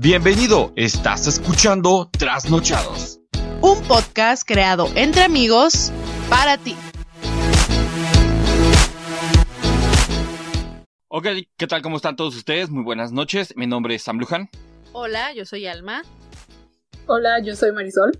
Bienvenido, 0.00 0.72
estás 0.76 1.26
escuchando 1.26 2.08
Trasnochados. 2.16 3.18
Un 3.60 3.82
podcast 3.82 4.46
creado 4.46 4.88
entre 4.94 5.24
amigos 5.24 5.90
para 6.30 6.56
ti. 6.56 6.76
Ok, 11.08 11.26
¿qué 11.56 11.66
tal? 11.66 11.82
¿Cómo 11.82 11.96
están 11.96 12.14
todos 12.14 12.36
ustedes? 12.36 12.70
Muy 12.70 12.84
buenas 12.84 13.10
noches. 13.10 13.56
Mi 13.56 13.66
nombre 13.66 13.96
es 13.96 14.04
Sam 14.04 14.18
Luján. 14.18 14.48
Hola, 14.92 15.34
yo 15.34 15.44
soy 15.44 15.66
Alma. 15.66 16.04
Hola, 17.06 17.42
yo 17.42 17.56
soy 17.56 17.72
Marisol. 17.72 18.12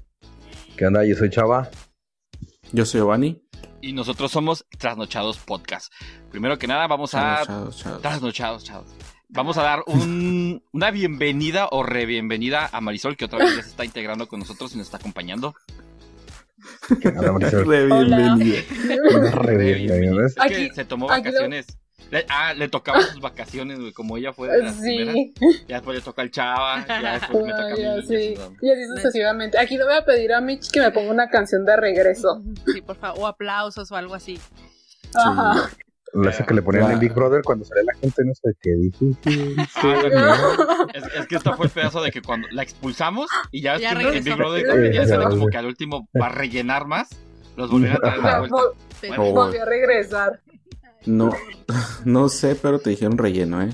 ¿Qué 0.76 0.84
onda? 0.84 1.04
Yo 1.04 1.14
soy 1.14 1.30
Chava. 1.30 1.70
Yo 2.72 2.86
soy 2.86 3.02
Giovanni. 3.02 3.40
Y 3.80 3.92
nosotros 3.92 4.32
somos 4.32 4.66
Trasnochados 4.78 5.38
Podcast. 5.38 5.92
Primero 6.32 6.58
que 6.58 6.66
nada, 6.66 6.88
vamos 6.88 7.14
a. 7.14 7.44
Trasnochados, 7.44 8.02
Trasnochados, 8.02 8.64
chavos. 8.64 9.17
Vamos 9.30 9.58
a 9.58 9.62
dar 9.62 9.82
un- 9.86 10.62
una 10.72 10.90
bienvenida 10.90 11.68
o 11.70 11.82
re-bienvenida 11.82 12.68
a 12.72 12.80
Marisol, 12.80 13.16
que 13.16 13.26
otra 13.26 13.38
vez 13.40 13.56
ya 13.56 13.62
se 13.62 13.68
está 13.68 13.84
integrando 13.84 14.26
con 14.26 14.38
nosotros 14.40 14.74
y 14.74 14.78
nos 14.78 14.86
está 14.86 14.96
acompañando. 14.96 15.54
¿Qué 17.00 17.08
onda, 17.08 17.32
Marisol? 17.32 17.66
Re 17.66 17.86
bienvenida. 17.86 18.62
Re 19.32 19.74
bien, 19.74 20.10
¿no 20.10 20.16
ves? 20.16 20.34
Es 20.36 20.42
que 20.46 20.54
Aquí- 20.66 20.70
se 20.74 20.84
tomó 20.86 21.06
vacaciones. 21.06 21.66
Le- 22.10 22.24
ah, 22.30 22.54
le 22.54 22.68
tocaban 22.68 23.02
sus 23.02 23.20
vacaciones, 23.20 23.78
güey, 23.78 23.92
como 23.92 24.16
ella 24.16 24.32
fue 24.32 24.48
de 24.48 24.62
las 24.62 24.76
primeras. 24.76 25.12
Sí, 25.14 25.34
Ya 25.68 25.76
después 25.76 25.98
le 25.98 26.02
toca 26.02 26.22
al 26.22 26.30
Chava, 26.30 26.86
ya 26.86 27.12
después 27.18 27.44
me 27.44 27.50
toca 27.52 27.66
a 27.66 27.74
mí. 27.74 27.80
Y 27.82 28.70
así 28.70 28.86
sucesivamente. 28.96 29.58
Aquí 29.58 29.76
le 29.76 29.84
voy 29.84 29.94
a 29.94 30.04
pedir 30.06 30.32
a 30.32 30.40
Mitch 30.40 30.70
que 30.70 30.80
me 30.80 30.90
ponga 30.90 31.10
una 31.10 31.28
canción 31.28 31.66
de 31.66 31.76
regreso. 31.76 32.42
Sí, 32.72 32.80
por 32.80 32.96
favor, 32.96 33.18
o 33.20 33.26
aplausos 33.26 33.92
o 33.92 33.96
algo 33.96 34.14
así. 34.14 34.38
Ajá. 35.14 35.68
La 36.14 36.30
esa 36.30 36.44
que 36.46 36.54
le 36.54 36.62
ponían 36.62 36.84
en 36.84 36.88
Claro. 36.88 37.00
Big 37.00 37.12
Brother 37.14 37.42
cuando 37.42 37.64
salía 37.64 37.84
la 37.84 37.94
gente, 37.98 38.24
no 38.24 38.34
sé 38.34 38.50
qué 38.60 38.70
difícil. 38.76 39.56
Es, 40.94 41.04
es 41.14 41.26
que 41.26 41.36
esto 41.36 41.54
fue 41.54 41.66
el 41.66 41.72
pedazo 41.72 42.02
de 42.02 42.10
que 42.10 42.22
cuando 42.22 42.48
la 42.50 42.62
expulsamos 42.62 43.28
y 43.50 43.60
ya 43.60 43.74
ves 43.74 43.82
Ya 43.82 43.94
que 43.96 44.16
en. 44.18 44.24
Big 44.24 44.36
Brother 44.36 44.66
también 44.66 44.92
ya 44.92 45.04
ya, 45.04 45.28
como 45.28 45.46
que 45.48 45.56
al 45.58 45.66
último 45.66 46.08
para 46.12 46.34
rellenar 46.34 46.86
más, 46.86 47.08
los 47.56 47.70
volvieron 47.70 47.98
a 47.98 48.00
traer 48.00 48.22
de 48.22 48.38
vuelta. 48.38 48.56
Oh. 49.18 49.32
volví 49.32 49.58
a 49.58 49.64
regresar. 49.64 50.40
No, 51.06 51.30
no 52.04 52.28
sé, 52.28 52.54
pero 52.56 52.78
te 52.78 52.90
dijeron 52.90 53.18
relleno, 53.18 53.62
¿eh? 53.62 53.70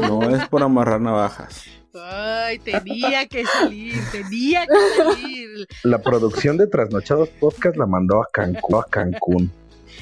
No 0.00 0.34
es 0.36 0.46
por 0.48 0.62
amarrar 0.62 1.00
navajas. 1.00 1.64
Ay, 1.92 2.58
tenía 2.60 3.26
que 3.26 3.44
salir, 3.44 3.94
tenía 4.12 4.64
que 4.66 5.02
salir. 5.02 5.66
La 5.82 5.98
producción 5.98 6.56
de 6.56 6.68
Trasnochados 6.68 7.28
Podcast 7.30 7.76
la 7.76 7.86
mandó 7.86 8.22
a 8.22 8.28
Cancún. 8.32 8.80
A 8.80 8.84
Cancún. 8.88 9.52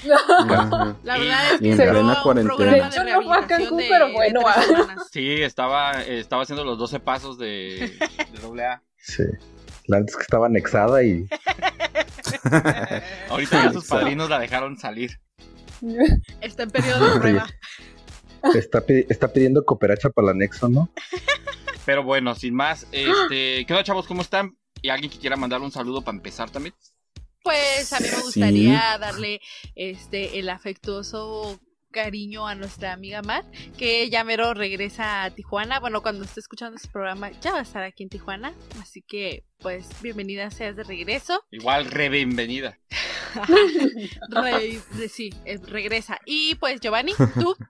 Ajá. 0.48 0.96
La 1.02 1.18
verdad 1.18 1.54
es 1.54 1.60
que 1.60 1.70
en 1.70 1.76
se 1.76 1.82
plena 1.88 2.00
un 2.16 2.22
cuarentena. 2.22 2.56
programa 2.56 2.88
De 2.88 2.88
hecho, 2.88 3.04
no 3.04 3.22
fue 3.22 3.36
a 3.36 3.40
rehabilitación 3.40 3.46
Cancún, 3.46 3.78
de- 3.78 3.88
pero 3.88 4.12
bueno, 4.12 4.40
ah. 4.46 4.96
Sí, 5.12 5.42
estaba, 5.42 5.92
estaba 6.02 6.42
haciendo 6.42 6.64
los 6.64 6.78
12 6.78 7.00
pasos 7.00 7.38
de, 7.38 7.92
de 8.32 8.38
doble 8.40 8.64
A. 8.66 8.82
Sí. 8.98 9.24
La 9.86 9.96
antes 9.98 10.16
que 10.16 10.22
estaba 10.22 10.46
anexada 10.46 11.02
y 11.02 11.26
Ahorita 13.30 13.64
ya 13.64 13.72
sus 13.72 13.86
padrinos 13.86 14.28
la 14.28 14.38
dejaron 14.38 14.76
salir. 14.78 15.18
Está 16.40 16.64
en 16.64 16.70
periodo 16.70 17.14
de 17.14 17.20
prueba. 17.20 17.46
está, 18.54 18.82
está 19.08 19.28
pidiendo 19.32 19.64
cooperacha 19.64 20.10
para 20.10 20.26
el 20.28 20.34
anexo, 20.36 20.68
¿no? 20.68 20.90
Pero 21.86 22.02
bueno, 22.02 22.34
sin 22.34 22.54
más, 22.54 22.86
este, 22.92 23.64
¿qué 23.64 23.66
onda 23.70 23.84
chavos? 23.84 24.06
¿Cómo 24.06 24.22
están? 24.22 24.56
¿Y 24.82 24.90
alguien 24.90 25.10
que 25.10 25.18
quiera 25.18 25.36
mandar 25.36 25.60
un 25.60 25.70
saludo 25.72 26.02
para 26.02 26.16
empezar 26.16 26.50
también? 26.50 26.74
Pues 27.48 27.92
a 27.94 28.00
mí 28.00 28.06
me 28.10 28.16
Sí. 28.16 28.22
gustaría 28.22 28.98
darle 28.98 29.40
este 29.74 30.38
el 30.38 30.50
afectuoso 30.50 31.58
cariño 31.90 32.46
a 32.46 32.54
nuestra 32.54 32.92
amiga 32.92 33.22
Mar, 33.22 33.42
que 33.78 34.10
ya 34.10 34.22
mero 34.22 34.52
regresa 34.52 35.24
a 35.24 35.30
Tijuana. 35.30 35.80
Bueno, 35.80 36.02
cuando 36.02 36.24
esté 36.24 36.40
escuchando 36.40 36.76
este 36.76 36.88
programa 36.90 37.30
ya 37.40 37.52
va 37.52 37.60
a 37.60 37.62
estar 37.62 37.82
aquí 37.84 38.02
en 38.02 38.10
Tijuana. 38.10 38.52
Así 38.82 39.00
que, 39.00 39.44
pues, 39.60 39.88
bienvenida 40.02 40.50
seas 40.50 40.76
de 40.76 40.84
regreso. 40.84 41.42
Igual, 41.50 41.86
re 41.86 42.10
bienvenida. 42.10 42.78
Re- 44.28 44.80
re- 44.98 45.08
sí, 45.08 45.30
regresa. 45.68 46.18
Y 46.26 46.54
pues, 46.56 46.80
Giovanni, 46.80 47.14
tú. 47.40 47.56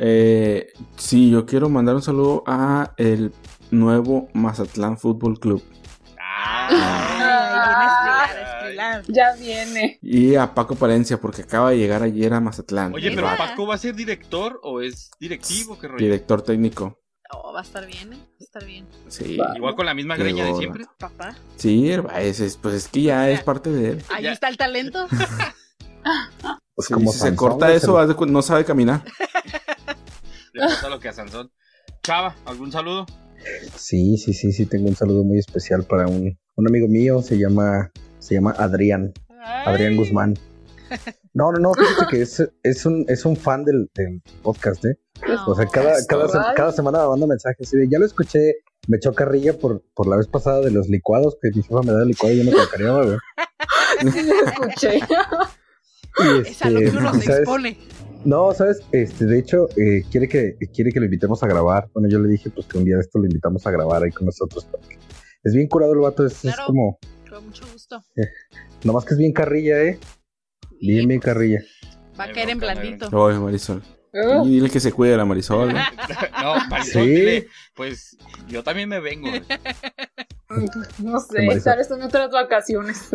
Eh, 0.00 0.72
sí, 0.96 1.30
yo 1.30 1.46
quiero 1.46 1.68
mandar 1.68 1.94
un 1.94 2.02
saludo 2.02 2.42
a 2.48 2.94
el 2.96 3.32
nuevo 3.70 4.28
Mazatlán 4.34 4.98
Fútbol 4.98 5.38
Club 5.38 5.62
Ah, 6.18 6.68
Ya 9.08 9.34
viene. 9.36 9.98
y 10.02 10.34
a 10.34 10.54
Paco 10.54 10.74
Palencia 10.74 11.20
porque 11.20 11.42
acaba 11.42 11.70
de 11.70 11.78
llegar 11.78 12.02
ayer 12.02 12.32
a 12.32 12.40
Mazatlán. 12.40 12.94
Oye, 12.94 13.10
pero. 13.14 13.26
Paco 13.36 13.66
va 13.66 13.74
a 13.74 13.78
ser 13.78 13.94
director 13.94 14.60
o 14.62 14.80
es 14.80 15.10
directivo, 15.20 15.78
qué 15.78 15.88
rollo. 15.88 16.04
Director 16.04 16.42
técnico. 16.42 17.00
Oh, 17.30 17.52
va 17.52 17.60
a 17.60 17.62
estar 17.62 17.84
bien, 17.86 18.12
¿eh? 18.12 18.16
Va 18.16 18.36
a 18.40 18.44
estar 18.44 18.64
bien. 18.64 18.86
Sí, 19.08 19.38
Igual 19.56 19.74
con 19.74 19.86
la 19.86 19.94
misma 19.94 20.16
greña 20.16 20.44
de 20.44 20.54
siempre. 20.54 20.84
Papá, 20.98 21.36
sí, 21.56 21.90
es, 21.90 22.38
es- 22.40 22.56
pues 22.56 22.74
es 22.74 22.88
que 22.88 23.02
ya 23.02 23.28
es 23.30 23.42
parte 23.42 23.70
de 23.70 23.90
él. 23.90 24.02
ahí 24.10 24.24
Ya. 24.24 24.32
está 24.32 24.48
el 24.48 24.56
talento. 24.56 25.06
Pues 26.76 26.88
Sí, 26.88 26.94
como 26.94 27.12
si 27.12 27.18
se 27.20 27.34
corta 27.36 27.72
eso, 27.72 28.04
no 28.26 28.42
sabe 28.42 28.64
caminar. 28.64 29.02
Le 30.52 30.68
falta 30.68 30.88
lo 30.88 31.00
que 31.00 31.08
a 31.08 31.12
Sansón. 31.12 31.50
Chava, 32.02 32.34
¿algún 32.44 32.70
saludo? 32.72 33.06
Sí, 33.76 34.16
sí, 34.18 34.34
sí, 34.34 34.52
sí, 34.52 34.66
tengo 34.66 34.88
un 34.88 34.96
saludo 34.96 35.24
muy 35.24 35.38
especial 35.38 35.84
para 35.84 36.06
un, 36.06 36.38
un 36.56 36.68
amigo 36.68 36.86
mío, 36.88 37.22
se 37.22 37.38
llama, 37.38 37.90
se 38.24 38.34
llama 38.34 38.54
Adrián. 38.58 39.12
Adrián. 39.66 39.96
Guzmán. 39.96 40.34
No, 41.32 41.50
no, 41.52 41.58
no, 41.58 41.74
fíjate 41.74 42.06
que 42.10 42.22
es, 42.22 42.42
es, 42.62 42.86
un, 42.86 43.04
es 43.08 43.24
un 43.24 43.36
fan 43.36 43.64
del, 43.64 43.90
del 43.94 44.22
podcast, 44.42 44.84
¿eh? 44.84 44.98
O 45.46 45.54
sea, 45.54 45.66
cada, 45.66 45.94
cada, 46.06 46.28
se- 46.28 46.38
cada 46.54 46.72
semana 46.72 47.02
me 47.02 47.08
manda 47.08 47.26
mensajes 47.26 47.66
así 47.68 47.76
de, 47.76 47.88
ya 47.88 47.98
lo 47.98 48.06
escuché, 48.06 48.54
me 48.86 48.96
echó 48.98 49.12
carrilla 49.14 49.58
por, 49.58 49.82
por 49.94 50.06
la 50.06 50.16
vez 50.16 50.28
pasada 50.28 50.60
de 50.60 50.70
los 50.70 50.88
licuados, 50.88 51.36
que 51.42 51.50
mi 51.54 51.62
jefa 51.62 51.82
me 51.82 51.92
da 51.92 52.04
licuado 52.04 52.34
y 52.34 52.44
yo 52.44 52.50
no 52.50 52.56
cacareaba, 52.56 53.04
güey. 53.04 53.18
Sí, 54.12 54.22
lo 54.22 54.34
escuché. 54.50 54.98
Y 56.18 56.48
Es 56.48 56.62
a 56.62 56.70
lo 56.70 56.80
que 56.80 56.88
uno 56.90 57.14
se 57.14 57.20
¿sabes? 57.22 57.38
expone. 57.40 57.78
No, 58.24 58.52
¿sabes? 58.54 58.80
Este, 58.92 59.26
de 59.26 59.38
hecho, 59.38 59.68
eh, 59.76 60.02
quiere, 60.10 60.28
que, 60.28 60.56
quiere 60.74 60.92
que 60.92 60.98
lo 61.00 61.04
invitemos 61.06 61.42
a 61.42 61.46
grabar. 61.46 61.88
Bueno, 61.92 62.08
yo 62.08 62.18
le 62.18 62.28
dije, 62.28 62.50
pues, 62.50 62.66
que 62.66 62.78
un 62.78 62.84
día 62.84 62.96
de 62.96 63.02
esto 63.02 63.18
lo 63.18 63.26
invitamos 63.26 63.66
a 63.66 63.70
grabar 63.70 64.02
ahí 64.02 64.10
con 64.10 64.26
nosotros. 64.26 64.66
porque 64.70 64.96
Es 65.42 65.54
bien 65.54 65.68
curado 65.68 65.92
el 65.92 65.98
vato, 66.00 66.24
es, 66.26 66.40
como, 66.66 66.98
Con 67.34 67.46
mucho 67.46 67.64
gusto. 67.72 68.00
nomás 68.84 69.04
que 69.04 69.14
es 69.14 69.18
bien 69.18 69.32
carrilla, 69.32 69.82
¿eh? 69.82 69.98
Bien, 70.80 71.08
bien 71.08 71.20
carrilla. 71.20 71.60
Va 72.18 72.24
a 72.24 72.32
caer 72.32 72.50
en 72.50 72.60
blandito. 72.60 73.08
Oye, 73.10 73.38
Marisol. 73.40 73.82
Uh, 74.12 74.46
Y 74.46 74.50
dile 74.50 74.70
que 74.70 74.78
se 74.78 74.92
cuide 74.92 75.16
la 75.16 75.24
Marisol. 75.24 75.72
¿no? 75.74 75.80
No, 76.42 76.68
Marisol, 76.68 77.02
Sí. 77.02 77.10
dile, 77.10 77.48
pues 77.74 78.16
yo 78.46 78.62
también 78.62 78.88
me 78.88 79.00
vengo. 79.00 79.28
no 80.98 81.18
sé, 81.18 81.42
Marisol. 81.44 81.64
tal 81.64 81.78
vez 81.78 81.88
son 81.88 82.02
otras 82.02 82.30
vacaciones. 82.30 83.08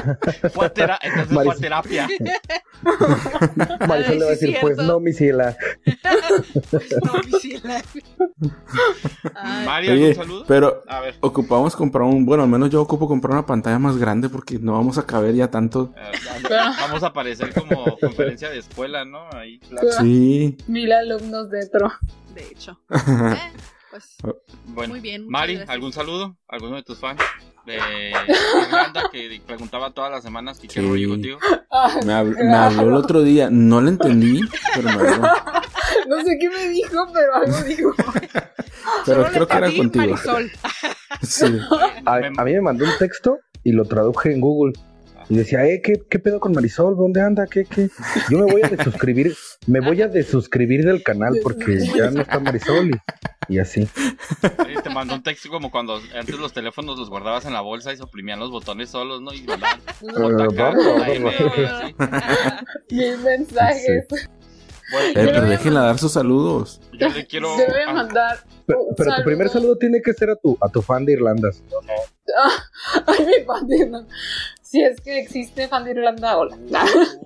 Fue 0.54 0.66
a 0.66 0.72
tera- 0.72 0.98
entonces 1.02 1.32
fue 1.32 1.52
a 1.52 1.56
terapia. 1.56 2.08
Marisol 3.88 4.14
le 4.18 4.20
va 4.24 4.26
a 4.26 4.30
decir, 4.30 4.56
pues 4.60 4.76
no, 4.78 5.00
mi 5.00 5.12
ciela. 5.12 5.56
No, 7.04 7.12
mi 7.24 7.32
ciela. 7.40 7.82
Ay, 9.34 9.66
Mario, 9.66 9.92
Oye, 9.92 10.08
¿algún 10.10 10.24
saludo? 10.24 10.44
pero 10.46 10.82
A 10.88 11.00
ver. 11.00 11.14
ocupamos 11.20 11.76
comprar 11.76 12.04
un, 12.04 12.24
bueno, 12.24 12.42
al 12.44 12.48
menos 12.48 12.70
yo 12.70 12.80
ocupo 12.82 13.06
comprar 13.08 13.32
una 13.32 13.46
pantalla 13.46 13.78
más 13.78 13.96
grande 13.96 14.28
porque 14.28 14.58
no 14.58 14.72
vamos 14.72 14.98
a 14.98 15.06
caber 15.06 15.34
ya 15.34 15.50
tanto. 15.50 15.92
eh, 15.96 16.12
Vamos 16.80 17.02
a 17.02 17.08
aparecer 17.08 17.52
como 17.54 17.96
conferencia 17.98 18.50
de 18.50 18.58
escuela, 18.58 19.04
¿no? 19.04 19.28
Ahí, 19.32 19.58
claro. 19.60 19.88
Sí. 20.00 20.56
Mil 20.66 20.92
alumnos 20.92 21.50
dentro. 21.50 21.92
de 22.34 22.42
hecho. 22.46 22.80
Eh, 22.90 23.36
pues 23.90 24.16
Bueno, 24.66 24.92
muy 24.94 25.00
bien. 25.00 25.26
Mari, 25.28 25.54
gracias. 25.54 25.74
¿algún 25.74 25.92
saludo? 25.92 26.36
¿Alguno 26.48 26.76
de 26.76 26.82
tus 26.82 26.98
fans? 26.98 27.20
De 27.66 27.76
Irlanda 28.68 29.02
que 29.12 29.40
preguntaba 29.46 29.90
todas 29.92 30.10
las 30.10 30.22
semanas 30.22 30.58
que 30.58 30.68
qué 30.68 30.80
rollo 30.80 31.10
contigo. 31.10 31.38
Me, 32.06 32.12
habl- 32.12 32.36
me 32.36 32.54
habló 32.56 32.82
el 32.88 32.94
otro 32.94 33.22
día, 33.22 33.48
no 33.50 33.80
le 33.80 33.90
entendí, 33.90 34.40
pero 34.74 34.88
me 34.88 34.92
habló. 34.94 35.28
no 36.08 36.22
sé 36.24 36.38
qué 36.40 36.48
me 36.48 36.68
dijo, 36.68 37.06
pero 37.12 37.34
algo 37.34 37.62
dijo. 37.66 37.90
Pero 39.04 39.22
Solo 39.24 39.28
creo 39.32 39.46
que 39.48 39.56
era 39.56 39.72
contigo. 39.76 40.16
Sí. 41.22 41.58
A, 42.06 42.14
a 42.16 42.44
mí 42.44 42.52
me 42.52 42.60
mandó 42.60 42.84
un 42.84 42.92
texto 42.98 43.38
y 43.62 43.72
lo 43.72 43.84
traduje 43.84 44.32
en 44.32 44.40
Google. 44.40 44.72
Y 45.30 45.36
decía, 45.36 45.64
eh, 45.64 45.80
¿qué, 45.80 46.02
¿qué 46.10 46.18
pedo 46.18 46.40
con 46.40 46.50
Marisol? 46.52 46.96
¿Dónde 46.96 47.22
anda? 47.22 47.46
¿Qué, 47.46 47.64
qué? 47.64 47.88
Yo 48.28 48.38
me 48.38 48.50
voy 48.52 48.62
a 48.64 48.68
desuscribir, 48.68 49.32
me 49.68 49.78
voy 49.78 50.02
a 50.02 50.08
desuscribir 50.08 50.84
del 50.84 51.04
canal 51.04 51.38
porque 51.40 51.78
ya 51.78 52.10
no 52.10 52.22
está 52.22 52.40
Marisol 52.40 52.90
y, 52.90 53.54
y 53.54 53.58
así. 53.60 53.86
Sí, 53.86 54.74
te 54.82 54.90
mandó 54.90 55.14
un 55.14 55.22
texto 55.22 55.48
como 55.48 55.70
cuando 55.70 56.00
antes 56.18 56.36
los 56.36 56.52
teléfonos 56.52 56.98
los 56.98 57.08
guardabas 57.08 57.44
en 57.44 57.52
la 57.52 57.60
bolsa 57.60 57.92
y 57.92 57.96
se 57.96 58.02
oprimían 58.02 58.40
los 58.40 58.50
botones 58.50 58.90
solos, 58.90 59.22
¿no? 59.22 59.32
Y 59.32 59.42
mandaban 59.42 59.78
JK, 60.00 60.56
vamos, 60.56 60.98
la 60.98 61.12
M, 61.12 61.24
vamos. 61.38 61.70
así. 61.70 61.94
Mil 62.94 63.18
mensajes. 63.18 64.06
Bueno, 64.90 65.20
Eh, 65.20 65.30
pero 65.32 65.46
déjenla 65.46 65.82
dar 65.82 65.98
sus 65.98 66.12
saludos. 66.12 66.80
yo 66.98 67.08
le 67.08 67.24
quiero. 67.26 67.50
A 67.54 67.58
ah, 67.86 67.92
mandar. 67.92 68.38
Pero, 68.66 68.82
un 68.82 68.94
pero 68.96 69.14
tu 69.14 69.22
primer 69.22 69.48
saludo 69.48 69.76
tiene 69.76 70.02
que 70.02 70.12
ser 70.12 70.30
a 70.30 70.34
tu, 70.36 70.58
a 70.60 70.68
tu 70.68 70.82
fan 70.82 71.04
de 71.04 71.12
Irlanda. 71.12 71.50
Ay, 73.06 73.26
mi 73.26 73.44
fan 73.44 73.66
de 73.68 73.76
Irlanda. 73.76 74.08
Si 74.70 74.80
es 74.80 75.00
que 75.00 75.18
existe 75.18 75.66
fan 75.66 75.82
de 75.82 75.90
Irlanda, 75.90 76.38
hola. 76.38 76.56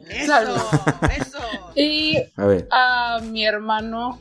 Eso, 0.08 0.32
eso. 1.20 1.38
Y 1.74 2.16
A 2.36 2.46
ver. 2.46 2.66
a 2.70 3.20
mi 3.22 3.44
hermano 3.44 4.18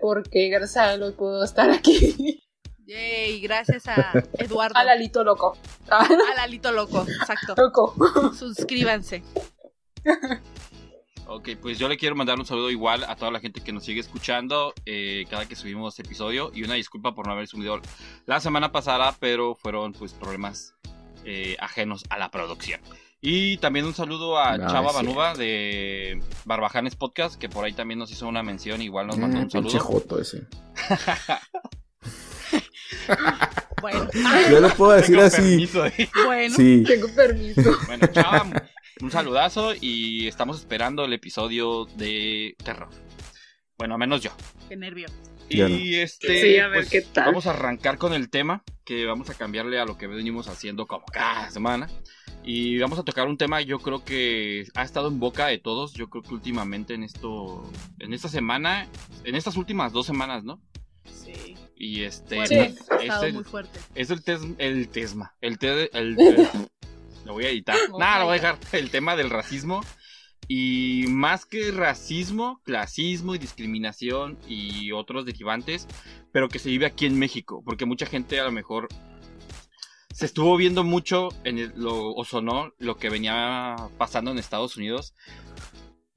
Porque 0.00 0.48
gracias 0.50 0.76
a 0.76 0.94
él 0.94 1.02
hoy 1.02 1.10
puedo 1.10 1.42
estar 1.42 1.68
aquí. 1.68 2.40
Yay, 2.86 3.40
gracias 3.40 3.88
a 3.88 4.12
Eduardo. 4.38 4.78
Al 4.78 4.88
alito 4.88 5.24
loco. 5.24 5.56
Al 5.88 6.38
alito 6.38 6.70
loco, 6.70 7.04
exacto. 7.20 7.56
Loco. 7.56 7.92
Suscríbanse. 8.38 9.24
Ok, 11.26 11.48
pues 11.60 11.76
yo 11.76 11.88
le 11.88 11.96
quiero 11.96 12.14
mandar 12.14 12.38
un 12.38 12.46
saludo 12.46 12.70
igual 12.70 13.02
a 13.02 13.16
toda 13.16 13.32
la 13.32 13.40
gente 13.40 13.60
que 13.62 13.72
nos 13.72 13.84
sigue 13.84 13.98
escuchando 14.00 14.74
eh, 14.86 15.24
cada 15.28 15.46
que 15.46 15.56
subimos 15.56 15.98
episodio 15.98 16.52
y 16.54 16.62
una 16.62 16.74
disculpa 16.74 17.16
por 17.16 17.26
no 17.26 17.32
haber 17.32 17.48
subido 17.48 17.80
la 18.26 18.38
semana 18.38 18.70
pasada, 18.70 19.16
pero 19.18 19.56
fueron 19.56 19.92
pues 19.92 20.12
problemas 20.12 20.74
eh, 21.24 21.56
ajenos 21.60 22.04
a 22.10 22.18
la 22.18 22.30
producción. 22.30 22.80
Y 23.22 23.58
también 23.58 23.84
un 23.84 23.92
saludo 23.94 24.38
a 24.38 24.56
No, 24.56 24.70
Chava 24.70 24.92
Banuba 24.92 25.34
de 25.34 26.22
Barbajanes 26.46 26.96
Podcast, 26.96 27.38
que 27.38 27.48
por 27.50 27.64
ahí 27.64 27.72
también 27.74 27.98
nos 27.98 28.10
hizo 28.10 28.26
una 28.26 28.42
mención, 28.42 28.80
igual 28.80 29.06
nos 29.08 29.18
mandó 29.18 29.36
Ah, 29.36 29.40
un 29.42 29.48
pinche 29.48 29.70
saludo. 29.78 29.84
joto 30.00 30.20
ese. 30.20 30.46
Bueno, 33.80 34.08
Yo 34.50 34.60
le 34.60 34.68
puedo 34.70 34.92
decir 34.92 35.16
Tengo 35.16 35.26
así. 35.26 35.36
permiso 35.42 35.82
de- 35.84 36.08
bueno. 36.26 36.54
Sí. 36.56 36.84
Tengo 36.86 37.08
permiso. 37.14 37.62
Bueno, 37.86 38.06
Chava, 38.08 38.46
un 39.00 39.10
saludazo 39.10 39.72
y 39.80 40.26
estamos 40.28 40.58
esperando 40.58 41.04
el 41.04 41.12
episodio 41.14 41.86
de 41.96 42.54
terror. 42.62 42.88
Bueno, 43.78 43.94
a 43.94 43.98
menos 43.98 44.20
yo. 44.20 44.30
Qué 44.68 44.76
nervio. 44.76 45.06
No. 45.50 45.68
Y 45.68 45.96
este, 45.96 46.40
Sí, 46.40 46.58
a 46.58 46.68
ver 46.68 46.80
pues, 46.80 46.90
qué 46.90 47.02
tal. 47.02 47.26
vamos 47.26 47.46
a 47.46 47.50
arrancar 47.50 47.98
con 47.98 48.12
el 48.12 48.30
tema, 48.30 48.62
que 48.84 49.04
vamos 49.06 49.30
a 49.30 49.34
cambiarle 49.34 49.78
a 49.80 49.84
lo 49.84 49.98
que 49.98 50.06
venimos 50.06 50.48
haciendo 50.48 50.86
como 50.86 51.04
cada 51.06 51.50
semana. 51.50 51.88
Y 52.42 52.78
vamos 52.78 52.98
a 52.98 53.02
tocar 53.04 53.26
un 53.28 53.36
tema, 53.36 53.60
yo 53.60 53.78
creo 53.80 54.02
que 54.04 54.66
ha 54.74 54.82
estado 54.82 55.08
en 55.08 55.20
boca 55.20 55.46
de 55.48 55.58
todos, 55.58 55.92
yo 55.92 56.08
creo 56.08 56.22
que 56.22 56.32
últimamente 56.32 56.94
en 56.94 57.02
esto, 57.02 57.70
en 57.98 58.14
esta 58.14 58.28
semana, 58.28 58.86
en 59.24 59.34
estas 59.34 59.56
últimas 59.56 59.92
dos 59.92 60.06
semanas, 60.06 60.42
¿no? 60.44 60.60
Sí. 61.04 61.54
Y 61.76 62.02
este, 62.04 62.36
pues, 62.36 62.50
ha 62.50 62.96
es, 62.96 63.22
el, 63.24 63.32
muy 63.34 63.44
fuerte. 63.44 63.78
es 63.94 64.10
el, 64.10 64.22
tes- 64.22 64.54
el 64.58 64.88
tesma, 64.88 65.34
el, 65.42 65.58
te- 65.58 65.96
el, 65.98 66.18
el- 66.18 66.48
lo 67.26 67.34
voy 67.34 67.44
a 67.44 67.50
editar, 67.50 67.76
Oh 67.92 67.98
nada, 67.98 68.20
lo 68.20 68.24
voy 68.26 68.38
a 68.38 68.40
dejar, 68.40 68.58
el 68.72 68.90
tema 68.90 69.16
del 69.16 69.28
racismo. 69.30 69.82
Y 70.52 71.04
más 71.06 71.46
que 71.46 71.70
racismo, 71.70 72.60
clasismo 72.64 73.36
y 73.36 73.38
discriminación 73.38 74.36
y 74.48 74.90
otros 74.90 75.24
derivantes, 75.24 75.86
pero 76.32 76.48
que 76.48 76.58
se 76.58 76.70
vive 76.70 76.86
aquí 76.86 77.06
en 77.06 77.16
México, 77.16 77.62
porque 77.64 77.86
mucha 77.86 78.04
gente 78.04 78.40
a 78.40 78.44
lo 78.44 78.50
mejor 78.50 78.88
se 80.12 80.26
estuvo 80.26 80.56
viendo 80.56 80.82
mucho 80.82 81.28
en 81.44 81.58
el- 81.58 81.72
lo, 81.76 82.12
o 82.14 82.24
sonó 82.24 82.72
lo 82.78 82.96
que 82.96 83.10
venía 83.10 83.76
pasando 83.96 84.32
en 84.32 84.38
Estados 84.38 84.76
Unidos. 84.76 85.14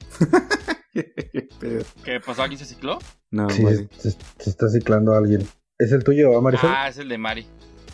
¿Qué 0.94 2.20
pasó 2.26 2.42
aquí? 2.42 2.58
¿Se 2.58 2.66
cicló? 2.66 2.98
no, 3.30 3.48
Sí, 3.52 3.64
se, 4.00 4.12
se 4.40 4.50
está 4.50 4.68
ciclando 4.68 5.14
a 5.14 5.20
alguien. 5.20 5.48
¿Es 5.78 5.92
el 5.92 6.04
tuyo, 6.04 6.32
¿va, 6.32 6.42
Marisol? 6.42 6.72
Ah, 6.74 6.88
es 6.88 6.98
el 6.98 7.08
de 7.08 7.20
Mari. 7.20 7.46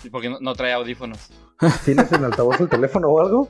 ¿Y 0.05 0.09
por 0.09 0.21
qué 0.21 0.29
no, 0.29 0.39
no 0.39 0.53
trae 0.55 0.71
audífonos? 0.71 1.19
¿Tienes 1.83 2.09
en 2.13 2.23
altavoz 2.23 2.61
el 2.61 2.69
teléfono 2.69 3.09
o 3.09 3.19
algo? 3.19 3.49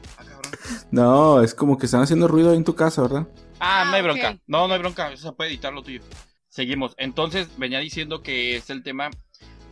No, 0.91 1.41
es 1.41 1.53
como 1.53 1.77
que 1.77 1.85
están 1.85 2.01
haciendo 2.01 2.27
ruido 2.27 2.51
ahí 2.51 2.57
en 2.57 2.63
tu 2.63 2.75
casa, 2.75 3.01
¿verdad? 3.01 3.27
Ah, 3.59 3.85
no 3.85 3.93
hay 3.93 3.99
Ah, 3.99 4.03
bronca. 4.03 4.29
ok. 4.31 4.39
No, 4.47 4.67
no 4.67 4.73
hay 4.73 4.79
bronca. 4.79 5.11
Eso 5.11 5.29
se 5.29 5.35
puede 5.35 5.49
editar 5.49 5.73
lo 5.73 5.83
tuyo. 5.83 6.01
Seguimos. 6.49 6.93
Entonces, 6.97 7.47
venía 7.57 7.79
diciendo 7.79 8.21
que 8.23 8.55
es 8.55 8.69
el 8.69 8.83
tema 8.83 9.09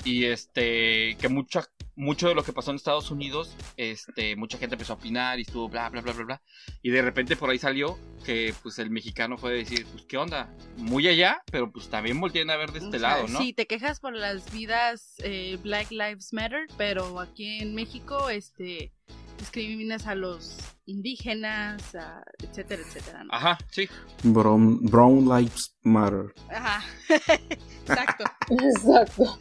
y 0.03 0.25
este 0.25 1.17
que 1.19 1.27
mucha 1.27 1.65
mucho 1.95 2.27
de 2.29 2.35
lo 2.35 2.43
que 2.43 2.53
pasó 2.53 2.69
en 2.69 2.75
Estados 2.75 3.09
Unidos, 3.09 3.55
este 3.75 4.35
mucha 4.35 4.59
gente 4.59 4.75
empezó 4.75 4.93
a 4.93 4.95
opinar 4.97 5.39
y 5.39 5.41
estuvo 5.41 5.67
bla 5.67 5.89
bla 5.89 6.01
bla 6.01 6.13
bla 6.13 6.23
bla 6.25 6.41
y 6.83 6.91
de 6.91 7.01
repente 7.01 7.35
por 7.35 7.49
ahí 7.49 7.57
salió 7.57 7.97
que 8.23 8.53
pues 8.61 8.77
el 8.77 8.91
mexicano 8.91 9.39
fue 9.39 9.49
a 9.49 9.53
decir, 9.53 9.87
pues 9.91 10.05
qué 10.05 10.17
onda, 10.17 10.53
muy 10.77 11.07
allá, 11.07 11.41
pero 11.51 11.71
pues 11.71 11.89
también 11.89 12.21
voltean 12.21 12.51
a 12.51 12.55
ver 12.57 12.71
de 12.71 12.77
este 12.79 12.97
O 12.97 12.99
sea, 12.99 13.09
lado, 13.09 13.27
¿no? 13.27 13.39
Sí, 13.39 13.51
te 13.53 13.65
quejas 13.65 13.99
por 13.99 14.13
las 14.13 14.51
vidas 14.51 15.15
eh, 15.23 15.57
Black 15.63 15.89
Lives 15.89 16.31
Matter, 16.33 16.67
pero 16.77 17.19
aquí 17.19 17.57
en 17.61 17.73
México 17.73 18.29
este 18.29 18.91
discriminas 19.37 20.07
a 20.07 20.15
los 20.15 20.57
indígenas, 20.85 21.95
a- 21.95 22.23
etcétera, 22.43 22.81
etcétera. 22.85 23.23
¿no? 23.23 23.29
Ajá, 23.33 23.57
sí. 23.71 23.87
Brown, 24.23 24.79
Brown 24.85 25.25
Lives 25.27 25.75
Matter. 25.83 26.33
Ajá. 26.49 26.83
Exacto. 27.87 28.23
Exacto. 28.49 29.39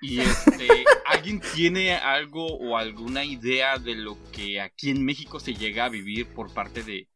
Y 0.00 0.20
este, 0.20 0.68
¿alguien 1.06 1.40
tiene 1.54 1.94
algo 1.96 2.46
o 2.46 2.76
alguna 2.76 3.24
idea 3.24 3.78
de 3.78 3.96
lo 3.96 4.16
que 4.30 4.60
aquí 4.60 4.90
en 4.90 5.04
México 5.04 5.40
se 5.40 5.54
llega 5.54 5.86
a 5.86 5.88
vivir 5.88 6.28
por 6.28 6.52
parte 6.54 6.82
de 6.84 7.08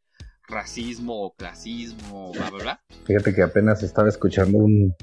racismo 0.48 1.22
o 1.24 1.34
clasismo, 1.34 2.32
bla, 2.32 2.50
bla, 2.50 2.62
bla? 2.62 2.84
Fíjate 3.06 3.32
que 3.34 3.42
apenas 3.42 3.82
estaba 3.84 4.08
escuchando 4.08 4.58
un 4.58 4.94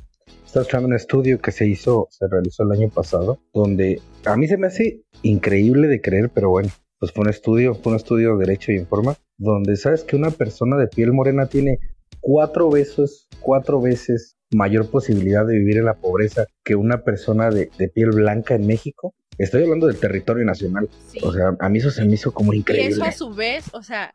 estaba 0.46 0.64
escuchando 0.64 0.88
un 0.88 0.96
estudio 0.96 1.40
que 1.40 1.52
se 1.52 1.68
hizo, 1.68 2.08
se 2.10 2.28
realizó 2.28 2.64
el 2.64 2.72
año 2.72 2.90
pasado, 2.90 3.40
donde 3.54 4.02
a 4.26 4.36
mí 4.36 4.48
se 4.48 4.58
me 4.58 4.68
hace 4.68 5.02
increíble 5.22 5.88
de 5.88 6.02
creer, 6.02 6.32
pero 6.34 6.50
bueno, 6.50 6.70
pues 7.00 7.12
fue 7.12 7.24
un 7.24 7.30
estudio, 7.30 7.76
fue 7.76 7.94
un 7.94 7.98
estudio 7.98 8.36
de 8.36 8.46
derecho 8.46 8.72
y 8.72 8.78
informa, 8.78 9.16
donde 9.38 9.78
sabes 9.78 10.04
que 10.04 10.16
una 10.16 10.32
persona 10.32 10.78
de 10.78 10.88
piel 10.88 11.14
morena 11.14 11.48
tiene 11.48 11.80
cuatro 12.20 12.70
veces, 12.70 13.28
cuatro 13.40 13.82
veces 13.82 14.38
mayor 14.52 14.90
posibilidad 14.90 15.46
de 15.46 15.58
vivir 15.58 15.78
en 15.78 15.86
la 15.86 15.96
pobreza 15.96 16.48
que 16.64 16.76
una 16.76 17.04
persona 17.04 17.50
de, 17.50 17.70
de 17.78 17.88
piel 17.88 18.10
blanca 18.10 18.56
en 18.56 18.66
México. 18.66 19.14
Estoy 19.38 19.64
hablando 19.64 19.88
del 19.88 19.98
territorio 19.98 20.44
nacional. 20.44 20.90
Sí. 21.08 21.20
O 21.24 21.32
sea, 21.32 21.56
a 21.60 21.70
mí 21.70 21.78
eso 21.78 21.92
se 21.92 22.04
me 22.04 22.14
hizo 22.16 22.34
como 22.34 22.54
y 22.54 22.58
eso 22.58 22.62
increíble. 22.62 23.06
a 23.06 23.12
su 23.12 23.34
vez, 23.34 23.66
o 23.74 23.84
sea, 23.84 24.14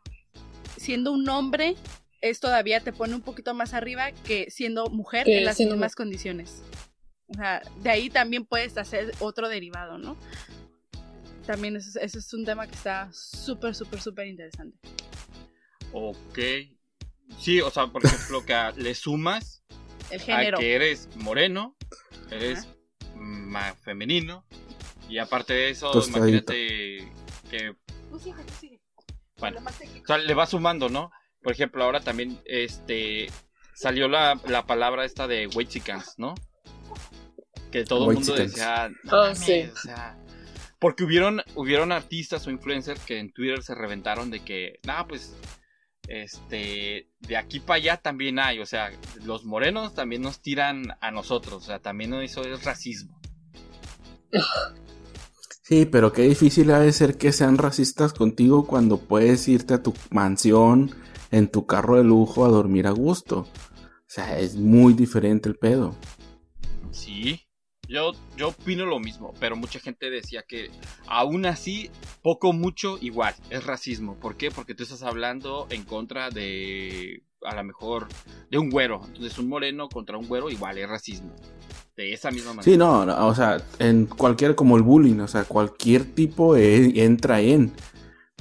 siendo 0.77 1.11
un 1.11 1.27
hombre, 1.29 1.75
es 2.29 2.39
todavía 2.39 2.79
te 2.79 2.91
pone 2.93 3.13
un 3.15 3.21
poquito 3.21 3.53
más 3.53 3.73
arriba 3.73 4.11
que 4.11 4.49
siendo 4.51 4.87
mujer 4.87 5.25
Que 5.25 5.39
en 5.39 5.45
las 5.45 5.59
mismas 5.59 5.95
condiciones. 5.95 6.61
O 7.27 7.33
sea, 7.33 7.61
de 7.81 7.89
ahí 7.89 8.09
también 8.09 8.45
puedes 8.45 8.77
hacer 8.77 9.11
otro 9.19 9.49
derivado, 9.49 9.97
¿no? 9.97 10.15
También 11.45 11.75
eso, 11.75 11.89
es- 11.89 11.95
eso 11.97 12.19
es 12.19 12.33
un 12.33 12.45
tema 12.45 12.67
que 12.67 12.75
está 12.75 13.09
súper, 13.13 13.75
súper, 13.75 14.01
súper 14.01 14.27
interesante. 14.27 14.77
Ok. 15.91 16.39
Sí, 17.39 17.61
o 17.61 17.69
sea, 17.71 17.87
por 17.87 18.05
ejemplo, 18.05 18.45
que 18.45 18.53
a- 18.53 18.71
le 18.71 18.93
sumas 18.95 19.63
El 20.11 20.21
a 20.21 20.23
género. 20.23 20.57
que 20.59 20.75
eres 20.75 21.09
moreno, 21.15 21.75
eres 22.31 22.67
más 23.15 23.75
femenino, 23.79 24.45
y 25.09 25.17
aparte 25.17 25.53
de 25.53 25.69
eso, 25.69 25.91
Tostadito. 25.91 26.19
imagínate 26.53 27.11
que 27.49 27.75
Tú 28.11 28.19
sigue, 28.19 28.43
tú 28.43 28.53
sigue. 28.59 28.81
Bueno. 29.37 29.59
O 30.03 30.05
sea, 30.07 30.17
le 30.17 30.33
va 30.33 30.45
sumando, 30.45 30.89
¿no? 30.89 31.11
Por 31.45 31.53
ejemplo, 31.53 31.83
ahora 31.83 31.99
también 31.99 32.39
este 32.45 33.27
salió 33.75 34.07
la, 34.07 34.41
la 34.47 34.65
palabra 34.65 35.05
esta 35.05 35.27
de 35.27 35.45
Whitexicans, 35.45 36.15
¿no? 36.17 36.33
Que 37.71 37.83
todo 37.83 38.09
el 38.09 38.15
mundo 38.15 38.33
decía, 38.33 38.89
no 39.03 39.21
Oh, 39.21 39.35
sí. 39.35 39.69
o 39.71 39.77
sea, 39.77 40.17
porque 40.79 41.03
hubieron 41.03 41.43
hubieron 41.53 41.91
artistas 41.91 42.47
o 42.47 42.49
influencers 42.49 42.99
que 43.05 43.19
en 43.19 43.31
Twitter 43.31 43.61
se 43.61 43.75
reventaron 43.75 44.31
de 44.31 44.39
que, 44.39 44.79
no, 44.87 45.07
pues 45.07 45.35
este 46.07 47.11
de 47.19 47.37
aquí 47.37 47.59
para 47.59 47.77
allá 47.77 47.97
también 47.97 48.39
hay, 48.39 48.59
o 48.59 48.65
sea, 48.65 48.91
los 49.23 49.45
morenos 49.45 49.93
también 49.93 50.23
nos 50.23 50.41
tiran 50.41 50.97
a 50.99 51.11
nosotros, 51.11 51.61
o 51.61 51.65
sea, 51.67 51.77
también 51.77 52.11
eso 52.15 52.41
es 52.41 52.63
racismo. 52.63 53.21
Sí, 55.61 55.85
pero 55.85 56.11
qué 56.11 56.23
difícil 56.23 56.71
ha 56.71 56.79
de 56.79 56.91
ser 56.91 57.19
que 57.19 57.31
sean 57.31 57.59
racistas 57.59 58.13
contigo 58.13 58.65
cuando 58.65 58.97
puedes 58.97 59.47
irte 59.47 59.75
a 59.75 59.83
tu 59.83 59.93
mansión 60.09 61.04
en 61.31 61.47
tu 61.49 61.65
carro 61.65 61.97
de 61.97 62.03
lujo 62.03 62.45
a 62.45 62.49
dormir 62.49 62.87
a 62.87 62.91
gusto. 62.91 63.39
O 63.39 64.07
sea, 64.07 64.39
es 64.39 64.55
muy 64.55 64.93
diferente 64.93 65.49
el 65.49 65.55
pedo. 65.55 65.95
Sí, 66.91 67.41
yo, 67.87 68.13
yo 68.37 68.49
opino 68.49 68.85
lo 68.85 68.99
mismo, 68.99 69.33
pero 69.39 69.55
mucha 69.55 69.79
gente 69.79 70.09
decía 70.09 70.43
que 70.47 70.71
aún 71.07 71.45
así, 71.45 71.89
poco 72.21 72.53
mucho 72.53 72.97
igual, 73.01 73.35
es 73.49 73.65
racismo. 73.65 74.15
¿Por 74.15 74.35
qué? 74.37 74.51
Porque 74.51 74.75
tú 74.75 74.83
estás 74.83 75.03
hablando 75.03 75.67
en 75.69 75.83
contra 75.83 76.29
de, 76.29 77.23
a 77.41 77.55
lo 77.55 77.63
mejor, 77.63 78.07
de 78.49 78.57
un 78.57 78.69
güero. 78.69 79.01
Entonces 79.07 79.37
un 79.37 79.49
moreno 79.49 79.89
contra 79.89 80.17
un 80.17 80.27
güero 80.27 80.49
igual 80.49 80.77
es 80.77 80.87
racismo. 80.89 81.35
De 81.95 82.11
esa 82.11 82.29
misma 82.29 82.49
manera. 82.51 82.63
Sí, 82.63 82.77
no, 82.77 83.05
no, 83.05 83.27
o 83.27 83.33
sea, 83.33 83.57
en 83.79 84.05
cualquier, 84.05 84.53
como 84.55 84.75
el 84.75 84.83
bullying, 84.83 85.19
o 85.19 85.27
sea, 85.29 85.45
cualquier 85.45 86.03
tipo 86.03 86.55
e- 86.57 87.03
entra 87.03 87.39
en. 87.39 87.71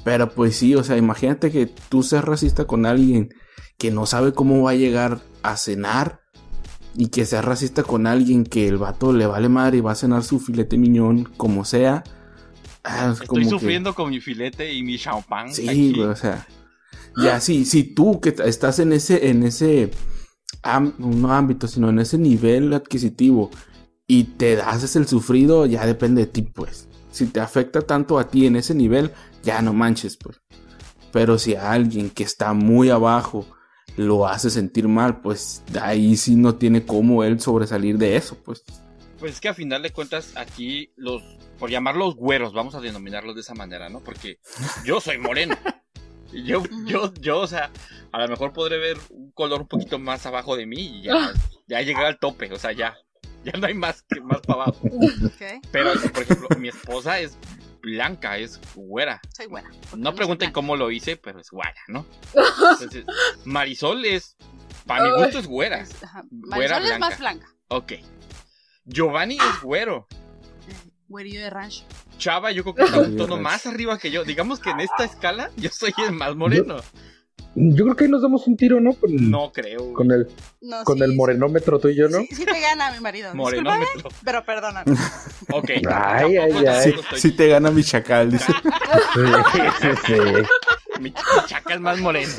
Pero 0.04 0.30
pues 0.30 0.56
sí, 0.56 0.74
o 0.74 0.84
sea, 0.84 0.96
imagínate 0.96 1.50
que 1.50 1.66
tú 1.66 2.02
seas 2.02 2.24
racista 2.24 2.66
con 2.66 2.84
alguien 2.86 3.30
que 3.78 3.90
no 3.90 4.06
sabe 4.06 4.32
cómo 4.32 4.62
va 4.62 4.72
a 4.72 4.74
llegar 4.74 5.20
a 5.42 5.56
cenar 5.56 6.20
y 6.96 7.08
que 7.08 7.24
seas 7.26 7.44
racista 7.44 7.82
con 7.82 8.06
alguien 8.06 8.44
que 8.44 8.68
el 8.68 8.76
vato 8.78 9.12
le 9.12 9.26
vale 9.26 9.48
madre 9.48 9.78
y 9.78 9.80
va 9.80 9.92
a 9.92 9.96
cenar 9.96 10.22
su 10.22 10.38
filete 10.40 10.76
miñón 10.78 11.24
como 11.36 11.64
sea. 11.64 12.04
Ah, 12.84 13.06
es 13.06 13.12
Estoy 13.22 13.26
como 13.26 13.42
que- 13.42 13.48
sufriendo 13.48 13.94
con 13.94 14.10
mi 14.10 14.20
filete 14.20 14.72
y 14.72 14.82
mi 14.82 14.98
champán. 14.98 15.52
Sí, 15.52 15.68
aquí. 15.68 16.00
o 16.00 16.14
sea. 16.14 16.46
Ya, 17.16 17.38
sí, 17.40 17.64
si 17.64 17.84
tú 17.94 18.20
que 18.20 18.34
estás 18.44 18.80
en 18.80 18.92
ese, 18.92 19.28
en 19.30 19.44
ese 19.44 19.92
no 20.98 21.32
ámbito, 21.32 21.68
sino 21.68 21.88
en 21.90 22.00
ese 22.00 22.18
nivel 22.18 22.72
adquisitivo 22.72 23.50
y 24.08 24.24
te 24.24 24.60
haces 24.60 24.96
el 24.96 25.06
sufrido, 25.06 25.64
ya 25.66 25.86
depende 25.86 26.22
de 26.22 26.26
ti, 26.26 26.42
pues. 26.42 26.88
Si 27.14 27.26
te 27.26 27.38
afecta 27.38 27.80
tanto 27.80 28.18
a 28.18 28.28
ti 28.28 28.44
en 28.44 28.56
ese 28.56 28.74
nivel, 28.74 29.12
ya 29.44 29.62
no 29.62 29.72
manches, 29.72 30.16
pues. 30.16 30.40
Pero 31.12 31.38
si 31.38 31.54
a 31.54 31.70
alguien 31.70 32.10
que 32.10 32.24
está 32.24 32.54
muy 32.54 32.90
abajo 32.90 33.46
lo 33.96 34.26
hace 34.26 34.50
sentir 34.50 34.88
mal, 34.88 35.20
pues 35.20 35.62
ahí 35.80 36.16
sí 36.16 36.34
no 36.34 36.56
tiene 36.56 36.84
cómo 36.84 37.22
él 37.22 37.38
sobresalir 37.38 37.98
de 37.98 38.16
eso, 38.16 38.36
pues. 38.44 38.64
Pues 39.20 39.34
es 39.34 39.40
que 39.40 39.48
a 39.48 39.54
final 39.54 39.82
de 39.82 39.92
cuentas 39.92 40.32
aquí 40.34 40.92
los, 40.96 41.22
por 41.60 41.70
llamarlos 41.70 42.16
güeros, 42.16 42.52
vamos 42.52 42.74
a 42.74 42.80
denominarlos 42.80 43.36
de 43.36 43.42
esa 43.42 43.54
manera, 43.54 43.88
¿no? 43.88 44.00
Porque 44.00 44.40
yo 44.84 45.00
soy 45.00 45.18
moreno. 45.18 45.56
Yo, 46.32 46.64
yo, 46.84 47.14
yo, 47.20 47.38
o 47.38 47.46
sea, 47.46 47.70
a 48.10 48.18
lo 48.18 48.26
mejor 48.26 48.52
podré 48.52 48.78
ver 48.78 48.96
un 49.10 49.30
color 49.30 49.60
un 49.60 49.68
poquito 49.68 50.00
más 50.00 50.26
abajo 50.26 50.56
de 50.56 50.66
mí 50.66 50.98
y 50.98 51.02
ya, 51.02 51.32
ya 51.68 51.80
llegué 51.80 52.04
al 52.04 52.18
tope, 52.18 52.52
o 52.52 52.58
sea, 52.58 52.72
ya, 52.72 52.96
ya 53.52 53.52
no 53.58 53.66
hay 53.66 53.74
más 53.74 54.02
que 54.02 54.20
más 54.20 54.40
para 54.40 54.62
abajo. 54.64 54.80
Pero, 55.70 55.92
por 56.12 56.22
ejemplo, 56.22 56.48
mi 56.58 56.68
esposa 56.68 57.18
es 57.20 57.36
blanca, 57.82 58.38
es 58.38 58.60
güera. 58.74 59.20
soy 59.36 59.48
porque 59.48 59.66
No 59.96 60.14
pregunten 60.14 60.46
blanca. 60.46 60.54
cómo 60.54 60.76
lo 60.76 60.90
hice, 60.90 61.16
pero 61.16 61.40
es 61.40 61.50
güera, 61.50 61.74
¿no? 61.88 62.06
Entonces, 62.72 63.04
Marisol 63.44 64.04
es, 64.06 64.36
para 64.86 65.04
mi 65.04 65.10
gusto 65.22 65.38
es 65.38 65.46
güera. 65.46 65.80
Es- 65.80 65.94
Güera 66.30 66.76
Marisol 66.76 66.92
es 66.94 66.98
más 66.98 67.18
blanca. 67.18 67.46
blanca. 67.46 67.48
Ok. 67.68 67.92
Giovanni 68.86 69.36
es 69.36 69.62
güero. 69.62 70.06
Güerillo 71.08 71.40
de 71.42 71.50
rancho. 71.50 71.84
Chava, 72.18 72.50
yo 72.52 72.62
creo 72.62 72.74
que 72.74 72.82
está 72.84 72.98
un 73.00 73.16
tono 73.16 73.36
más 73.36 73.66
arriba 73.66 73.98
que 73.98 74.10
yo. 74.10 74.24
Digamos 74.24 74.60
que 74.60 74.70
en 74.70 74.80
esta 74.80 75.04
escala 75.04 75.50
yo 75.56 75.68
soy 75.70 75.92
el 75.98 76.12
más 76.12 76.34
moreno. 76.36 76.76
Yo 76.78 76.82
creo 77.54 77.94
que 77.96 78.04
ahí 78.04 78.10
nos 78.10 78.22
damos 78.22 78.46
un 78.46 78.56
tiro, 78.56 78.80
¿no? 78.80 78.92
Con, 78.94 79.30
No 79.30 79.52
creo. 79.52 79.92
con 79.92 80.10
el, 80.12 80.28
No, 80.60 80.82
con 80.84 80.98
sí, 80.98 81.04
el 81.04 81.10
sí. 81.10 81.16
morenómetro 81.16 81.78
tú 81.78 81.88
y 81.88 81.96
yo, 81.96 82.08
¿no? 82.08 82.18
Sí, 82.20 82.28
sí 82.34 82.44
te 82.44 82.60
gana 82.60 82.92
mi 82.92 83.00
marido. 83.00 83.34
Morenómetro. 83.34 84.10
Pero 84.24 84.44
perdóname. 84.44 84.84
Ok. 85.52 85.70
Ay, 85.70 85.82
tampoco- 85.82 86.24
ay, 86.26 86.38
ay. 86.40 86.52
tampoco 86.64 86.82
Sí, 86.82 86.90
estoy- 86.90 87.18
sí 87.20 87.32
te 87.32 87.48
gana 87.48 87.70
mi 87.70 87.84
chacal, 87.84 88.30
dice. 88.30 88.52
Sí, 89.52 89.60
sí, 89.80 89.88
sí. 90.06 90.12
Mi, 91.00 91.10
mi 91.10 91.14
chaca 91.46 91.74
es 91.74 91.80
más 91.80 91.98
moreno. 92.00 92.32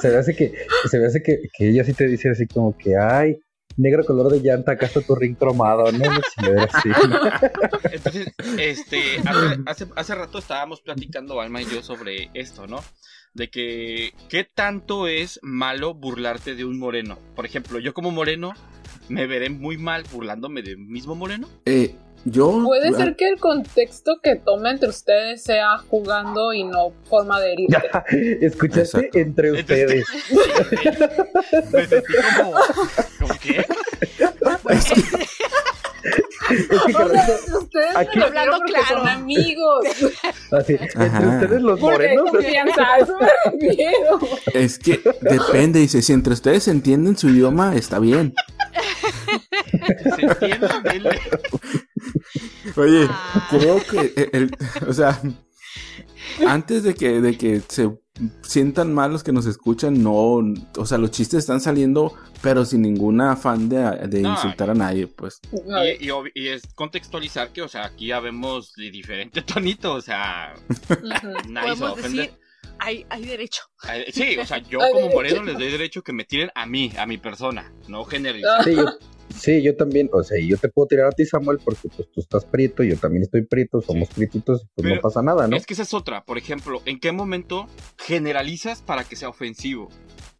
Se 0.00 0.08
me 0.10 0.16
hace 0.16 0.34
que, 0.36 0.52
se 0.90 0.98
me 0.98 1.06
hace 1.06 1.22
que, 1.22 1.38
que 1.56 1.68
ella 1.70 1.84
sí 1.84 1.94
te 1.94 2.06
dice 2.06 2.30
así 2.30 2.46
como 2.46 2.76
que, 2.76 2.96
ay, 2.96 3.38
negro 3.76 4.04
color 4.04 4.30
de 4.30 4.40
llanta, 4.40 4.72
acá 4.72 4.86
está 4.86 5.00
tu 5.00 5.14
ring 5.14 5.34
cromado, 5.36 5.90
¿no? 5.92 6.10
Así. 6.10 6.90
Entonces, 7.92 8.26
este, 8.58 9.18
hace, 9.24 9.60
hace, 9.66 9.86
hace 9.96 10.14
rato 10.14 10.38
estábamos 10.38 10.80
platicando 10.80 11.40
Alma 11.40 11.62
y 11.62 11.66
yo 11.66 11.82
sobre 11.82 12.30
esto, 12.34 12.66
¿no? 12.66 12.82
De 13.36 13.50
que, 13.50 14.14
¿qué 14.30 14.44
tanto 14.44 15.06
es 15.08 15.38
malo 15.42 15.92
burlarte 15.92 16.54
de 16.54 16.64
un 16.64 16.78
moreno? 16.78 17.18
Por 17.34 17.44
ejemplo, 17.44 17.78
yo 17.78 17.92
como 17.92 18.10
moreno, 18.10 18.54
me 19.10 19.26
veré 19.26 19.50
muy 19.50 19.76
mal 19.76 20.04
burlándome 20.10 20.62
de 20.62 20.74
un 20.74 20.88
mismo 20.88 21.14
moreno. 21.14 21.46
Eh, 21.66 21.94
yo. 22.24 22.62
Puede 22.64 22.94
ser 22.94 23.14
que 23.14 23.28
el 23.28 23.38
contexto 23.38 24.20
que 24.22 24.36
tome 24.36 24.70
entre 24.70 24.88
ustedes 24.88 25.42
sea 25.42 25.76
jugando 25.76 26.54
y 26.54 26.64
no 26.64 26.94
forma 27.10 27.38
de 27.38 27.52
herirte. 27.52 27.76
Ya, 27.92 28.04
escuchaste 28.46 29.00
Exacto. 29.00 29.18
entre 29.18 29.52
ustedes. 29.52 30.06
Me 31.74 31.86
sentí 31.86 32.12
como, 32.38 32.52
¿como 33.18 33.34
qué? 33.38 33.66
Es 34.70 34.84
que 34.86 35.35
O 36.48 36.88
sea, 36.90 37.06
ustedes 37.58 37.96
Aquí- 37.96 38.20
Hablando 38.20 38.58
claro. 38.66 38.86
son 38.88 39.08
amigos. 39.08 39.84
así, 40.52 40.74
entre 40.80 41.26
ustedes 41.26 41.62
los 41.62 41.80
morenos. 41.80 42.30
Es 44.54 44.78
que 44.78 45.00
depende, 45.20 45.80
dice, 45.80 46.02
si 46.02 46.12
entre 46.12 46.32
ustedes 46.34 46.68
entienden 46.68 47.16
su 47.16 47.28
idioma, 47.28 47.74
está 47.74 47.98
bien. 47.98 48.34
¿Se 50.16 50.22
entiende? 50.26 51.20
Oye, 52.76 53.06
Ah. 53.10 53.48
creo 53.50 53.80
que 53.90 54.12
el, 54.16 54.28
el- 54.32 54.56
o 54.88 54.92
sea, 54.92 55.20
antes 56.46 56.82
de 56.82 56.94
que, 56.94 57.20
de 57.20 57.36
que 57.38 57.62
se 57.68 57.90
sientan 58.42 58.92
mal 58.94 59.12
los 59.12 59.22
que 59.22 59.32
nos 59.32 59.46
escuchan, 59.46 60.02
no, 60.02 60.14
o 60.76 60.86
sea, 60.86 60.98
los 60.98 61.10
chistes 61.10 61.40
están 61.40 61.60
saliendo, 61.60 62.14
pero 62.42 62.64
sin 62.64 62.82
ningún 62.82 63.20
afán 63.20 63.68
de, 63.68 63.76
de 64.08 64.22
No. 64.22 64.32
insultar 64.32 64.70
a 64.70 64.74
nadie, 64.74 65.06
pues. 65.06 65.40
Y, 66.00 66.08
y 66.34 66.48
es 66.48 66.62
contextualizar 66.74 67.50
que, 67.52 67.62
o 67.62 67.68
sea, 67.68 67.86
aquí 67.86 68.06
ya 68.08 68.20
vemos 68.20 68.72
de 68.74 68.90
diferente 68.90 69.42
tonito, 69.46 69.94
o 69.94 70.00
sea, 70.00 70.54
nadie 71.48 71.76
se 71.76 71.82
va 71.84 71.90
a 71.90 71.94
Podemos 71.94 71.98
ofender. 71.98 72.10
decir, 72.26 72.38
hay, 72.78 73.06
hay 73.10 73.24
derecho. 73.24 73.62
Eh, 73.92 74.10
Sí, 74.12 74.36
o 74.38 74.44
sea, 74.46 74.58
yo 74.58 74.78
como 74.92 75.08
moreno 75.10 75.42
les 75.42 75.54
doy 75.58 75.70
derecho 75.70 76.02
que 76.02 76.12
me 76.12 76.24
tiren 76.24 76.50
a 76.54 76.66
mí, 76.66 76.92
a 76.98 77.06
mi 77.06 77.18
persona, 77.18 77.72
no 77.88 78.04
generalizar. 78.04 78.64
Sí, 78.64 78.74
yo, 78.76 78.84
sí, 79.38 79.62
yo 79.62 79.76
también, 79.76 80.08
o 80.12 80.22
sea, 80.22 80.38
yo 80.40 80.56
te 80.56 80.68
puedo 80.68 80.88
tirar 80.88 81.06
a 81.06 81.12
ti, 81.12 81.24
Samuel, 81.24 81.58
porque 81.64 81.88
pues 81.94 82.10
tú 82.10 82.20
estás 82.20 82.44
prieto, 82.44 82.82
yo 82.82 82.96
también 82.96 83.22
estoy 83.22 83.42
prieto, 83.42 83.80
somos 83.80 84.08
prietitos, 84.08 84.66
pues 84.74 84.84
Pero 84.84 84.96
no 84.96 85.00
pasa 85.00 85.22
nada, 85.22 85.46
¿no? 85.46 85.56
Es 85.56 85.66
que 85.66 85.74
esa 85.74 85.82
es 85.82 85.94
otra, 85.94 86.24
por 86.24 86.38
ejemplo, 86.38 86.82
¿en 86.84 87.00
qué 87.00 87.12
momento 87.12 87.66
generalizas 87.98 88.82
para 88.82 89.04
que 89.04 89.16
sea 89.16 89.28
ofensivo? 89.28 89.88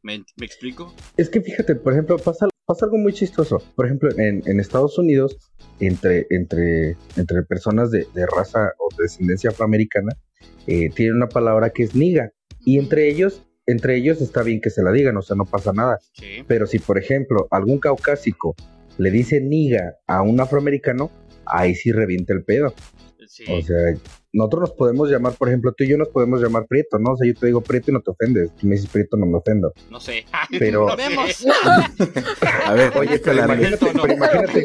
¿Me, 0.03 0.25
me 0.37 0.47
explico? 0.47 0.95
Es 1.17 1.29
que 1.29 1.41
fíjate, 1.41 1.75
por 1.75 1.93
ejemplo, 1.93 2.17
pasa, 2.19 2.49
pasa 2.65 2.85
algo 2.85 2.99
muy 2.99 3.13
chistoso. 3.13 3.63
Por 3.75 3.87
ejemplo, 3.87 4.11
en, 4.17 4.43
en 4.47 4.61
Estados 4.61 4.99
Unidos, 4.99 5.37
entre, 5.81 6.27
entre, 6.31 6.97
entre 7.17 7.43
personas 7.43 7.91
de, 7.91 8.07
de 8.15 8.27
raza 8.27 8.73
o 8.79 8.95
de 8.97 9.05
descendencia 9.05 9.51
afroamericana, 9.51 10.17
eh, 10.67 10.91
tienen 10.91 11.17
una 11.17 11.29
palabra 11.29 11.71
que 11.71 11.83
es 11.83 11.95
niga. 11.95 12.33
Y 12.65 12.79
entre 12.79 13.09
ellos, 13.09 13.43
entre 13.67 13.97
ellos 13.97 14.21
está 14.21 14.43
bien 14.43 14.61
que 14.61 14.71
se 14.71 14.83
la 14.83 14.93
digan, 14.93 15.17
o 15.17 15.23
sea, 15.23 15.37
no 15.37 15.45
pasa 15.45 15.73
nada. 15.73 15.99
Sí. 16.13 16.45
Pero 16.47 16.67
si, 16.67 16.79
por 16.79 16.99
ejemplo, 16.99 17.49
algún 17.51 17.79
caucásico 17.79 18.55
le 18.99 19.11
dice 19.11 19.41
niga 19.41 19.97
a 20.07 20.23
un 20.23 20.41
afroamericano, 20.41 21.11
ahí 21.47 21.75
sí 21.75 21.93
revienta 21.93 22.33
el 22.33 22.45
pedo. 22.45 22.75
Sí. 23.29 23.45
O 23.51 23.61
sea, 23.61 23.77
nosotros 24.33 24.61
nos 24.61 24.73
podemos 24.73 25.11
llamar, 25.11 25.33
por 25.35 25.49
ejemplo, 25.49 25.73
tú 25.77 25.85
y 25.85 25.89
yo 25.89 25.99
nos 25.99 26.09
podemos 26.09 26.41
llamar 26.41 26.67
prieto, 26.67 26.99
¿no? 26.99 27.13
O 27.13 27.17
sea, 27.17 27.27
yo 27.27 27.35
te 27.35 27.47
digo 27.47 27.61
prieto 27.61 27.91
y 27.91 27.95
no 27.95 28.01
te 28.01 28.11
ofendes. 28.11 28.55
Tú 28.55 28.67
me 28.67 28.77
dices 28.77 28.89
prieto, 28.91 29.17
no 29.17 29.27
me 29.27 29.37
ofendo. 29.39 29.73
no 29.91 29.99
sé. 30.01 30.25
Pero-. 30.59 30.87
Vemos. 30.97 31.47
A 32.67 32.75
ver, 32.75 32.93
Oye, 32.97 33.09
oye, 33.11 33.19
pero 33.19 33.45
imagínate, 33.45 33.93
no. 33.95 34.03
pero 34.03 34.15
imagínate, 34.15 34.65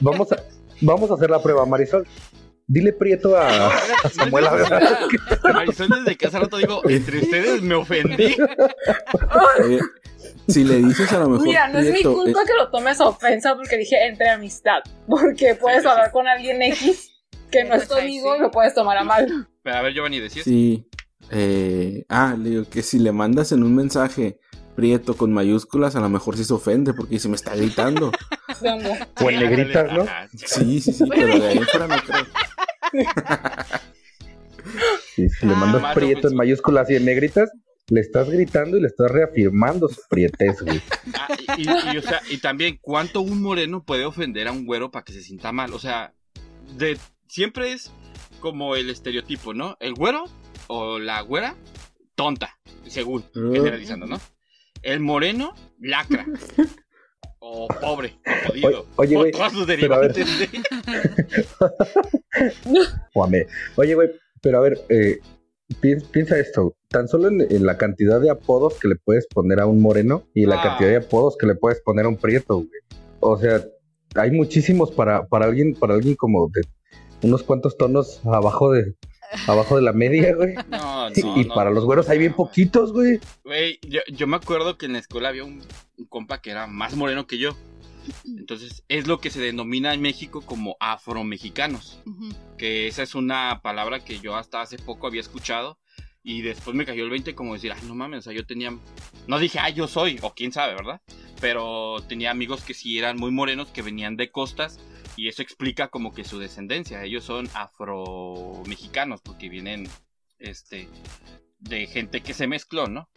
vamos 0.00 0.32
a, 0.32 0.36
vamos 0.80 1.10
a 1.10 1.14
hacer 1.14 1.30
la 1.30 1.42
prueba, 1.42 1.64
Marisol. 1.66 2.06
Dile 2.66 2.92
prieto 2.92 3.36
a, 3.36 3.66
a 3.66 4.08
Samuel, 4.08 4.46
a 4.46 4.54
ver. 4.54 4.72
Marisol 5.52 5.88
desde 5.88 6.16
que 6.16 6.26
hace 6.28 6.38
rato 6.38 6.56
digo, 6.56 6.82
entre 6.88 7.18
ustedes 7.18 7.62
me 7.62 7.74
ofendí. 7.74 8.36
Oye, 9.64 9.80
si 10.48 10.64
le 10.64 10.76
dices 10.76 11.12
a 11.12 11.18
lo 11.20 11.28
mejor. 11.28 11.46
Mira, 11.46 11.68
no 11.68 11.78
es 11.78 11.92
mi 11.92 12.02
culpa 12.02 12.42
eh, 12.42 12.46
que 12.46 12.54
lo 12.54 12.70
tomes 12.70 13.00
a 13.00 13.06
ofensa 13.06 13.54
porque 13.54 13.76
dije 13.76 14.06
entre 14.06 14.28
amistad. 14.30 14.80
Porque 15.06 15.54
puedes 15.54 15.82
sí, 15.82 15.88
hablar 15.88 16.06
sí. 16.06 16.12
con 16.12 16.26
alguien 16.28 16.62
X 16.62 17.10
que 17.50 17.64
no 17.64 17.74
es 17.74 17.82
tu 17.82 17.94
Pues 17.94 18.04
amigo 18.04 18.36
y 18.36 18.40
lo 18.40 18.50
puedes 18.50 18.74
tomar 18.74 18.96
a 18.98 19.04
mal. 19.04 19.48
Pero 19.62 19.76
a 19.76 19.82
ver, 19.82 19.92
Giovanni, 19.92 20.20
decías. 20.20 20.44
Sí. 20.44 20.86
Eh, 21.30 22.04
ah, 22.08 22.34
le 22.38 22.50
digo 22.50 22.64
que 22.68 22.82
si 22.82 22.98
le 22.98 23.12
mandas 23.12 23.52
en 23.52 23.62
un 23.62 23.74
mensaje 23.74 24.38
prieto 24.74 25.16
con 25.16 25.32
mayúsculas, 25.32 25.94
a 25.96 26.00
lo 26.00 26.08
mejor 26.08 26.36
sí 26.36 26.44
se 26.44 26.54
ofende 26.54 26.94
porque 26.94 27.18
se 27.18 27.28
me 27.28 27.36
está 27.36 27.54
gritando. 27.54 28.12
O 29.22 29.30
en 29.30 29.40
negritas, 29.40 29.90
¿no? 29.92 30.02
Ajá. 30.02 30.28
Sí, 30.34 30.80
sí, 30.80 30.92
sí, 30.92 31.04
pero 31.08 31.38
de 31.38 31.48
ahí 31.48 31.58
fuera 31.60 31.86
no 31.86 31.96
creo. 32.02 32.26
Sí, 35.14 35.28
si 35.28 35.46
le 35.46 35.54
Ah, 35.54 35.56
mandas 35.56 35.82
más 35.82 35.94
prieto 35.94 36.28
en 36.28 36.36
mayúsculas 36.36 36.90
y 36.90 36.96
en 36.96 37.04
negritas, 37.04 37.50
le 37.90 38.00
estás 38.00 38.30
gritando 38.30 38.76
y 38.76 38.80
le 38.80 38.86
estás 38.86 39.10
reafirmando 39.10 39.88
su 39.88 40.00
prietez, 40.08 40.62
güey. 40.62 40.80
Ah, 41.14 41.28
y, 41.58 41.62
y- 41.62 41.94
y, 41.94 41.98
o 41.98 42.02
sea, 42.02 42.22
y 42.30 42.38
también, 42.38 42.78
¿cuánto 42.80 43.20
un 43.20 43.42
moreno 43.42 43.84
puede 43.84 44.04
ofender 44.04 44.48
a 44.48 44.52
un 44.52 44.64
güero 44.64 44.90
para 44.90 45.04
que 45.04 45.12
se 45.12 45.22
sienta 45.22 45.52
mal? 45.52 45.74
O 45.74 45.78
sea, 45.78 46.14
de, 46.78 46.96
siempre 47.28 47.72
es 47.72 47.90
como 48.40 48.76
el 48.76 48.88
estereotipo, 48.90 49.52
¿no? 49.54 49.76
El 49.80 49.94
güero 49.94 50.24
o 50.68 50.98
la 50.98 51.20
güera, 51.20 51.56
tonta, 52.14 52.58
según, 52.86 53.24
generalizando, 53.34 54.06
¿no? 54.06 54.20
El 54.82 55.00
moreno, 55.00 55.54
lacra. 55.80 56.26
O 57.42 57.66
pobre, 57.68 58.18
o 58.26 58.48
jodido. 58.48 58.86
Oye, 58.96 59.16
güey. 59.16 59.32
Oye, 63.76 63.94
güey, 63.94 64.10
pero 64.42 64.58
a 64.58 64.60
ver, 64.60 64.78
eh, 64.88 65.18
piensa 65.74 66.38
esto. 66.38 66.74
Tan 66.88 67.08
solo 67.08 67.28
en, 67.28 67.40
en 67.42 67.64
la 67.66 67.76
cantidad 67.78 68.20
de 68.20 68.30
apodos 68.30 68.78
que 68.80 68.88
le 68.88 68.96
puedes 68.96 69.26
poner 69.26 69.60
a 69.60 69.66
un 69.66 69.80
moreno 69.80 70.24
y 70.34 70.46
la 70.46 70.60
Ah. 70.60 70.62
cantidad 70.62 70.90
de 70.90 70.96
apodos 70.96 71.36
que 71.38 71.46
le 71.46 71.54
puedes 71.54 71.80
poner 71.82 72.06
a 72.06 72.08
un 72.08 72.16
prieto, 72.16 72.56
güey. 72.56 72.68
O 73.20 73.36
sea, 73.38 73.64
hay 74.16 74.30
muchísimos 74.30 74.90
para, 74.90 75.26
para 75.26 75.46
alguien, 75.46 75.74
para 75.74 75.94
alguien 75.94 76.16
como 76.16 76.48
de 76.52 76.62
unos 77.22 77.42
cuantos 77.42 77.76
tonos 77.76 78.20
abajo 78.24 78.72
de, 78.72 78.94
abajo 79.46 79.76
de 79.76 79.82
la 79.82 79.92
media, 79.92 80.34
güey. 80.36 80.54
No, 80.68 81.08
Y- 81.14 81.22
no, 81.22 81.36
y 81.38 81.44
no, 81.44 81.54
para 81.54 81.70
los 81.70 81.84
güeros 81.84 82.08
hay 82.08 82.18
bien 82.18 82.32
poquitos, 82.34 82.92
güey. 82.92 83.20
Güey, 83.44 83.78
yo, 83.86 84.00
yo 84.12 84.26
me 84.26 84.36
acuerdo 84.36 84.76
que 84.78 84.86
en 84.86 84.94
la 84.94 84.98
escuela 84.98 85.28
había 85.28 85.44
un, 85.44 85.60
un 85.98 86.04
compa 86.06 86.40
que 86.40 86.50
era 86.50 86.66
más 86.66 86.96
moreno 86.96 87.26
que 87.26 87.38
yo. 87.38 87.50
Entonces, 88.24 88.84
es 88.88 89.06
lo 89.06 89.20
que 89.20 89.30
se 89.30 89.40
denomina 89.40 89.94
en 89.94 90.00
México 90.00 90.40
como 90.40 90.76
afromexicanos. 90.80 92.00
Ujú. 92.06 92.30
Que 92.58 92.88
esa 92.88 93.02
es 93.02 93.14
una 93.14 93.60
palabra 93.62 94.04
que 94.04 94.18
yo 94.20 94.36
hasta 94.36 94.60
hace 94.60 94.78
poco 94.78 95.06
había 95.06 95.20
escuchado. 95.20 95.78
Y 96.22 96.42
después 96.42 96.76
me 96.76 96.84
cayó 96.84 97.04
el 97.04 97.10
20 97.10 97.34
como 97.34 97.54
decir, 97.54 97.72
ay, 97.72 97.80
no 97.86 97.94
mames, 97.94 98.20
o 98.20 98.22
sea, 98.22 98.32
yo 98.34 98.44
tenía... 98.44 98.76
No 99.26 99.38
dije, 99.38 99.58
ay, 99.58 99.72
yo 99.72 99.88
soy, 99.88 100.18
o 100.20 100.34
quién 100.34 100.52
sabe, 100.52 100.74
¿verdad? 100.74 101.00
Pero 101.40 101.96
tenía 102.08 102.30
amigos 102.30 102.62
que 102.62 102.74
sí 102.74 102.98
eran 102.98 103.16
muy 103.16 103.30
morenos, 103.30 103.68
que 103.68 103.82
venían 103.82 104.16
de 104.16 104.30
costas. 104.30 104.78
Y 105.16 105.28
eso 105.28 105.42
explica 105.42 105.88
como 105.88 106.12
que 106.14 106.24
su 106.24 106.38
descendencia. 106.38 107.02
Ellos 107.04 107.24
son 107.24 107.48
afromexicanos, 107.54 109.22
porque 109.22 109.48
vienen, 109.48 109.88
este, 110.38 110.88
de 111.58 111.86
gente 111.86 112.22
que 112.22 112.34
se 112.34 112.46
mezcló, 112.46 112.86
¿no? 112.86 113.08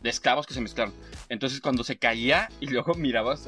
de 0.00 0.10
esclavos 0.10 0.46
que 0.46 0.54
se 0.54 0.60
mezclaron. 0.60 0.94
Entonces 1.28 1.60
cuando 1.60 1.84
se 1.84 1.98
caía 1.98 2.48
y 2.60 2.66
luego 2.66 2.94
mirabas 2.96 3.44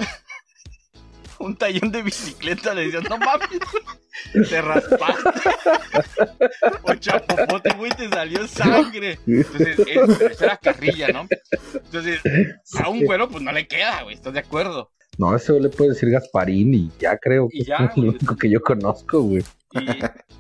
un 1.39 1.57
tallón 1.57 1.91
de 1.93 2.03
bicicleta, 2.03 2.75
le 2.75 2.87
decías, 2.87 3.05
no 3.09 3.19
mames, 3.19 3.49
te 4.49 4.63
raspaste. 4.63 5.31
o 6.83 6.95
chapopote, 6.95 7.71
güey, 7.75 7.91
te 7.93 8.09
salió 8.09 8.47
sangre. 8.47 9.19
Entonces, 9.27 9.79
eso, 9.87 10.27
eso 10.27 10.45
era 10.45 10.57
carrilla, 10.57 11.09
¿no? 11.09 11.27
Entonces, 11.75 12.21
a 12.81 12.89
un 12.89 13.05
güero, 13.05 13.29
pues 13.29 13.43
no 13.43 13.53
le 13.53 13.67
queda, 13.67 14.03
güey, 14.03 14.15
¿estás 14.15 14.33
de 14.33 14.41
acuerdo? 14.41 14.91
No, 15.19 15.37
eso 15.37 15.59
le 15.59 15.69
puede 15.69 15.91
decir 15.91 16.11
Gasparín 16.11 16.73
y 16.75 16.91
ya 16.99 17.19
creo 17.19 17.49
que 17.51 17.65
ya, 17.65 17.77
es 17.77 17.97
lo 17.97 18.05
güey. 18.05 18.09
único 18.17 18.37
que 18.37 18.51
yo 18.51 18.63
conozco, 18.63 19.21
güey. 19.23 19.45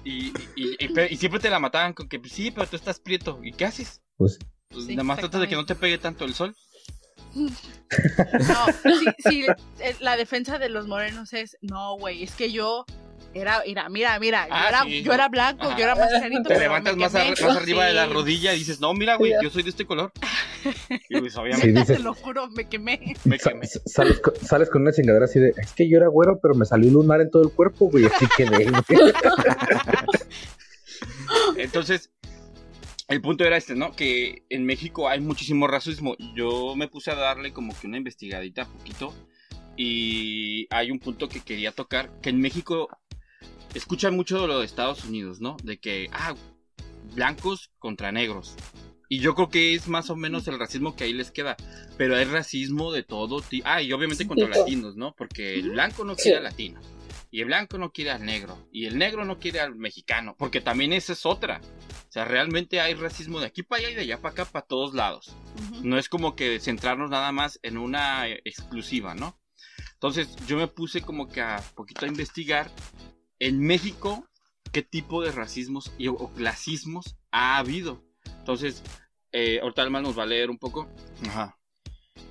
Y, 0.04 0.11
y, 0.11 0.32
y, 0.56 0.76
y- 1.11 1.16
siempre 1.16 1.40
te 1.40 1.50
la 1.50 1.58
mataban 1.58 1.92
con 1.92 2.08
que, 2.08 2.20
sí, 2.28 2.50
pero 2.50 2.66
tú 2.66 2.76
estás 2.76 2.99
prieto. 2.99 3.38
¿Y 3.42 3.52
qué 3.52 3.66
haces? 3.66 4.02
Pues 4.16 4.38
Pues 4.70 4.87
Sí, 4.87 4.92
nada 4.96 5.04
más 5.04 5.18
tratas 5.18 5.40
de 5.42 5.49
que 5.49 5.54
no 5.56 5.66
te 5.66 5.75
pegue 5.75 5.99
tanto 5.99 6.25
el 6.25 6.32
sol. 6.34 6.54
No, 7.34 8.66
sí, 8.82 9.06
sí, 9.30 9.46
la 10.00 10.16
defensa 10.16 10.58
de 10.58 10.68
los 10.68 10.86
morenos 10.86 11.32
es, 11.32 11.56
no, 11.60 11.96
güey, 11.98 12.22
es 12.22 12.32
que 12.34 12.52
yo 12.52 12.84
era, 13.34 13.62
mira, 13.66 13.88
mira, 13.88 14.18
mira, 14.18 14.46
yo, 14.46 14.54
Ah, 14.54 14.68
era, 14.68 14.82
sí. 14.84 15.02
yo 15.02 15.12
era 15.14 15.28
blanco, 15.28 15.68
Ajá. 15.68 15.76
yo 15.78 15.84
era 15.84 15.94
más 15.94 16.08
clarito. 16.10 16.48
Te 16.48 16.58
levantas 16.58 16.96
más, 16.96 17.14
ar- 17.14 17.34
quemé. 17.34 17.48
más 17.48 17.56
arriba 17.56 17.86
de 17.86 17.94
la 17.94 18.06
Sí. 18.06 18.12
rodilla 18.12 18.54
y 18.54 18.58
dices, 18.58 18.80
no, 18.80 18.92
mira, 18.92 19.16
güey, 19.16 19.32
yo 19.42 19.48
soy 19.50 19.62
de 19.62 19.70
este 19.70 19.86
color. 19.86 20.12
Y 21.08 21.18
pues 21.18 21.32
Sí, 21.36 21.38
obviamente 21.40 21.80
dices- 21.80 21.96
Te 21.96 22.02
lo 22.02 22.12
juro, 22.14 22.48
me 22.50 22.68
quemé. 22.68 23.14
me 23.24 23.38
quemé. 23.38 23.66
sa- 23.66 23.80
sales, 23.86 24.20
con, 24.20 24.34
sales 24.36 24.68
con 24.68 24.82
una 24.82 24.92
chingadera 24.92 25.24
así 25.24 25.40
de, 25.40 25.54
es 25.56 25.72
que 25.72 25.88
yo 25.88 25.96
era 25.96 26.08
güero, 26.08 26.38
pero 26.42 26.54
me 26.54 26.66
salió 26.66 26.88
un 26.88 26.94
lunar 26.94 27.22
en 27.22 27.30
todo 27.30 27.42
el 27.42 27.50
cuerpo, 27.50 27.88
güey, 27.90 28.04
así 28.04 28.26
quedé, 28.36 28.68
güey. 28.70 28.82
Entonces, 31.56 32.10
el 33.09 33.21
punto 33.21 33.44
era 33.44 33.56
este, 33.56 33.75
¿no? 33.75 33.92
Que 33.92 34.44
en 34.49 34.64
México 34.64 35.09
hay 35.09 35.21
muchísimo 35.21 35.66
racismo. 35.66 36.16
Yo 36.35 36.75
me 36.76 36.88
puse 36.88 37.11
a 37.11 37.14
darle 37.14 37.52
como 37.52 37.78
que 37.78 37.87
una 37.87 37.99
investigadita 37.99 38.66
poquito. 38.66 39.14
Y 39.76 40.66
hay 40.71 40.90
un 40.90 40.99
punto 40.99 41.28
que 41.28 41.40
quería 41.40 41.73
tocar, 41.73 42.11
que 42.21 42.30
en 42.30 42.40
México 42.40 42.88
escuchan 43.75 44.14
mucho 44.14 44.40
de 44.40 44.47
lo 44.47 44.59
de 44.59 44.66
Estados 44.66 45.04
Unidos, 45.04 45.40
¿no? 45.40 45.56
De 45.62 45.78
que, 45.78 46.09
ah, 46.12 46.35
blancos 47.14 47.71
contra 47.78 48.12
negros. 48.12 48.54
Y 49.09 49.18
yo 49.18 49.35
creo 49.35 49.50
que 49.50 49.75
es 49.75 49.88
más 49.88 50.09
o 50.09 50.16
menos 50.16 50.49
el 50.49 50.59
racismo 50.59 50.97
que 50.97 51.04
ahí 51.04 51.12
les 51.12 51.30
queda. 51.30 51.56
Pero 51.99 52.16
hay 52.16 52.25
racismo 52.25 52.92
de 52.92 53.02
todo 53.02 53.40
tipo. 53.42 53.66
Ah, 53.68 53.82
y 53.82 53.92
obviamente 53.92 54.26
contra 54.26 54.49
latinos, 54.49 54.97
¿no? 54.97 55.14
Porque 55.14 55.54
el 55.54 55.71
blanco 55.71 56.04
no 56.04 56.16
quiere 56.16 56.40
latino. 56.40 56.80
Y 57.32 57.40
el 57.40 57.46
blanco 57.46 57.78
no 57.78 57.92
quiere 57.92 58.10
al 58.10 58.24
negro. 58.24 58.68
Y 58.70 58.84
el 58.84 58.98
negro 58.98 59.24
no 59.24 59.38
quiere 59.38 59.58
al 59.58 59.74
mexicano. 59.74 60.36
Porque 60.38 60.60
también 60.60 60.92
esa 60.92 61.14
es 61.14 61.24
otra. 61.24 61.62
O 62.08 62.12
sea, 62.12 62.26
realmente 62.26 62.78
hay 62.78 62.92
racismo 62.92 63.40
de 63.40 63.46
aquí 63.46 63.62
para 63.62 63.80
allá 63.80 63.90
y 63.90 63.94
de 63.94 64.00
allá 64.02 64.20
para 64.20 64.32
acá, 64.32 64.44
para 64.44 64.66
todos 64.66 64.92
lados. 64.92 65.34
No 65.82 65.98
es 65.98 66.10
como 66.10 66.36
que 66.36 66.60
centrarnos 66.60 67.08
nada 67.08 67.32
más 67.32 67.58
en 67.62 67.78
una 67.78 68.28
eh, 68.28 68.42
exclusiva, 68.44 69.14
¿no? 69.14 69.40
Entonces 69.94 70.36
yo 70.46 70.58
me 70.58 70.68
puse 70.68 71.00
como 71.00 71.26
que 71.26 71.40
a 71.40 71.56
poquito 71.74 72.04
a 72.04 72.08
investigar 72.08 72.70
en 73.38 73.60
México 73.60 74.28
qué 74.70 74.82
tipo 74.82 75.22
de 75.22 75.32
racismos 75.32 75.90
y, 75.96 76.08
o 76.08 76.30
clasismos 76.34 77.16
ha 77.30 77.56
habido. 77.56 78.04
Entonces, 78.40 78.82
eh, 79.32 79.58
ahorita 79.62 79.80
además 79.80 80.02
nos 80.02 80.18
va 80.18 80.24
a 80.24 80.26
leer 80.26 80.50
un 80.50 80.58
poco. 80.58 80.86
Ajá. 81.26 81.58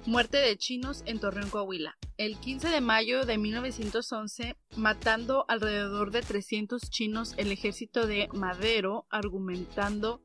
Muerte 0.08 0.38
de 0.38 0.58
chinos 0.58 1.04
en 1.06 1.20
Torreón, 1.20 1.52
Coahuila. 1.52 1.96
El 2.18 2.40
15 2.40 2.70
de 2.70 2.82
mayo 2.82 3.24
de 3.24 3.38
1911, 3.38 4.58
matando 4.76 5.46
alrededor 5.48 6.10
de 6.10 6.24
300 6.24 6.90
chinos, 6.90 7.36
el 7.38 7.52
ejército 7.52 8.08
de 8.08 8.28
Madero, 8.34 9.06
argumentando 9.12 10.24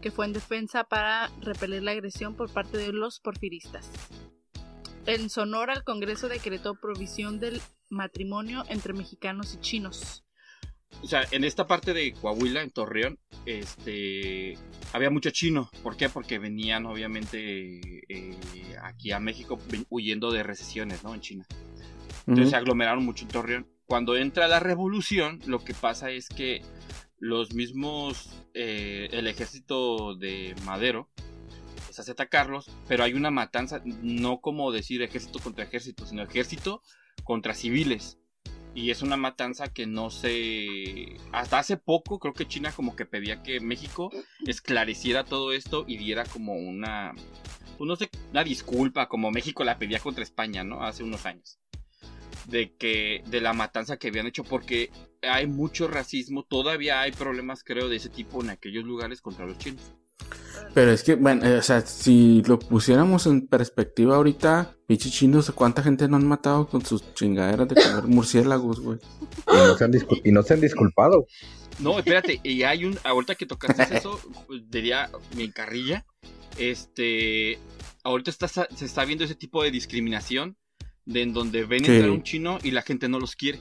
que 0.00 0.12
fue 0.12 0.26
en 0.26 0.32
defensa 0.32 0.84
para 0.84 1.28
repeler 1.40 1.82
la 1.82 1.90
agresión 1.90 2.36
por 2.36 2.52
parte 2.52 2.78
de 2.78 2.92
los 2.92 3.18
porfiristas. 3.18 3.90
En 5.06 5.28
Sonora, 5.28 5.74
el 5.74 5.82
Congreso 5.82 6.28
decretó 6.28 6.76
provisión 6.76 7.40
del 7.40 7.60
matrimonio 7.90 8.62
entre 8.68 8.92
mexicanos 8.92 9.54
y 9.54 9.60
chinos. 9.60 10.25
O 11.02 11.06
sea, 11.06 11.24
en 11.30 11.44
esta 11.44 11.66
parte 11.66 11.92
de 11.92 12.12
Coahuila, 12.12 12.62
en 12.62 12.70
Torreón, 12.70 13.18
este, 13.44 14.58
había 14.92 15.10
mucho 15.10 15.30
chino. 15.30 15.70
¿Por 15.82 15.96
qué? 15.96 16.08
Porque 16.08 16.38
venían, 16.38 16.86
obviamente, 16.86 18.02
eh, 18.08 18.36
aquí 18.82 19.12
a 19.12 19.20
México 19.20 19.58
huyendo 19.88 20.32
de 20.32 20.42
recesiones, 20.42 21.04
¿no? 21.04 21.14
En 21.14 21.20
China. 21.20 21.46
Entonces 22.26 22.50
se 22.50 22.56
aglomeraron 22.56 23.04
mucho 23.04 23.24
en 23.24 23.30
Torreón. 23.30 23.66
Cuando 23.86 24.16
entra 24.16 24.48
la 24.48 24.58
revolución, 24.58 25.40
lo 25.46 25.62
que 25.62 25.74
pasa 25.74 26.10
es 26.10 26.28
que 26.28 26.62
los 27.18 27.54
mismos, 27.54 28.30
eh, 28.54 29.08
el 29.12 29.28
ejército 29.28 30.16
de 30.16 30.54
Madero, 30.64 31.08
pues 31.86 32.00
hace 32.00 32.10
atacarlos, 32.10 32.68
pero 32.88 33.04
hay 33.04 33.14
una 33.14 33.30
matanza, 33.30 33.80
no 33.84 34.40
como 34.40 34.72
decir 34.72 35.02
ejército 35.02 35.38
contra 35.38 35.64
ejército, 35.64 36.04
sino 36.04 36.22
ejército 36.22 36.82
contra 37.22 37.54
civiles. 37.54 38.18
Y 38.76 38.90
es 38.90 39.00
una 39.00 39.16
matanza 39.16 39.72
que 39.72 39.86
no 39.86 40.10
se... 40.10 41.16
Hasta 41.32 41.60
hace 41.60 41.78
poco 41.78 42.18
creo 42.18 42.34
que 42.34 42.46
China 42.46 42.70
como 42.72 42.94
que 42.94 43.06
pedía 43.06 43.42
que 43.42 43.58
México 43.58 44.10
esclareciera 44.46 45.24
todo 45.24 45.52
esto 45.52 45.86
y 45.88 45.96
diera 45.96 46.24
como 46.26 46.52
una... 46.52 47.14
Pues 47.78 47.88
no 47.88 47.96
sé, 47.96 48.10
una 48.32 48.44
disculpa 48.44 49.08
como 49.08 49.30
México 49.30 49.64
la 49.64 49.78
pedía 49.78 49.98
contra 49.98 50.22
España, 50.22 50.62
¿no? 50.62 50.84
Hace 50.84 51.02
unos 51.02 51.24
años 51.24 51.58
de 52.48 52.76
que 52.76 53.24
de 53.26 53.40
la 53.40 53.54
matanza 53.54 53.96
que 53.96 54.08
habían 54.08 54.26
hecho 54.26 54.44
porque 54.44 54.90
hay 55.22 55.46
mucho 55.46 55.88
racismo, 55.88 56.44
todavía 56.44 57.00
hay 57.00 57.12
problemas 57.12 57.64
creo 57.64 57.88
de 57.88 57.96
ese 57.96 58.10
tipo 58.10 58.42
en 58.42 58.50
aquellos 58.50 58.84
lugares 58.84 59.22
contra 59.22 59.46
los 59.46 59.58
chinos. 59.58 59.94
Pero 60.74 60.90
es 60.90 61.02
que, 61.02 61.14
bueno, 61.14 61.46
eh, 61.46 61.56
o 61.56 61.62
sea, 61.62 61.80
si 61.80 62.42
lo 62.46 62.58
pusiéramos 62.58 63.26
en 63.26 63.46
perspectiva 63.46 64.16
ahorita, 64.16 64.76
pinche 64.86 65.08
chinos, 65.10 65.50
¿cuánta 65.54 65.82
gente 65.82 66.06
no 66.06 66.16
han 66.16 66.26
matado 66.26 66.68
con 66.68 66.84
sus 66.84 67.14
chingaderas 67.14 67.66
de 67.68 67.74
comer 67.76 68.04
murciélagos, 68.06 68.80
güey? 68.80 68.98
Y 69.50 69.56
no 69.56 69.76
se 69.78 69.84
han, 69.84 69.92
discul- 69.92 70.20
y 70.22 70.32
no 70.32 70.42
se 70.42 70.54
han 70.54 70.60
disculpado. 70.60 71.26
No, 71.78 71.98
espérate, 71.98 72.40
y 72.42 72.62
hay 72.62 72.84
un 72.84 72.98
ahorita 73.04 73.34
que 73.36 73.46
tocaste 73.46 73.82
eso, 73.96 74.20
diría 74.68 75.10
mi 75.34 75.50
carrilla, 75.50 76.04
este 76.58 77.58
ahorita 78.04 78.30
está, 78.30 78.48
se 78.48 78.84
está 78.84 79.04
viendo 79.04 79.24
ese 79.24 79.34
tipo 79.34 79.62
de 79.62 79.70
discriminación 79.70 80.56
de 81.04 81.22
en 81.22 81.32
donde 81.32 81.64
ven 81.64 81.84
Sí. 81.84 81.92
entrar 81.92 82.10
un 82.10 82.22
chino 82.22 82.58
y 82.62 82.70
la 82.72 82.82
gente 82.82 83.08
no 83.08 83.18
los 83.18 83.34
quiere. 83.36 83.60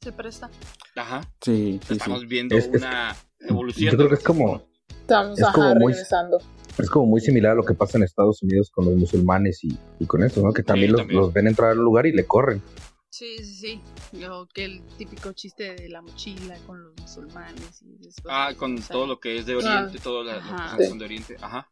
Se 0.00 0.12
presta. 0.12 0.50
Ajá. 0.94 1.22
Sí, 1.42 1.80
sí, 1.86 1.94
Estamos 1.94 2.20
sí. 2.20 2.26
viendo 2.26 2.56
Es- 2.56 2.66
es 2.66 2.80
una 2.82 3.16
evolución. 3.40 3.90
Yo 3.92 3.96
creo 3.98 4.08
que 4.08 4.14
es 4.16 4.22
como. 4.22 4.67
Estamos 4.88 5.38
Es 5.38 5.44
ajá, 5.44 5.52
como 5.54 5.74
muy- 5.76 5.92
regresando. 5.92 6.38
es 6.78 6.90
como 6.90 7.06
muy 7.06 7.20
similar 7.20 7.52
a 7.52 7.54
lo 7.54 7.64
que 7.64 7.74
pasa 7.74 7.98
en 7.98 8.04
Estados 8.04 8.42
Unidos 8.42 8.70
con 8.70 8.84
los 8.86 8.94
musulmanes 8.96 9.62
y, 9.64 9.78
y 9.98 10.06
con 10.06 10.22
eso, 10.22 10.42
¿no? 10.42 10.52
Que 10.52 10.62
también, 10.62 10.92
los, 10.92 11.00
también. 11.00 11.20
los 11.20 11.32
ven 11.32 11.46
entrar 11.46 11.70
al 11.70 11.78
lugar 11.78 12.06
y 12.06 12.12
le 12.12 12.24
corren. 12.26 12.62
Sí, 13.10 13.38
sí, 13.38 13.54
sí. 13.54 13.80
Lo 14.20 14.46
que 14.52 14.64
el 14.66 14.82
típico 14.96 15.32
chiste 15.32 15.74
de 15.74 15.88
la 15.88 16.02
mochila 16.02 16.56
con 16.66 16.82
los 16.84 16.92
musulmanes 17.00 17.82
y 17.82 17.96
después. 18.04 18.26
Ah, 18.28 18.52
con 18.56 18.76
todo 18.80 19.06
lo 19.06 19.18
que 19.18 19.38
es 19.38 19.46
de 19.46 19.56
Oriente, 19.56 19.98
todo 19.98 20.22
la, 20.22 20.36
las 20.36 20.44
Ajá. 20.44 20.56
personas 20.56 20.76
que 20.78 20.86
son 20.88 20.98
de 20.98 21.04
Oriente. 21.04 21.36
Ajá. 21.40 21.68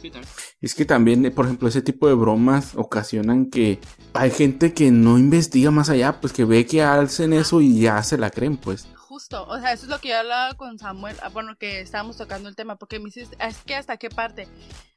Sí, 0.00 0.10
también. 0.10 0.32
Es 0.60 0.74
que 0.74 0.84
también, 0.84 1.26
eh, 1.26 1.30
por 1.30 1.46
ejemplo, 1.46 1.68
ese 1.68 1.82
tipo 1.82 2.06
de 2.06 2.14
bromas 2.14 2.74
ocasionan 2.76 3.50
que 3.50 3.78
hay 4.12 4.30
gente 4.30 4.72
que 4.74 4.90
no 4.90 5.18
investiga 5.18 5.70
más 5.70 5.88
allá, 5.90 6.20
pues 6.20 6.32
que 6.32 6.44
ve 6.44 6.66
que 6.66 6.82
hacen 6.82 7.32
eso 7.32 7.60
y 7.60 7.80
ya 7.80 8.02
se 8.02 8.16
la 8.18 8.30
creen, 8.30 8.56
pues. 8.56 8.86
Justo, 9.16 9.46
o 9.48 9.58
sea, 9.58 9.72
eso 9.72 9.84
es 9.84 9.88
lo 9.88 9.98
que 9.98 10.08
yo 10.10 10.18
hablaba 10.18 10.52
con 10.52 10.78
Samuel, 10.78 11.16
ah, 11.22 11.30
bueno, 11.30 11.56
que 11.56 11.80
estábamos 11.80 12.18
tocando 12.18 12.50
el 12.50 12.54
tema, 12.54 12.76
porque 12.76 12.98
me 12.98 13.06
dices, 13.06 13.30
es 13.40 13.56
que 13.62 13.74
hasta 13.74 13.96
qué 13.96 14.10
parte, 14.10 14.46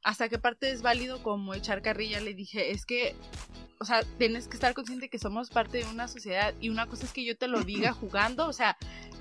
hasta 0.03 0.29
qué 0.29 0.37
parte 0.39 0.71
es 0.71 0.81
válido 0.81 1.21
como 1.23 1.53
echar 1.53 1.81
carrilla, 1.81 2.19
le 2.21 2.33
dije, 2.33 2.71
es 2.71 2.85
que, 2.85 3.15
o 3.79 3.85
sea, 3.85 4.03
tienes 4.17 4.47
que 4.47 4.55
estar 4.55 4.73
consciente 4.73 5.09
que 5.09 5.19
somos 5.19 5.49
parte 5.49 5.79
de 5.79 5.85
una 5.85 6.07
sociedad 6.07 6.53
y 6.61 6.69
una 6.69 6.85
cosa 6.87 7.05
es 7.05 7.11
que 7.13 7.23
yo 7.25 7.37
te 7.37 7.47
lo 7.47 7.63
diga 7.63 7.91
jugando, 7.99 8.47
o 8.47 8.53
sea, 8.53 8.77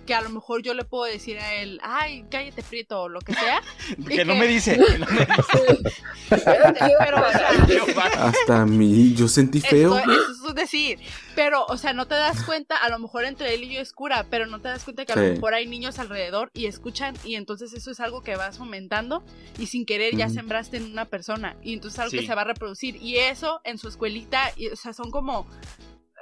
que 0.06 0.14
a 0.14 0.22
lo 0.22 0.30
mejor 0.30 0.62
yo 0.62 0.72
le 0.72 0.84
puedo 0.86 1.04
decir 1.04 1.38
a 1.38 1.54
él, 1.56 1.80
ay, 1.82 2.24
cállate 2.30 2.62
prieto 2.62 3.02
o 3.02 3.08
lo 3.10 3.20
que 3.20 3.34
sea, 3.34 3.60
Que 4.08 4.24
no 4.24 4.32
que- 4.34 4.38
me 4.40 4.46
dice, 4.46 4.78
que 4.92 4.98
no 4.98 5.06
me 5.06 5.26
dice. 5.26 6.02
pero, 6.30 7.26
o 7.26 7.30
sea, 7.30 7.66
Yo, 7.66 7.84
va. 7.94 8.04
Hasta 8.28 8.62
a 8.62 8.66
mí, 8.66 9.14
yo 9.14 9.28
sentí 9.28 9.60
feo. 9.60 9.96
Esto- 9.98 10.10
eso 10.12 10.48
es 10.48 10.54
decir. 10.54 10.98
Pero, 11.34 11.64
o 11.66 11.76
sea, 11.76 11.92
no 11.92 12.06
te 12.06 12.14
das 12.14 12.42
cuenta, 12.42 12.76
a 12.76 12.88
lo 12.88 12.98
mejor 12.98 13.24
entre 13.24 13.54
él 13.54 13.64
y 13.64 13.74
yo 13.74 13.80
es 13.80 13.92
cura, 13.92 14.26
pero 14.30 14.46
no 14.46 14.60
te 14.60 14.68
das 14.68 14.82
cuenta 14.84 15.04
que 15.04 15.12
a 15.12 15.14
Sí. 15.14 15.20
lo 15.20 15.34
mejor 15.34 15.54
hay 15.54 15.66
niños 15.66 15.98
alrededor 15.98 16.50
y 16.54 16.66
escuchan 16.66 17.14
y 17.24 17.34
entonces 17.34 17.72
eso 17.74 17.90
es 17.90 18.00
algo 18.00 18.22
que 18.22 18.34
vas 18.36 18.58
fomentando 18.58 19.22
y 19.58 19.66
sin 19.66 19.84
querer 19.86 20.16
ya 20.16 20.26
Ujú. 20.26 20.34
En 20.76 20.84
una 20.92 21.04
persona 21.06 21.56
y 21.62 21.74
entonces 21.74 21.98
algo 21.98 22.10
Sí. 22.10 22.18
que 22.20 22.26
se 22.26 22.34
va 22.34 22.42
a 22.42 22.44
reproducir. 22.44 22.96
Y 22.96 23.16
eso 23.16 23.60
en 23.64 23.78
su 23.78 23.88
escuelita, 23.88 24.40
y, 24.56 24.68
o 24.68 24.76
sea, 24.76 24.92
son 24.92 25.10
como 25.10 25.46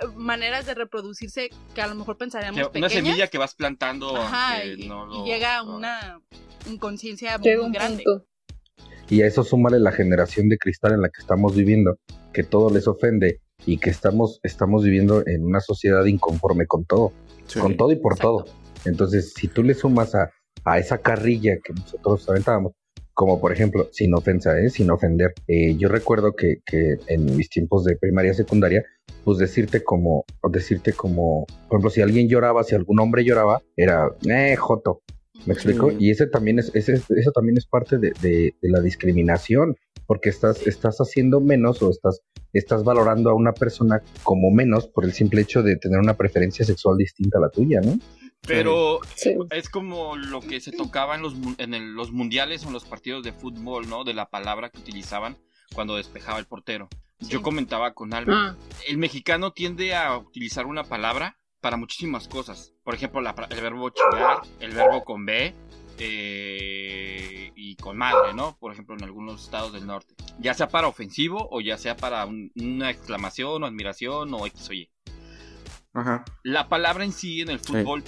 eh, 0.01 0.07
maneras 0.17 0.67
de 0.67 0.75
reproducirse 0.75 1.51
que 1.75 1.83
a 1.83 1.87
lo 1.87 1.95
mejor 1.95 2.17
pensaríamos 2.19 2.69
Que 2.69 2.79
una 2.79 2.89
semilla 2.89 3.27
que 3.29 3.39
vas 3.39 3.55
plantando. 3.55 4.17
Ajá, 4.17 4.65
y, 4.65 4.87
no 4.87 5.07
y 5.13 5.19
lo- 5.19 5.25
llega 5.25 5.59
a 5.59 5.63
no. 5.65 5.77
una 5.77 6.21
inconsciencia 6.67 7.39
muy 7.39 7.55
un 7.57 7.73
grande. 7.73 8.03
punto. 8.05 8.27
Y 9.09 9.23
a 9.23 9.27
eso 9.27 9.45
súmale 9.45 9.79
la 9.79 9.93
generación 9.93 10.49
de 10.49 10.59
cristal 10.59 10.93
en 10.93 11.03
la 11.03 11.09
que 11.09 11.21
estamos 11.21 11.55
viviendo, 11.55 11.99
que 12.33 12.43
todo 12.43 12.71
les 12.71 12.89
ofende 12.89 13.41
y 13.65 13.79
que 13.79 13.89
estamos, 13.91 14.41
estamos 14.43 14.83
viviendo 14.85 15.23
en 15.27 15.45
una 15.45 15.61
sociedad 15.61 16.05
inconforme 16.07 16.67
con 16.67 16.85
todo, 16.85 17.13
Sí. 17.47 17.61
con 17.61 17.77
todo 17.77 17.93
y 17.93 17.97
por 17.97 18.15
Exacto. 18.15 18.45
todo. 18.45 18.55
Entonces, 18.85 19.33
si 19.35 19.49
tú 19.49 19.63
le 19.63 19.75
sumas 19.75 20.15
a, 20.15 20.31
a 20.65 20.79
esa 20.79 20.99
carrilla 20.99 21.57
que 21.65 21.73
nosotros 21.73 22.29
aventábamos, 22.29 22.73
como 23.17 23.41
por 23.41 23.51
ejemplo, 23.51 23.89
sin 23.93 24.13
ofensa, 24.15 24.61
¿eh? 24.61 24.69
sin 24.69 24.91
ofender. 24.91 25.33
Eh, 25.49 25.75
yo 25.79 25.89
recuerdo 25.89 26.35
que, 26.37 26.59
que 26.67 26.99
en 27.07 27.35
mis 27.35 27.49
tiempos 27.49 27.83
de 27.85 27.97
primaria 27.97 28.35
secundaria, 28.35 28.85
pues 29.25 29.39
decirte 29.39 29.83
como, 29.83 30.27
decirte 30.53 30.93
como, 30.93 31.47
por 31.69 31.77
ejemplo, 31.79 31.89
si 31.91 32.03
alguien 32.03 32.29
lloraba, 32.29 32.63
si 32.63 32.75
algún 32.75 33.01
hombre 33.01 33.25
lloraba, 33.25 33.63
era, 33.75 34.11
eh, 34.29 34.55
joto. 34.57 35.01
¿Me 35.47 35.55
explico? 35.55 35.91
Sí. 35.91 35.97
Y 35.99 36.11
ese 36.11 36.27
también 36.27 36.59
es, 36.59 36.71
ese, 36.75 36.93
eso 37.09 37.33
también 37.33 37.57
es 37.57 37.67
parte 37.67 37.97
de, 37.97 38.13
de- 38.21 38.55
de 38.61 38.69
la 38.69 38.81
discriminación, 38.83 39.77
porque 40.07 40.29
estás, 40.29 40.67
estás 40.67 40.99
haciendo 40.99 41.41
menos 41.41 41.83
o 41.83 41.91
estás, 41.91 42.21
estás 42.53 42.85
valorando 42.85 43.31
a 43.31 43.35
una 43.35 43.53
persona 43.53 44.03
como 44.25 44.51
menos 44.51 44.89
por 44.89 45.05
el 45.07 45.13
simple 45.13 45.41
hecho 45.41 45.63
de 45.63 45.77
tener 45.77 45.99
una 46.01 46.17
preferencia 46.19 46.65
sexual 46.67 46.99
distinta 46.99 47.39
a 47.39 47.41
la 47.41 47.49
tuya, 47.49 47.81
¿no? 47.81 47.99
Pero 48.47 49.01
Sí. 49.15 49.35
es 49.51 49.69
como 49.69 50.17
lo 50.17 50.41
que 50.41 50.61
se 50.61 50.73
tocaba 50.73 51.15
en 51.17 51.23
los, 51.23 51.35
en 51.59 51.75
el- 51.75 51.93
los 51.95 52.13
mundiales 52.13 52.65
o 52.65 52.69
en 52.69 52.73
los 52.75 52.85
partidos 52.85 53.23
de 53.25 53.33
fútbol, 53.33 53.89
¿no? 53.89 54.05
De 54.05 54.15
la 54.15 54.29
palabra 54.31 54.71
que 54.71 54.79
utilizaban 54.79 55.37
cuando 55.75 55.97
despejaba 55.97 56.39
el 56.39 56.47
portero. 56.47 56.89
Yo 57.21 57.43
comentaba 57.43 57.95
con 57.95 58.13
Alba, 58.15 58.35
Ah, 58.37 58.57
el 58.89 58.99
mexicano 58.99 59.53
tiende 59.53 59.95
a 59.95 60.17
utilizar 60.19 60.67
una 60.67 60.85
palabra 60.85 61.39
para 61.61 61.77
muchísimas 61.77 62.29
cosas. 62.29 62.73
Por 62.85 62.95
ejemplo, 62.95 63.21
la 63.21 63.35
el 63.51 63.61
verbo 63.61 63.91
chingar, 63.91 64.43
el 64.61 64.71
verbo 64.73 65.03
con 65.05 65.25
B 65.27 65.55
eh, 65.99 67.53
y 67.57 67.77
con 67.77 67.97
madre, 67.97 68.35
¿no? 68.35 68.57
Por 68.59 68.73
ejemplo, 68.73 68.95
en 68.97 69.03
algunos 69.05 69.43
estados 69.45 69.73
del 69.73 69.87
norte. 69.87 70.15
Ya 70.39 70.55
sea 70.55 70.69
para 70.69 70.89
ofensivo 70.89 71.49
o 71.51 71.61
ya 71.61 71.79
sea 71.79 71.97
para 71.97 72.25
un- 72.27 72.53
una 72.55 72.91
exclamación 72.91 73.63
o 73.63 73.67
admiración 73.67 74.33
o 74.35 74.47
X 74.47 74.69
o 74.69 74.73
Y. 74.75 74.91
Ajá. 75.95 76.25
La 76.43 76.69
palabra 76.69 77.05
en 77.05 77.13
sí 77.13 77.41
en 77.41 77.49
el 77.49 77.59
fútbol, 77.59 78.05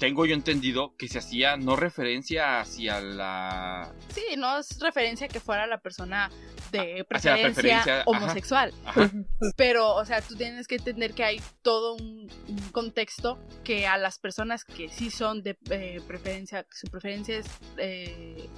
tengo 0.00 0.24
yo 0.24 0.34
entendido 0.34 0.96
que 0.96 1.08
se 1.08 1.18
hacía 1.18 1.58
no 1.58 1.76
referencia 1.76 2.58
hacia 2.60 3.02
la... 3.02 3.92
Sí, 4.14 4.24
no 4.38 4.58
es 4.58 4.80
referencia 4.80 5.28
que 5.28 5.40
fuera 5.40 5.66
la 5.66 5.78
persona 5.82 6.30
de 6.72 7.04
la 7.10 7.36
preferencia 7.36 8.02
homosexual. 8.06 8.72
Ajá, 8.86 9.10
Pero, 9.58 9.94
o 9.94 10.04
sea, 10.06 10.22
tú 10.22 10.36
tienes 10.36 10.66
que 10.66 10.76
entender 10.76 11.12
que 11.12 11.22
hay 11.22 11.42
todo 11.60 11.96
un, 11.96 12.30
un 12.48 12.58
contexto 12.72 13.38
que 13.62 13.86
a 13.86 13.98
las 13.98 14.18
personas 14.18 14.64
que 14.64 14.88
sí 14.88 15.10
son 15.10 15.42
de 15.42 15.58
eh, 15.68 16.00
preferencia, 16.06 16.62
que 16.62 16.78
su 16.78 16.86
preferencia 16.86 17.36
es 17.36 17.46
eh, 17.76 18.48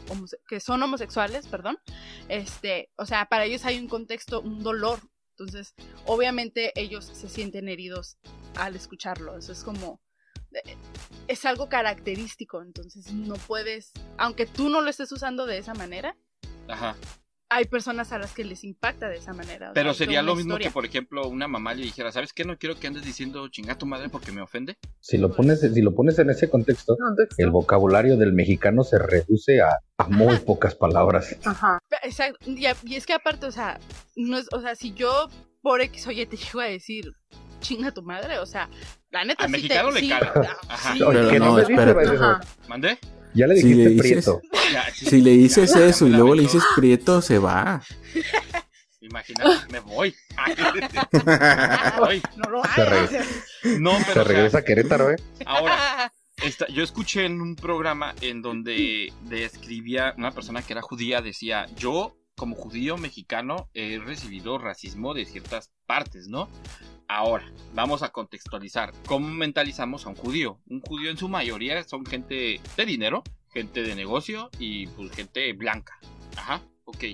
que 0.47 0.61
son 0.61 0.81
homosexuales, 0.81 1.49
perdón, 1.49 1.77
este, 2.29 2.93
o 2.95 3.05
sea, 3.05 3.27
para 3.27 3.47
ellos 3.47 3.65
hay 3.65 3.81
un 3.81 3.89
contexto, 3.89 4.41
un 4.41 4.63
dolor. 4.63 5.01
Entonces, 5.31 5.75
obviamente 6.07 6.73
ellos 6.81 7.05
se 7.05 7.29
sienten 7.29 7.69
heridos 7.69 8.17
al 8.55 8.77
escucharlo. 8.77 9.37
Eso 9.37 9.51
es 9.51 9.65
como 9.65 10.01
eh, 10.55 10.77
es 11.29 11.45
algo 11.45 11.69
característico, 11.69 12.63
entonces 12.63 13.13
no 13.13 13.35
puedes, 13.35 13.93
aunque 14.19 14.47
tú 14.47 14.69
no 14.69 14.81
lo 14.81 14.91
estés 14.91 15.11
usando 15.13 15.47
de 15.47 15.59
esa 15.59 15.75
manera, 15.75 16.17
ajá. 16.69 16.97
hay 17.49 17.67
personas 17.67 18.13
a 18.13 18.19
las 18.19 18.33
que 18.33 18.45
les 18.45 18.65
impacta 18.65 19.09
de 19.09 19.17
esa 19.19 19.33
manera. 19.33 19.67
o 19.67 19.69
sea, 19.69 19.75
Pero 19.75 19.95
sería 19.95 20.23
lo 20.23 20.35
mismo 20.35 20.53
historia. 20.55 20.69
que, 20.69 20.73
por 20.73 20.85
ejemplo, 20.87 21.29
una 21.29 21.49
mamá 21.49 21.75
le 21.75 21.83
dijera, 21.85 22.11
¿sabes 22.13 22.33
qué? 22.33 22.45
No 22.45 22.59
quiero 22.59 22.79
que 22.79 22.87
andes 22.87 23.05
diciendo 23.05 23.47
chinga 23.49 23.77
tu 23.77 23.87
madre 23.87 24.09
porque 24.09 24.33
me 24.33 24.41
ofende. 24.41 24.79
Si 25.01 25.19
lo 25.19 25.33
pones, 25.35 25.61
si 25.61 25.83
lo 25.83 25.95
pones 25.95 26.19
en 26.19 26.31
ese 26.31 26.49
contexto, 26.49 26.97
contexto. 26.97 27.43
el 27.43 27.51
vocabulario 27.51 28.17
del 28.17 28.33
mexicano 28.33 28.85
se 28.85 28.99
reduce 28.99 29.61
a, 29.61 29.79
a 29.99 30.09
muy 30.09 30.39
pocas 30.39 30.75
palabras. 30.75 31.37
Ajá. 31.45 31.79
Exacto. 32.03 32.39
Y 32.51 32.67
es 32.67 33.07
que 33.07 33.13
aparte, 33.13 33.47
o 33.47 33.53
sea, 33.53 33.79
no 34.17 34.39
es, 34.39 34.49
o 34.53 34.61
sea, 34.61 34.75
si 34.75 34.93
yo 34.93 35.29
por 35.61 35.81
X 35.81 36.07
oye 36.09 36.27
te 36.27 36.37
llego 36.37 36.61
a 36.61 36.65
decir 36.65 37.05
chinga 37.63 37.91
tu 37.93 38.03
madre, 38.03 38.39
o 38.39 38.45
sea, 38.47 38.69
la 39.11 39.25
neta 39.25 39.45
Al 39.45 39.49
sí 39.51 39.53
mexicano 39.53 39.89
te, 39.89 39.95
le 39.95 40.01
sí, 40.01 40.09
cala. 40.11 40.33
ah, 40.37 40.57
Ajá. 40.69 40.93
sí, 40.95 41.03
Oye, 41.03 41.19
Pero 41.19 41.31
que 41.31 41.39
no, 41.39 41.45
no, 41.47 41.53
me 41.55 41.63
espérate. 41.63 42.09
Ajá. 42.17 42.41
¿Mandé? 42.69 42.99
Ya 43.35 43.47
le 43.47 43.57
Si 43.57 43.63
dijiste 43.63 43.85
le 43.85 43.91
dices- 43.91 44.03
prieto. 44.11 44.41
Ya, 44.73 44.93
sí. 44.93 45.07
Si 45.07 45.21
le 45.23 45.31
dices 45.31 45.75
Ya, 45.75 45.85
eso 45.87 46.07
y 46.07 46.11
me 46.11 46.17
luego 46.19 46.35
le 46.35 46.43
dices 46.43 46.63
prieto, 46.77 47.23
se 47.23 47.39
va. 47.39 47.81
Imagínate, 49.01 49.73
me 49.73 49.81
voy. 49.81 50.15
Ay, 50.37 52.23
no 52.37 52.51
lo 52.51 52.63
Se 52.65 52.83
hagas. 52.83 53.11
no, 53.79 53.99
Se 53.99 54.05
pero 54.05 54.11
o 54.11 54.15
sea, 54.15 54.25
regresa 54.25 54.59
a 54.59 54.63
Querétaro, 54.63 55.11
¿eh? 55.11 55.17
ahora, 55.47 56.13
esta- 56.43 56.69
yo 56.69 56.83
escuché 56.83 57.25
en 57.27 57.41
un 57.41 57.57
programa 57.57 58.15
en 58.21 58.43
donde 58.43 59.13
describía 59.23 60.15
una 60.17 60.31
persona 60.31 60.63
que 60.63 60.73
era 60.73 60.83
judía, 60.83 61.21
decía, 61.21 61.67
yo 61.77 62.17
como 62.37 62.57
judío 62.57 62.97
mexicano 62.97 63.69
he 63.75 63.99
recibido 63.99 64.59
racismo 64.59 65.15
de 65.15 65.25
ciertas 65.25 65.71
partes, 65.87 66.29
¿no? 66.29 66.49
Ahora, 67.09 67.53
vamos 67.75 68.03
a 68.03 68.11
contextualizar. 68.11 68.93
¿Cómo 69.07 69.29
mentalizamos 69.29 70.07
a 70.07 70.11
un 70.11 70.15
judío? 70.15 70.59
Un 70.67 70.81
judío 70.81 71.11
en 71.11 71.19
su 71.19 71.29
mayoría 71.29 71.83
son 71.85 72.07
gente 72.07 72.61
de 72.77 72.87
dinero, 72.87 73.23
gente 73.53 73.83
de 73.83 73.95
negocio 73.95 74.51
y 74.59 74.87
pues 74.89 75.11
gente 75.13 75.53
blanca. 75.53 75.99
Ajá, 76.37 76.63
ok. 76.85 77.05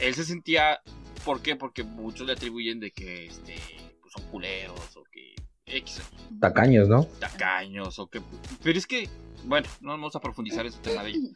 Él 0.00 0.14
se 0.14 0.24
sentía... 0.24 0.80
¿Por 1.24 1.42
qué? 1.42 1.56
Porque 1.56 1.82
muchos 1.82 2.26
le 2.26 2.34
atribuyen 2.34 2.78
de 2.78 2.92
que 2.92 3.26
este, 3.26 3.56
pues, 4.00 4.12
son 4.12 4.30
culeros 4.30 4.96
o 4.96 5.04
que... 5.04 5.34
X, 5.66 6.00
Tacaños, 6.40 6.88
¿no? 6.88 7.06
tacaños 7.18 7.98
o 7.98 8.08
que... 8.08 8.22
Pero 8.62 8.78
es 8.78 8.86
que, 8.86 9.08
bueno, 9.44 9.68
no 9.80 9.90
vamos 9.90 10.14
a 10.14 10.20
profundizar 10.20 10.60
en 10.60 10.68
ese 10.68 10.78
tema 10.78 11.02
de 11.02 11.10
ello. 11.10 11.28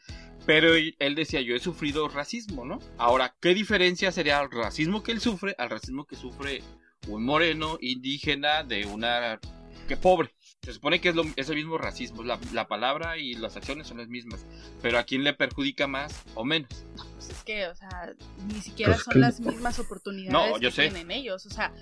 Pero 0.46 0.74
él 0.74 1.14
decía, 1.16 1.40
yo 1.40 1.56
he 1.56 1.58
sufrido 1.58 2.08
racismo, 2.08 2.64
¿no? 2.64 2.78
Ahora, 2.96 3.34
¿qué 3.40 3.54
diferencia 3.54 4.12
sería 4.12 4.40
el 4.40 4.50
racismo 4.50 5.02
que 5.02 5.10
él 5.12 5.20
sufre 5.20 5.56
al 5.58 5.68
racismo 5.68 6.06
que 6.06 6.14
sufre 6.14 6.62
un 7.08 7.24
moreno 7.24 7.76
indígena 7.80 8.62
de 8.62 8.86
una... 8.86 9.40
que 9.88 9.96
pobre? 9.96 10.30
Se 10.62 10.74
supone 10.74 11.00
que 11.00 11.08
es, 11.08 11.14
lo- 11.14 11.24
es 11.36 11.48
el 11.48 11.56
mismo 11.56 11.78
racismo, 11.78 12.22
la, 12.22 12.38
la 12.52 12.68
palabra 12.68 13.16
y 13.16 13.32
las 13.34 13.56
acciones 13.56 13.86
son 13.86 13.96
las 13.96 14.08
mismas. 14.08 14.44
Pero 14.82 14.98
¿a 14.98 15.04
quién 15.04 15.24
le 15.24 15.32
perjudica 15.32 15.86
más 15.86 16.12
o 16.34 16.44
menos? 16.44 16.68
Pues 17.14 17.30
es 17.30 17.42
que, 17.44 17.66
o 17.66 17.74
sea, 17.74 18.12
ni 18.46 18.60
siquiera 18.60 18.92
Pues 18.92 19.04
son 19.04 19.14
que- 19.14 19.18
las 19.20 19.40
mismas 19.40 19.78
oportunidades 19.78 20.32
No, 20.50 20.58
yo 20.58 20.68
que 20.68 20.74
sé. 20.76 20.82
tienen 20.90 21.10
ellos. 21.10 21.46
O 21.46 21.50
sea, 21.50 21.72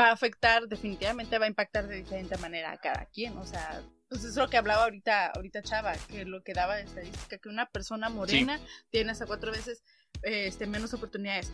va 0.00 0.08
a 0.08 0.12
afectar, 0.12 0.66
definitivamente 0.66 1.38
va 1.38 1.44
a 1.44 1.48
impactar 1.48 1.86
de 1.86 1.96
diferente 1.96 2.38
manera 2.38 2.72
a 2.72 2.78
cada 2.78 3.04
quien. 3.04 3.36
O 3.36 3.44
sea, 3.44 3.82
pues 4.08 4.24
es 4.24 4.34
lo 4.36 4.48
que 4.48 4.56
hablaba 4.56 4.84
ahorita, 4.84 5.26
ahorita 5.36 5.62
Chava, 5.62 5.92
que 6.08 6.24
lo 6.24 6.42
que 6.42 6.54
daba 6.54 6.76
de 6.76 6.84
estadística, 6.84 7.36
que 7.36 7.48
una 7.50 7.66
persona 7.66 8.08
morena 8.08 8.58
tiene 8.90 9.12
hasta 9.12 9.26
cuatro 9.26 9.52
veces 9.52 9.82
eh, 10.22 10.46
este, 10.46 10.66
menos 10.66 10.94
oportunidades. 10.94 11.52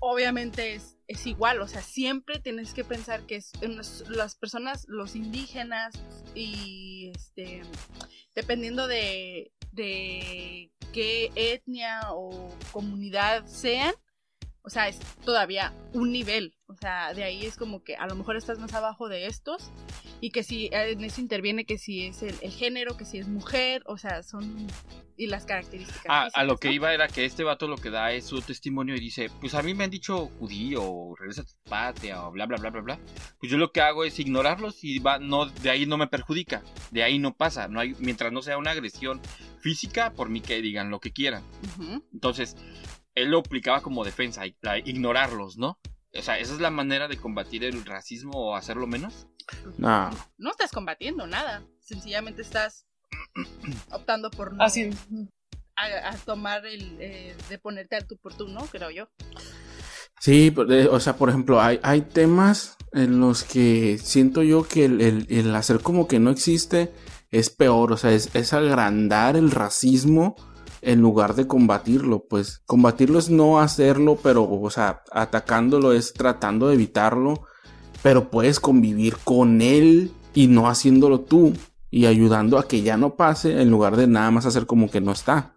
Obviamente 0.00 0.74
es, 0.74 0.98
es 1.08 1.26
igual, 1.26 1.60
o 1.60 1.68
sea, 1.68 1.82
siempre 1.82 2.40
tienes 2.40 2.74
que 2.74 2.84
pensar 2.84 3.26
que 3.26 3.36
es 3.36 3.52
en 3.60 3.76
las 3.76 4.34
personas, 4.36 4.84
los 4.88 5.16
indígenas 5.16 5.94
y 6.34 7.12
este, 7.14 7.62
dependiendo 8.34 8.86
de, 8.86 9.52
de 9.72 10.70
qué 10.92 11.30
etnia 11.34 12.00
o 12.10 12.50
comunidad 12.72 13.46
sean, 13.46 13.94
o 14.62 14.70
sea, 14.70 14.88
es 14.88 14.98
todavía 15.24 15.72
un 15.92 16.10
nivel. 16.12 16.56
O 16.74 16.76
sea, 16.76 17.14
de 17.14 17.22
ahí 17.22 17.46
es 17.46 17.56
como 17.56 17.84
que 17.84 17.94
a 17.94 18.06
lo 18.08 18.16
mejor 18.16 18.36
estás 18.36 18.58
más 18.58 18.74
abajo 18.74 19.08
de 19.08 19.26
estos 19.26 19.70
y 20.20 20.30
que 20.30 20.42
si 20.42 20.68
en 20.72 21.04
eso 21.04 21.20
interviene 21.20 21.64
que 21.64 21.78
si 21.78 22.06
es 22.06 22.22
el, 22.22 22.34
el 22.40 22.50
género, 22.50 22.96
que 22.96 23.04
si 23.04 23.18
es 23.18 23.28
mujer, 23.28 23.82
o 23.86 23.96
sea, 23.96 24.24
son... 24.24 24.66
y 25.16 25.28
las 25.28 25.44
características. 25.46 26.04
Ah, 26.08 26.28
a 26.34 26.42
lo 26.42 26.56
que 26.56 26.68
¿no? 26.68 26.74
iba 26.74 26.92
era 26.92 27.06
que 27.06 27.24
este 27.24 27.44
vato 27.44 27.68
lo 27.68 27.76
que 27.76 27.90
da 27.90 28.10
es 28.12 28.26
su 28.26 28.40
testimonio 28.42 28.96
y 28.96 29.00
dice, 29.00 29.30
pues 29.40 29.54
a 29.54 29.62
mí 29.62 29.72
me 29.72 29.84
han 29.84 29.90
dicho 29.90 30.26
judío, 30.40 30.82
o 30.82 31.14
regresa 31.14 31.42
a 31.42 31.44
tu 31.44 31.54
patria, 31.68 32.26
o 32.26 32.32
bla, 32.32 32.46
bla, 32.46 32.56
bla, 32.56 32.70
bla, 32.70 32.80
bla. 32.80 32.98
Pues 33.38 33.52
yo 33.52 33.56
lo 33.56 33.70
que 33.70 33.80
hago 33.80 34.02
es 34.02 34.18
ignorarlos 34.18 34.82
y 34.82 34.98
va, 34.98 35.20
no, 35.20 35.46
de 35.46 35.70
ahí 35.70 35.86
no 35.86 35.96
me 35.96 36.08
perjudica, 36.08 36.64
de 36.90 37.04
ahí 37.04 37.20
no 37.20 37.36
pasa, 37.36 37.68
no 37.68 37.78
hay, 37.78 37.94
mientras 38.00 38.32
no 38.32 38.42
sea 38.42 38.58
una 38.58 38.72
agresión 38.72 39.20
física, 39.60 40.10
por 40.10 40.28
mí 40.28 40.40
que 40.40 40.60
digan 40.60 40.90
lo 40.90 40.98
que 40.98 41.12
quieran. 41.12 41.44
Ujú. 41.78 42.04
Entonces, 42.12 42.56
él 43.14 43.30
lo 43.30 43.38
aplicaba 43.38 43.80
como 43.80 44.04
defensa, 44.04 44.42
ignorarlos, 44.84 45.56
¿no? 45.56 45.78
O 46.16 46.22
sea, 46.22 46.38
esa 46.38 46.54
es 46.54 46.60
la 46.60 46.70
manera 46.70 47.08
de 47.08 47.16
combatir 47.16 47.64
el 47.64 47.84
racismo 47.84 48.32
o 48.34 48.54
hacerlo 48.56 48.86
menos. 48.86 49.26
No. 49.78 50.10
No 50.38 50.50
estás 50.50 50.70
combatiendo 50.72 51.26
nada, 51.26 51.62
sencillamente 51.80 52.42
estás 52.42 52.86
optando 53.90 54.30
por 54.30 54.54
no 54.54 54.64
Haciendo. 54.64 54.96
a, 55.76 56.10
a 56.10 56.16
tomar 56.18 56.64
el 56.66 56.96
eh, 57.00 57.36
de 57.48 57.58
ponerte 57.58 57.96
al 57.96 58.06
tú 58.06 58.16
por 58.18 58.34
tú, 58.34 58.48
¿no? 58.48 58.60
Creo 58.66 58.90
yo. 58.90 59.08
Sí, 60.20 60.54
eh, 60.70 60.88
o 60.90 61.00
sea, 61.00 61.16
por 61.16 61.28
ejemplo, 61.28 61.60
hay, 61.60 61.80
hay 61.82 62.02
temas 62.02 62.76
en 62.92 63.20
los 63.20 63.42
que 63.44 63.98
siento 63.98 64.42
yo 64.42 64.66
que 64.66 64.84
el, 64.86 65.00
el- 65.00 65.26
el 65.28 65.54
hacer 65.54 65.80
como 65.80 66.06
que 66.08 66.20
no 66.20 66.30
existe 66.30 66.92
es 67.30 67.50
peor, 67.50 67.92
o 67.92 67.96
sea, 67.96 68.12
es, 68.12 68.34
es 68.34 68.52
agrandar 68.52 69.36
el 69.36 69.50
racismo 69.50 70.36
en 70.84 71.00
lugar 71.00 71.34
de 71.34 71.46
combatirlo, 71.46 72.26
pues 72.28 72.62
combatirlo 72.66 73.18
es 73.18 73.30
no 73.30 73.60
hacerlo, 73.60 74.18
pero, 74.22 74.48
o 74.48 74.70
sea, 74.70 75.02
atacándolo 75.10 75.92
es 75.92 76.12
tratando 76.12 76.68
de 76.68 76.74
evitarlo, 76.74 77.46
pero 78.02 78.30
puedes 78.30 78.60
convivir 78.60 79.16
con 79.24 79.62
él 79.62 80.12
y 80.34 80.46
no 80.48 80.68
haciéndolo 80.68 81.20
tú 81.20 81.54
y 81.90 82.06
ayudando 82.06 82.58
a 82.58 82.66
que 82.66 82.82
ya 82.82 82.96
no 82.96 83.16
pase 83.16 83.62
en 83.62 83.70
lugar 83.70 83.96
de 83.96 84.06
nada 84.06 84.30
más 84.30 84.46
hacer 84.46 84.66
como 84.66 84.90
que 84.90 85.00
no 85.00 85.12
está. 85.12 85.56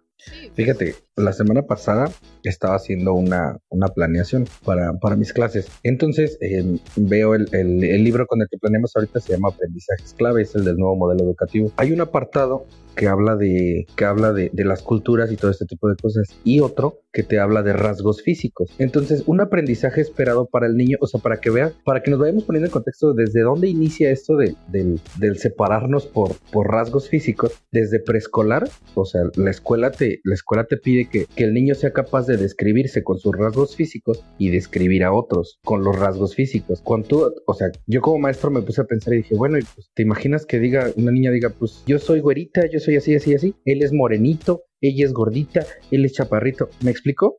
Fíjate, 0.54 0.96
la 1.18 1.32
semana 1.32 1.62
pasada 1.62 2.10
estaba 2.44 2.76
haciendo 2.76 3.12
una, 3.14 3.58
una 3.68 3.88
planeación 3.88 4.46
para, 4.64 4.92
para 4.94 5.16
mis 5.16 5.32
clases. 5.32 5.68
Entonces 5.82 6.38
eh, 6.40 6.78
veo 6.96 7.34
el, 7.34 7.48
el- 7.52 7.84
el 7.84 8.04
libro 8.04 8.26
con 8.26 8.40
el 8.40 8.48
que 8.50 8.58
planeamos 8.58 8.92
ahorita, 8.96 9.20
se 9.20 9.32
llama 9.32 9.48
Aprendizajes 9.50 10.14
Clave, 10.14 10.42
es 10.42 10.54
el 10.54 10.64
del 10.64 10.76
nuevo 10.76 10.96
modelo 10.96 11.24
educativo. 11.24 11.70
Hay 11.76 11.92
un 11.92 12.00
apartado 12.00 12.64
que 12.94 13.06
habla 13.06 13.36
de 13.36 13.86
que 13.96 14.04
habla 14.04 14.32
de, 14.32 14.50
de 14.52 14.64
las 14.64 14.82
culturas 14.82 15.30
y 15.30 15.36
todo 15.36 15.52
este 15.52 15.66
tipo 15.66 15.88
de 15.88 15.94
cosas 15.94 16.28
y 16.42 16.58
otro 16.58 17.00
que 17.12 17.22
te 17.22 17.38
habla 17.38 17.62
de 17.62 17.72
rasgos 17.72 18.22
físicos 18.22 18.70
entonces 18.80 19.22
un 19.26 19.40
aprendizaje 19.40 20.00
esperado 20.00 20.46
para 20.46 20.66
el 20.66 20.74
niño 20.76 20.96
o 21.00 21.06
sea 21.06 21.20
para 21.20 21.36
que 21.38 21.50
vea 21.50 21.72
para 21.84 22.02
que 22.02 22.10
nos 22.10 22.18
vayamos 22.18 22.42
poniendo 22.42 22.66
en 22.66 22.72
contexto 22.72 23.14
desde 23.14 23.42
dónde 23.42 23.68
inicia 23.68 24.10
esto 24.10 24.36
de- 24.36 24.56
del, 24.66 24.98
del 25.16 25.38
separarnos 25.38 26.06
por, 26.06 26.34
por 26.50 26.72
rasgos 26.72 27.08
físicos 27.08 27.52
desde 27.70 28.00
preescolar 28.00 28.68
o 28.94 29.04
sea 29.04 29.20
la 29.36 29.50
escuela 29.50 29.92
te 29.92 30.18
la 30.24 30.34
escuela 30.34 30.64
te 30.64 30.76
pide 30.76 31.07
que, 31.08 31.26
que 31.26 31.44
el 31.44 31.54
niño 31.54 31.74
sea 31.74 31.92
capaz 31.92 32.26
de 32.26 32.36
describirse 32.36 33.02
con 33.02 33.18
sus 33.18 33.36
rasgos 33.36 33.76
físicos 33.76 34.24
y 34.38 34.50
describir 34.50 35.04
a 35.04 35.12
otros 35.12 35.58
con 35.64 35.82
los 35.82 35.96
rasgos 35.96 36.34
físicos. 36.34 36.80
Cuando 36.82 37.08
tú, 37.08 37.34
o 37.46 37.54
sea 37.54 37.68
yo 37.86 38.00
como 38.00 38.18
maestro 38.18 38.50
me 38.50 38.62
puse 38.62 38.80
a 38.80 38.84
pensar 38.84 39.14
y 39.14 39.18
dije 39.18 39.34
bueno 39.34 39.58
pues, 39.74 39.90
te 39.94 40.02
imaginas 40.02 40.46
que 40.46 40.58
diga 40.58 40.90
una 40.96 41.10
niña 41.10 41.30
diga 41.30 41.50
pues 41.50 41.82
yo 41.86 41.98
soy 41.98 42.20
güerita 42.20 42.66
yo 42.70 42.80
soy 42.80 42.96
así 42.96 43.14
así 43.14 43.34
así 43.34 43.54
él 43.64 43.82
es 43.82 43.92
morenito 43.92 44.64
ella 44.80 45.04
es 45.04 45.12
gordita 45.12 45.66
él 45.90 46.04
es 46.04 46.12
chaparrito. 46.12 46.68
Me 46.82 46.90
explico 46.90 47.38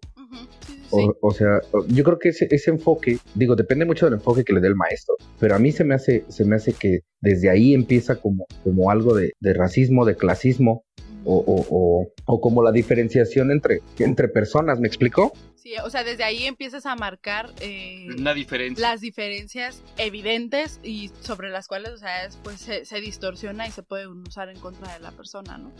o, 0.92 1.16
o 1.22 1.32
sea, 1.32 1.62
yo 1.88 2.04
creo 2.04 2.18
que 2.18 2.30
ese, 2.30 2.48
ese 2.50 2.72
enfoque, 2.72 3.18
digo, 3.36 3.56
depende 3.56 3.86
mucho 3.86 4.06
del 4.06 4.16
enfoque 4.16 4.44
que 4.44 4.54
le 4.54 4.62
dé 4.62 4.68
el 4.68 4.76
maestro, 4.76 5.16
pero 5.40 5.56
a 5.56 5.60
mí 5.60 5.72
se 5.72 5.84
me 5.84 5.96
hace, 5.96 6.26
se 6.30 6.46
me 6.46 6.56
hace 6.56 6.74
que 6.74 7.02
desde 7.22 7.50
ahí 7.50 7.74
empieza 7.74 8.16
como, 8.16 8.46
como 8.64 8.90
algo 8.90 9.16
de, 9.16 9.34
de 9.40 9.54
racismo, 9.54 10.06
de 10.06 10.16
clasismo, 10.16 10.86
o, 11.26 11.36
o, 11.38 11.66
o, 11.70 12.14
o 12.26 12.42
como 12.42 12.64
la 12.64 12.72
diferenciación 12.72 13.52
entre, 13.52 13.82
entre 14.00 14.28
personas, 14.30 14.80
¿me 14.80 14.88
explico? 14.88 15.34
Sí, 15.56 15.74
o 15.84 15.90
sea, 15.90 16.04
desde 16.06 16.24
ahí 16.24 16.46
empiezas 16.46 16.86
a 16.86 16.96
marcar 16.96 17.50
eh, 17.60 18.08
Una 18.18 18.34
diferencia. 18.34 18.90
las 18.90 19.02
diferencias 19.02 19.84
evidentes 19.98 20.80
y 20.84 21.10
sobre 21.20 21.50
las 21.50 21.68
cuales, 21.68 21.90
o 21.92 21.98
sea, 21.98 22.24
después 22.26 22.62
se, 22.62 22.86
se 22.86 23.02
distorsiona 23.02 23.68
y 23.68 23.72
se 23.72 23.84
puede 23.84 24.08
usar 24.08 24.50
en 24.50 24.58
contra 24.60 24.94
de 24.94 25.00
la 25.02 25.12
persona, 25.12 25.58
¿no? 25.58 25.72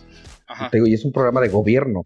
Ajá. 0.48 0.70
Te 0.70 0.78
digo, 0.78 0.88
y 0.88 0.94
es 0.94 1.06
un 1.06 1.14
programa 1.14 1.40
de 1.42 1.48
gobierno, 1.50 2.02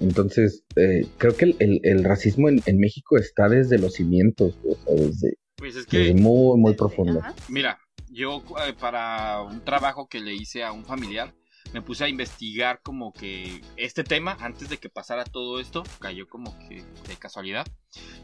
entonces 0.00 0.64
eh, 0.76 1.06
creo 1.18 1.34
que 1.36 1.46
el, 1.46 1.56
el- 1.60 1.80
el 1.82 2.04
racismo 2.04 2.48
en, 2.48 2.60
en 2.66 2.78
México 2.78 3.16
está 3.16 3.48
desde 3.48 3.78
los 3.78 3.94
cimientos, 3.94 4.58
o 4.64 4.74
sea, 4.84 4.94
desde, 4.94 5.38
Pues 5.56 5.76
es 5.76 5.86
desde 5.86 6.14
que, 6.14 6.20
muy, 6.20 6.58
muy 6.58 6.72
Desde- 6.72 6.78
profundo. 6.78 7.20
ajá. 7.20 7.34
mira, 7.48 7.78
yo 8.10 8.42
eh, 8.68 8.74
para 8.78 9.40
un 9.42 9.64
trabajo 9.64 10.08
que 10.08 10.20
le 10.20 10.34
hice 10.34 10.62
a 10.62 10.72
un 10.72 10.84
familiar, 10.84 11.32
me 11.74 11.82
puse 11.82 12.04
a 12.04 12.08
investigar 12.08 12.80
como 12.82 13.12
que 13.12 13.60
este 13.76 14.04
tema, 14.04 14.36
antes 14.38 14.68
de 14.68 14.78
que 14.78 14.88
pasara 14.88 15.24
todo 15.24 15.58
esto, 15.58 15.82
cayó 15.98 16.28
como 16.28 16.56
que 16.60 16.84
de 17.08 17.16
casualidad. 17.18 17.66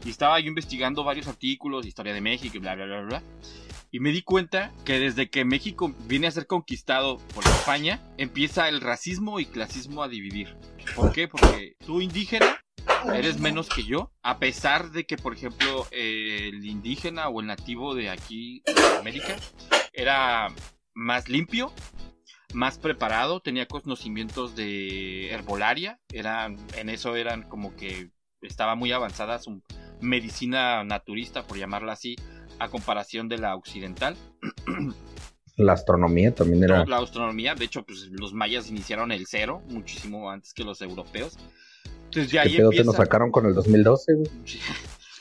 Y 0.05 0.09
estaba 0.09 0.39
yo 0.39 0.47
investigando 0.47 1.03
varios 1.03 1.27
artículos, 1.27 1.85
historia 1.85 2.13
de 2.13 2.21
México 2.21 2.57
bla, 2.61 2.75
bla, 2.75 2.85
bla, 2.85 3.01
bla. 3.01 3.23
Y 3.91 3.99
me 3.99 4.11
di 4.11 4.21
cuenta 4.21 4.71
que 4.85 4.99
desde 4.99 5.29
que 5.29 5.43
México 5.43 5.93
viene 6.07 6.27
a 6.27 6.31
ser 6.31 6.47
conquistado 6.47 7.17
por 7.35 7.43
España, 7.43 7.99
empieza 8.17 8.69
el 8.69 8.79
racismo 8.79 9.41
y 9.41 9.45
clasismo 9.45 10.01
a 10.01 10.07
dividir. 10.07 10.55
¿Por 10.95 11.11
qué? 11.11 11.27
Porque 11.27 11.75
tú 11.85 11.99
indígena 11.99 12.63
eres 13.13 13.37
menos 13.37 13.67
que 13.67 13.83
yo, 13.83 14.13
a 14.23 14.39
pesar 14.39 14.91
de 14.91 15.05
que, 15.05 15.17
por 15.17 15.33
ejemplo, 15.33 15.87
eh, 15.91 16.51
el 16.53 16.65
indígena 16.65 17.27
o 17.27 17.41
el 17.41 17.47
nativo 17.47 17.95
de 17.95 18.09
aquí, 18.09 18.63
de 18.65 18.97
América, 18.97 19.35
era 19.91 20.47
más 20.93 21.27
limpio, 21.27 21.73
más 22.53 22.77
preparado, 22.77 23.39
tenía 23.39 23.67
conocimientos 23.67 24.55
de 24.55 25.31
herbolaria, 25.31 25.99
eran, 26.11 26.57
en 26.77 26.89
eso 26.89 27.15
eran 27.15 27.43
como 27.43 27.75
que 27.75 28.11
estaba 28.41 28.75
muy 28.75 28.91
avanzada 28.91 29.39
su 29.39 29.61
medicina 30.01 30.83
naturista, 30.83 31.43
por 31.43 31.57
llamarla 31.57 31.93
así, 31.93 32.15
a 32.59 32.69
comparación 32.69 33.29
de 33.29 33.37
la 33.37 33.55
occidental. 33.55 34.15
La 35.57 35.73
astronomía 35.73 36.33
también 36.33 36.63
era... 36.63 36.85
La 36.85 36.97
astronomía, 36.97 37.53
de 37.53 37.65
hecho, 37.65 37.83
pues 37.83 38.07
los 38.11 38.33
mayas 38.33 38.69
iniciaron 38.69 39.11
el 39.11 39.27
cero 39.27 39.61
muchísimo 39.67 40.31
antes 40.31 40.53
que 40.53 40.63
los 40.63 40.81
europeos. 40.81 41.37
Entonces 42.05 42.27
de 42.27 42.31
¿Qué 42.31 42.39
ahí 42.39 42.57
pedo 42.57 42.69
te 42.69 42.77
empieza... 42.77 42.85
nos 42.85 42.95
sacaron 42.95 43.31
con 43.31 43.45
el 43.45 43.53
2012, 43.53 44.13
güey? 44.15 44.31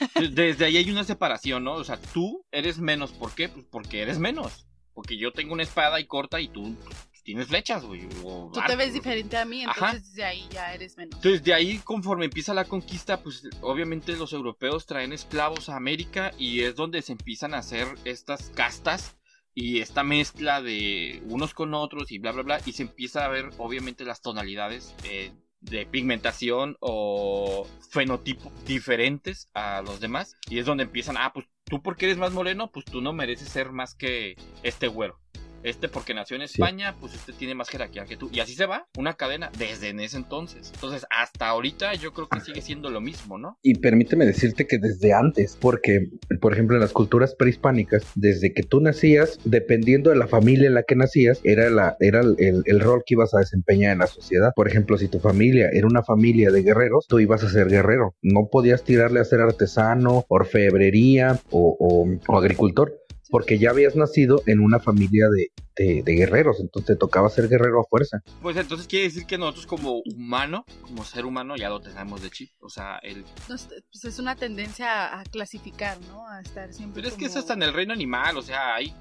Desde 0.33 0.65
ahí 0.65 0.77
hay 0.79 0.91
una 0.91 1.05
separación, 1.05 1.65
¿no? 1.65 1.75
O 1.75 1.85
sea, 1.85 1.99
tú 2.15 2.47
eres 2.53 2.79
menos. 2.79 3.13
¿Por 3.13 3.33
qué? 3.33 3.49
Pues 3.49 3.67
porque 3.71 4.03
eres 4.03 4.19
menos. 4.19 4.67
Porque 4.95 5.19
yo 5.19 5.33
tengo 5.33 5.53
una 5.53 5.63
espada 5.63 6.01
y 6.01 6.07
corta 6.07 6.41
y 6.41 6.49
tú 6.49 6.75
tienes 7.23 7.49
flechas, 7.49 7.85
güey. 7.85 8.09
Tú 8.09 8.61
te 8.67 8.77
ves 8.77 8.93
diferente 8.93 9.37
a 9.37 9.45
mí, 9.45 9.65
Ajá. 9.65 9.73
entonces 9.91 10.11
desde 10.11 10.25
ahí 10.25 10.49
ya 10.51 10.75
eres 10.75 10.97
menos. 10.97 11.17
Entonces, 11.17 11.43
de 11.43 11.55
ahí, 11.55 11.79
conforme 11.79 12.27
empieza 12.27 12.55
la 12.55 12.65
conquista, 12.65 13.23
pues 13.23 13.49
obviamente 13.61 14.17
los 14.17 14.33
europeos 14.33 14.87
traen 14.87 15.13
esclavos 15.13 15.69
a 15.69 15.77
América 15.77 16.33
y 16.39 16.63
es 16.63 16.75
donde 16.77 17.03
se 17.03 17.13
empiezan 17.13 17.55
a 17.55 17.59
hacer 17.59 17.89
estas 18.05 18.51
castas 18.51 19.17
y 19.55 19.81
esta 19.81 20.03
mezcla 20.03 20.63
de 20.63 21.23
unos 21.27 21.55
con 21.55 21.75
otros 21.75 22.11
y 22.13 22.19
bla, 22.19 22.33
bla, 22.33 22.43
bla. 22.43 22.61
Y 22.65 22.73
se 22.73 22.83
empieza 22.83 23.25
a 23.25 23.29
ver, 23.29 23.51
obviamente, 23.59 24.05
las 24.05 24.23
tonalidades 24.23 24.95
eh, 25.05 25.33
de 25.61 25.87
pigmentación 25.87 26.77
o 26.81 27.67
fenotipo 27.91 28.51
diferentes 28.67 29.49
a 29.55 29.83
los 29.83 30.01
demás. 30.01 30.37
Y 30.49 30.59
es 30.59 30.67
donde 30.67 30.85
empiezan, 30.85 31.17
ah, 31.19 31.33
pues 31.33 31.47
tú 31.65 31.83
porque 31.83 32.07
eres 32.07 32.19
más 32.19 32.33
moreno, 32.33 32.71
pues 32.71 32.85
tú 32.85 33.01
no 33.01 33.13
mereces 33.13 33.49
ser 33.49 33.71
más 33.73 33.95
que 33.95 34.37
este 34.63 34.89
güero. 34.89 35.21
Este 35.63 35.89
porque 35.89 36.15
nació 36.15 36.37
en 36.37 36.43
Sí. 36.49 36.55
España, 36.55 36.95
pues 37.01 37.15
este 37.15 37.33
tiene 37.33 37.55
más 37.55 37.69
jerarquía 37.69 38.05
que 38.05 38.17
tú. 38.17 38.31
Y 38.33 38.41
así 38.41 38.55
se 38.55 38.67
va, 38.67 38.87
una 38.97 39.15
cadena 39.15 39.51
desde 39.59 39.89
en 39.89 40.01
ese 40.01 40.17
entonces. 40.17 40.71
Entonces, 40.75 41.07
hasta 41.11 41.49
ahorita 41.49 41.95
yo 41.95 42.13
creo 42.13 42.29
que 42.29 42.41
sigue 42.41 42.63
siendo 42.63 42.91
lo 42.91 43.01
mismo, 43.01 43.39
¿no? 43.39 43.59
Y 43.63 43.75
permíteme 43.75 44.25
decirte 44.27 44.67
que 44.67 44.79
desde 44.79 45.13
antes, 45.13 45.57
porque, 45.61 46.09
por 46.41 46.53
ejemplo, 46.53 46.77
en 46.77 46.81
las 46.81 46.93
culturas 46.93 47.35
prehispánicas, 47.35 48.05
desde 48.15 48.53
que 48.55 48.63
tú 48.63 48.81
nacías, 48.81 49.39
dependiendo 49.45 50.11
de 50.11 50.17
la 50.17 50.27
familia 50.29 50.67
en 50.69 50.75
la 50.75 50.83
que 50.83 50.97
nacías, 50.97 51.41
era, 51.45 51.69
la, 51.71 51.97
era 52.01 52.21
el, 52.21 52.37
el- 52.39 52.63
el 52.65 52.81
rol 52.81 53.03
que 53.05 53.15
ibas 53.15 53.35
a 53.35 53.39
desempeñar 53.41 53.93
en 53.93 53.99
la 53.99 54.07
sociedad. 54.07 54.53
Por 54.57 54.67
ejemplo, 54.69 54.97
si 54.99 55.09
tu 55.09 55.21
familia 55.21 55.69
era 55.73 55.87
una 55.87 56.03
familia 56.03 56.51
de 56.51 56.63
guerreros, 56.63 57.07
tú 57.07 57.19
ibas 57.21 57.45
a 57.45 57.51
ser 57.51 57.69
guerrero. 57.69 58.15
No 58.23 58.49
podías 58.51 58.83
tirarle 58.83 59.21
a 59.21 59.25
ser 59.25 59.41
artesano, 59.41 60.25
orfebrería 60.29 61.39
o, 61.51 61.77
o- 61.79 62.33
o 62.33 62.39
agricultor. 62.39 62.95
Porque 63.31 63.59
ya 63.59 63.71
habías 63.71 63.97
nacido 63.97 64.43
en 64.47 64.61
una 64.61 64.81
familia 64.81 65.27
de, 65.29 65.53
de- 65.77 66.03
de 66.03 66.13
guerreros, 66.15 66.59
entonces 66.61 66.95
te 66.95 66.97
tocaba 66.97 67.29
ser 67.31 67.49
guerrero 67.49 67.81
a 67.81 67.85
fuerza. 67.85 68.23
Pues 68.43 68.57
entonces 68.57 68.87
quiere 68.87 69.05
decir 69.07 69.27
que 69.27 69.39
nosotros 69.39 69.67
como 69.67 70.01
humano, 70.05 70.65
como 70.83 71.05
ser 71.05 71.25
humano, 71.25 71.57
ya 71.57 71.69
lo 71.69 71.81
tenemos 71.81 72.23
de 72.23 72.31
chip. 72.31 72.51
O 72.61 72.69
sea, 72.69 72.99
el... 73.03 73.25
Pues 73.47 73.69
es 74.05 74.19
una 74.19 74.37
tendencia 74.37 75.19
a, 75.21 75.23
clasificar, 75.25 75.99
¿no? 76.09 76.29
A 76.29 76.41
estar 76.41 76.73
siempre 76.73 77.03
Pero 77.03 77.15
es 77.15 77.19
que 77.19 77.27
eso 77.27 77.39
está 77.39 77.55
en 77.55 77.63
el 77.63 77.73
reino 77.73 77.93
animal, 77.93 78.37
o 78.37 78.43
sea, 78.43 78.75
hay 78.75 78.93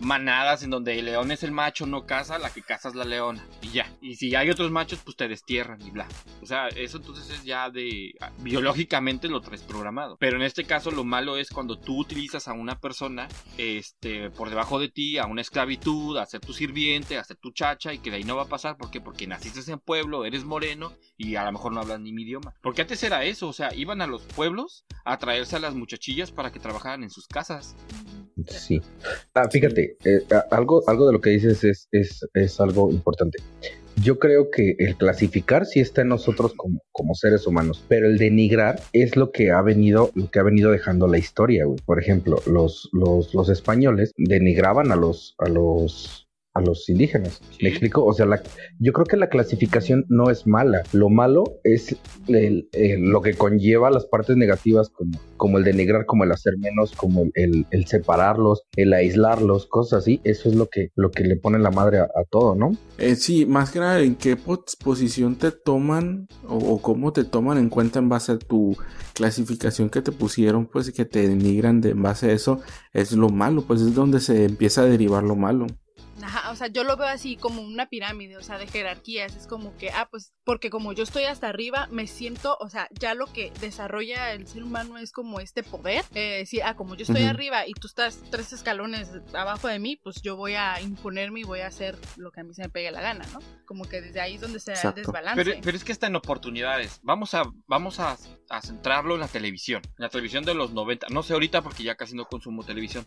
manadas 0.00 0.62
en 0.62 0.70
donde 0.70 0.98
el 0.98 1.06
león 1.06 1.30
es 1.30 1.42
el 1.42 1.52
macho, 1.52 1.86
no 1.86 2.06
caza, 2.06 2.38
la 2.38 2.50
que 2.50 2.62
caza 2.62 2.88
es 2.88 2.94
la 2.94 3.04
leona. 3.04 3.44
Y 3.60 3.70
ya. 3.70 3.92
Y 4.00 4.16
si 4.16 4.34
hay 4.34 4.50
otros 4.50 4.70
machos, 4.70 5.00
pues 5.04 5.16
te 5.16 5.28
destierran 5.28 5.82
y 5.82 5.90
bla. 5.90 6.06
O 6.42 6.46
sea, 6.46 6.68
eso 6.68 6.98
entonces 6.98 7.28
es 7.30 7.44
ya 7.44 7.68
de... 7.70 8.14
ah, 8.20 8.30
Biológicamente 8.38 9.28
lo 9.28 9.40
traes 9.40 9.62
programado. 9.62 10.16
Pero 10.18 10.36
en 10.36 10.42
este 10.42 10.64
caso 10.64 10.90
lo 10.90 11.04
malo 11.04 11.36
es 11.36 11.50
cuando 11.50 11.78
tú 11.78 11.98
utilizas 11.98 12.48
a 12.48 12.52
una 12.52 12.78
persona 12.80 13.28
este, 13.56 14.30
por 14.30 14.48
debajo 14.50 14.78
de 14.78 14.88
ti, 14.88 15.18
a 15.18 15.26
una 15.26 15.40
esclavitud, 15.40 16.16
a 16.16 16.26
ser 16.26 16.40
tu 16.40 16.52
sirviente, 16.52 17.18
a 17.18 17.24
ser 17.24 17.36
tu 17.36 17.50
chacha 17.52 17.92
y 17.92 17.98
que 17.98 18.10
de 18.10 18.16
ahí 18.16 18.24
no 18.24 18.36
va 18.36 18.42
a 18.44 18.48
pasar. 18.48 18.76
¿Por 18.76 18.90
qué? 18.90 19.00
Porque 19.00 19.26
naciste 19.26 19.58
en 19.72 19.80
pueblo, 19.80 20.24
eres 20.24 20.44
moreno 20.44 20.92
y 21.16 21.34
a 21.34 21.44
lo 21.44 21.52
mejor 21.52 21.72
no 21.72 21.80
hablas 21.80 22.00
ni 22.00 22.12
mi 22.12 22.22
idioma. 22.22 22.54
Porque 22.62 22.82
antes 22.82 23.02
era 23.02 23.24
eso, 23.24 23.48
o 23.48 23.52
sea, 23.52 23.74
iban 23.74 24.00
a 24.00 24.06
los 24.06 24.22
pueblos 24.22 24.84
a 25.04 25.18
traerse 25.18 25.56
a 25.56 25.60
las 25.60 25.74
muchachillas 25.74 26.30
para 26.30 26.52
que 26.52 26.60
trabajaran 26.60 27.02
en 27.02 27.10
sus 27.10 27.26
casas. 27.26 27.74
Sí. 28.46 28.80
Ah, 29.34 29.48
fíjate, 29.50 29.96
eh, 30.04 30.22
algo, 30.50 30.82
algo 30.86 31.06
de 31.06 31.12
lo 31.12 31.20
que 31.20 31.30
dices 31.30 31.64
es, 31.64 31.88
es, 31.92 32.26
es 32.34 32.60
algo 32.60 32.90
importante. 32.90 33.38
Yo 34.02 34.18
creo 34.18 34.50
que 34.50 34.76
el 34.78 34.96
clasificar 34.96 35.66
sí 35.66 35.80
está 35.80 36.02
en 36.02 36.08
nosotros 36.08 36.54
como, 36.56 36.80
como 36.92 37.14
seres 37.14 37.46
humanos, 37.46 37.82
pero 37.88 38.06
el 38.06 38.16
denigrar 38.16 38.80
es 38.92 39.16
lo 39.16 39.32
que 39.32 39.50
ha 39.50 39.60
venido, 39.60 40.10
lo 40.14 40.30
que 40.30 40.38
ha 40.38 40.44
venido 40.44 40.70
dejando 40.70 41.08
la 41.08 41.18
historia, 41.18 41.64
güey. 41.64 41.78
Por 41.84 42.00
ejemplo, 42.00 42.40
los, 42.46 42.88
los, 42.92 43.34
los 43.34 43.48
españoles 43.48 44.12
denigraban 44.16 44.92
a 44.92 44.96
los, 44.96 45.34
a 45.38 45.48
los, 45.48 46.27
a 46.58 46.60
los 46.60 46.88
indígenas. 46.88 47.40
Sí. 47.52 47.58
¿Me 47.62 47.68
explico? 47.70 48.04
O 48.04 48.12
sea, 48.12 48.26
la, 48.26 48.42
yo 48.78 48.92
creo 48.92 49.06
que 49.06 49.16
la 49.16 49.28
clasificación 49.28 50.04
no 50.08 50.30
es 50.30 50.46
mala. 50.46 50.82
Lo 50.92 51.08
malo 51.08 51.44
es 51.64 51.96
el- 52.28 52.68
el- 52.72 53.00
lo 53.08 53.22
que 53.22 53.34
conlleva 53.34 53.90
las 53.90 54.06
partes 54.06 54.36
negativas 54.36 54.88
como, 54.90 55.18
como 55.36 55.58
el 55.58 55.64
denigrar, 55.64 56.06
como 56.06 56.24
el 56.24 56.32
hacer 56.32 56.54
menos, 56.58 56.92
como 56.92 57.26
el, 57.34 57.66
separarlos, 57.86 58.62
el 58.76 58.92
aislarlos, 58.92 59.66
cosas 59.66 60.00
así. 60.00 60.20
Eso 60.24 60.48
es 60.48 60.54
lo 60.54 60.66
que, 60.68 60.90
lo 60.94 61.10
que 61.10 61.24
le 61.24 61.36
pone 61.36 61.58
la 61.58 61.70
madre 61.70 61.98
a, 61.98 62.04
a 62.04 62.24
todo, 62.30 62.54
¿no? 62.54 62.72
Eh, 62.98 63.14
sí, 63.16 63.46
más 63.46 63.70
que 63.70 63.78
nada, 63.78 64.00
¿en 64.00 64.14
qué 64.16 64.36
pos- 64.36 64.76
posición 64.82 65.36
te 65.36 65.50
toman 65.52 66.28
o, 66.46 66.56
o 66.56 66.82
cómo 66.82 67.12
te 67.12 67.24
toman 67.24 67.58
en 67.58 67.68
cuenta 67.68 67.98
en 67.98 68.08
base 68.08 68.32
a 68.32 68.38
tu 68.38 68.76
clasificación 69.14 69.90
que 69.90 70.02
te 70.02 70.12
pusieron, 70.12 70.66
pues 70.66 70.90
que 70.92 71.04
te 71.04 71.26
denigran 71.28 71.80
de 71.80 71.90
en 71.90 72.02
base 72.02 72.30
a 72.30 72.32
eso? 72.32 72.60
Es 72.92 73.12
lo 73.12 73.28
malo, 73.28 73.62
pues 73.66 73.80
es 73.80 73.94
donde 73.94 74.20
se 74.20 74.44
empieza 74.44 74.82
a 74.82 74.86
derivar 74.86 75.22
lo 75.24 75.36
malo. 75.36 75.66
Ajá, 76.22 76.50
o 76.50 76.56
sea, 76.56 76.68
yo 76.68 76.84
lo 76.84 76.96
veo 76.96 77.08
así 77.08 77.36
como 77.36 77.62
una 77.62 77.88
pirámide, 77.88 78.36
o 78.36 78.42
sea, 78.42 78.58
de 78.58 78.66
jerarquías. 78.66 79.36
Es 79.36 79.46
como 79.46 79.76
que, 79.76 79.90
ah, 79.90 80.08
pues, 80.10 80.32
porque 80.44 80.70
como 80.70 80.92
yo 80.92 81.04
estoy 81.04 81.24
hasta 81.24 81.48
arriba, 81.48 81.88
me 81.90 82.06
siento, 82.06 82.56
o 82.60 82.68
sea, 82.68 82.88
ya 82.98 83.14
lo 83.14 83.26
que 83.26 83.52
desarrolla 83.60 84.32
el 84.32 84.46
ser 84.46 84.62
humano 84.62 84.98
es 84.98 85.12
como 85.12 85.40
este 85.40 85.62
poder. 85.62 86.04
Eh, 86.14 86.44
sí, 86.46 86.60
ah, 86.60 86.74
como 86.74 86.94
yo 86.94 87.02
estoy 87.02 87.22
arriba 87.22 87.66
y 87.66 87.72
tú 87.72 87.86
estás 87.86 88.20
tres 88.30 88.52
escalones 88.52 89.10
abajo 89.32 89.68
de 89.68 89.78
mí, 89.78 89.96
pues 89.96 90.22
yo 90.22 90.36
voy 90.36 90.54
a 90.54 90.80
imponerme 90.80 91.40
y 91.40 91.44
voy 91.44 91.60
a 91.60 91.68
hacer 91.68 91.96
lo 92.16 92.30
que 92.32 92.40
a 92.40 92.44
mí 92.44 92.54
se 92.54 92.62
me 92.62 92.68
pegue 92.68 92.90
la 92.90 93.00
gana, 93.00 93.24
¿no? 93.32 93.40
Como 93.66 93.84
que 93.84 94.00
desde 94.00 94.20
ahí 94.20 94.34
es 94.34 94.40
donde 94.40 94.60
se 94.60 94.72
da 94.72 94.74
el 94.74 94.78
Exacto. 94.78 95.00
desbalance. 95.00 95.44
Pero, 95.44 95.60
pero 95.62 95.76
es 95.76 95.84
que 95.84 95.92
está 95.92 96.06
en 96.06 96.16
oportunidades. 96.16 97.00
Vamos 97.02 97.34
a, 97.34 97.44
vamos 97.66 98.00
a, 98.00 98.16
a 98.48 98.62
centrarlo 98.62 99.14
en 99.14 99.20
la 99.20 99.28
televisión. 99.28 99.82
En 99.84 100.02
la 100.02 100.08
televisión 100.08 100.44
de 100.44 100.54
los 100.54 100.72
90. 100.72 101.08
No 101.10 101.22
sé 101.22 101.34
ahorita 101.34 101.62
porque 101.62 101.82
ya 101.82 101.94
casi 101.94 102.14
no 102.14 102.24
consumo 102.24 102.64
televisión. 102.64 103.04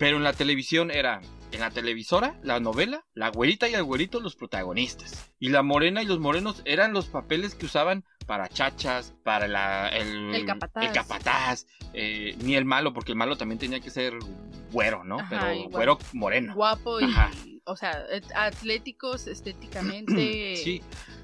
Pero 0.00 0.16
en 0.16 0.24
la 0.24 0.32
televisión 0.32 0.90
era, 0.90 1.20
en 1.52 1.60
la 1.60 1.70
televisora, 1.70 2.34
la 2.42 2.58
novela, 2.58 3.04
la 3.14 3.28
güerita 3.28 3.68
y 3.68 3.74
el 3.74 3.84
güerito 3.84 4.18
los 4.18 4.34
protagonistas. 4.34 5.30
Y 5.38 5.50
la 5.50 5.62
morena 5.62 6.02
y 6.02 6.06
los 6.06 6.18
morenos 6.18 6.62
eran 6.64 6.94
los 6.94 7.06
papeles 7.06 7.54
que 7.54 7.66
usaban 7.66 8.02
para 8.26 8.48
chachas, 8.48 9.12
para 9.24 9.46
la, 9.46 9.88
el, 9.90 10.34
El 10.34 10.46
capataz. 10.46 10.84
el 10.84 10.92
capataz, 10.92 11.66
eh, 11.92 12.34
ni 12.42 12.56
el 12.56 12.64
malo, 12.64 12.94
porque 12.94 13.12
el 13.12 13.18
malo 13.18 13.36
también 13.36 13.58
tenía 13.58 13.80
que 13.80 13.90
ser 13.90 14.14
güero, 14.72 15.04
¿no? 15.04 15.20
Ajá, 15.20 15.28
Pero 15.28 15.52
igual. 15.52 15.70
güero 15.70 15.98
moreno. 16.14 16.54
Guapo 16.54 16.98
y, 17.00 17.04
Ajá. 17.04 17.30
o 17.64 17.76
sea, 17.76 18.02
atléticos, 18.36 19.26
estéticamente 19.26 20.56
Sí. 20.64 20.80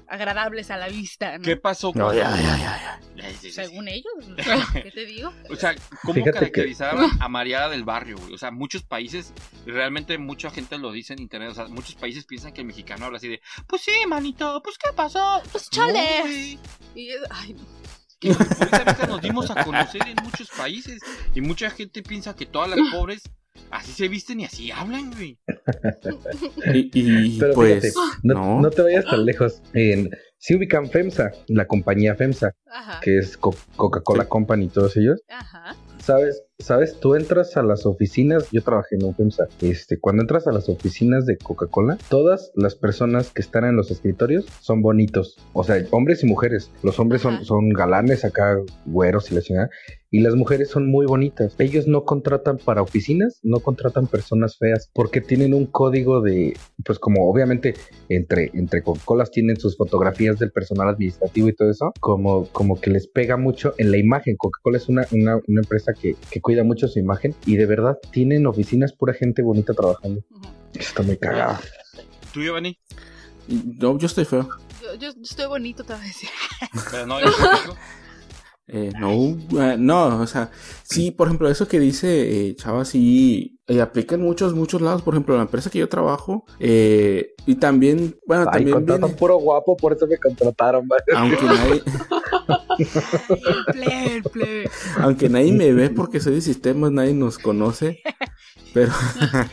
Agradables 0.09 0.71
a 0.71 0.77
la 0.77 0.87
vista, 0.87 1.37
¿no? 1.37 1.43
¿Qué 1.43 1.57
pasó 1.57 1.91
No, 1.95 2.13
ya, 2.13 2.29
ya, 2.35 2.57
ya, 2.57 2.99
ya. 3.15 3.51
Según 3.51 3.87
ellos, 3.87 4.13
¿qué 4.73 4.91
te 4.91 5.05
digo? 5.05 5.33
O 5.49 5.55
sea, 5.55 5.75
¿cómo 6.01 6.13
Fíjate 6.13 6.31
que- 6.31 6.31
caracterizaban 6.39 7.09
a 7.21 7.27
Mariada 7.29 7.69
del 7.69 7.83
Barrio, 7.83 8.17
güey? 8.17 8.33
O 8.33 8.37
sea, 8.37 8.51
muchos 8.51 8.83
países, 8.83 9.33
realmente 9.65 10.17
mucha 10.17 10.49
gente 10.49 10.77
lo 10.77 10.91
dice 10.91 11.13
en 11.13 11.19
internet, 11.19 11.51
o 11.51 11.55
sea, 11.55 11.67
muchos 11.67 11.95
países 11.95 12.25
piensan 12.25 12.53
que 12.53 12.61
el 12.61 12.67
mexicano 12.67 13.05
habla 13.05 13.17
así 13.17 13.27
de, 13.27 13.41
pues 13.67 13.81
sí, 13.81 13.91
manito, 14.07 14.61
pues 14.63 14.77
qué 14.77 14.91
pasó. 14.95 15.41
Pues 15.51 15.69
chale. 15.69 16.55
No. 16.55 16.59
Y 16.95 17.09
ay. 17.29 17.55
Que 18.19 18.31
ahorita 18.31 19.05
nos 19.07 19.21
dimos 19.21 19.51
a 19.51 19.63
conocer 19.63 20.01
en 20.07 20.15
muchos 20.23 20.49
países 20.49 20.99
y 21.35 21.41
mucha 21.41 21.69
gente 21.69 22.01
piensa 22.01 22.35
que 22.35 22.47
todas 22.47 22.67
las 22.69 22.79
pobres 22.91 23.21
así 23.71 23.91
se 23.91 24.07
visten 24.07 24.39
y 24.41 24.45
así 24.45 24.71
hablan, 24.71 25.11
güey. 25.13 25.37
Y, 26.73 26.89
y, 26.93 27.37
Pero 27.39 27.53
pues, 27.53 27.83
fíjate, 27.83 27.93
no, 28.23 28.33
no. 28.33 28.61
no 28.61 28.69
te 28.69 28.81
vayas 28.81 29.05
tan 29.05 29.25
lejos. 29.25 29.61
En, 29.73 30.09
si 30.37 30.55
ubican 30.55 30.87
FEMSA, 30.89 31.31
la 31.47 31.65
compañía 31.65 32.15
FEMSA, 32.15 32.53
Ajá. 32.71 32.99
que 33.01 33.17
es 33.17 33.37
Co- 33.37 33.55
Coca-Cola 33.75 34.23
Sí. 34.23 34.29
Company 34.29 34.65
y 34.65 34.69
todos 34.69 34.95
ellos. 34.97 35.21
Ajá. 35.29 35.75
¿Sabes? 35.99 36.43
¿Sabes? 36.59 36.99
Tú 36.99 37.15
entras 37.15 37.57
a 37.57 37.63
las 37.63 37.85
oficinas, 37.85 38.49
yo 38.51 38.61
trabajé 38.63 38.95
en 38.95 39.03
un 39.03 39.15
FEMSA, 39.15 39.47
este, 39.61 39.99
cuando 39.99 40.21
entras 40.23 40.47
a 40.47 40.51
las 40.51 40.69
oficinas 40.69 41.25
de 41.25 41.37
Coca-Cola, 41.37 41.97
todas 42.09 42.51
las 42.55 42.75
personas 42.75 43.29
que 43.31 43.41
están 43.41 43.65
en 43.65 43.75
los 43.75 43.91
escritorios 43.91 44.45
son 44.61 44.81
bonitos, 44.81 45.37
o 45.53 45.63
sea, 45.63 45.83
hombres 45.91 46.23
y 46.23 46.27
mujeres. 46.27 46.71
Los 46.81 46.99
hombres 46.99 47.21
son, 47.21 47.43
son 47.43 47.69
galanes 47.69 48.23
acá, 48.23 48.57
güeros 48.85 49.31
y 49.31 49.35
la 49.35 49.41
chingada, 49.41 49.69
y 50.11 50.21
las 50.21 50.35
mujeres 50.35 50.69
son 50.69 50.89
muy 50.89 51.05
bonitas. 51.05 51.55
Ellos 51.59 51.87
no 51.87 52.05
contratan 52.05 52.57
para 52.57 52.81
oficinas, 52.81 53.39
no 53.43 53.59
contratan 53.59 54.07
personas 54.07 54.57
feas, 54.57 54.89
porque 54.93 55.21
tienen 55.21 55.53
un 55.53 55.65
código 55.65 56.21
de, 56.21 56.57
pues 56.85 56.99
como 56.99 57.29
obviamente 57.29 57.73
entre, 58.09 58.51
entre 58.53 58.81
Coca-Colas 58.81 59.31
tienen 59.31 59.59
sus 59.59 59.75
fotografías 59.75 60.39
del 60.39 60.51
personal 60.51 60.89
administrativo 60.89 61.49
y 61.49 61.55
todo 61.55 61.69
eso, 61.69 61.93
como, 61.99 62.47
como 62.47 62.79
que 62.79 62.89
les 62.89 63.07
pega 63.07 63.37
mucho 63.37 63.73
en 63.77 63.91
la 63.91 63.97
imagen. 63.97 64.35
Coca-Cola 64.37 64.77
es 64.77 64.87
una, 64.89 65.05
una, 65.11 65.35
una 65.35 65.61
empresa 65.61 65.93
que, 65.93 66.15
que 66.29 66.41
cuida 66.41 66.63
mucho 66.63 66.87
su 66.87 66.99
imagen 66.99 67.35
y 67.45 67.57
de 67.57 67.65
verdad 67.65 67.97
tienen 68.11 68.47
oficinas 68.47 68.93
pura 68.93 69.13
gente 69.13 69.41
bonita 69.41 69.73
trabajando. 69.73 70.21
ujú. 70.29 70.47
Está 70.73 71.01
muy 71.01 71.17
cagado. 71.17 71.57
¿Tú, 72.33 72.41
Giovanni? 72.41 72.77
No, 73.47 73.97
yo 73.97 74.05
estoy 74.05 74.25
feo. 74.25 74.47
Yo, 74.81 74.93
yo 74.95 75.09
estoy 75.21 75.47
bonito, 75.47 75.83
te 75.83 75.93
voy 75.93 76.01
a 76.03 76.05
decir. 76.05 76.29
Pero 76.91 77.07
no, 77.07 77.19
yo. 77.19 77.27
Eh, 78.69 78.91
no, 78.99 79.37
eh, 79.61 79.77
no, 79.77 80.19
o 80.19 80.27
sea, 80.27 80.51
sí, 80.83 81.11
por 81.11 81.27
ejemplo, 81.27 81.49
eso 81.49 81.67
que 81.67 81.79
dice 81.79 82.49
eh, 82.49 82.55
Chava, 82.55 82.83
sí, 82.83 83.57
eh, 83.67 83.79
aplica 83.79 84.15
en 84.15 84.21
muchos, 84.21 84.53
muchos 84.53 84.81
lados. 84.81 85.01
Por 85.01 85.13
ejemplo, 85.13 85.35
en 85.35 85.39
la 85.39 85.43
empresa 85.45 85.69
que 85.69 85.79
yo 85.79 85.87
trabajo, 85.87 86.45
eh, 86.59 87.33
y 87.45 87.55
también, 87.55 88.17
bueno, 88.25 88.43
Ay, 88.47 88.59
también 88.59 88.75
contratan 88.75 89.01
viene, 89.01 89.15
puro 89.17 89.37
guapo, 89.37 89.77
por 89.77 89.93
eso 89.93 90.05
me 90.05 90.17
contrataron. 90.17 90.85
va. 90.91 90.97
aunque 91.15 91.45
nadie, 91.45 91.83
plebe, 93.71 94.23
plebe. 94.31 94.69
aunque 94.99 95.29
nadie 95.29 95.53
me 95.53 95.71
ve 95.71 95.89
porque 95.89 96.19
soy 96.19 96.35
de 96.35 96.41
sistemas, 96.41 96.91
nadie 96.91 97.13
nos 97.13 97.37
conoce. 97.37 98.01
Pero, 98.73 98.91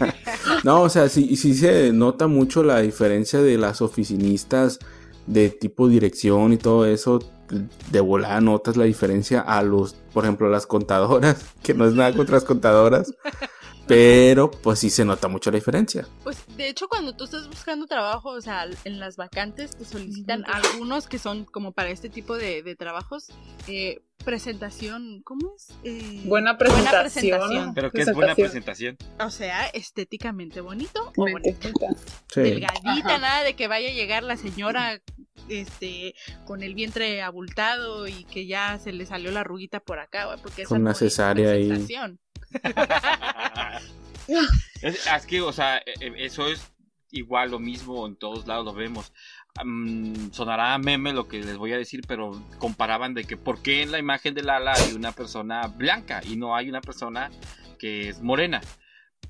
no, 0.65 0.83
o 0.83 0.89
sea, 0.89 1.09
sí, 1.09 1.37
sí 1.37 1.55
se 1.55 1.93
nota 1.93 2.27
mucho 2.27 2.65
la 2.65 2.81
diferencia 2.81 3.41
de 3.41 3.59
las 3.59 3.81
oficinistas 3.81 4.81
de 5.27 5.51
tipo 5.51 5.89
dirección 5.89 6.53
y 6.53 6.57
todo 6.57 6.85
eso. 6.87 7.21
De 7.91 8.01
volada 8.01 8.41
notas 8.41 8.77
la 8.77 8.85
diferencia 8.85 9.41
a 9.41 9.63
los, 9.63 9.95
por 10.13 10.25
ejemplo, 10.25 10.49
las 10.49 10.67
contadoras, 10.67 11.45
que 11.63 11.75
no 11.75 11.87
es 11.87 11.95
nada 11.95 12.13
contra 12.15 12.37
las 12.37 12.45
contadoras. 12.45 13.13
Pero, 13.87 14.51
pues 14.51 14.79
sí 14.79 14.91
se 14.91 15.05
nota 15.05 15.29
mucho 15.29 15.51
la 15.51 15.57
diferencia. 15.57 16.07
Pues 16.23 16.39
de 16.57 16.69
hecho 16.69 16.89
cuando 16.89 17.15
tú 17.15 17.25
estás 17.25 17.49
buscando 17.49 17.87
trabajo, 17.87 18.31
o 18.31 18.41
sea, 18.41 18.67
en 18.85 18.99
las 18.99 19.17
vacantes 19.17 19.77
te 19.77 19.85
solicitan 19.85 20.45
algunos 20.47 21.07
que 21.07 21.19
son 21.19 21.45
como 21.45 21.73
para 21.73 21.91
este 21.91 22.09
tipo 22.09 22.37
de, 22.37 22.63
de 22.63 22.77
trabajos, 22.77 23.29
eh, 23.69 24.03
presentación, 24.25 25.21
¿cómo 25.23 25.55
es? 25.57 25.69
Eh, 25.85 26.23
Buena 26.25 26.57
presentación. 26.57 27.03
presentación. 27.03 27.75
Pero 27.75 27.91
que 27.91 28.03
es 28.03 28.13
buena 28.15 28.35
Presentación. 28.35 28.97
O 29.21 29.31
sea, 29.31 29.67
estéticamente 29.67 30.61
bonito 30.61 31.13
o 31.17 31.31
bonito. 31.31 31.69
Sí. 32.33 32.41
Delgadita, 32.41 33.09
Ajá. 33.09 33.19
nada 33.19 33.43
de 33.45 33.55
que 33.55 33.69
vaya 33.69 33.91
a 33.91 33.93
llegar 33.93 34.23
la 34.23 34.37
señora 34.37 35.01
este 35.49 36.15
con 36.47 36.63
el 36.63 36.75
vientre 36.75 37.21
abultado 37.23 38.07
y 38.09 38.25
que 38.25 38.47
ya 38.47 38.79
se 38.79 38.93
le 38.93 39.05
salió 39.05 39.31
la 39.31 39.41
arruguita 39.41 39.81
por 39.81 39.99
acá, 39.99 40.37
porque 40.43 40.63
esa 40.63 40.75
una 40.75 40.93
es 40.93 40.99
cesárea 40.99 41.51
ahí. 41.51 41.87
Es, 44.83 45.07
es 45.07 45.27
que, 45.27 45.41
o 45.43 45.53
sea, 45.53 45.79
e- 45.79 45.95
e- 46.01 46.25
eso 46.27 46.47
es 46.49 46.71
igual 47.11 47.51
lo 47.53 47.59
mismo 47.59 48.07
en 48.07 48.17
todos 48.17 48.47
lados 48.47 48.65
lo 48.65 48.73
vemos. 48.75 49.13
Am, 49.57 50.33
sonará 50.33 50.77
meme 50.79 51.13
lo 51.13 51.29
que 51.29 51.39
les 51.41 51.57
voy 51.57 51.73
a 51.73 51.79
decir, 51.79 52.01
pero 52.09 52.33
comparaban 52.59 53.15
de 53.15 53.25
que 53.25 53.37
por 53.37 53.63
qué 53.63 53.83
en 53.83 53.93
la 53.93 53.99
imagen 53.99 54.35
de 54.35 54.43
Lala 54.43 54.73
hay 54.73 54.93
una 54.95 55.13
persona 55.13 55.67
blanca 55.69 56.21
y 56.29 56.37
no 56.37 56.57
hay 56.57 56.69
una 56.69 56.81
persona 56.81 57.31
que 57.79 58.09
es 58.09 58.21
morena. 58.21 58.61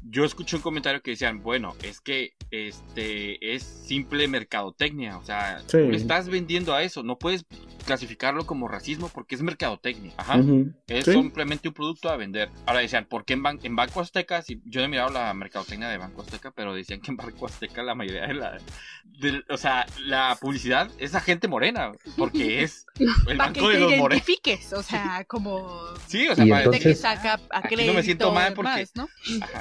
Yo 0.02 0.24
escuché 0.24 0.56
un 0.56 0.62
comentario 0.62 1.02
que 1.02 1.12
decían, 1.12 1.42
bueno, 1.42 1.74
es 1.82 2.00
que 2.00 2.34
este 2.50 3.54
es 3.54 3.62
simple 3.62 4.28
mercadotecnia, 4.28 5.18
o 5.18 5.24
sea, 5.24 5.58
Sí. 5.60 5.66
tú 5.68 5.78
le 5.90 5.96
estás 5.96 6.28
vendiendo 6.28 6.74
a 6.74 6.82
eso, 6.82 7.02
no 7.02 7.18
puedes 7.18 7.44
clasificarlo 7.84 8.46
como 8.46 8.68
racismo 8.68 9.10
porque 9.14 9.34
es 9.34 9.42
mercadotecnia. 9.42 10.12
Ajá. 10.16 10.40
Es 10.86 11.04
Sí. 11.04 11.12
simplemente 11.12 11.68
un 11.68 11.74
producto 11.74 12.08
a 12.08 12.16
vender. 12.16 12.48
Ahora 12.66 12.80
decían, 12.80 13.06
¿por 13.08 13.24
qué 13.24 13.34
en, 13.34 13.42
Ban- 13.42 13.60
en 13.62 13.76
Banco 13.76 14.00
Azteca? 14.00 14.42
Si, 14.42 14.60
yo 14.64 14.80
no 14.80 14.86
he 14.86 14.88
mirado 14.88 15.10
la 15.10 15.32
mercadotecnia 15.34 15.88
de 15.88 15.98
Banco 15.98 16.22
Azteca, 16.22 16.52
pero 16.54 16.74
decían 16.74 17.00
que 17.00 17.10
en 17.10 17.16
Banco 17.16 17.46
Azteca 17.46 17.82
la 17.82 17.94
mayoría 17.94 18.26
de 18.26 18.34
la... 18.34 18.58
de- 19.04 19.42
o 19.48 19.56
sea, 19.56 19.86
la 20.04 20.36
publicidad 20.40 20.90
es 20.98 21.14
a 21.14 21.20
gente 21.20 21.48
morena, 21.48 21.92
porque 22.16 22.62
es 22.64 22.86
el 22.98 23.36
Para 23.36 23.52
que 23.52 23.60
banco 23.60 23.68
te 23.68 23.74
de 23.74 23.80
los 23.80 23.90
morenos. 23.96 24.10
identifiques, 24.28 24.72
o 24.72 24.82
sea, 24.82 25.24
como 25.28 25.68
Sí, 26.06 26.26
o 26.28 26.34
sea, 26.34 26.44
Y 26.46 26.50
para- 26.50 26.62
que 26.62 26.76
Entonces- 26.76 27.00
saca 27.00 27.40
a 27.50 27.60
no 27.86 27.94
me 27.94 28.02
siento 28.02 28.32
mal 28.32 28.52
y 28.52 28.54
porque- 28.54 28.70
demás, 28.70 28.92
¿no? 28.96 29.08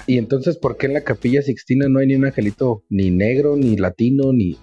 Y 0.07 0.17
entonces, 0.17 0.57
¿por 0.57 0.77
qué 0.77 0.85
en 0.87 0.93
la 0.93 1.03
capilla 1.03 1.41
Sixtina 1.41 1.87
no 1.89 1.99
hay 1.99 2.07
ni 2.07 2.15
un 2.15 2.25
angelito 2.25 2.83
ni 2.89 3.11
negro, 3.11 3.55
ni 3.55 3.75
latino, 3.77 4.31
ni... 4.33 4.57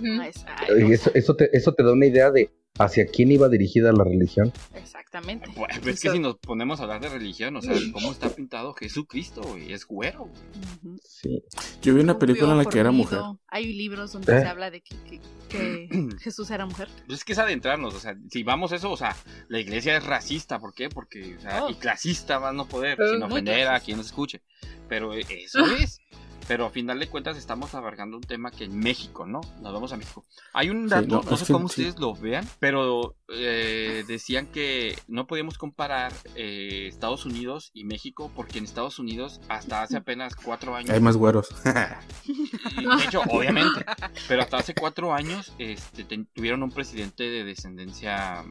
No 0.00 0.24
Y 0.24 0.92
eso, 0.92 1.10
eso, 1.14 1.34
te, 1.36 1.54
eso 1.56 1.72
te 1.74 1.82
da 1.82 1.92
una 1.92 2.06
idea 2.06 2.30
de 2.30 2.50
hacia 2.78 3.06
quién 3.06 3.32
iba 3.32 3.48
dirigida 3.48 3.92
la 3.92 4.04
religión. 4.04 4.52
Exactamente. 4.74 5.48
Pues, 5.54 5.76
es 5.86 6.00
que 6.00 6.10
si 6.10 6.18
nos 6.18 6.36
ponemos 6.38 6.80
a 6.80 6.84
hablar 6.84 7.00
de 7.00 7.08
religión, 7.08 7.56
o 7.56 7.62
sea, 7.62 7.74
¿cómo 7.92 8.12
está 8.12 8.28
pintado 8.28 8.74
Jesucristo? 8.74 9.42
güey? 9.42 9.72
Es 9.72 9.86
güero. 9.86 10.26
güey. 10.26 10.94
Ujú. 10.94 11.00
Sí. 11.04 11.42
Yo 11.82 11.94
vi 11.94 12.00
una 12.00 12.18
película 12.18 12.52
en 12.52 12.58
la 12.58 12.64
que 12.66 12.78
era 12.78 12.90
mujer. 12.90 13.20
Hay 13.48 13.72
libros 13.72 14.12
donde 14.12 14.36
¿Eh? 14.36 14.40
se 14.40 14.46
habla 14.46 14.70
de 14.70 14.82
que, 14.82 14.96
que- 15.08 15.20
que 15.48 15.88
Jesús 16.20 16.50
era 16.50 16.66
mujer. 16.66 16.88
Pues 17.06 17.20
es 17.20 17.24
que 17.24 17.32
es 17.32 17.38
adentrarnos, 17.38 17.94
o 17.94 18.00
sea, 18.00 18.16
si 18.30 18.42
vamos 18.42 18.72
a 18.72 18.76
eso, 18.76 18.90
o 18.90 18.96
sea, 18.96 19.16
la 19.48 19.60
iglesia 19.60 19.96
es 19.96 20.04
racista, 20.04 20.58
¿por 20.58 20.74
qué? 20.74 20.88
Porque, 20.88 21.36
o 21.36 21.40
sea, 21.40 21.64
Oh. 21.64 21.70
y 21.70 21.74
clasista 21.76 22.38
más 22.40 22.52
no 22.54 22.66
poder, 22.66 23.00
Eh, 23.00 23.10
sin 23.12 23.22
ofender 23.22 23.68
a 23.68 23.80
quien 23.80 23.96
nos 23.96 24.06
escuche. 24.06 24.42
Pero 24.88 25.14
eh, 25.14 25.24
eso 25.30 25.64
es. 25.76 26.00
Pero 26.48 26.66
a 26.66 26.70
final 26.70 26.98
de 26.98 27.08
cuentas 27.08 27.36
estamos 27.36 27.74
abarcando 27.74 28.16
un 28.16 28.22
tema 28.22 28.50
que 28.50 28.64
en 28.64 28.78
México, 28.78 29.26
¿no? 29.26 29.40
Nos 29.60 29.72
vamos 29.72 29.92
a 29.92 29.96
México. 29.96 30.24
Hay 30.52 30.70
un 30.70 30.84
Sí, 30.84 30.90
dato, 30.90 31.22
no, 31.28 31.36
sé 31.36 31.52
cómo 31.52 31.68
sí. 31.68 31.82
ustedes 31.82 31.98
lo 31.98 32.14
vean, 32.14 32.48
pero 32.60 33.16
eh, 33.28 34.04
decían 34.06 34.46
que 34.46 34.96
no 35.08 35.26
podíamos 35.26 35.58
comparar 35.58 36.12
eh, 36.34 36.86
Estados 36.88 37.26
Unidos 37.26 37.70
y 37.74 37.84
México 37.84 38.30
porque 38.34 38.58
en 38.58 38.64
Estados 38.64 38.98
Unidos 38.98 39.40
hasta 39.48 39.82
hace 39.82 39.96
apenas 39.96 40.36
cuatro 40.36 40.76
años 40.76 40.90
Hay 40.90 41.00
más 41.00 41.16
güeros. 41.16 41.48
y, 42.24 42.84
de 42.84 43.04
hecho, 43.04 43.22
obviamente. 43.28 43.84
Pero 44.28 44.42
hasta 44.42 44.58
hace 44.58 44.74
cuatro 44.74 45.12
años 45.12 45.52
este, 45.58 46.04
tuvieron 46.32 46.62
un 46.62 46.70
presidente 46.70 47.24
de 47.24 47.44
descendencia 47.44 48.44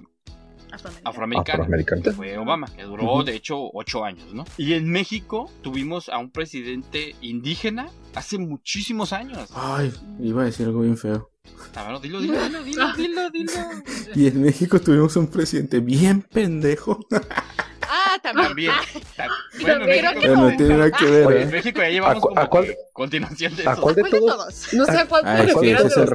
Afroamericano. 0.75 1.09
afroamericano. 1.09 1.63
Afroamericano. 1.63 2.01
que 2.03 2.11
fue 2.11 2.37
Obama, 2.37 2.67
que 2.75 2.83
duró 2.83 3.03
Ujú. 3.05 3.23
de 3.23 3.35
hecho 3.35 3.69
ocho 3.73 4.03
años, 4.05 4.33
¿no? 4.33 4.45
Y 4.57 4.73
en 4.73 4.89
México 4.89 5.49
tuvimos 5.61 6.09
a 6.09 6.17
un 6.17 6.29
presidente 6.31 7.15
indígena 7.21 7.89
hace 8.13 8.37
muchísimos 8.37 9.13
años. 9.13 9.49
Ay, 9.53 9.93
iba 10.19 10.43
a 10.43 10.45
decir 10.45 10.65
algo 10.67 10.81
bien 10.81 10.97
feo. 10.97 11.29
Ver, 11.75 11.99
dilo, 12.01 12.19
dilo, 12.21 12.41
dilo, 12.43 12.63
dilo, 12.63 12.93
dilo, 12.95 13.29
dilo. 13.29 13.51
Y 14.15 14.27
en 14.27 14.41
México 14.41 14.79
tuvimos 14.79 15.15
un 15.15 15.27
presidente 15.27 15.79
bien 15.79 16.21
pendejo. 16.21 16.99
Ah, 17.87 18.17
también. 18.21 18.71
Ah, 19.17 19.27
Bueno, 19.61 19.85
tiene 19.85 20.01
nada 20.01 20.91
que 20.91 21.05
ver, 21.05 21.27
Oye, 21.27 21.41
en 21.43 21.49
¿eh? 21.49 21.51
México 21.51 21.81
ya 21.81 21.89
llevamos 21.89 22.17
¿A 22.17 22.19
cu- 22.21 22.27
como 22.29 22.41
a 22.41 22.49
cuál- 22.49 22.75
continuación 22.93 23.55
de 23.55 23.67
¿A 23.67 23.75
cuál 23.75 23.93
de 23.95 24.01
¿Cuál 24.01 24.11
de 24.11 24.19
todos? 24.19 24.73
No 24.73 24.85
sé 24.85 24.97
a 24.97 25.05
cuál 25.05 25.21
Ah, 25.25 25.35
de 25.43 25.47
los 25.53 25.61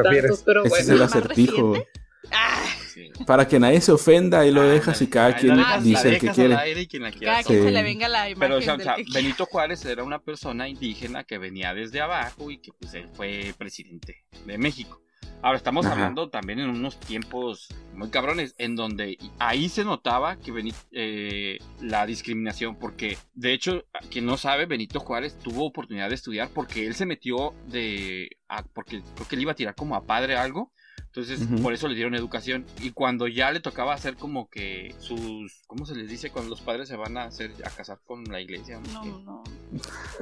tantos, 0.03 0.43
pero 0.45 0.65
Ese 0.65 0.81
es 0.81 0.87
bueno. 0.87 0.93
el 0.95 0.99
¿Más 1.01 1.11
acertijo. 1.17 1.73
reciente? 1.75 1.89
Ah, 2.33 2.65
Sí. 2.93 3.11
Para 3.27 3.47
que 3.47 3.59
nadie 3.61 3.81
se 3.81 3.93
ofenda, 3.93 4.41
ahí 4.41 4.51
lo 4.51 4.63
dejas 4.63 5.01
y 5.03 5.07
cada 5.09 5.37
quien 5.37 5.57
la 5.57 5.63
dejas, 5.63 5.77
la 5.77 5.83
dice 5.83 6.09
el 6.09 6.19
que 6.21 6.29
quiere. 6.31 6.55
al 6.55 6.61
aire 6.61 6.81
y 6.83 6.87
quien 6.87 7.03
la 7.03 7.11
quiera 7.13 7.33
cada 7.35 7.45
quien 7.45 7.63
se 7.63 7.71
le 7.71 7.83
venga 7.83 8.09
la 8.09 8.29
imagen 8.31 8.39
Pero, 8.41 8.59
o 8.59 8.63
sea, 8.63 8.75
o 8.75 8.77
del 8.77 8.85
sea, 8.87 8.95
que 8.97 9.05
quiera. 9.05 9.21
Benito 9.21 9.47
Juárez 9.47 9.85
era 9.85 10.03
una 10.05 10.19
persona 10.21 10.69
indígena 10.69 11.25
que 11.25 11.39
venía 11.39 11.73
desde 11.75 12.01
abajo 12.01 12.51
y 12.51 12.59
que 12.59 12.73
pues 12.73 12.95
él 12.95 13.09
fue 13.13 13.55
presidente 13.57 14.25
de 14.47 14.59
México. 14.59 15.03
Ahora 15.43 15.57
estamos 15.57 15.87
Ajá. 15.87 15.95
hablando 15.95 16.29
también 16.29 16.59
en 16.61 16.69
unos 16.69 17.01
tiempos 17.01 17.69
muy 17.95 18.11
cabrones, 18.11 18.55
en 18.59 18.77
donde 18.77 19.17
ahí 19.39 19.71
se 19.71 19.85
notaba 19.87 20.37
que 20.37 20.53
Beni- 20.53 20.75
eh, 20.93 21.59
la 21.81 22.05
discriminación, 22.05 22.77
porque 22.79 23.17
de 23.33 23.55
hecho, 23.55 23.85
quien 24.11 24.27
no 24.27 24.37
sabe, 24.37 24.67
Benito 24.67 25.01
Juárez 25.01 25.39
tuvo 25.39 25.65
oportunidad 25.65 26.11
de 26.11 26.15
estudiar 26.17 26.51
porque 26.53 26.87
él 26.87 26.95
se 26.95 27.07
metió 27.07 27.55
de, 27.69 28.37
a- 28.49 28.65
porque 28.65 29.01
creo 29.15 29.29
que 29.29 29.37
él 29.37 29.43
iba 29.43 29.53
a 29.53 29.55
tirar 29.55 29.75
como 29.75 29.95
a 29.97 30.05
padre 30.05 30.37
algo, 30.37 30.73
entonces 31.13 31.41
por 31.61 31.73
eso 31.73 31.89
le 31.89 31.97
dieron 31.97 32.15
educación 32.15 32.65
y 32.81 32.93
cuando 32.93 33.27
ya 33.27 33.51
le 33.51 33.59
tocaba 33.59 33.93
hacer 33.95 34.15
como 34.17 34.49
que 34.49 34.95
sus, 35.01 35.61
¿cómo 35.67 35.85
se 35.85 35.97
les 35.97 36.09
dice 36.09 36.31
cuando 36.31 36.51
los 36.51 36.61
padres 36.61 36.89
se 36.89 36.95
van 36.95 37.17
a 37.17 37.25
hacer 37.25 37.51
a 37.65 37.71
casar 37.71 37.99
con 38.07 38.23
la 38.25 38.41
iglesia? 38.41 38.79
No, 38.93 39.05
no. 39.25 39.43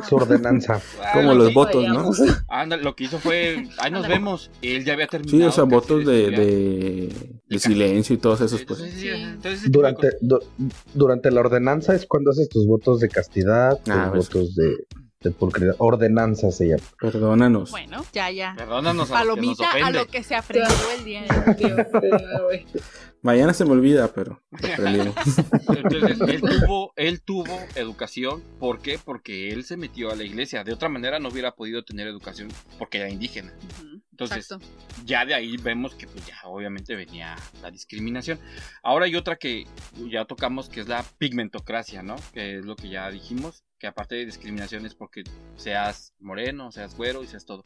Su 0.08 0.16
ordenanza. 0.16 0.80
Ah, 1.02 1.12
Como 1.14 1.34
lo 1.34 1.44
los 1.44 1.54
votos, 1.54 1.84
¿no? 1.86 2.10
Anda, 2.48 2.76
lo 2.78 2.94
que 2.96 3.04
hizo 3.04 3.18
fue, 3.18 3.68
ahí 3.78 3.90
nos 3.90 4.06
vemos. 4.08 4.50
Él 4.62 4.84
ya 4.84 4.94
había 4.94 5.06
terminado. 5.06 5.38
Sí, 5.38 5.44
o 5.44 5.52
sea, 5.52 5.64
votos 5.64 6.04
de, 6.06 6.30
de, 6.30 7.38
de 7.46 7.58
silencio 7.58 8.14
y 8.14 8.18
todos 8.18 8.40
esos, 8.40 8.64
pues. 8.64 8.78
Sí. 8.80 9.08
entonces, 9.08 9.70
Durante, 9.70 10.10
du- 10.20 10.40
durante 10.94 11.30
la 11.30 11.40
ordenanza 11.40 11.94
es 11.94 12.06
cuando 12.06 12.30
haces 12.30 12.48
tus 12.48 12.66
votos 12.66 13.00
de 13.00 13.08
castidad, 13.08 13.78
tus 13.82 13.94
Ah, 13.94 14.08
pues. 14.12 14.26
votos 14.28 14.54
de, 14.54 14.74
de. 15.20 15.74
Ordenanza 15.78 16.50
se 16.50 16.68
llama. 16.68 16.82
Perdónanos. 17.00 17.70
Bueno, 17.70 18.04
ya, 18.12 18.30
ya. 18.30 18.54
Perdónanos 18.56 19.10
a 19.10 19.24
los 19.24 19.36
que 19.36 19.46
nos 19.46 19.56
Palomita 19.58 19.86
a 19.86 19.90
lo 19.90 20.06
que 20.06 20.22
se 20.22 20.34
aprendió 20.34 20.90
el 20.96 21.04
día 21.04 21.22
de. 21.22 22.66
Mañana 23.22 23.52
se 23.52 23.64
me 23.64 23.72
olvida, 23.72 24.12
pero 24.14 24.40
aprendimos. 24.52 25.16
Entonces, 25.68 26.20
él 26.20 26.40
tuvo, 26.40 26.92
él 26.94 27.20
tuvo 27.22 27.58
educación. 27.74 28.44
¿Por 28.60 28.80
qué? 28.80 28.98
Porque 29.04 29.50
él 29.50 29.64
se 29.64 29.76
metió 29.76 30.12
a 30.12 30.14
la 30.14 30.22
iglesia. 30.22 30.62
De 30.62 30.72
otra 30.72 30.88
manera 30.88 31.18
no 31.18 31.28
hubiera 31.28 31.56
podido 31.56 31.82
tener 31.82 32.06
educación 32.06 32.48
porque 32.78 32.98
era 32.98 33.10
indígena. 33.10 33.52
Entonces, 34.12 34.50
Exacto. 34.50 34.66
ya 35.04 35.24
de 35.24 35.34
ahí 35.34 35.56
vemos 35.56 35.96
que 35.96 36.06
pues 36.06 36.26
ya 36.26 36.36
obviamente 36.44 36.94
venía 36.94 37.36
la 37.60 37.72
discriminación. 37.72 38.38
Ahora 38.84 39.06
hay 39.06 39.16
otra 39.16 39.36
que 39.36 39.66
ya 40.10 40.24
tocamos 40.24 40.68
que 40.68 40.80
es 40.80 40.88
la 40.88 41.04
pigmentocracia, 41.18 42.02
¿no? 42.02 42.16
Que 42.32 42.58
es 42.58 42.64
lo 42.64 42.76
que 42.76 42.88
ya 42.88 43.10
dijimos, 43.10 43.64
que 43.78 43.86
aparte 43.86 44.16
de 44.16 44.26
discriminación 44.26 44.84
es 44.86 44.94
porque 44.94 45.22
seas 45.56 46.12
moreno, 46.20 46.72
seas 46.72 46.96
güero 46.96 47.22
y 47.22 47.26
seas 47.26 47.44
todo. 47.44 47.62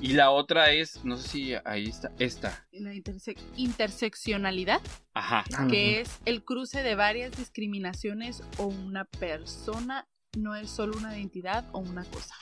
Y 0.00 0.12
la 0.12 0.30
otra 0.30 0.70
es, 0.72 1.04
no 1.04 1.16
sé 1.16 1.28
si 1.28 1.54
ahí 1.64 1.88
está, 1.88 2.12
esta. 2.18 2.66
La 2.72 2.94
interse- 2.94 3.36
interseccionalidad, 3.56 4.80
Ajá. 5.14 5.44
que 5.68 6.00
es 6.00 6.18
el 6.24 6.44
cruce 6.44 6.82
de 6.82 6.94
varias 6.94 7.36
discriminaciones 7.36 8.42
o 8.58 8.66
una 8.66 9.04
persona 9.04 10.06
no 10.36 10.54
es 10.54 10.70
solo 10.70 10.96
una 10.96 11.16
identidad 11.18 11.64
o 11.72 11.78
una 11.78 12.04
cosa. 12.04 12.34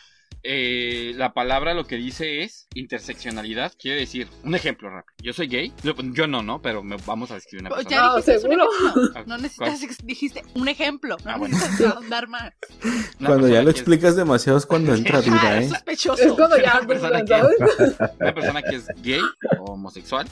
Eh, 0.48 1.12
la 1.16 1.32
palabra 1.34 1.74
lo 1.74 1.86
que 1.88 1.96
dice 1.96 2.42
es 2.42 2.68
interseccionalidad, 2.74 3.72
quiere 3.76 3.98
decir, 4.00 4.28
un 4.44 4.54
ejemplo 4.54 4.88
rápido. 4.88 5.16
Yo 5.20 5.32
soy 5.32 5.48
gay, 5.48 5.72
yo, 5.82 5.94
yo 6.12 6.28
no, 6.28 6.42
¿no? 6.42 6.62
Pero 6.62 6.84
me, 6.84 6.96
vamos 7.04 7.32
a 7.32 7.34
describir 7.34 7.62
una 7.66 7.70
persona. 7.74 7.90
ya 7.90 8.02
No, 8.02 8.16
dijiste 8.16 8.32
un 8.36 8.40
seguro. 8.42 8.68
ejemplo. 8.72 9.12
Ah, 9.16 9.24
No 9.26 9.38
necesitas, 9.38 9.96
dijiste 10.04 10.42
un 10.54 10.68
ejemplo. 10.68 11.16
No 11.24 11.30
Ah, 11.32 11.36
bueno. 11.38 11.56
necesitas 11.58 12.08
dar 12.08 12.28
más. 12.28 12.52
Una 13.18 13.28
Cuando 13.28 13.48
ya 13.48 13.62
lo 13.64 13.70
es- 13.70 13.76
explicas 13.76 14.14
demasiado 14.14 14.56
es 14.58 14.66
cuando 14.66 14.94
entra 14.94 15.18
Ah, 15.18 15.22
duda, 15.22 15.58
es 15.58 15.66
¿eh? 15.66 15.68
sospechoso. 15.70 16.22
Es 16.22 16.32
cuando 16.32 16.56
ya 16.58 16.78
Una 16.78 16.86
persona 16.86 17.24
que- 17.24 17.28
¿sabes? 17.28 17.56
una 18.20 18.34
persona 18.34 18.62
que 18.62 18.76
es 18.76 18.86
gay 19.02 19.22
o 19.58 19.72
homosexual, 19.72 20.28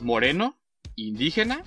moreno, 0.00 0.56
indígena, 0.96 1.62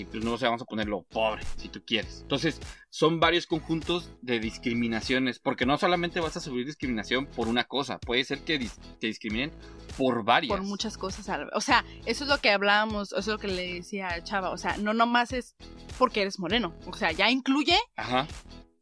y 0.00 0.04
pues 0.04 0.24
no 0.24 0.36
sé, 0.38 0.46
vamos 0.46 0.62
a 0.62 0.64
ponerlo 0.64 1.02
pobre, 1.10 1.42
si 1.56 1.68
tú 1.68 1.82
quieres. 1.86 2.20
Entonces, 2.22 2.60
son 2.90 3.20
varios 3.20 3.46
conjuntos 3.46 4.10
de 4.22 4.38
discriminaciones, 4.40 5.38
porque 5.38 5.66
no 5.66 5.76
solamente 5.78 6.20
vas 6.20 6.36
a 6.36 6.40
subir 6.40 6.66
discriminación 6.66 7.26
por 7.26 7.48
una 7.48 7.64
cosa, 7.64 7.98
puede 7.98 8.24
ser 8.24 8.40
que 8.40 8.58
dis- 8.60 8.78
te 9.00 9.06
discriminen 9.08 9.52
por 9.96 10.24
varias. 10.24 10.50
por 10.56 10.62
muchas 10.66 10.98
cosas. 10.98 11.28
O 11.54 11.60
sea, 11.60 11.84
eso 12.06 12.24
es 12.24 12.30
lo 12.30 12.38
que 12.38 12.50
hablábamos, 12.50 13.12
eso 13.12 13.18
es 13.20 13.26
lo 13.28 13.38
que 13.38 13.48
le 13.48 13.74
decía 13.74 14.08
a 14.08 14.22
Chava. 14.24 14.50
O 14.50 14.56
sea, 14.56 14.76
no 14.78 14.92
nomás 14.94 15.32
es 15.32 15.54
porque 15.98 16.22
eres 16.22 16.38
moreno. 16.38 16.74
O 16.86 16.94
sea, 16.96 17.12
ya 17.12 17.30
incluye 17.30 17.78
Ajá. 17.96 18.26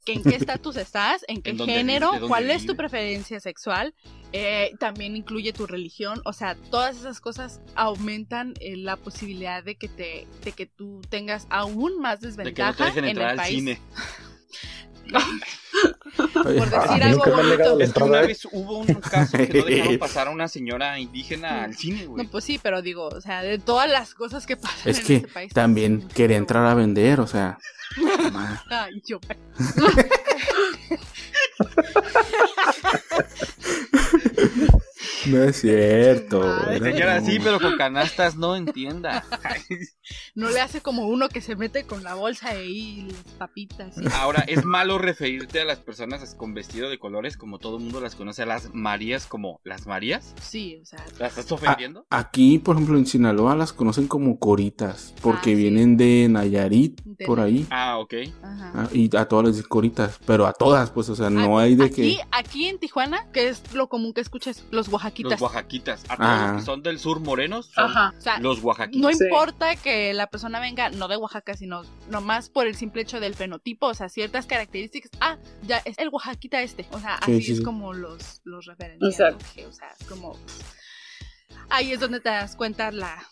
Que 0.04 0.12
en 0.14 0.22
qué 0.22 0.36
estatus 0.36 0.76
estás, 0.76 1.24
en 1.28 1.42
qué 1.42 1.50
En 1.50 1.58
género, 1.58 2.12
cuál 2.28 2.50
es 2.50 2.66
tu 2.66 2.76
preferencia 2.76 3.40
sexual. 3.40 3.94
eh, 4.32 4.72
también 4.80 5.14
incluye 5.16 5.52
tu 5.52 5.66
religión. 5.66 6.20
O 6.24 6.32
sea, 6.32 6.54
todas 6.70 6.96
esas 6.96 7.20
cosas 7.20 7.60
aumentan 7.74 8.54
eh, 8.60 8.76
la 8.76 8.96
posibilidad 8.96 9.62
de 9.62 9.76
que 9.76 9.88
te, 9.88 10.26
de 10.44 10.52
que 10.52 10.66
tú 10.66 11.00
tengas 11.08 11.46
aún 11.50 12.00
más 12.00 12.20
De 12.20 12.28
que 12.28 12.32
no 12.32 12.36
desventaja 12.36 12.76
te 12.76 12.84
dejen 12.84 13.04
en 13.04 13.10
entrar 13.10 13.26
el 13.26 13.30
al 13.32 13.36
país. 13.36 13.58
cine. 13.58 13.78
Por 16.42 16.44
decir 16.70 16.74
A 16.74 16.96
mí 16.96 17.02
algo 17.02 17.24
bonito. 17.24 17.80
Es 17.80 17.92
que 17.92 18.02
una. 18.02 18.20
¿eh? 18.22 18.26
vez 18.26 18.44
hubo 18.52 18.78
un 18.80 18.86
caso 18.94 19.38
que 19.38 19.48
no 19.58 19.64
dejaron 19.64 19.98
pasar 19.98 20.28
a 20.28 20.30
una 20.30 20.46
señora 20.48 20.98
indígena 20.98 21.64
al 21.64 21.74
cine, 21.74 22.06
güey. 22.06 22.24
No, 22.24 22.30
pues 22.30 22.44
sí, 22.44 22.60
pero 22.62 22.82
digo, 22.82 23.08
o 23.08 23.20
sea, 23.20 23.42
de 23.42 23.58
todas 23.58 23.88
las 23.90 24.14
cosas 24.14 24.46
que 24.46 24.56
pasan 24.56 24.78
Es 24.90 24.98
en 25.00 25.06
que 25.06 25.16
ese 25.16 25.28
país. 25.28 25.52
también 25.52 26.00
pues, 26.02 26.14
quería 26.14 26.34
pero- 26.36 26.42
entrar 26.42 26.66
a 26.66 26.74
vender, 26.74 27.20
o 27.20 27.26
sea. 27.26 27.58
Ay, 28.70 29.02
yo. 29.06 29.18
No 35.26 35.42
es 35.42 35.60
cierto. 35.60 36.42
Ay, 36.68 36.80
Señora, 36.80 37.20
sí, 37.20 37.38
pero 37.42 37.60
con 37.60 37.76
canastas 37.76 38.36
no 38.36 38.56
entienda. 38.56 39.24
No 40.34 40.50
le 40.50 40.60
hace 40.60 40.80
como 40.80 41.06
uno 41.06 41.28
que 41.28 41.40
se 41.40 41.54
mete 41.56 41.84
con 41.84 42.02
la 42.02 42.14
bolsa 42.14 42.60
y 42.62 43.02
las 43.02 43.34
papitas. 43.38 43.96
y- 43.98 44.04
Ahora, 44.14 44.40
es 44.48 44.64
malo 44.64 44.98
referirte 44.98 45.60
a 45.60 45.64
las 45.64 45.78
personas 45.78 46.34
con 46.34 46.54
vestido 46.54 46.90
de 46.90 46.98
colores 46.98 47.36
como 47.36 47.58
todo 47.58 47.76
el 47.78 47.84
mundo 47.84 48.00
las 48.00 48.14
conoce, 48.16 48.42
a 48.42 48.46
las 48.46 48.74
Marías 48.74 49.26
como 49.26 49.60
las 49.64 49.86
Marías. 49.86 50.34
Sí, 50.42 50.80
o 50.82 50.86
sea, 50.86 51.04
¿Las 51.18 51.30
estás 51.38 51.52
ofendiendo? 51.52 52.04
aquí, 52.10 52.58
por 52.58 52.76
ejemplo, 52.76 52.98
en 52.98 53.06
Sinaloa 53.06 53.54
las 53.56 53.72
conocen 53.72 54.08
como 54.08 54.38
coritas, 54.38 55.14
porque 55.22 55.52
Ah, 55.52 55.54
sí. 55.54 55.54
vienen 55.54 55.96
de 55.96 56.26
Nayarit, 56.28 57.00
De 57.04 57.24
por 57.24 57.38
ahí. 57.40 57.66
Ah, 57.70 57.98
ok. 57.98 58.14
ajá. 58.42 58.72
Ah, 58.74 58.88
y 58.92 59.14
a 59.16 59.26
todas 59.26 59.46
les 59.46 59.56
dicen 59.56 59.68
coritas, 59.68 60.18
pero 60.26 60.46
a 60.46 60.52
todas, 60.52 60.90
pues, 60.90 61.08
o 61.08 61.14
sea, 61.16 61.30
no 61.30 61.58
hay 61.58 61.74
de 61.76 61.84
aquí, 61.84 62.16
que. 62.16 62.20
aquí 62.32 62.66
en 62.66 62.78
Tijuana, 62.78 63.30
que 63.32 63.48
es 63.48 63.72
lo 63.72 63.88
común 63.88 64.12
que 64.12 64.20
escuches, 64.20 64.64
los 64.70 64.88
oaxaquitas. 65.12 65.32
Los 65.32 65.40
oaxaquitas. 65.42 66.04
A 66.08 66.16
todos 66.16 66.28
Ah. 66.30 66.46
los 66.52 66.60
que 66.62 66.66
son 66.66 66.82
del 66.82 66.98
sur 66.98 67.20
morenos 67.20 67.66
son 67.66 67.84
Ajá. 67.90 68.14
O 68.16 68.20
sea, 68.20 68.38
los 68.38 68.58
no 68.60 68.64
oaxaquitas. 68.68 69.18
Sí. 69.18 69.24
importa 69.24 69.76
que 69.76 70.12
la 70.14 70.26
persona 70.28 70.60
venga, 70.60 70.90
no 70.90 71.08
de 71.08 71.16
Oaxaca, 71.16 71.54
sino 71.54 71.82
nomás 72.10 72.48
por 72.48 72.66
el 72.66 72.74
simple 72.74 73.02
hecho 73.02 73.20
del 73.20 73.34
fenotipo, 73.34 73.86
o 73.88 73.94
sea, 73.94 74.08
ciertas 74.08 74.46
características. 74.46 75.10
Ah, 75.20 75.38
ya 75.66 75.78
es 75.84 75.98
el 75.98 76.08
oaxaquita 76.10 76.62
este. 76.62 76.86
O 76.92 76.98
sea, 77.00 77.18
Sí, 77.24 77.32
así 77.32 77.42
sí, 77.42 77.52
es 77.52 77.58
sí. 77.58 77.64
como 77.64 77.92
los, 77.92 78.40
los 78.44 78.66
referencian. 78.66 79.10
Exacto. 79.10 79.44
¿no? 79.48 79.52
Que, 79.54 79.66
O 79.66 79.72
sea, 79.72 79.88
es 80.00 80.06
como. 80.06 80.36
Ahí 81.70 81.92
es 81.92 82.00
donde 82.00 82.20
te 82.20 82.28
das 82.28 82.56
cuenta 82.56 82.90
la 82.90 83.26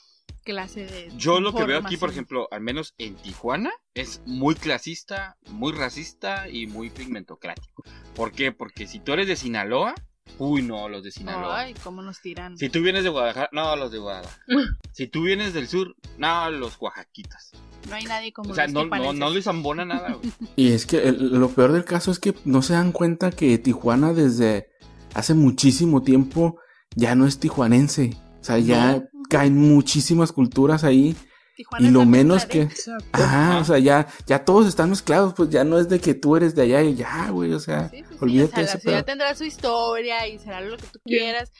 clase 0.45 0.87
de. 0.87 1.11
Yo 1.17 1.41
lo 1.41 1.55
que 1.55 1.65
veo 1.65 1.79
aquí, 1.81 1.97
por 1.97 2.11
ejemplo, 2.11 2.49
al 2.51 2.61
menos 2.61 2.95
en 2.99 3.15
Tijuana, 3.17 3.71
es 3.95 4.23
muy 4.25 4.55
clasista, 4.55 5.37
muy 5.51 5.73
racista 5.73 6.49
y 6.49 6.67
muy 6.67 6.91
pigmentocrático. 6.91 7.83
¿Por 8.15 8.33
qué? 8.33 8.51
Porque 8.53 8.87
si 8.87 9.01
tú 9.01 9.13
eres 9.13 9.27
de 9.29 9.37
Sinaloa, 9.37 9.95
uy, 10.39 10.63
no, 10.63 10.89
los 10.89 11.03
de 11.03 11.11
Sinaloa. 11.11 11.61
Ay, 11.61 11.75
cómo 11.83 12.03
nos 12.03 12.21
tiran. 12.21 12.57
Si 12.57 12.69
tú 12.69 12.81
vienes 12.83 13.05
de 13.05 13.11
Guadalajara, 13.11 13.49
no, 13.53 13.77
los 13.77 13.91
de 13.93 13.99
Guadalajara. 13.99 14.43
si 14.93 15.07
tú 15.07 15.23
vienes 15.23 15.53
del 15.55 15.69
sur, 15.69 15.95
no, 16.19 16.51
los 16.51 16.77
oaxaquitas. 16.81 17.53
No 17.89 17.95
hay 17.97 18.05
nadie 18.05 18.33
como 18.33 18.51
O 18.53 18.55
sea, 18.55 18.67
los 18.67 18.75
no, 18.75 18.85
no, 18.87 19.13
no 19.13 19.31
les 19.31 19.47
ambona 19.47 19.85
nada, 19.85 20.13
güey. 20.15 20.33
Y 20.57 20.73
es 20.73 20.87
que 20.87 21.09
el- 21.09 21.39
lo 21.39 21.49
peor 21.51 21.73
del 21.73 21.85
caso 21.85 22.11
es 22.11 22.19
que 22.19 22.35
no 22.45 22.63
se 22.63 22.75
dan 22.75 22.93
cuenta 22.93 23.31
que 23.31 23.57
Tijuana 23.59 24.13
desde 24.13 24.69
hace 25.15 25.35
muchísimo 25.35 26.03
tiempo 26.03 26.59
ya 26.95 27.15
no 27.15 27.27
es 27.27 27.39
tijuanense. 27.41 28.17
O 28.41 28.45
sea, 28.45 28.59
ya 28.59 28.93
No. 28.97 29.05
caen 29.29 29.57
muchísimas 29.57 30.33
culturas 30.33 30.85
ahí. 30.85 31.17
Tijuana 31.61 31.87
Y 31.87 31.91
lo 31.91 32.07
menos 32.07 32.47
que... 32.47 32.69
Ajá, 33.13 33.51
Ajá. 33.53 33.59
o 33.59 33.65
sea, 33.65 33.79
ya, 33.79 34.07
ya 34.27 34.45
todos 34.47 34.67
están 34.67 34.89
mezclados, 34.89 35.35
pues 35.35 35.51
ya 35.51 35.63
no 35.63 35.79
es 35.79 35.89
de 35.91 36.01
que 36.01 36.15
tú 36.15 36.37
eres 36.37 36.55
de 36.55 36.63
allá 36.63 36.83
y 36.83 36.95
ya, 36.95 37.29
güey, 37.31 37.53
o 37.53 37.61
sea, 37.61 37.91
Sí, 37.91 38.03
pues 38.03 38.11
sí, 38.13 38.17
olvídate 38.25 38.53
o 38.63 38.65
sea, 38.65 38.75
la 38.75 38.81
ciudad 38.81 38.97
pedo. 38.97 39.05
tendrá 39.05 39.35
su 39.35 39.45
historia 39.45 40.27
y 40.27 40.39
será 40.39 40.63
lo 40.63 40.77
que 40.79 40.87
tú 40.87 40.99
quieras, 41.05 41.53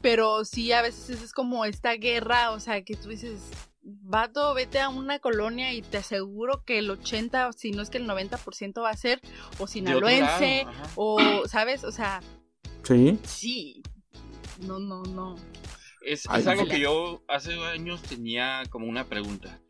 pero 0.00 0.44
sí 0.44 0.72
a 0.72 0.82
veces 0.82 1.22
es 1.22 1.32
como 1.32 1.64
esta 1.64 1.92
guerra, 1.92 2.50
o 2.50 2.58
sea, 2.58 2.82
que 2.82 2.96
tú 2.96 3.08
dices, 3.10 3.38
vato, 3.82 4.52
vete 4.54 4.80
a 4.80 4.88
una 4.88 5.20
colonia 5.20 5.72
y 5.72 5.80
te 5.82 5.98
aseguro 5.98 6.64
que 6.64 6.78
el 6.78 6.90
80, 6.90 7.52
si 7.52 7.70
no 7.70 7.82
es 7.82 7.90
que 7.90 7.98
el 7.98 8.08
90% 8.08 8.82
va 8.82 8.90
a 8.90 8.96
ser 8.96 9.20
o 9.58 9.68
sinaloense, 9.68 10.64
lado, 10.64 10.76
o, 10.96 11.46
¿sabes? 11.46 11.84
O 11.84 11.92
sea, 11.92 12.20
Sí. 12.82 13.16
sí. 13.24 13.82
No, 14.66 14.78
no, 14.80 15.02
no. 15.04 15.36
Es, 16.06 16.24
Ay, 16.28 16.40
es 16.40 16.46
algo 16.46 16.66
que 16.66 16.78
yo 16.80 17.22
hace 17.28 17.54
años 17.64 18.00
tenía 18.02 18.62
como 18.70 18.86
una 18.86 19.04
pregunta. 19.06 19.60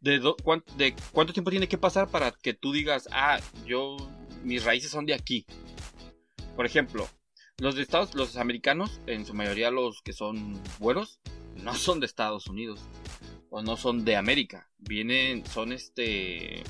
¿De, 0.00 0.18
do- 0.18 0.36
cuán- 0.42 0.64
de 0.76 0.94
cuánto 1.12 1.32
tiempo 1.32 1.50
tiene 1.50 1.68
que 1.68 1.78
pasar 1.78 2.08
para 2.08 2.32
que 2.32 2.54
tú 2.54 2.72
digas, 2.72 3.08
ah, 3.12 3.40
yo, 3.64 3.96
mis 4.42 4.64
raíces 4.64 4.90
son 4.90 5.06
de 5.06 5.14
aquí? 5.14 5.46
Por 6.56 6.66
ejemplo, 6.66 7.08
los 7.58 7.76
de 7.76 7.82
Estados, 7.82 8.14
los 8.14 8.36
americanos, 8.36 9.00
en 9.06 9.24
su 9.24 9.32
mayoría 9.34 9.70
los 9.70 10.02
que 10.02 10.12
son 10.12 10.60
güeros, 10.78 11.20
no 11.62 11.74
son 11.74 12.00
de 12.00 12.06
Estados 12.06 12.46
Unidos. 12.48 12.80
O 13.48 13.62
no 13.62 13.76
son 13.76 14.04
de 14.04 14.16
América. 14.16 14.70
Vienen, 14.78 15.44
son 15.46 15.72
este 15.72 16.62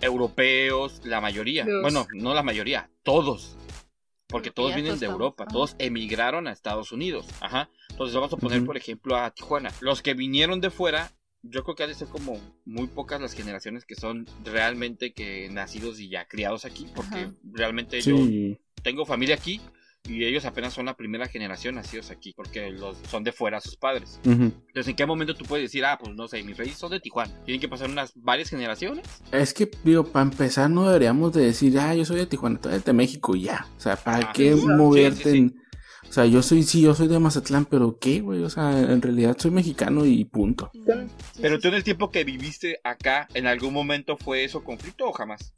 europeos, 0.00 1.00
la 1.04 1.20
mayoría. 1.20 1.66
Bueno, 1.82 2.06
no 2.14 2.34
la 2.34 2.42
mayoría, 2.42 2.90
todos. 3.02 3.56
Porque 4.28 4.50
todos 4.50 4.74
vienen 4.74 4.98
de 4.98 5.06
Europa, 5.06 5.46
todos 5.46 5.74
emigraron 5.78 6.46
a 6.46 6.52
Estados 6.52 6.92
Unidos. 6.92 7.26
Ajá. 7.40 7.70
Entonces 7.88 8.14
vamos 8.14 8.32
a 8.32 8.36
poner, 8.36 8.64
por 8.64 8.76
ejemplo, 8.76 9.16
a 9.16 9.30
Tijuana. 9.30 9.72
Los 9.80 10.02
que 10.02 10.12
vinieron 10.12 10.60
de 10.60 10.70
fuera, 10.70 11.12
yo 11.42 11.64
creo 11.64 11.74
que 11.74 11.82
ha 11.84 11.86
de 11.86 11.94
ser 11.94 12.08
como 12.08 12.38
muy 12.66 12.88
pocas 12.88 13.20
las 13.20 13.32
generaciones 13.32 13.86
que 13.86 13.94
son 13.94 14.26
realmente 14.44 15.14
que 15.14 15.48
nacidos 15.48 15.98
y 15.98 16.10
ya 16.10 16.28
criados 16.28 16.66
aquí. 16.66 16.86
Porque 16.94 17.16
Ajá. 17.16 17.34
realmente 17.42 18.00
yo 18.02 18.16
tengo 18.82 19.06
familia 19.06 19.34
aquí 19.34 19.60
y 20.08 20.24
ellos 20.24 20.44
apenas 20.44 20.72
son 20.72 20.86
la 20.86 20.94
primera 20.96 21.26
generación 21.28 21.74
nacidos 21.74 22.10
aquí. 22.10 22.32
Porque 22.36 22.70
los 22.70 22.96
son 23.10 23.24
de 23.24 23.32
fuera 23.32 23.60
sus 23.60 23.76
padres. 23.76 24.18
Entonces, 24.24 24.88
¿en 24.88 24.96
qué 24.96 25.06
momento 25.06 25.34
tú 25.34 25.44
puedes 25.44 25.64
decir, 25.64 25.84
ah, 25.84 25.98
pues 26.00 26.14
no 26.16 26.26
sé, 26.28 26.42
mis 26.42 26.56
raíces 26.56 26.78
son 26.78 26.90
de 26.90 27.00
Tijuana? 27.00 27.32
Tienen 27.44 27.60
que 27.60 27.68
pasar 27.68 27.90
unas 27.90 28.12
varias 28.16 28.48
generaciones. 28.50 29.06
Es 29.32 29.52
que, 29.54 29.70
digo, 29.84 30.04
para 30.04 30.24
empezar 30.24 30.70
no 30.70 30.86
deberíamos 30.86 31.32
de 31.32 31.44
decir, 31.44 31.78
ah, 31.78 31.94
yo 31.94 32.04
soy 32.04 32.16
de 32.16 32.26
Tijuana, 32.26 32.60
tú 32.60 32.68
eres 32.68 32.84
de 32.84 32.92
México 32.92 33.36
y 33.36 33.42
ya. 33.42 33.66
O 33.76 33.80
sea, 33.80 33.96
¿para 33.96 34.28
Ah, 34.30 34.32
qué 34.34 34.54
sí, 34.54 34.66
moverte 34.66 35.24
sí, 35.24 35.30
sí. 35.30 35.36
en... 35.38 35.68
O 36.08 36.12
sea, 36.12 36.24
yo 36.24 36.42
soy, 36.42 36.62
sí, 36.62 36.80
yo 36.80 36.94
soy 36.94 37.06
de 37.06 37.18
Mazatlán, 37.18 37.66
pero 37.66 37.98
¿qué, 38.00 38.20
güey? 38.20 38.42
O 38.42 38.48
sea, 38.48 38.80
en 38.80 39.02
realidad 39.02 39.36
soy 39.38 39.50
mexicano 39.50 40.06
y 40.06 40.24
punto. 40.24 40.70
Pero 41.38 41.58
tú 41.60 41.68
en 41.68 41.74
el 41.74 41.84
tiempo 41.84 42.10
que 42.10 42.24
viviste 42.24 42.80
acá, 42.82 43.28
¿en 43.34 43.46
algún 43.46 43.74
momento 43.74 44.16
fue 44.16 44.42
eso 44.42 44.64
conflicto 44.64 45.06
o 45.06 45.12
jamás? 45.12 45.52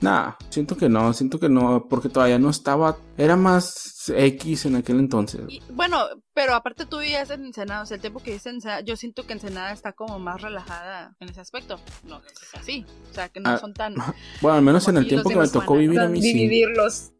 Nah, 0.00 0.34
siento 0.50 0.76
que 0.76 0.88
no, 0.88 1.12
siento 1.12 1.40
que 1.40 1.48
no, 1.48 1.86
porque 1.88 2.08
todavía 2.08 2.38
no 2.38 2.50
estaba, 2.50 2.96
era 3.16 3.36
más 3.36 4.04
X 4.16 4.64
en 4.66 4.76
aquel 4.76 5.00
entonces. 5.00 5.40
Y, 5.48 5.60
bueno, 5.72 5.98
pero 6.34 6.54
aparte 6.54 6.86
tú 6.86 7.00
vivías 7.00 7.30
en 7.30 7.44
Ensenada, 7.44 7.82
o 7.82 7.86
sea, 7.86 7.96
el 7.96 8.00
tiempo 8.00 8.20
que 8.20 8.30
vives 8.30 8.46
en 8.46 8.54
Ensenada, 8.56 8.80
yo 8.82 8.96
siento 8.96 9.26
que 9.26 9.32
Ensenada 9.32 9.72
está 9.72 9.92
como 9.92 10.20
más 10.20 10.40
relajada 10.40 11.16
en 11.18 11.28
ese 11.30 11.40
aspecto. 11.40 11.80
No 12.04 12.18
es 12.18 12.54
así. 12.54 12.86
O 13.10 13.14
sea, 13.14 13.28
que 13.28 13.40
no 13.40 13.50
Ah, 13.50 13.58
son 13.58 13.74
tan... 13.74 13.94
Bueno, 14.40 14.56
al 14.58 14.62
menos 14.62 14.86
en 14.86 14.98
el 14.98 15.08
tiempo 15.08 15.28
que 15.30 15.36
me 15.36 15.48
tocó 15.48 15.76
vivir 15.76 15.98
a 15.98 16.06
mí 16.08 16.22
sí. 16.22 16.32
dividirlos. 16.32 17.10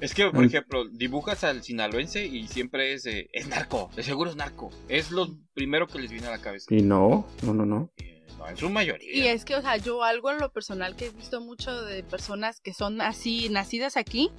Es 0.00 0.14
que, 0.14 0.30
por 0.30 0.42
Mm. 0.44 0.46
ejemplo, 0.46 0.88
dibujas 0.88 1.42
al 1.44 1.62
sinaloense 1.64 2.24
y 2.24 2.46
siempre 2.46 2.94
es, 2.94 3.06
eh, 3.06 3.28
es 3.32 3.48
narco, 3.48 3.90
de 3.96 4.02
seguro 4.04 4.30
es 4.30 4.36
narco. 4.36 4.70
Es 4.88 5.10
lo 5.10 5.26
primero 5.52 5.86
que 5.88 5.98
les 5.98 6.10
viene 6.12 6.28
a 6.28 6.30
la 6.30 6.38
cabeza. 6.38 6.66
Y 6.72 6.82
no, 6.82 7.26
no, 7.42 7.54
no, 7.54 7.66
no. 7.66 7.90
Eh, 7.96 8.13
no, 8.38 8.48
en 8.48 8.56
su 8.56 8.70
mayoría. 8.70 9.14
Y 9.14 9.26
es 9.28 9.44
que, 9.44 9.56
o 9.56 9.62
sea, 9.62 9.76
yo 9.76 10.02
algo 10.02 10.30
en 10.30 10.38
lo 10.38 10.52
personal 10.52 10.96
que 10.96 11.06
he 11.06 11.10
visto 11.10 11.40
mucho 11.40 11.82
de 11.82 12.02
personas 12.02 12.60
que 12.60 12.74
son 12.74 13.00
así, 13.00 13.48
nacidas 13.48 13.96
aquí, 13.96 14.30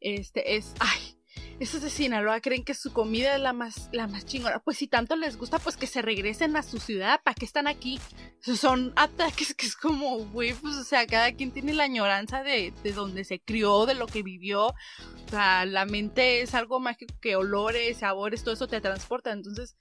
este, 0.00 0.56
es, 0.56 0.74
ay, 0.80 1.16
esos 1.60 1.82
de 1.82 1.90
Sinaloa 1.90 2.40
creen 2.40 2.64
que 2.64 2.74
su 2.74 2.92
comida 2.92 3.36
es 3.36 3.40
la 3.40 3.52
más, 3.52 3.88
la 3.92 4.08
más 4.08 4.26
chingona. 4.26 4.58
Pues 4.58 4.76
si 4.76 4.88
tanto 4.88 5.14
les 5.14 5.36
gusta, 5.36 5.58
pues 5.58 5.76
que 5.76 5.86
se 5.86 6.02
regresen 6.02 6.56
a 6.56 6.62
su 6.62 6.78
ciudad, 6.78 7.20
¿para 7.22 7.34
qué 7.34 7.44
están 7.44 7.68
aquí? 7.68 8.00
Son 8.40 8.92
ataques 8.96 9.54
que 9.54 9.66
es 9.66 9.76
como, 9.76 10.18
güey, 10.26 10.52
pues, 10.54 10.74
o 10.76 10.84
sea, 10.84 11.06
cada 11.06 11.32
quien 11.32 11.52
tiene 11.52 11.72
la 11.72 11.84
añoranza 11.84 12.42
de, 12.42 12.72
de 12.82 12.92
donde 12.92 13.24
se 13.24 13.40
crió, 13.40 13.86
de 13.86 13.94
lo 13.94 14.06
que 14.06 14.22
vivió. 14.22 14.66
O 14.66 15.30
sea, 15.30 15.64
la 15.64 15.84
mente 15.84 16.42
es 16.42 16.54
algo 16.54 16.80
mágico 16.80 17.14
que 17.20 17.36
olores, 17.36 17.98
sabores, 17.98 18.42
todo 18.42 18.54
eso 18.54 18.66
te 18.66 18.80
transporta. 18.80 19.32
Entonces, 19.32 19.76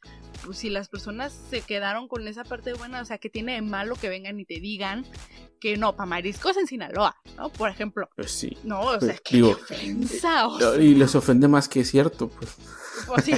pues 0.46 0.58
si 0.58 0.70
las 0.70 0.90
personas 0.90 1.34
se 1.50 1.62
quedaron 1.62 2.08
con 2.08 2.28
esa 2.28 2.44
parte 2.44 2.74
buena, 2.74 3.02
o 3.02 3.06
sea, 3.06 3.18
que 3.18 3.30
tiene 3.30 3.54
de 3.54 3.62
malo 3.62 3.96
que 3.96 4.10
vengan 4.10 4.40
y 4.40 4.46
te 4.46 4.60
digan 4.60 5.06
que 5.60 5.78
no, 5.78 5.96
para 5.96 6.08
mariscos 6.08 6.58
en 6.58 6.68
Sinaloa, 6.68 7.16
¿no? 7.38 7.50
Por 7.50 7.70
ejemplo. 7.70 8.10
Pues 8.16 8.32
sí. 8.32 8.58
No, 8.64 8.82
o 8.82 8.92
sea, 8.92 9.00
Pues, 9.00 9.22
qué 9.22 9.36
digo, 9.38 9.52
ofensa. 9.52 10.48
O 10.48 10.60
sea, 10.60 10.76
Y 10.82 10.96
les 10.96 11.16
ofende 11.16 11.48
más 11.48 11.70
que 11.70 11.80
es 11.82 11.90
cierto, 11.92 12.28
pues. 12.30 12.58
pues 13.08 13.24
sí. 13.26 13.34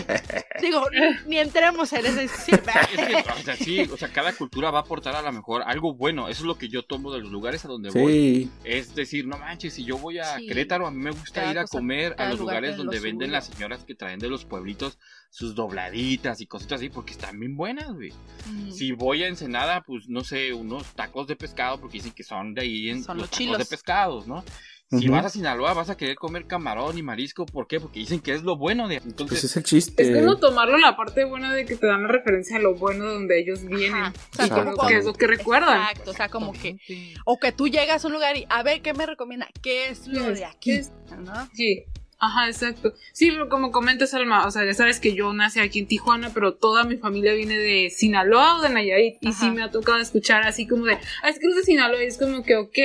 Digo, 0.60 0.84
ni, 1.28 1.38
entremos 1.38 1.94
en 1.94 2.06
esa 2.06 2.22
discusión. 2.22 2.62
Es 2.98 3.08
que, 3.08 3.16
o 3.32 3.44
sea, 3.44 3.56
sí, 3.56 3.82
o 3.82 3.96
sea, 3.98 4.12
cada 4.12 4.34
cultura 4.34 4.72
va 4.72 4.80
a 4.80 4.82
aportar 4.82 5.16
a 5.16 5.22
lo 5.22 5.32
mejor 5.32 5.62
algo 5.68 5.94
bueno. 5.94 6.28
Eso 6.28 6.42
es 6.44 6.48
lo 6.48 6.58
que 6.58 6.68
yo 6.68 6.84
tomo 6.84 7.12
de 7.14 7.20
los 7.20 7.32
lugares 7.32 7.64
a 7.66 7.68
donde 7.68 7.92
voy. 7.92 8.12
Sí. 8.46 8.52
Es 8.64 8.96
decir, 8.96 9.28
no 9.28 9.38
manches, 9.38 9.74
si 9.76 9.84
yo 9.86 9.98
voy 10.00 10.18
a 10.18 10.38
Sí. 10.38 10.48
Querétaro, 10.48 10.88
a 10.88 10.92
mí 10.92 10.98
me 10.98 11.12
gusta 11.12 11.42
Cada 11.42 11.52
ir 11.52 11.60
a 11.60 11.62
cosa- 11.64 11.78
comer 11.78 12.16
a 12.18 12.30
los 12.30 12.40
lugar 12.40 12.56
lugares 12.64 12.78
lo 12.78 12.84
donde 12.86 13.00
venden 13.00 13.28
suyo. 13.28 13.32
las 13.34 13.46
señoras 13.48 13.84
que 13.84 13.94
traen 13.94 14.20
de 14.20 14.30
los 14.30 14.46
pueblitos 14.46 14.98
sus 15.36 15.54
dobladitas 15.54 16.40
y 16.40 16.46
cositas 16.48 16.80
así, 16.80 16.88
porque 16.90 17.12
están 17.12 17.38
bien 17.38 17.58
buenas, 17.58 17.92
güey. 17.94 18.14
Mm. 18.50 18.72
Si 18.72 18.94
voy 18.94 19.22
a 19.24 19.28
Ensenada, 19.28 19.82
pues 19.82 20.08
no 20.08 20.24
sé, 20.24 20.54
unos 20.54 20.86
tacos 20.96 21.28
de 21.28 21.36
pescado, 21.36 21.78
porque 21.82 21.98
dicen 21.98 22.14
que 22.14 22.24
son 22.24 22.54
de 22.54 22.62
ahí 22.62 22.90
en 22.90 23.04
Son 23.04 23.18
los 23.18 23.24
los 23.24 23.30
tacos 23.32 23.38
chilos. 23.38 23.58
de 23.58 23.66
pescados, 23.66 24.28
¿no? 24.28 24.46
Si 24.92 25.10
vas 25.10 25.26
a 25.26 25.30
Sinaloa, 25.30 25.74
vas 25.74 25.90
a 25.90 25.98
querer 25.98 26.16
comer 26.16 26.46
camarón 26.46 26.98
y 26.98 27.02
marisco, 27.02 27.46
¿por 27.46 27.68
qué? 27.68 27.82
Porque 27.82 28.00
dicen 28.00 28.20
que 28.22 28.34
es 28.34 28.44
lo 28.44 28.56
bueno 28.56 28.88
de. 28.88 28.98
Entonces, 28.98 29.40
Pues 29.42 29.44
es 29.44 29.58
el 29.58 29.64
chiste. 29.64 30.04
Es 30.04 30.10
que 30.16 30.22
no 30.22 30.38
tomarlo 30.38 30.78
la 30.78 30.96
parte 30.96 31.26
buena 31.26 31.52
de 31.54 31.66
que 31.66 31.76
te 31.76 31.88
dan 31.88 32.04
la 32.04 32.08
referencia 32.08 32.56
a 32.58 32.60
lo 32.62 32.76
bueno 32.76 33.04
de 33.06 33.14
donde 33.16 33.40
ellos 33.42 33.66
vienen. 33.66 33.94
Ajá. 33.96 34.14
O 34.40 34.46
sea, 34.46 34.64
como 34.64 34.88
que 34.88 34.98
es 34.98 35.06
lo 35.06 35.14
que 35.14 35.28
recuerdan. 35.28 35.82
Exacto, 35.82 36.12
o 36.12 36.14
sea, 36.14 36.30
como 36.30 36.54
que. 36.54 36.78
O 37.26 37.40
que 37.40 37.52
tú 37.52 37.68
llegas 37.68 38.06
a 38.06 38.08
un 38.08 38.14
lugar 38.14 38.38
y, 38.38 38.46
a 38.48 38.62
ver, 38.64 38.82
¿qué 38.82 38.94
me 38.94 39.06
recomienda? 39.08 39.50
¿Qué 39.62 39.90
es 39.90 40.08
lo 40.08 40.32
de 40.32 40.46
aquí? 40.46 40.72
Es- 40.72 40.94
¿No? 41.20 41.34
Sí. 41.54 41.84
Ajá, 42.18 42.48
exacto. 42.48 42.94
Sí, 43.14 43.30
pero 43.32 43.50
como 43.50 43.72
comentas, 43.72 44.14
Alma, 44.14 44.48
o 44.48 44.52
sea, 44.52 44.66
ya 44.66 44.74
sabes 44.74 45.00
que 45.00 45.14
yo 45.14 45.32
nací 45.34 45.60
aquí 45.60 45.80
en 45.80 45.88
Tijuana, 45.88 46.32
pero 46.34 46.56
toda 46.56 46.84
mi 46.86 46.98
familia 46.98 47.34
viene 47.34 47.58
de 47.58 47.90
Sinaloa 47.90 48.58
o 48.60 48.62
de 48.62 48.70
Nayarit. 48.70 49.18
Y 49.22 49.34
sí 49.34 49.50
me 49.52 49.62
ha 49.64 49.70
tocado 49.72 49.98
escuchar 50.00 50.44
así 50.44 50.66
como 50.68 50.86
de, 50.86 50.94
ah, 51.24 51.30
es 51.30 51.40
que 51.40 51.48
es 51.48 51.56
de 51.56 51.64
Sinaloa. 51.64 52.02
Y 52.02 52.08
es 52.08 52.18
como 52.18 52.42
que, 52.44 52.56
ok, 52.56 52.78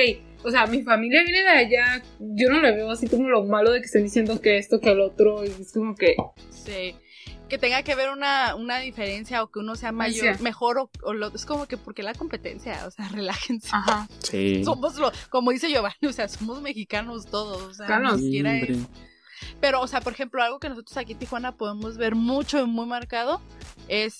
o 0.43 0.51
sea, 0.51 0.67
mi 0.67 0.83
familia 0.83 1.23
viene 1.23 1.41
de 1.43 1.49
allá. 1.49 2.03
Yo 2.19 2.49
no 2.49 2.59
le 2.61 2.71
veo 2.73 2.91
así 2.91 3.07
como 3.07 3.29
lo 3.29 3.43
malo 3.45 3.71
de 3.71 3.79
que 3.79 3.85
estén 3.85 4.03
diciendo 4.03 4.41
que 4.41 4.57
esto, 4.57 4.79
que 4.79 4.91
el 4.91 4.99
otro. 4.99 5.43
Y 5.45 5.49
es 5.49 5.71
como 5.73 5.95
que, 5.95 6.15
Sí. 6.51 6.95
Que 7.47 7.57
tenga 7.57 7.83
que 7.83 7.95
ver 7.95 8.09
una, 8.11 8.55
una 8.55 8.79
diferencia 8.79 9.43
o 9.43 9.51
que 9.51 9.59
uno 9.59 9.75
sea 9.75 9.91
mayor, 9.91 10.39
mejor 10.41 10.77
o, 10.77 10.89
o 11.03 11.13
lo, 11.13 11.35
es 11.35 11.45
como 11.45 11.67
que 11.67 11.75
porque 11.75 12.01
la 12.01 12.13
competencia, 12.13 12.85
o 12.87 12.91
sea, 12.91 13.07
relájense. 13.13 13.67
ajá. 13.73 14.07
Sí. 14.19 14.63
Somos 14.63 14.95
lo, 14.97 15.11
como 15.29 15.51
dice 15.51 15.69
Giovanni, 15.69 16.07
o 16.07 16.13
sea, 16.13 16.29
somos 16.29 16.61
mexicanos 16.61 17.25
todos, 17.25 17.61
o 17.61 17.73
sea, 17.73 17.87
Mexicanos. 17.87 18.19
ni 18.19 18.23
siquiera 18.25 18.57
es- 18.57 18.69
Hombre. 18.77 18.89
Pero, 19.59 19.81
o 19.81 19.87
sea, 19.87 20.01
por 20.01 20.13
ejemplo, 20.13 20.41
algo 20.41 20.59
que 20.59 20.69
nosotros 20.69 20.95
aquí 20.97 21.13
en 21.13 21.19
Tijuana 21.19 21.51
podemos 21.53 21.97
ver 21.97 22.15
mucho 22.15 22.59
y 22.59 22.65
muy 22.65 22.85
marcado 22.85 23.41
es 23.87 24.19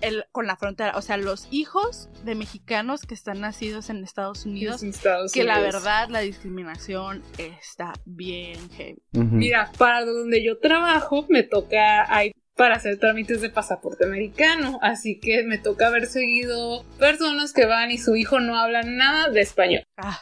el, 0.00 0.24
con 0.32 0.46
la 0.46 0.56
frontera. 0.56 0.96
O 0.96 1.02
sea, 1.02 1.16
los 1.16 1.46
hijos 1.50 2.08
de 2.24 2.34
mexicanos 2.34 3.02
que 3.02 3.14
están 3.14 3.40
nacidos 3.40 3.88
en 3.90 4.02
Estados 4.02 4.44
Unidos. 4.46 4.82
en 4.82 4.90
Estados 4.90 5.32
Que 5.32 5.44
la 5.44 5.58
Unidos. 5.58 5.74
verdad, 5.74 6.08
la 6.08 6.20
discriminación 6.20 7.22
está 7.38 7.92
bien 8.04 8.68
heavy. 8.70 9.02
Ujú. 9.12 9.24
Mira, 9.36 9.70
para 9.78 10.04
donde 10.04 10.44
yo 10.44 10.58
trabajo 10.58 11.24
me 11.28 11.42
toca 11.44 12.12
hay 12.14 12.32
para 12.56 12.74
hacer 12.76 12.98
trámites 12.98 13.40
de 13.40 13.48
pasaporte 13.48 14.04
americano, 14.04 14.78
así 14.82 15.18
que 15.18 15.42
me 15.42 15.56
toca 15.56 15.86
haber 15.86 16.06
seguido 16.06 16.84
personas 16.98 17.52
que 17.54 17.64
van 17.64 17.90
y 17.90 17.96
su 17.96 18.14
hijo 18.14 18.40
no 18.40 18.58
habla 18.58 18.82
nada 18.82 19.30
de 19.30 19.40
español. 19.40 19.84
Ah. 19.96 20.20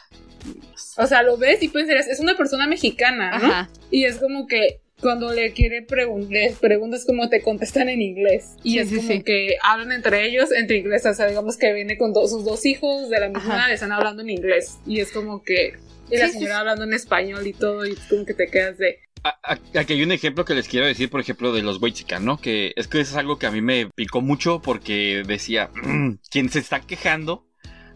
O 0.97 1.07
sea, 1.07 1.23
lo 1.23 1.37
ves 1.37 1.61
y 1.63 1.67
pensarías, 1.69 2.07
es 2.07 2.19
una 2.19 2.35
persona 2.35 2.67
mexicana, 2.67 3.31
¿no? 3.39 3.45
Ajá. 3.47 3.69
Y 3.89 4.05
es 4.05 4.17
como 4.17 4.47
que 4.47 4.81
cuando 4.99 5.33
le 5.33 5.51
quiere 5.53 5.81
pregun 5.81 6.29
le 6.29 6.53
preguntas 6.61 7.05
cómo 7.05 7.27
te 7.29 7.41
contestan 7.41 7.89
en 7.89 8.01
inglés. 8.01 8.55
Y 8.63 8.73
Sí, 8.73 8.79
es 8.79 8.89
sí, 8.89 8.95
como 8.97 9.07
sí. 9.09 9.23
que 9.23 9.55
hablan 9.63 9.91
entre 9.91 10.25
ellos, 10.27 10.51
entre 10.51 10.77
inglés. 10.77 11.05
O 11.05 11.13
sea, 11.13 11.27
digamos 11.27 11.57
que 11.57 11.73
viene 11.73 11.97
con 11.97 12.13
sus 12.13 12.43
dos 12.45 12.65
hijos 12.65 13.09
de 13.09 13.19
la 13.19 13.29
misma 13.29 13.55
edad, 13.55 13.71
están 13.73 13.91
hablando 13.91 14.21
en 14.21 14.29
inglés. 14.29 14.77
Y 14.85 14.99
es 14.99 15.11
como 15.11 15.41
que. 15.43 15.73
Y 16.11 16.17
la 16.17 16.27
señora 16.27 16.59
hablando 16.59 16.83
en 16.83 16.93
español 16.93 17.47
y 17.47 17.53
todo, 17.53 17.85
y 17.85 17.93
es 17.93 17.99
como 18.09 18.25
que 18.25 18.33
te 18.33 18.47
quedas 18.47 18.77
de. 18.77 18.99
A- 19.23 19.39
a- 19.43 19.79
Aquí 19.79 19.93
hay 19.93 20.03
un 20.03 20.11
ejemplo 20.11 20.45
que 20.45 20.53
les 20.55 20.67
quiero 20.67 20.85
decir, 20.85 21.09
por 21.09 21.21
ejemplo, 21.21 21.53
de 21.53 21.61
los 21.61 21.81
Weitsican, 21.81 22.25
¿no? 22.25 22.37
Que 22.41 22.73
es 22.75 22.87
que 22.87 22.99
eso 22.99 23.11
es 23.11 23.17
algo 23.17 23.37
que 23.39 23.45
a 23.45 23.51
mí 23.51 23.61
me 23.61 23.87
picó 23.95 24.19
mucho 24.21 24.61
porque 24.61 25.23
decía, 25.25 25.69
"Mm, 25.83 26.15
quien 26.29 26.49
se 26.49 26.59
está 26.59 26.81
quejando 26.81 27.47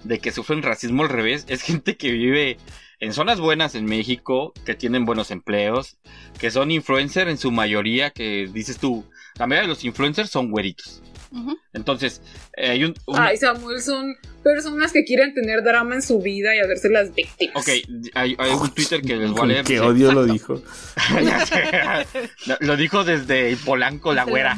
de 0.05 0.19
que 0.19 0.31
sufren 0.31 0.63
racismo 0.63 1.03
al 1.03 1.09
revés 1.09 1.45
es 1.49 1.61
gente 1.61 1.97
que 1.97 2.11
vive 2.11 2.57
en 2.99 3.13
zonas 3.13 3.39
buenas 3.39 3.75
en 3.75 3.85
México, 3.85 4.53
que 4.65 4.75
tienen 4.75 5.05
buenos 5.05 5.31
empleos, 5.31 5.97
que 6.39 6.51
son 6.51 6.71
influencers 6.71 7.29
en 7.29 7.37
su 7.37 7.51
mayoría, 7.51 8.11
que 8.11 8.49
dices 8.51 8.77
tú, 8.77 9.03
la 9.37 9.47
mayoría 9.47 9.67
de 9.67 9.73
los 9.73 9.83
influencers 9.83 10.29
son 10.29 10.49
güeritos. 10.49 11.01
Entonces, 11.73 12.21
eh, 12.55 12.69
hay 12.71 12.83
un... 12.86 12.93
un- 13.07 13.19
Ay, 13.19 13.38
Samuel, 13.38 13.81
son 13.81 14.15
personas 14.43 14.91
que 14.91 15.03
quieren 15.03 15.33
tener 15.33 15.63
drama 15.63 15.95
en 15.95 16.01
su 16.01 16.19
vida 16.21 16.55
y 16.55 16.59
hacerse 16.59 16.89
las 16.89 17.13
víctimas. 17.13 17.55
Ok, 17.57 17.69
hay, 18.13 18.36
hay 18.38 18.51
un 18.51 18.69
Twitter 18.73 19.01
que 19.01 19.15
les 19.15 19.31
voy 19.31 19.41
a 19.41 19.45
leer. 19.45 19.65
qué 19.65 19.79
odio 19.79 20.11
lo 20.11 20.25
dijo. 20.25 20.61
Lo, 22.59 22.77
dijo 22.77 23.03
desde 23.03 23.55
Polanco, 23.57 24.13
la 24.13 24.23
güera. 24.23 24.55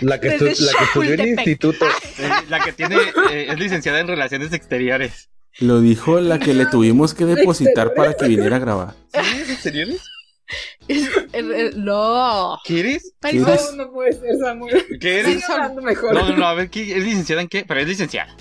La 0.00 0.20
que, 0.20 0.28
Desde 0.30 0.52
estu- 0.52 0.60
la 0.66 0.72
que 0.78 0.84
estudió 0.84 1.10
en 1.12 1.16
Chapultepec. 1.18 1.28
instituto. 1.46 1.86
Eh, 2.18 2.30
La 2.48 2.60
que 2.60 2.72
tiene, 2.72 2.96
eh, 3.32 3.46
es 3.50 3.58
licenciada 3.58 4.00
en 4.00 4.08
Relaciones 4.08 4.52
Exteriores. 4.52 5.30
Lo 5.60 5.80
dijo 5.80 6.20
la 6.20 6.38
que 6.38 6.54
le 6.54 6.66
tuvimos 6.66 7.14
que 7.14 7.24
depositar 7.24 7.94
para 7.94 8.14
que 8.14 8.26
viniera 8.28 8.56
a 8.56 8.58
grabar. 8.60 8.94
¿Sí? 9.12 9.52
¿Exteriores? 9.52 10.02
Es- 10.88 11.76
no. 11.76 12.58
¿Qué. 12.64 12.98
No, 13.32 13.72
no 13.76 13.92
puede 13.92 14.12
ser, 14.12 14.38
Samuel. 14.38 14.84
¿Qué 15.00 15.20
eres? 15.20 15.48
hablando 15.48 15.82
mejor. 15.82 16.14
No, 16.14 16.28
no, 16.30 16.36
no, 16.36 16.46
a 16.46 16.54
ver, 16.54 16.70
¿qué? 16.70 16.96
¿es 16.96 17.04
licenciada 17.04 17.42
en 17.42 17.48
qué? 17.48 17.64
Pero 17.66 17.80
es 17.80 17.88
licenciada. 17.88 18.34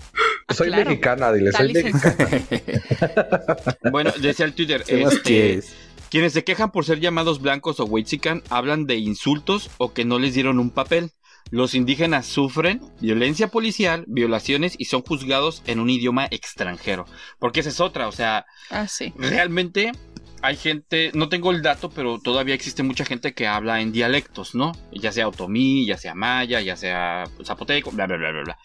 Soy 0.55 0.67
claro. 0.67 0.85
mexicana, 0.89 1.31
dile, 1.33 1.51
soy 1.51 1.73
mexicana. 1.73 2.41
Bueno, 3.91 4.13
decía 4.19 4.45
el 4.45 4.53
Twitter, 4.53 4.83
¿Qué 4.85 5.03
más 5.03 5.13
este, 5.13 5.61
quienes 6.09 6.33
se 6.33 6.43
quejan 6.43 6.71
por 6.71 6.85
ser 6.85 6.99
llamados 6.99 7.41
blancos 7.41 7.79
o 7.79 7.85
whitezican 7.85 8.41
hablan 8.49 8.85
de 8.87 8.95
insultos 8.95 9.69
o 9.77 9.93
que 9.93 10.05
no 10.05 10.19
les 10.19 10.33
dieron 10.33 10.59
un 10.59 10.69
papel. 10.69 11.11
Los 11.49 11.75
indígenas 11.75 12.25
sufren 12.25 12.81
violencia 12.99 13.47
policial, 13.47 14.03
violaciones 14.07 14.75
y 14.77 14.85
son 14.85 15.01
juzgados 15.01 15.63
en 15.65 15.79
un 15.79 15.89
idioma 15.89 16.27
extranjero. 16.29 17.05
Porque 17.39 17.61
esa 17.61 17.69
es 17.69 17.79
otra, 17.79 18.09
o 18.09 18.11
sea, 18.11 18.45
Ah, 18.69 18.85
sí. 18.87 19.13
realmente 19.17 19.93
hay 20.41 20.55
gente, 20.55 21.11
no 21.13 21.29
tengo 21.29 21.51
el 21.51 21.61
dato, 21.61 21.89
pero 21.89 22.19
todavía 22.19 22.55
existe 22.55 22.83
mucha 22.83 23.05
gente 23.05 23.33
que 23.33 23.47
habla 23.47 23.81
en 23.81 23.91
dialectos, 23.91 24.55
¿no? 24.55 24.71
Ya 24.91 25.11
sea 25.11 25.27
otomí, 25.27 25.85
ya 25.85 25.97
sea 25.97 26.13
maya, 26.15 26.61
ya 26.61 26.75
sea 26.75 27.25
zapoteco, 27.43 27.91
bla, 27.91 28.05
bla, 28.07 28.17
bla, 28.17 28.31
bla, 28.31 28.43
bla. 28.43 28.57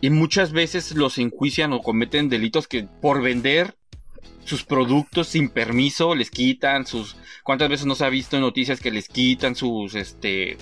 Y 0.00 0.10
muchas 0.10 0.52
veces 0.52 0.94
los 0.94 1.18
enjuician 1.18 1.72
o 1.72 1.80
cometen 1.80 2.28
delitos 2.28 2.68
que 2.68 2.84
por 3.00 3.22
vender 3.22 3.76
sus 4.44 4.64
productos 4.64 5.28
sin 5.28 5.48
permiso 5.48 6.14
les 6.14 6.30
quitan 6.30 6.86
sus 6.86 7.16
cuántas 7.42 7.68
veces 7.70 7.86
no 7.86 7.94
se 7.94 8.04
ha 8.04 8.10
visto 8.10 8.36
en 8.36 8.42
noticias 8.42 8.78
que 8.78 8.90
les 8.90 9.08
quitan 9.08 9.54
sus 9.54 9.94
este 9.94 10.58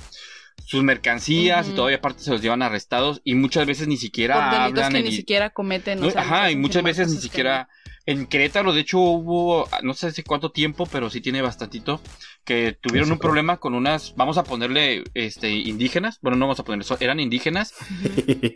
sus 0.65 0.85
mercancías 0.85 1.67
y 1.67 1.71
Ujú. 1.71 1.77
todavía 1.77 1.97
aparte 1.97 2.23
se 2.23 2.31
los 2.31 2.41
llevan 2.41 2.63
arrestados 2.63 3.21
y 3.25 3.35
muchas 3.35 3.67
veces 3.67 3.89
ni 3.89 3.97
siquiera 3.97 4.35
Por 4.35 4.43
hablan 4.43 4.93
que 4.93 5.03
ni 5.03 5.13
siquiera 5.13 5.51
cometen. 5.51 6.01
no, 6.01 6.09
ajá, 6.15 6.51
y 6.53 6.57
muchas 6.57 6.85
veces 6.85 7.09
ni 7.09 7.15
cosas 7.15 7.23
que 7.23 7.29
siquiera. 7.29 7.69
En 8.05 8.27
Querétaro, 8.27 8.73
de 8.73 8.81
hecho, 8.81 8.99
hubo, 8.99 9.69
no 9.83 9.95
sé 9.95 10.09
hace 10.09 10.25
cuánto 10.25 10.51
tiempo, 10.51 10.87
pero 10.91 11.09
sí 11.09 11.21
tiene 11.21 11.41
bastantito, 11.41 12.01
que 12.45 12.77
tuvieron 12.81 13.13
un 13.13 13.19
problema 13.19 13.59
con 13.59 13.75
unas, 13.75 14.15
vamos 14.17 14.39
a 14.39 14.45
ponerle, 14.45 15.05
este, 15.15 15.51
indígenas, 15.51 16.19
bueno, 16.21 16.37
no 16.37 16.47
vamos 16.47 16.59
a 16.59 16.65
ponerle 16.65 16.85
eso, 16.85 16.97
eran 16.99 17.21
indígenas, 17.21 17.75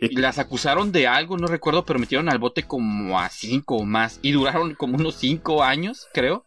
y 0.01 0.17
las 0.17 0.37
acusaron 0.37 0.91
de 0.91 1.07
algo, 1.07 1.37
no 1.37 1.47
recuerdo, 1.47 1.85
pero 1.85 1.99
metieron 1.99 2.27
al 2.29 2.39
bote 2.39 2.63
como 2.63 3.19
a 3.19 3.29
cinco 3.29 3.77
o 3.77 3.85
más, 3.85 4.19
y 4.21 4.33
duraron 4.33 4.75
como 4.75 4.97
unos 4.97 5.15
cinco 5.15 5.63
años, 5.63 6.07
creo, 6.13 6.45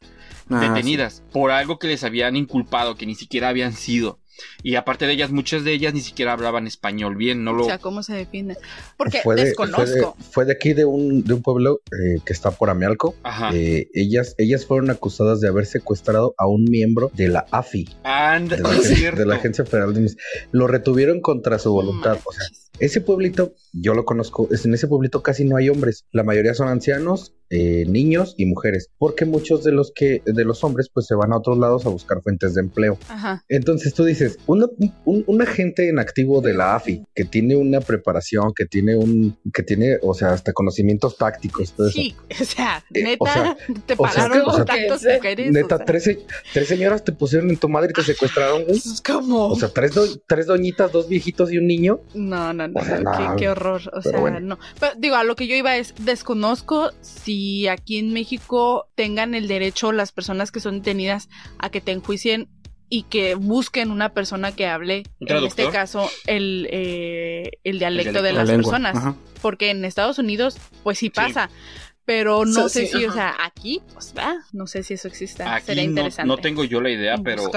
Ah, 0.50 0.58
detenidas, 0.60 1.22
por 1.32 1.52
algo 1.52 1.78
que 1.78 1.86
les 1.86 2.02
habían 2.02 2.34
inculpado, 2.34 2.96
que 2.96 3.06
ni 3.06 3.14
siquiera 3.14 3.48
habían 3.48 3.72
sido. 3.72 4.18
Y 4.62 4.76
aparte 4.76 5.06
de 5.06 5.12
ellas, 5.12 5.30
muchas 5.30 5.64
de 5.64 5.72
ellas 5.72 5.94
ni 5.94 6.00
siquiera 6.00 6.32
hablaban 6.32 6.66
español 6.66 7.16
bien, 7.16 7.44
no 7.44 7.52
O 7.52 7.54
lo... 7.54 7.64
sea, 7.64 7.78
¿cómo 7.78 8.02
se 8.02 8.14
defiende? 8.14 8.56
Porque 8.96 9.20
Fue 9.22 9.36
de, 9.36 9.44
desconozco. 9.46 9.84
Fue 9.84 9.94
de, 9.94 10.30
fue 10.30 10.44
de 10.46 10.52
aquí 10.52 10.72
de 10.72 10.84
un, 10.84 11.24
de 11.24 11.34
un 11.34 11.42
pueblo 11.42 11.80
eh, 11.86 12.20
que 12.24 12.32
está 12.32 12.50
por 12.50 12.70
Amialco. 12.70 13.14
Ajá. 13.22 13.50
Eh, 13.54 13.88
ellas, 13.94 14.34
ellas 14.38 14.66
fueron 14.66 14.90
acusadas 14.90 15.40
de 15.40 15.48
haber 15.48 15.66
secuestrado 15.66 16.34
a 16.38 16.46
un 16.46 16.64
miembro 16.64 17.10
de 17.14 17.28
la 17.28 17.46
AFI, 17.50 17.88
Anda, 18.04 18.56
de 18.56 18.62
la, 18.62 18.70
de 19.16 19.26
la 19.26 19.34
Agencia 19.36 19.64
Federal 19.64 19.94
de 19.94 20.00
Inmigración. 20.00 20.48
Lo 20.52 20.66
retuvieron 20.66 21.20
contra 21.20 21.58
su 21.58 21.72
voluntad. 21.72 22.18
O 22.24 22.32
sea. 22.32 22.46
Ese 22.80 23.00
pueblito, 23.00 23.52
yo 23.72 23.94
lo 23.94 24.04
conozco, 24.04 24.48
es- 24.50 24.64
en 24.64 24.74
ese 24.74 24.88
pueblito 24.88 25.22
casi 25.22 25.44
no 25.44 25.56
hay 25.56 25.68
hombres. 25.68 26.04
La 26.12 26.22
mayoría 26.24 26.54
son 26.54 26.68
ancianos, 26.68 27.32
eh, 27.52 27.84
niños 27.88 28.34
y 28.38 28.46
mujeres, 28.46 28.90
porque 28.96 29.24
muchos 29.24 29.64
de 29.64 29.72
los 29.72 29.90
que 29.92 30.22
de 30.24 30.44
los 30.44 30.62
hombres 30.62 30.88
pues 30.92 31.06
se 31.06 31.16
van 31.16 31.32
a 31.32 31.38
otros 31.38 31.58
lados 31.58 31.84
a 31.84 31.88
buscar 31.88 32.22
fuentes 32.22 32.54
de 32.54 32.60
empleo. 32.60 32.96
Ajá. 33.08 33.44
Entonces 33.48 33.92
tú 33.92 34.04
dices, 34.04 34.38
una- 34.46 34.68
un, 35.04 35.24
un 35.26 35.42
agente 35.42 35.88
en 35.88 35.98
activo 35.98 36.40
de 36.42 36.54
la 36.54 36.76
AFI 36.76 37.04
que 37.14 37.24
tiene 37.24 37.56
una 37.56 37.80
preparación, 37.80 38.52
que 38.54 38.66
tiene 38.66 38.96
un, 38.96 39.36
que 39.52 39.64
tiene, 39.64 39.98
o 40.02 40.14
sea, 40.14 40.32
hasta 40.32 40.52
conocimientos 40.52 41.16
tácticos, 41.16 41.72
todo 41.72 41.88
eso. 41.88 41.98
Sí, 41.98 42.14
o 42.40 42.44
sea, 42.44 42.84
Eh, 42.94 43.02
neta, 43.02 43.24
o 43.24 43.26
sea, 43.26 43.56
te 43.86 43.94
o 43.98 44.06
sea, 44.08 44.14
pararon 44.28 44.42
o 44.42 44.46
los 44.46 44.56
sea, 44.56 44.64
tactos 44.64 45.02
que- 45.02 45.14
mujeres. 45.16 45.52
Neta, 45.52 45.74
o 45.74 45.78
sea, 45.78 45.86
tres, 45.86 46.04
se- 46.04 46.18
tres 46.54 46.68
señoras 46.68 47.02
te 47.04 47.10
pusieron 47.12 47.50
en 47.50 47.56
tu 47.56 47.68
madre 47.68 47.90
y 47.90 47.94
te 47.94 48.02
secuestraron, 48.02 48.64
güey. 48.64 48.76
Es 48.78 49.02
como. 49.04 49.46
O 49.48 49.56
sea, 49.56 49.68
tres, 49.70 49.92
do- 49.94 50.06
tres 50.28 50.46
doñitas, 50.46 50.92
dos 50.92 51.08
viejitos 51.08 51.52
y 51.52 51.58
un 51.58 51.66
niño. 51.66 52.00
no, 52.14 52.52
no, 52.52 52.68
no, 52.68 52.69
o 52.74 52.84
sea, 52.84 53.00
no, 53.00 53.12
no, 53.12 53.36
qué, 53.36 53.42
qué 53.42 53.48
horror. 53.48 53.82
O 53.88 54.00
pero 54.02 54.02
sea, 54.02 54.20
bueno. 54.20 54.40
no. 54.40 54.58
Pero 54.78 54.94
digo, 54.96 55.16
a 55.16 55.24
lo 55.24 55.36
que 55.36 55.46
yo 55.46 55.54
iba 55.54 55.76
es, 55.76 55.94
desconozco 55.98 56.92
si 57.00 57.68
aquí 57.68 57.98
en 57.98 58.12
México 58.12 58.88
tengan 58.94 59.34
el 59.34 59.48
derecho 59.48 59.92
las 59.92 60.12
personas 60.12 60.50
que 60.52 60.60
son 60.60 60.78
detenidas 60.78 61.28
a 61.58 61.70
que 61.70 61.80
te 61.80 61.92
enjuicien 61.92 62.48
y 62.88 63.04
que 63.04 63.36
busquen 63.36 63.90
una 63.92 64.12
persona 64.12 64.52
que 64.52 64.66
hable, 64.66 65.04
¿Un 65.20 65.30
en 65.30 65.44
este 65.44 65.70
caso, 65.70 66.10
el, 66.26 66.66
eh, 66.70 67.52
el 67.62 67.78
dialecto 67.78 68.20
dialecto. 68.20 68.22
de 68.22 68.32
La 68.32 68.44
las 68.44 68.50
personas. 68.50 68.96
Ajá. 68.96 69.14
Porque 69.40 69.70
en 69.70 69.84
Estados 69.84 70.18
Unidos, 70.18 70.58
pues 70.82 70.98
sí 70.98 71.08
pasa. 71.08 71.48
Pero 72.04 72.44
no 72.44 72.68
sé 72.68 72.86
sí, 72.86 72.98
si, 72.98 73.04
o 73.04 73.12
sea, 73.12 73.36
aquí, 73.40 73.80
pues 73.92 74.12
va, 74.18 74.34
no 74.52 74.66
sé 74.66 74.82
si 74.82 74.94
eso 74.94 75.06
exista. 75.06 75.54
Aquí 75.54 75.66
Sería 75.66 75.84
interesante. 75.84 76.26
no 76.26 76.38
tengo 76.38 76.64
yo 76.64 76.80
la 76.80 76.90
idea, 76.90 77.16
pero 77.22 77.48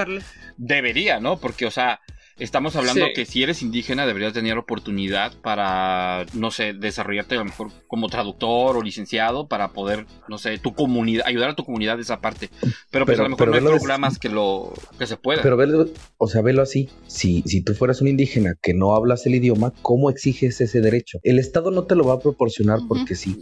debería, 0.56 1.18
¿no? 1.18 1.38
Porque, 1.38 1.66
o 1.66 1.72
sea, 1.72 2.00
estamos 2.38 2.76
hablando 2.76 3.06
Sí. 3.06 3.12
que 3.14 3.26
si 3.26 3.42
eres 3.42 3.62
indígena 3.62 4.06
deberías 4.06 4.32
tener 4.32 4.58
oportunidad 4.58 5.32
para, 5.42 6.26
no 6.34 6.50
sé, 6.50 6.72
desarrollarte 6.72 7.34
a 7.36 7.38
lo 7.38 7.44
mejor 7.44 7.68
como 7.86 8.08
traductor 8.08 8.76
o 8.76 8.82
licenciado 8.82 9.46
para 9.48 9.72
poder, 9.72 10.06
no 10.28 10.38
sé, 10.38 10.58
tu 10.58 10.74
comunidad, 10.74 11.24
ayudar 11.26 11.50
a 11.50 11.54
tu 11.56 11.64
comunidad 11.64 11.96
de 11.96 12.02
esa 12.02 12.20
parte. 12.20 12.50
Pero 12.90 13.06
pues 13.06 13.18
a 13.18 13.22
lo 13.24 13.30
mejor 13.30 13.48
no 13.48 13.54
hay 13.54 13.62
programas 13.62 14.18
que 14.18 14.28
lo 14.28 14.72
que 14.98 15.06
se 15.06 15.16
pueda. 15.16 15.42
Pero 15.42 15.56
velo, 15.56 15.86
o 16.18 16.28
sea, 16.28 16.42
velo 16.42 16.62
así. 16.62 16.88
Si, 17.06 17.42
si 17.46 17.62
tú 17.62 17.74
fueras 17.74 18.00
un 18.00 18.08
indígena 18.08 18.54
que 18.60 18.74
no 18.74 18.94
hablas 18.94 19.26
el 19.26 19.34
idioma, 19.34 19.72
¿cómo 19.82 20.10
exiges 20.10 20.60
ese 20.60 20.80
derecho? 20.80 21.18
El 21.22 21.38
Estado 21.38 21.70
no 21.70 21.84
te 21.84 21.94
lo 21.94 22.04
va 22.04 22.14
a 22.14 22.18
proporcionar 22.20 22.80
porque 22.88 23.14
sí. 23.14 23.38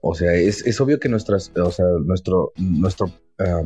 O 0.00 0.14
sea, 0.14 0.34
es, 0.34 0.64
es 0.66 0.80
obvio 0.80 1.00
que 1.00 1.08
nuestras, 1.08 1.50
o 1.56 1.70
sea, 1.70 1.86
nuestro, 2.04 2.52
nuestro, 2.56 3.10
ah, 3.38 3.62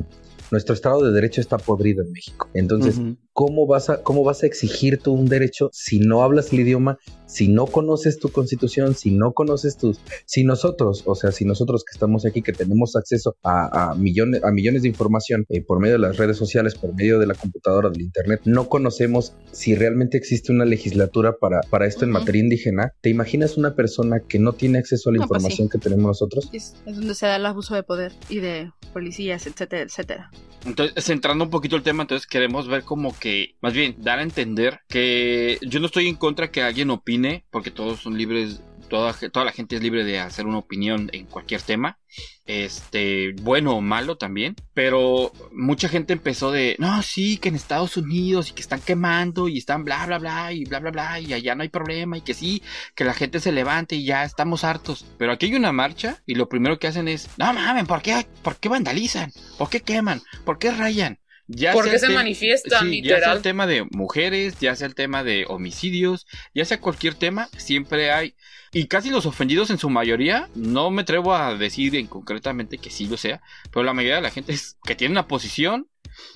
nuestro 0.51 0.75
Estado 0.75 1.05
de 1.05 1.13
Derecho 1.13 1.41
está 1.41 1.59
podrido 1.59 2.03
en 2.05 2.13
México. 2.13 2.49
Entonces. 2.55 3.01
¿Cómo 3.41 3.67
vas 3.67 3.89
a, 3.89 4.03
cómo 4.03 4.23
vas 4.23 4.43
a 4.43 4.47
exigir 4.47 4.99
tú 4.99 5.15
un 5.15 5.25
derecho 5.25 5.71
si 5.73 5.99
no 5.99 6.23
hablas 6.23 6.53
el 6.53 6.61
idioma, 6.61 6.99
si 7.25 7.49
no 7.49 7.65
conoces 7.65 8.19
tu 8.19 8.29
constitución, 8.29 8.95
si 8.95 9.13
no 9.13 9.33
conoces 9.33 9.79
tus, 9.79 9.99
si 10.27 10.45
nosotros, 10.45 11.05
o 11.07 11.15
sea, 11.15 11.33
si 11.33 11.47
nosotros 11.47 11.83
que 11.85 11.93
estamos 11.95 12.27
aquí, 12.27 12.43
que 12.43 12.53
tenemos 12.53 12.97
acceso 12.97 13.39
a, 13.43 13.93
a 13.93 13.95
millones, 13.95 14.45
a 14.45 14.51
millones 14.51 14.83
de 14.83 14.89
información 14.89 15.47
eh, 15.49 15.63
por 15.63 15.81
medio 15.81 15.95
de 15.95 16.01
las 16.01 16.19
redes 16.19 16.37
sociales, 16.37 16.75
por 16.75 16.95
medio 16.95 17.19
de 17.19 17.27
la 17.27 17.35
computadora, 17.35 17.89
del 17.89 18.03
internet, 18.03 18.43
no 18.45 18.69
conocemos 18.69 19.33
si 19.53 19.75
realmente 19.75 20.19
existe 20.19 20.53
una 20.53 20.67
legislatura 20.67 21.39
para, 21.41 21.63
para 21.63 21.87
esto 21.87 22.05
en 22.05 22.11
materia 22.11 22.43
indígena, 22.43 22.93
¿te 23.01 23.09
imaginas 23.09 23.57
una 23.57 23.75
persona 23.75 24.21
que 24.21 24.39
no 24.39 24.53
tiene 24.53 24.81
acceso 24.81 25.09
a 25.09 25.13
la 25.15 25.21
No, 25.21 25.29
pues 25.29 25.41
información 25.41 25.71
que 25.71 25.79
tenemos 25.79 26.05
nosotros? 26.05 26.51
Es, 26.53 26.75
es 26.85 26.97
donde 26.97 27.15
se 27.15 27.25
da 27.25 27.37
el 27.37 27.47
abuso 27.47 27.75
de 27.75 27.85
poder 27.85 28.13
y 28.29 28.41
de 28.41 28.71
policías, 28.93 29.47
etcétera, 29.47 29.85
etcétera. 29.85 30.31
Entonces, 30.67 31.03
centrando 31.05 31.45
un 31.45 31.51
poquito 31.51 31.77
el 31.77 31.83
tema, 31.83 32.03
entonces 32.03 32.27
queremos 32.27 32.69
ver 32.69 32.83
como 32.83 33.19
que, 33.19 33.30
más 33.61 33.73
bien, 33.73 33.97
dar 33.99 34.19
a 34.19 34.23
entender 34.23 34.81
que 34.89 35.59
yo 35.63 35.81
no 35.81 35.87
estoy 35.87 36.09
en 36.09 36.17
contra 36.17 36.51
que 36.51 36.63
alguien 36.63 36.91
opine, 36.91 37.45
porque 37.51 37.71
todos 37.71 38.01
son 38.01 38.17
libres, 38.17 38.63
toda, 38.89 39.15
toda 39.31 39.45
la 39.45 39.53
gente 39.53 39.77
es 39.77 39.83
libre 39.83 40.05
de 40.05 40.19
hacer 40.19 40.47
una 40.47 40.59
opinión 40.59 41.09
en 41.13 41.27
cualquier 41.27 41.63
tema, 41.63 41.99
este, 42.45 43.33
bueno 43.43 43.77
o 43.77 43.81
malo 43.81 44.17
también, 44.17 44.57
pero 44.75 45.33
mucha 45.53 45.89
gente 45.89 46.13
empezó 46.13 46.51
de, 46.51 46.77
no, 46.79 47.01
sí, 47.03 47.39
que 47.39 47.49
en 47.49 47.55
Estados 47.55 47.97
Unidos 47.97 48.51
y 48.51 48.53
que 48.53 48.63
están 48.63 48.81
quemando 48.81 49.49
y 49.49 49.59
están 49.59 49.85
bla, 49.85 50.05
bla, 50.07 50.19
bla, 50.19 50.53
y 50.53 50.65
bla, 50.65 50.81
bla, 50.81 50.91
bla, 50.91 51.21
y 51.21 51.33
allá 51.33 51.55
no 51.55 51.63
hay 51.63 51.69
problema, 51.69 52.19
y 52.19 52.23
que 52.23 52.35
sí, 52.35 52.63
que 52.95 53.05
la 53.05 53.15
gente 53.15 53.41
se 53.41 53.53
levante 53.53 53.95
y 53.95 54.05
ya 54.05 54.25
estamos 54.25 54.65
hartos. 54.65 55.07
Pero 55.17 55.33
aquí 55.33 55.47
hay 55.47 55.55
una 55.55 55.73
marcha 55.73 56.23
y 56.27 56.35
lo 56.35 56.49
primero 56.49 56.79
que 56.79 56.89
hacen 56.89 57.09
es, 57.09 57.31
no 57.39 57.53
mames, 57.53 57.87
¿por 57.87 58.03
qué, 58.03 58.27
por 58.43 58.57
qué 58.57 58.69
vandalizan? 58.69 59.33
¿Por 59.57 59.71
qué 59.71 59.81
queman? 59.81 60.21
¿Por 60.45 60.59
qué 60.59 60.73
rayan? 60.73 61.19
Ya 61.53 61.73
¿Por 61.73 61.83
sea 61.83 61.93
qué 61.93 61.97
el 61.97 62.01
se 62.01 62.15
manifiestan, 62.15 62.89
sí, 62.89 63.03
ya 63.03 63.09
sea 63.09 63.17
literal? 63.17 63.37
el 63.39 63.43
tema 63.43 63.67
de 63.67 63.85
mujeres, 63.91 64.57
ya 64.61 64.77
sea 64.77 64.87
el 64.87 64.95
tema 64.95 65.25
de 65.25 65.47
homicidios, 65.49 66.29
ya 66.55 66.65
sea 66.65 66.81
cualquier 66.81 67.15
tema, 67.15 67.49
siempre 67.57 68.13
hay. 68.13 68.37
Y 68.73 68.87
casi 68.87 69.11
los 69.11 69.27
ofendidos 69.27 69.71
en 69.71 69.79
su 69.79 69.91
mayoría, 69.91 70.49
no 70.55 70.93
me 70.93 71.03
atrevo 71.03 71.35
a 71.35 71.57
decir 71.57 71.97
en 71.97 72.07
concretamente 72.07 72.79
que 72.79 72.91
sí 72.91 73.09
lo 73.09 73.17
sea, 73.17 73.43
pero 73.73 73.83
la 73.83 73.93
mayoría 73.93 74.17
de 74.17 74.23
la 74.23 74.31
gente 74.31 74.53
es 74.53 74.77
que 74.85 74.95
tiene 74.95 75.11
una 75.11 75.27
posición, 75.27 75.89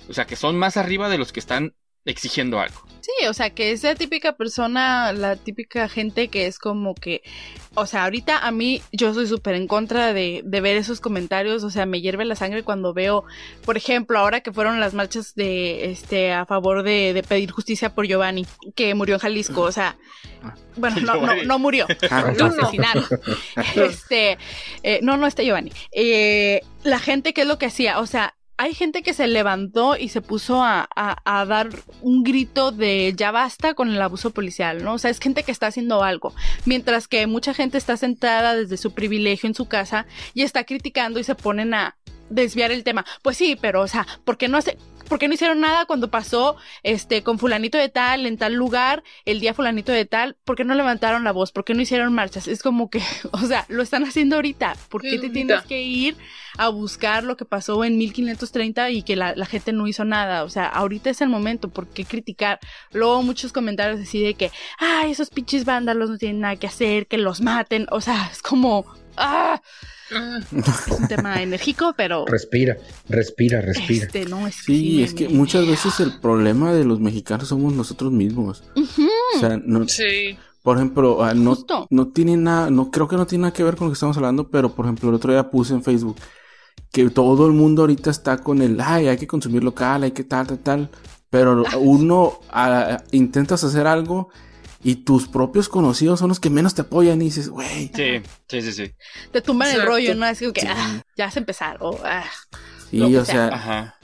o 0.09 0.15
sea, 0.15 0.27
que 0.27 0.35
son 0.35 0.59
más 0.59 0.77
arriba 0.77 1.09
de 1.09 1.19
los 1.19 1.33
que 1.33 1.39
están 1.39 1.75
exigiendo 2.05 2.61
algo. 2.61 2.83
Sí, 3.01 3.27
o 3.27 3.35
sea, 3.35 3.51
que 3.51 3.73
esa 3.73 3.95
típica 3.95 4.33
persona, 4.33 5.13
la 5.13 5.37
típica 5.37 5.89
gente 5.91 6.29
que 6.29 6.47
es 6.47 6.59
como 6.59 6.95
que, 6.95 7.23
o 7.75 7.85
sea, 7.85 8.05
ahorita 8.05 8.39
a 8.39 8.51
mí 8.51 8.81
yo 8.93 9.13
soy 9.13 9.27
súper 9.27 9.57
en 9.57 9.67
contra 9.67 10.15
de, 10.15 10.41
de, 10.43 10.61
ver 10.63 10.79
esos 10.79 11.01
comentarios, 11.01 11.65
o 11.65 11.71
sea, 11.71 11.85
me 11.85 12.01
hierve 12.01 12.25
la 12.25 12.35
sangre 12.35 12.63
cuando 12.63 12.95
veo, 12.95 13.25
por 13.67 13.77
ejemplo, 13.77 14.19
ahora 14.19 14.41
que 14.41 14.55
fueron 14.55 14.81
las 14.81 14.95
marchas 14.95 15.35
de, 15.35 15.91
este, 15.91 16.33
a 16.33 16.47
favor 16.47 16.83
de, 16.83 17.13
de 17.13 17.23
pedir 17.23 17.51
justicia 17.51 17.95
por 17.95 18.07
Giovanni, 18.07 18.47
que 18.75 18.95
murió 18.95 19.17
en 19.17 19.21
Jalisco, 19.21 19.61
o 19.61 19.73
sea, 19.73 19.99
bueno, 20.77 20.97
no, 21.03 21.17
no, 21.17 21.45
no 21.45 21.59
murió, 21.59 21.87
lo 22.39 22.47
asesinaron. 22.47 23.05
Este, 23.75 24.39
eh, 24.83 25.01
no, 25.03 25.17
no 25.17 25.27
está 25.27 25.43
Giovanni. 25.43 25.73
Eh, 25.93 26.63
la 26.85 26.99
gente, 26.99 27.35
¿qué 27.35 27.43
es 27.43 27.47
lo 27.47 27.59
que 27.59 27.67
hacía? 27.67 27.99
O 27.99 28.07
sea, 28.07 28.35
hay 28.57 28.75
gente 28.75 29.03
que 29.03 29.15
se 29.15 29.27
levantó 29.27 29.97
y 29.97 30.09
se 30.09 30.21
puso 30.21 30.63
a, 30.63 30.89
a, 30.95 31.45
dar 31.45 31.71
un 32.03 32.23
grito 32.23 32.71
de 32.71 33.13
ya 33.17 33.31
basta 33.31 33.75
con 33.75 33.91
el 33.91 34.01
abuso 34.01 34.31
policial, 34.31 34.85
¿no? 34.85 34.95
O 34.95 34.99
sea, 34.99 35.11
es 35.11 35.19
gente 35.19 35.43
que 35.43 35.53
está 35.53 35.67
haciendo 35.67 36.05
algo. 36.05 36.33
Mientras 36.65 37.09
que 37.09 37.27
mucha 37.27 37.53
gente 37.53 37.79
está 37.79 37.97
sentada 37.97 38.55
desde 38.55 38.77
su 38.77 38.93
privilegio 38.93 39.49
en 39.49 39.55
su 39.55 39.67
casa 39.67 40.07
y 40.35 40.43
está 40.43 40.65
criticando 40.65 41.19
y 41.19 41.25
se 41.25 41.35
ponen 41.35 41.75
a 41.75 41.97
desviar 42.31 42.71
el 42.71 42.85
tema. 42.85 43.05
Pues 43.23 43.37
sí, 43.37 43.57
pero, 43.61 43.83
o 43.83 43.89
sea, 43.89 44.07
¿por 44.25 44.37
qué 44.37 44.49
no 44.49 44.59
hace, 44.59 44.79
¿por 45.09 45.19
qué 45.19 45.29
no 45.29 45.35
hicieron 45.35 45.61
nada 45.61 45.85
cuando 45.87 46.11
pasó 46.11 46.57
este 46.83 47.23
con 47.23 47.39
fulanito 47.39 47.79
de 47.79 47.89
tal 47.89 48.27
en 48.27 48.39
tal 48.39 48.55
lugar, 48.55 49.03
el 49.25 49.41
día 49.41 49.55
fulanito 49.55 49.93
de 49.93 50.05
tal? 50.05 50.37
¿Por 50.45 50.57
qué 50.57 50.65
no 50.65 50.75
levantaron 50.75 51.25
la 51.25 51.33
voz? 51.33 51.53
¿Por 51.53 51.65
qué 51.65 51.75
no 51.75 51.83
hicieron 51.83 52.13
marchas? 52.13 52.49
Es 52.49 52.63
como 52.63 52.91
que, 52.91 53.03
o 53.33 53.41
sea, 53.41 53.65
lo 53.69 53.83
están 53.83 54.05
haciendo 54.05 54.37
ahorita. 54.37 54.77
¿Por 54.89 55.03
qué 55.03 55.19
te 55.19 55.31
tienes 55.31 55.63
que 55.63 55.83
ir 55.83 56.17
a 56.57 56.69
buscar 56.69 57.25
lo 57.25 57.37
que 57.37 57.45
pasó 57.45 57.85
en 57.85 57.99
1530 57.99 58.91
y 58.91 59.03
que 59.03 59.17
la, 59.17 59.35
la, 59.35 59.47
gente 59.47 59.73
no 59.73 59.87
hizo 59.87 60.05
nada? 60.05 60.45
O 60.45 60.51
sea, 60.51 60.67
ahorita 60.67 61.11
es 61.11 61.21
el 61.21 61.29
momento, 61.29 61.69
¿por 61.69 61.87
qué 61.87 62.05
criticar? 62.05 62.59
Luego 62.93 63.23
muchos 63.23 63.53
comentarios 63.53 64.01
así 64.01 64.23
de 64.23 64.35
que, 64.35 64.51
ay, 64.79 65.11
esos 65.11 65.31
pinches 65.31 65.65
vándalos 65.65 66.11
no 66.11 66.19
tienen 66.19 66.41
nada 66.41 66.57
que 66.57 66.67
hacer, 66.67 67.07
que 67.07 67.19
los 67.19 67.41
maten. 67.41 67.87
O 67.91 68.01
sea, 68.01 68.29
es 68.31 68.43
como, 68.43 68.87
ah. 69.17 69.61
Es 70.53 71.01
un 71.01 71.09
tema 71.09 71.43
enérgico, 71.43 71.95
pero. 71.97 72.25
Respira, 72.27 72.77
respira, 73.09 73.61
respira. 73.61 74.07
Este, 74.07 74.27
no, 74.27 74.47
es 74.47 74.57
que 74.57 74.62
sí, 74.62 74.81
sí, 74.81 75.03
es 75.03 75.15
que 75.15 75.29
muchas 75.29 75.67
veces 75.67 75.99
el 76.01 76.21
problema 76.21 76.73
de 76.73 76.85
los 76.85 77.01
mexicanos 77.01 77.49
somos 77.49 77.73
nosotros 77.73 78.12
mismos. 78.12 78.65
Uh 78.77 78.81
-huh. 78.81 79.09
O 79.37 79.41
sea, 79.41 79.61
no. 79.65 79.89
Sí. 79.89 80.37
Por 80.62 80.77
ejemplo, 80.79 81.19
uh, 81.19 81.35
no, 81.35 81.55
Justo. 81.55 81.87
no 81.91 82.09
tiene 82.09 82.37
nada, 82.37 82.71
no 82.71 82.91
creo 82.91 83.07
que 83.07 83.17
no 83.17 83.27
tiene 83.27 83.43
nada 83.43 83.53
que 83.53 83.62
ver 83.62 83.77
con 83.77 83.87
lo 83.87 83.93
que 83.93 83.95
estamos 83.95 84.17
hablando, 84.17 84.49
pero 84.49 84.75
por 84.75 84.87
ejemplo, 84.87 85.11
el 85.11 85.15
otro 85.15 85.31
día 85.31 85.51
puse 85.51 85.75
en 85.75 85.83
Facebook 85.83 86.17
que 86.91 87.11
todo 87.11 87.47
el 87.47 87.53
mundo 87.53 87.83
ahorita 87.83 88.11
está 88.11 88.39
con 88.39 88.62
el, 88.62 88.81
ay, 88.81 89.09
hay 89.09 89.17
que 89.19 89.27
consumir 89.27 89.62
local, 89.62 90.05
hay 90.05 90.12
que 90.12 90.25
tal, 90.25 90.47
tal, 90.47 90.59
tal. 90.61 90.91
Pero 91.29 91.65
uno 91.81 92.41
uh, 92.55 92.97
intentas 93.11 93.65
hacer 93.65 93.87
algo 93.87 94.31
y 94.85 94.97
tus 94.97 95.26
propios 95.26 95.68
conocidos 95.68 96.20
son 96.20 96.28
los 96.28 96.39
que 96.39 96.51
menos 96.51 96.74
te 96.74 96.82
apoyan 96.82 97.20
y 97.22 97.26
dices, 97.26 97.49
güey. 97.49 97.91
Sí, 97.95 98.22
sí, 98.49 98.62
sí, 98.62 98.72
sí. 98.72 98.93
Te 99.32 99.41
tumban 99.41 99.68
Exacto. 99.68 99.82
el 99.82 99.89
rollo, 99.89 100.14
¿no? 100.14 100.26
Así 100.26 100.53
que 100.53 100.61
sí. 100.61 100.66
ah, 100.70 101.03
ya 101.16 101.30
se 101.30 101.39
empezaron. 101.41 101.97
Ah, 102.05 102.24
sí, 102.91 103.01
o 103.03 103.24
sea. 103.24 103.49
Ajá. 103.49 103.99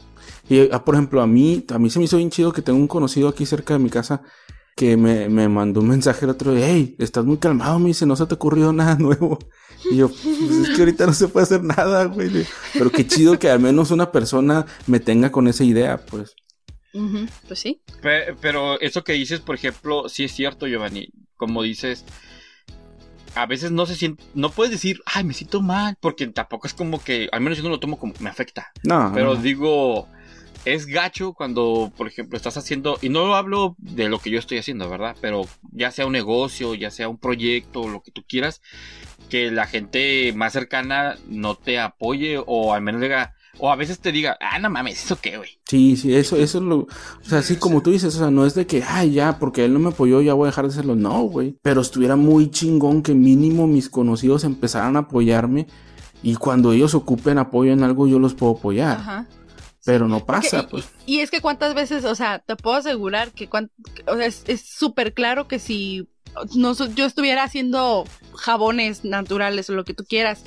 Y 0.49 0.69
ah, 0.73 0.83
por 0.85 0.95
ejemplo, 0.95 1.21
a 1.21 1.27
mí, 1.27 1.65
a 1.69 1.79
mí 1.79 1.91
se 1.91 1.99
me 1.99 2.07
hizo 2.07 2.17
bien 2.17 2.31
chido 2.31 2.53
que 2.53 2.63
tengo 2.63 2.79
un 2.79 2.89
conocido 2.89 3.29
aquí 3.29 3.45
cerca 3.47 3.75
de 3.75 3.79
mi 3.79 3.91
casa 3.91 4.23
que 4.75 4.97
me, 4.97 5.29
me 5.29 5.49
mandó 5.49 5.81
un 5.81 5.89
mensaje 5.89 6.25
el 6.25 6.31
otro 6.31 6.55
día, 6.55 6.67
hey, 6.69 6.97
estás 6.99 7.27
muy 7.27 7.37
calmado, 7.37 7.79
me 7.79 7.89
dice, 7.89 8.07
no 8.07 8.17
se 8.17 8.25
te 8.25 8.33
ha 8.33 8.37
ocurrido 8.37 8.73
nada 8.73 8.95
nuevo. 8.99 9.39
Y 9.91 9.97
yo, 9.97 10.09
pues 10.09 10.69
es 10.69 10.71
que 10.71 10.83
ahorita 10.83 11.07
no 11.07 11.13
se 11.13 11.29
puede 11.29 11.45
hacer 11.45 11.63
nada, 11.63 12.07
güey. 12.07 12.47
Pero 12.73 12.91
qué 12.91 13.07
chido 13.07 13.39
que 13.39 13.51
al 13.51 13.61
menos 13.61 13.91
una 13.91 14.11
persona 14.11 14.65
me 14.87 14.99
tenga 14.99 15.31
con 15.31 15.49
esa 15.49 15.65
idea, 15.65 15.99
pues. 15.99 16.35
Uh 16.93 17.03
-huh, 17.03 17.29
pues 17.47 17.59
sí. 17.61 17.81
Pero, 18.03 18.37
pero, 18.41 18.81
eso 18.81 19.05
que 19.05 19.13
dices, 19.13 19.41
por 19.41 19.55
ejemplo, 19.55 20.09
sí 20.09 20.25
es 20.25 20.33
cierto, 20.33 20.67
Giovanni. 20.67 21.09
Como 21.37 21.63
dices, 21.63 22.05
a 23.35 23.47
veces 23.47 23.71
no 23.71 23.87
se 23.87 23.95
siente, 23.95 24.23
no 24.35 24.51
puedes 24.51 24.73
decir, 24.73 25.01
ay, 25.07 25.25
me 25.25 25.35
siento 25.35 25.61
mal, 25.61 25.97
porque 26.01 26.27
tampoco 26.27 26.67
es 26.67 26.75
como 26.75 27.03
que, 27.03 27.29
al 27.33 27.41
menos 27.41 27.59
yo 27.59 27.65
no 27.65 27.71
lo 27.71 27.81
tomo 27.81 27.99
como 27.99 28.15
me 28.21 28.31
afecta. 28.31 28.73
No. 28.83 29.13
Pero 29.15 29.35
no. 29.35 29.41
digo, 29.41 30.09
es 30.65 30.87
gacho 30.87 31.33
cuando, 31.33 31.93
por 31.97 32.07
ejemplo, 32.07 32.37
estás 32.37 32.57
haciendo, 32.57 32.99
y 33.01 33.09
no 33.09 33.35
hablo 33.35 33.77
de 33.79 34.09
lo 34.09 34.19
que 34.19 34.31
yo 34.31 34.39
estoy 34.39 34.59
haciendo, 34.59 34.89
¿verdad? 34.91 35.17
Pero 35.21 35.43
ya 35.73 35.91
sea 35.91 36.07
un 36.07 36.13
negocio, 36.13 36.75
ya 36.75 36.91
sea 36.91 37.09
un 37.09 37.19
proyecto, 37.19 37.89
lo 37.89 38.03
que 38.03 38.11
tú 38.11 38.25
quieras, 38.29 38.61
que 39.29 39.51
la 39.51 39.67
gente 39.67 40.33
más 40.35 40.53
cercana 40.53 41.17
no 41.29 41.55
te 41.55 41.79
apoye 41.79 42.43
o 42.45 42.75
al 42.75 42.83
menos 42.83 43.01
diga, 43.01 43.35
o 43.59 43.71
a 43.71 43.77
veces 43.77 43.99
te 43.99 44.13
diga, 44.13 44.37
ah, 44.41 44.59
no 44.59 44.71
mames, 44.71 45.05
¿eso 45.05 45.19
qué, 45.21 45.37
güey? 45.37 45.51
Sí, 45.69 45.97
sí, 45.97 46.15
eso, 46.15 46.37
eso 46.37 46.59
es 46.59 46.65
lo. 46.65 46.79
O 46.79 46.89
sea, 47.25 47.39
así 47.39 47.57
como 47.57 47.83
tú 47.83 47.91
dices, 47.91 48.15
o 48.15 48.19
sea, 48.19 48.31
no 48.31 48.47
es 48.47 48.55
de 48.55 48.67
que, 48.67 48.83
ay, 48.87 49.13
ya, 49.13 49.39
porque 49.39 49.65
él 49.65 49.73
no 49.73 49.79
me 49.79 49.89
apoyó, 49.91 50.21
ya 50.21 50.35
voy 50.35 50.47
a 50.47 50.51
dejar 50.51 50.67
de 50.67 50.73
hacerlo. 50.73 50.97
No, 50.97 51.23
güey. 51.23 51.57
Pero 51.63 51.81
estuviera 51.81 52.17
muy 52.17 52.51
chingón 52.51 53.03
que 53.03 53.15
mínimo 53.15 53.67
mis 53.67 53.89
conocidos 53.89 54.45
empezaran 54.45 54.97
a 54.97 55.01
apoyarme 55.01 55.67
y 56.23 56.37
cuando 56.37 56.73
ellos 56.73 56.95
ocupen 56.95 57.39
apoyo 57.39 57.73
en 57.73 57.83
algo, 57.83 58.07
yo 58.07 58.19
los 58.19 58.35
puedo 58.35 58.53
apoyar. 58.53 58.99
Ajá. 58.99 59.27
Pero 59.85 60.09
no 60.09 60.27
pasa, 60.27 60.69
Porque, 60.69 60.71
pues. 60.71 60.89
Y, 61.07 61.17
y, 61.17 61.21
es 61.21 61.31
que 61.31 61.41
cuántas 61.41 61.75
veces, 61.75 62.05
o 62.05 62.15
sea, 62.15 62.39
te 62.41 62.55
puedo 62.55 62.77
asegurar 62.77 63.33
que, 63.33 63.49
cuant, 63.49 63.71
o 64.07 64.17
sea, 64.17 64.27
es 64.27 64.61
súper 64.61 65.15
claro 65.15 65.49
que 65.49 65.59
si 65.59 66.07
no, 66.55 66.75
yo 66.95 67.05
estuviera 67.05 67.45
haciendo 67.45 68.05
jabones 68.35 69.05
naturales 69.05 69.69
o 69.71 69.75
lo 69.75 69.85
que 69.85 69.95
tú 69.95 70.05
quieras, 70.05 70.43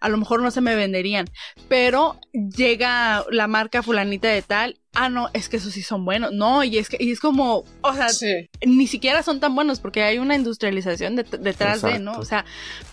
a 0.00 0.08
lo 0.08 0.16
mejor 0.16 0.42
no 0.42 0.50
se 0.50 0.60
me 0.60 0.74
venderían. 0.74 1.26
Pero 1.68 2.18
llega 2.32 3.24
la 3.30 3.46
marca 3.46 3.82
fulanita 3.82 4.28
de 4.28 4.42
tal. 4.42 4.78
Ah, 4.94 5.08
no, 5.08 5.28
es 5.34 5.48
que 5.48 5.58
esos 5.58 5.72
sí 5.72 5.82
son 5.82 6.04
buenos. 6.04 6.32
No, 6.32 6.64
y 6.64 6.78
es 6.78 6.88
que 6.88 6.96
y 6.98 7.12
es 7.12 7.20
como, 7.20 7.64
o 7.82 7.94
sea, 7.94 8.08
sí. 8.08 8.48
ni 8.66 8.86
siquiera 8.86 9.22
son 9.22 9.38
tan 9.38 9.54
buenos 9.54 9.78
porque 9.78 10.02
hay 10.02 10.18
una 10.18 10.34
industrialización 10.34 11.16
de, 11.16 11.22
detrás 11.22 11.76
Exacto. 11.76 11.88
de, 11.88 11.98
¿no? 11.98 12.12
O 12.12 12.24
sea, 12.24 12.44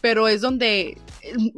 pero 0.01 0.28
es 0.28 0.41
donde 0.41 0.97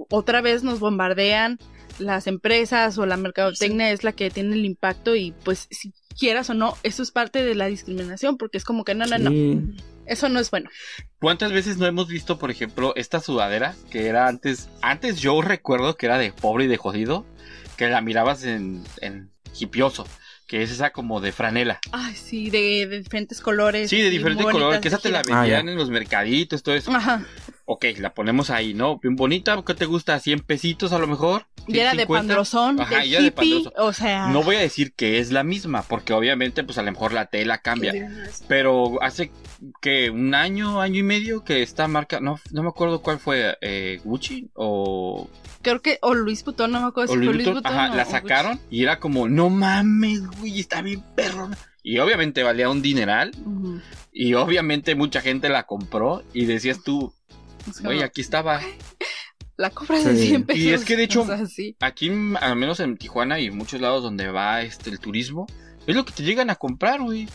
otra 0.09 0.41
vez 0.41 0.63
nos 0.63 0.79
bombardean 0.79 1.59
las 1.97 2.27
empresas 2.27 2.97
o 2.97 3.05
la 3.05 3.17
mercadotecnia 3.17 3.87
sí. 3.87 3.93
es 3.93 4.03
la 4.03 4.13
que 4.13 4.29
tiene 4.29 4.55
el 4.55 4.65
impacto 4.65 5.15
y 5.15 5.33
pues 5.43 5.67
si 5.69 5.93
quieras 6.17 6.49
o 6.49 6.53
no, 6.53 6.77
eso 6.83 7.03
es 7.03 7.11
parte 7.11 7.43
de 7.43 7.55
la 7.55 7.67
discriminación 7.67 8.37
porque 8.37 8.57
es 8.57 8.63
como 8.63 8.85
que 8.85 8.95
no, 8.95 9.05
no, 9.05 9.17
sí. 9.17 9.23
no. 9.23 9.73
Eso 10.09 10.27
no 10.27 10.39
es 10.39 10.49
bueno. 10.49 10.69
¿Cuántas 11.19 11.51
veces 11.51 11.77
no 11.77 11.85
hemos 11.85 12.07
visto, 12.07 12.39
por 12.39 12.49
ejemplo, 12.49 12.93
esta 12.95 13.19
sudadera 13.19 13.75
que 13.91 14.07
era 14.07 14.27
antes? 14.27 14.69
Antes 14.81 15.21
yo 15.21 15.41
recuerdo 15.41 15.95
que 15.97 16.07
era 16.07 16.17
de 16.17 16.33
pobre 16.33 16.65
y 16.65 16.67
de 16.67 16.77
jodido, 16.77 17.25
que 17.77 17.87
la 17.87 18.01
mirabas 18.01 18.43
en, 18.43 18.83
en 19.01 19.31
hipioso, 19.59 20.07
que 20.47 20.63
es 20.63 20.71
esa 20.71 20.89
como 20.89 21.21
de 21.21 21.31
franela. 21.31 21.79
Ay, 21.91 22.15
sí, 22.15 22.49
de, 22.49 22.87
de 22.87 22.99
diferentes 22.99 23.39
colores. 23.39 23.89
Sí, 23.89 24.01
de 24.01 24.09
diferentes 24.09 24.45
colores, 24.45 24.81
que 24.81 24.87
esa 24.87 24.97
te 24.97 25.11
la 25.11 25.21
vendían 25.21 25.67
ah, 25.67 25.71
en 25.71 25.77
los 25.77 25.91
mercaditos, 25.91 26.63
todo 26.63 26.73
eso. 26.75 26.91
Ajá. 26.91 27.23
Ok, 27.71 27.85
la 27.99 28.15
ponemos 28.15 28.49
ahí, 28.49 28.73
¿no? 28.73 28.97
Bien 28.97 29.15
bonita, 29.15 29.61
¿qué 29.63 29.75
te 29.75 29.85
gusta? 29.85 30.19
¿100 30.19 30.43
pesitos 30.43 30.91
a 30.91 30.97
lo 30.97 31.05
mejor? 31.05 31.45
Y 31.67 31.77
era 31.77 31.91
50? 31.91 31.95
de 31.97 32.07
pandrozón, 32.07 32.81
Ajá, 32.81 32.97
de 32.97 33.05
hippie, 33.05 33.21
de 33.21 33.31
pandrozón. 33.31 33.73
o 33.77 33.93
sea... 33.93 34.27
No 34.29 34.41
voy 34.41 34.55
a 34.55 34.59
decir 34.59 34.93
que 34.93 35.19
es 35.19 35.31
la 35.31 35.43
misma, 35.43 35.83
porque 35.83 36.13
obviamente, 36.13 36.63
pues 36.63 36.79
a 36.79 36.81
lo 36.81 36.91
mejor 36.91 37.13
la 37.13 37.27
tela 37.27 37.59
cambia. 37.59 37.93
Pero 38.47 38.99
hace 39.03 39.31
que 39.81 40.09
un 40.09 40.33
año, 40.33 40.81
año 40.81 40.97
y 40.97 41.03
medio 41.03 41.43
que 41.43 41.61
esta 41.61 41.87
marca, 41.87 42.19
no, 42.19 42.39
no 42.51 42.63
me 42.63 42.69
acuerdo 42.69 43.03
cuál 43.03 43.19
fue, 43.19 43.55
eh, 43.61 44.01
Gucci 44.03 44.49
o... 44.55 45.29
Creo 45.61 45.83
que, 45.83 45.99
o 46.01 46.15
Luis 46.15 46.43
Butón, 46.43 46.71
no 46.71 46.81
me 46.81 46.87
acuerdo 46.87 47.13
o 47.13 47.13
si 47.13 47.19
Luis 47.19 47.27
fue 47.27 47.35
Luis 47.35 47.47
Butón, 47.49 47.61
Butón 47.71 47.77
Ajá, 47.77 47.95
la 47.95 48.05
sacaron 48.05 48.53
Gucci. 48.53 48.77
y 48.77 48.81
era 48.81 48.99
como, 48.99 49.29
no 49.29 49.51
mames, 49.51 50.25
güey, 50.39 50.59
está 50.59 50.81
bien 50.81 51.03
perro. 51.15 51.51
Y 51.83 51.99
obviamente 51.99 52.41
valía 52.41 52.67
un 52.67 52.81
dineral. 52.81 53.31
Uh 53.45 53.49
-huh. 53.51 53.81
Y 54.11 54.33
obviamente 54.33 54.95
mucha 54.95 55.21
gente 55.21 55.49
la 55.49 55.67
compró 55.67 56.23
y 56.33 56.45
decías 56.45 56.83
tú, 56.83 57.13
Oye, 57.85 58.03
aquí 58.03 58.21
estaba. 58.21 58.61
La 59.57 59.71
compra 59.71 60.01
de 60.01 60.15
100 60.15 60.43
pesos. 60.45 60.61
Y 60.61 60.69
es 60.69 60.85
que 60.85 60.95
de 60.95 61.03
hecho, 61.03 61.23
o 61.23 61.25
sea, 61.25 61.45
sí. 61.45 61.75
aquí, 61.81 62.09
al 62.39 62.55
menos 62.55 62.79
en 62.79 62.95
Tijuana 62.95 63.41
y 63.41 63.47
en 63.47 63.57
muchos 63.57 63.81
lados 63.81 64.01
donde 64.01 64.29
va 64.29 64.61
este 64.61 64.89
el 64.89 64.99
turismo, 65.01 65.47
es 65.85 65.97
lo 65.97 66.05
que 66.05 66.13
te 66.13 66.23
llegan 66.23 66.49
a 66.49 66.55
comprar, 66.55 67.01
güey. 67.01 67.27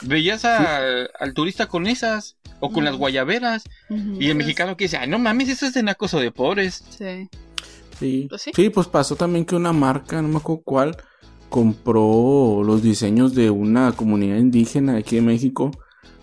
Veías 0.00 0.46
a, 0.46 0.58
sí. 0.58 1.10
al 1.20 1.34
turista 1.34 1.66
con 1.66 1.86
esas, 1.86 2.38
o 2.60 2.70
con 2.70 2.78
uh 2.78 2.80
-huh. 2.80 2.84
las 2.84 2.96
guayaberas, 2.96 3.64
uh 3.90 3.94
-huh. 3.94 4.22
y 4.22 4.30
el 4.30 4.36
mexicano 4.36 4.74
que 4.78 4.84
dice, 4.84 4.96
ay, 4.96 5.08
no 5.08 5.18
mames, 5.18 5.50
eso 5.50 5.66
es 5.66 5.74
de 5.74 5.82
nacos 5.82 6.14
o 6.14 6.20
de 6.20 6.30
pobres. 6.30 6.82
Sí. 6.88 7.28
Sí. 7.98 8.26
¿Pues 8.30 8.40
sí? 8.40 8.52
sí, 8.54 8.70
pues 8.70 8.86
pasó 8.86 9.14
también 9.16 9.44
que 9.44 9.54
una 9.54 9.74
marca, 9.74 10.22
no 10.22 10.28
me 10.28 10.38
acuerdo 10.38 10.62
cuál, 10.64 10.96
compró 11.50 12.62
los 12.64 12.82
diseños 12.82 13.34
de 13.34 13.50
una 13.50 13.92
comunidad 13.92 14.38
indígena 14.38 14.96
aquí 14.96 15.16
de 15.16 15.22
México 15.22 15.72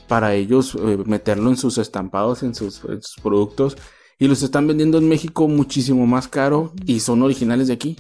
para 0.08 0.34
ellos 0.36 0.76
eh, 0.76 0.98
meterlo 1.06 1.50
en 1.50 1.58
sus 1.58 1.78
estampados, 1.78 2.44
en 2.44 2.56
sus, 2.56 2.84
en 2.86 3.02
sus, 3.02 3.22
productos. 3.22 3.78
Y 4.20 4.28
los 4.28 4.42
están 4.44 4.68
vendiendo 4.68 4.98
en 4.98 5.10
México 5.10 5.48
muchísimo 5.48 6.06
más 6.06 6.28
caro 6.28 6.74
y 6.86 7.00
son 7.00 7.22
originales 7.22 7.68
de 7.68 7.74
aquí. 7.74 7.98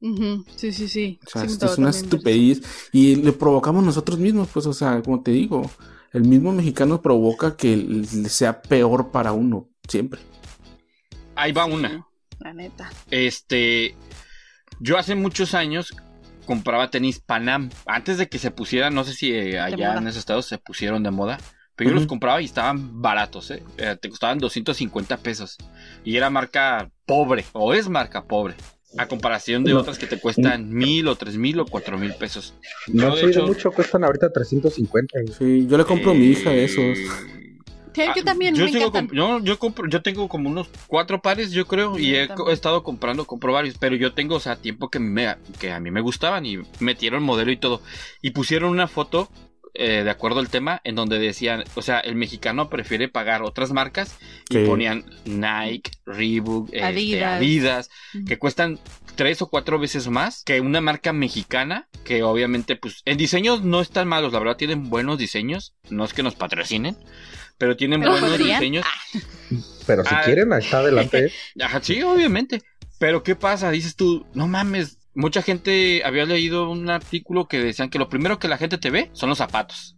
Uh 0.00 0.16
-huh. 0.16 0.44
Sí, 0.56 0.72
sí, 0.72 0.88
sí. 0.88 1.20
O 1.26 1.30
sea, 1.30 1.42
sí, 1.42 1.52
esto 1.52 1.66
es 1.66 1.78
una 1.78 1.90
estupidez. 1.90 2.62
Y 2.92 3.16
le 3.16 3.32
provocamos 3.32 3.84
nosotros 3.84 4.18
mismos, 4.18 4.48
pues, 4.52 4.66
o 4.66 4.72
sea, 4.72 5.00
como 5.02 5.22
te 5.22 5.30
digo, 5.30 5.70
el 6.12 6.24
mismo 6.24 6.52
mexicano 6.52 7.00
provoca 7.00 7.56
que 7.56 8.04
sea 8.28 8.62
peor 8.62 9.10
para 9.10 9.32
uno, 9.32 9.68
siempre. 9.88 10.20
Ahí 11.34 11.52
va 11.52 11.66
una. 11.66 12.06
La 12.40 12.52
neta. 12.52 12.90
Este. 13.10 13.94
Yo 14.80 14.98
hace 14.98 15.14
muchos 15.14 15.54
años 15.54 15.94
compraba 16.46 16.90
tenis 16.90 17.20
Panam. 17.20 17.70
Antes 17.86 18.18
de 18.18 18.28
que 18.28 18.38
se 18.38 18.50
pusieran, 18.50 18.94
no 18.94 19.04
sé 19.04 19.12
si 19.14 19.32
eh, 19.32 19.60
allá 19.60 19.96
en 19.96 20.06
esos 20.06 20.18
estados 20.20 20.46
se 20.46 20.58
pusieron 20.58 21.02
de 21.02 21.10
moda. 21.10 21.38
Pero 21.74 21.90
yo 21.90 21.96
los 21.96 22.06
compraba 22.06 22.42
y 22.42 22.44
estaban 22.44 23.00
baratos, 23.00 23.50
¿eh? 23.50 23.62
Eh, 23.78 23.96
Te 24.00 24.10
costaban 24.10 24.38
250 24.38 25.16
pesos. 25.16 25.56
Y 26.04 26.16
era 26.16 26.28
marca 26.28 26.90
pobre, 27.06 27.44
o 27.52 27.72
es 27.72 27.88
marca 27.88 28.24
pobre. 28.24 28.54
A 28.98 29.08
comparación 29.08 29.64
de 29.64 29.72
No. 29.72 29.80
otras 29.80 29.98
que 29.98 30.06
te 30.06 30.20
cuestan 30.20 30.68
mil 30.70 31.08
o 31.08 31.16
tres 31.16 31.36
mil 31.38 31.58
o 31.60 31.64
cuatro 31.64 31.96
mil 31.96 32.12
pesos. 32.14 32.52
No 32.88 33.16
Yo, 33.16 33.16
sé 33.16 33.26
de 33.40 33.42
mucho, 33.46 33.72
cuestan 33.72 34.04
ahorita 34.04 34.30
350. 34.30 35.18
güey. 35.22 35.32
Sí, 35.62 35.66
yo 35.66 35.78
le 35.78 35.84
compro 35.86 36.10
a 36.10 36.14
mi 36.14 36.26
hija 36.26 36.52
eh, 36.52 36.64
esos. 36.64 36.98
Sí, 37.94 38.00
ah, 38.02 38.12
yo 38.16 38.24
también 38.24 38.54
yo 38.54 38.64
me 38.64 38.72
sigo 38.72 38.86
encantan. 38.86 39.08
comp- 39.08 39.14
yo, 39.16 39.40
yo 39.40 39.58
compro, 39.58 39.88
yo 39.88 40.02
tengo 40.02 40.28
como 40.28 40.48
unos 40.48 40.68
cuatro 40.86 41.20
pares, 41.20 41.50
yo 41.52 41.66
creo, 41.66 41.98
y 41.98 42.12
Yo 42.12 42.16
he, 42.48 42.52
estado 42.52 42.82
comprando, 42.82 43.26
compro 43.26 43.52
varios, 43.52 43.76
pero 43.78 43.96
yo 43.96 44.12
tengo, 44.14 44.36
o 44.36 44.40
sea, 44.40 44.56
tiempo 44.56 44.88
que, 44.88 44.98
me, 44.98 45.36
que 45.58 45.72
a 45.72 45.80
mí 45.80 45.90
me 45.90 46.00
gustaban 46.00 46.46
y 46.46 46.58
metieron 46.80 47.22
modelo 47.22 47.50
y 47.52 47.56
todo. 47.56 47.82
Y 48.22 48.30
pusieron 48.30 48.70
una 48.70 48.88
foto, 48.88 49.30
eh, 49.74 50.02
de 50.04 50.10
acuerdo 50.10 50.40
al 50.40 50.48
tema, 50.50 50.80
en 50.84 50.94
donde 50.94 51.18
decían, 51.18 51.64
o 51.74 51.82
sea, 51.82 51.98
el 52.00 52.14
mexicano 52.14 52.68
prefiere 52.68 53.08
pagar 53.08 53.42
otras 53.42 53.72
marcas 53.72 54.16
y 54.50 54.54
Sí. 54.54 54.64
ponían 54.66 55.04
Nike, 55.24 55.90
Reebok, 56.04 56.68
este, 56.72 56.82
Adidas. 56.84 57.32
Adidas, 57.38 57.90
Ujú. 58.14 58.24
que 58.26 58.38
cuestan 58.38 58.78
tres 59.14 59.40
o 59.42 59.48
cuatro 59.48 59.78
veces 59.78 60.08
más 60.08 60.42
que 60.44 60.60
una 60.60 60.80
marca 60.80 61.12
mexicana, 61.12 61.88
que 62.04 62.22
obviamente, 62.22 62.76
pues, 62.76 63.02
en 63.04 63.16
diseños 63.18 63.62
no 63.62 63.80
están 63.80 64.08
malos, 64.08 64.32
la 64.32 64.38
verdad 64.38 64.56
tienen 64.56 64.88
buenos 64.90 65.18
diseños, 65.18 65.74
no 65.90 66.04
es 66.04 66.12
que 66.14 66.22
nos 66.22 66.34
patrocinen, 66.34 66.96
pero 67.62 67.76
tienen 67.76 68.00
Pero 68.00 68.10
buenos 68.10 68.30
podrían. 68.30 68.58
diseños. 68.58 68.84
Pero 69.86 70.02
si 70.04 70.12
Ah. 70.12 70.22
quieren, 70.24 70.52
ahí 70.52 70.58
está 70.64 70.78
adelante. 70.80 71.30
Ajá, 71.62 71.78
sí, 71.80 72.02
obviamente. 72.02 72.60
Pero 72.98 73.22
¿qué 73.22 73.36
pasa? 73.36 73.70
Dices 73.70 73.94
tú, 73.94 74.26
no 74.34 74.48
mames. 74.48 74.98
Mucha 75.14 75.42
gente 75.42 76.02
había 76.04 76.24
leído 76.24 76.68
un 76.68 76.90
artículo 76.90 77.46
que 77.46 77.60
decían 77.60 77.88
que 77.88 78.00
lo 78.00 78.08
primero 78.08 78.40
que 78.40 78.48
la 78.48 78.58
gente 78.58 78.78
te 78.78 78.90
ve 78.90 79.10
son 79.12 79.28
los 79.28 79.38
zapatos. 79.38 79.94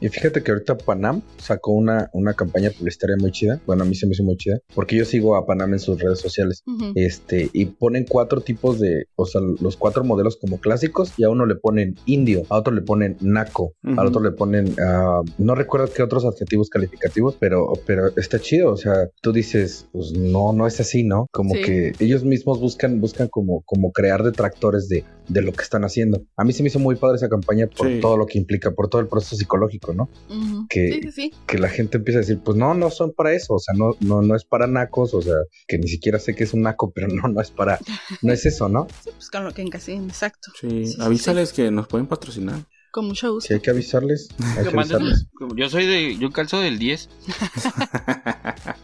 Y 0.00 0.08
fíjate 0.08 0.42
que 0.42 0.50
ahorita 0.50 0.76
Panam 0.78 1.22
sacó 1.38 1.72
una, 1.72 2.10
una 2.12 2.34
campaña 2.34 2.70
publicitaria 2.70 3.16
muy 3.16 3.30
chida. 3.30 3.60
Bueno, 3.66 3.84
a 3.84 3.86
mí 3.86 3.94
se 3.94 4.06
me 4.06 4.12
hizo 4.12 4.24
muy 4.24 4.36
chida. 4.36 4.58
Porque 4.74 4.96
yo 4.96 5.04
sigo 5.04 5.36
a 5.36 5.46
Panam 5.46 5.72
en 5.74 5.78
sus 5.78 6.00
redes 6.00 6.18
sociales. 6.18 6.62
Ujú. 6.66 6.92
Este, 6.96 7.48
y 7.52 7.66
ponen 7.66 8.04
cuatro 8.08 8.40
tipos 8.40 8.80
de, 8.80 9.04
o 9.14 9.26
sea, 9.26 9.40
los 9.60 9.76
cuatro 9.76 10.02
modelos 10.02 10.36
como 10.40 10.58
clásicos, 10.58 11.12
y 11.16 11.24
a 11.24 11.30
uno 11.30 11.46
le 11.46 11.54
ponen 11.54 11.94
indio, 12.06 12.42
a 12.48 12.56
otro 12.58 12.72
le 12.74 12.82
ponen 12.82 13.16
naco, 13.20 13.74
Ujú. 13.84 14.00
al 14.00 14.06
otro 14.08 14.20
le 14.22 14.32
ponen, 14.32 14.74
ah, 14.84 15.20
no 15.38 15.54
recuerdo 15.54 15.88
qué 15.94 16.02
otros 16.02 16.24
adjetivos 16.24 16.68
calificativos, 16.68 17.36
pero, 17.38 17.72
pero 17.86 18.08
está 18.16 18.40
chido, 18.40 18.72
o 18.72 18.76
sea, 18.76 19.08
tú 19.20 19.32
dices, 19.32 19.86
pues 19.92 20.12
no, 20.12 20.52
no 20.52 20.66
es 20.66 20.80
así, 20.80 21.04
¿no? 21.04 21.26
Como 21.30 21.54
Sí. 21.54 21.60
que 21.62 21.92
ellos 22.00 22.24
mismos 22.24 22.58
buscan, 22.60 23.00
buscan 23.00 23.28
como, 23.28 23.62
como 23.66 23.92
crear 23.92 24.24
detractores 24.24 24.88
de, 24.88 25.04
de 25.28 25.42
lo 25.42 25.52
que 25.52 25.62
están 25.62 25.84
haciendo. 25.84 26.22
A 26.36 26.42
mí 26.44 26.52
se 26.52 26.62
me 26.64 26.68
hizo 26.70 26.80
muy 26.80 26.96
padre 26.96 27.16
esa 27.16 27.28
campaña 27.28 27.68
por 27.68 27.86
Sí. 27.88 28.00
todo 28.00 28.16
lo 28.16 28.26
que 28.26 28.38
implica, 28.38 28.72
por 28.72 28.88
todo 28.88 29.00
el 29.00 29.06
proceso 29.08 29.36
psicológico, 29.36 29.51
¿no? 29.58 30.08
Ujú. 30.28 30.66
que- 30.68 30.92
Sí, 30.92 31.00
sí, 31.02 31.12
sí. 31.12 31.34
que 31.46 31.58
la 31.58 31.68
gente 31.68 31.98
empieza 31.98 32.18
a 32.18 32.22
decir, 32.22 32.40
pues 32.44 32.56
no, 32.56 32.74
no 32.74 32.90
son 32.90 33.12
para 33.12 33.32
eso, 33.32 33.54
o 33.54 33.58
sea, 33.58 33.74
no, 33.74 33.96
no, 34.00 34.22
no 34.22 34.34
es 34.36 34.44
para 34.44 34.66
nacos, 34.66 35.14
o 35.14 35.22
sea, 35.22 35.34
que 35.68 35.78
ni 35.78 35.88
siquiera 35.88 36.18
sé 36.18 36.34
que 36.34 36.44
es 36.44 36.54
un 36.54 36.62
naco, 36.62 36.90
pero 36.92 37.08
no, 37.08 37.28
no 37.28 37.40
es 37.40 37.50
para, 37.50 37.78
no 38.22 38.32
es 38.32 38.44
eso, 38.46 38.68
¿no? 38.68 38.86
Sí, 39.04 39.10
pues 39.14 39.30
con 39.30 39.44
lo 39.44 39.52
que 39.52 39.62
encasen, 39.62 40.04
exacto. 40.08 40.52
Sí, 40.60 40.86
Sí, 40.86 40.86
sí, 40.94 40.96
avísales 41.02 41.52
que 41.52 41.70
nos 41.70 41.86
pueden 41.88 42.06
patrocinar. 42.06 42.60
Con 42.90 43.06
mucho 43.06 43.32
gusto. 43.32 43.48
Si 43.48 43.54
hay 43.54 43.60
que 43.60 43.70
avisarles, 43.70 44.28
hay 44.58 44.64
Que 44.64 44.76
avisarles. 44.76 45.26
Yo 45.56 45.68
soy 45.70 45.86
de, 45.86 46.18
yo 46.18 46.30
calzo 46.30 46.60
del 46.60 46.78
10. 46.78 47.08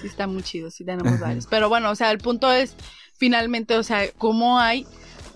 Sí, 0.00 0.08
está 0.08 0.26
muy 0.26 0.42
chido, 0.42 0.70
sí 0.70 0.84
tenemos 0.84 1.18
varios. 1.18 1.46
Pero 1.46 1.68
bueno, 1.68 1.90
o 1.90 1.94
sea, 1.94 2.10
el 2.10 2.18
punto 2.18 2.52
es, 2.52 2.74
finalmente, 3.16 3.76
o 3.76 3.82
sea, 3.82 4.10
cómo 4.18 4.58
hay 4.58 4.86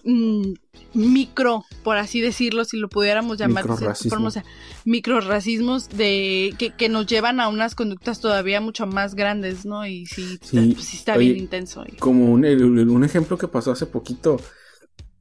mm, 0.08 0.54
micro, 0.94 1.64
por 1.84 1.96
así 1.98 2.20
decirlo, 2.20 2.64
si 2.64 2.76
lo 2.78 2.88
pudiéramos 2.88 3.38
llamar 3.38 3.64
de 3.64 3.76
cierta 3.76 3.80
Microrracismo. 4.04 4.10
forma, 4.10 4.28
o 4.28 4.30
sea, 4.30 4.44
microracismos 4.84 5.88
de 5.90 6.54
que, 6.58 6.70
que 6.70 6.88
nos 6.88 7.06
llevan 7.06 7.40
a 7.40 7.48
unas 7.48 7.74
conductas 7.74 8.20
todavía 8.20 8.60
mucho 8.60 8.86
más 8.86 9.14
grandes, 9.14 9.64
¿no? 9.64 9.86
Y 9.86 10.06
sí, 10.06 10.38
Sí, 10.42 10.72
pues, 10.74 10.86
sí 10.86 10.96
está 10.96 11.14
oye, 11.14 11.26
bien 11.32 11.38
intenso. 11.44 11.84
Como 11.98 12.32
un, 12.32 13.04
ejemplo 13.04 13.36
que 13.38 13.48
pasó 13.48 13.72
hace 13.72 13.86
poquito, 13.86 14.40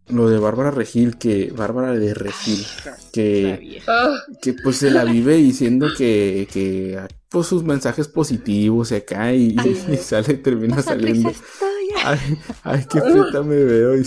lo 0.08 0.30
de 0.30 0.40
Bárbara 0.40 0.72
Regil, 0.72 1.18
que 1.18 1.52
Bárbara 1.52 1.92
de 1.92 2.14
Regil, 2.14 2.66
que. 3.12 3.82
Ah, 3.88 4.16
que 4.42 4.54
pues 4.54 4.78
se 4.78 4.90
la 4.90 5.04
vive 5.04 5.36
diciendo 5.36 5.88
que, 5.98 6.48
que 6.52 6.98
pues 7.30 7.48
sus 7.48 7.64
mensajes 7.64 8.08
positivos 8.08 8.92
y 8.92 8.96
acá 8.96 9.34
y, 9.34 9.56
Ay. 9.58 9.86
y 9.94 9.98
sale, 9.98 10.36
termina 10.36 10.82
saliendo. 10.82 11.32
Ay, 12.06 12.20
ay, 12.64 12.86
qué 12.90 13.02
feta 13.02 13.44
me 13.44 13.58
veo. 13.58 13.98
y- 13.98 14.06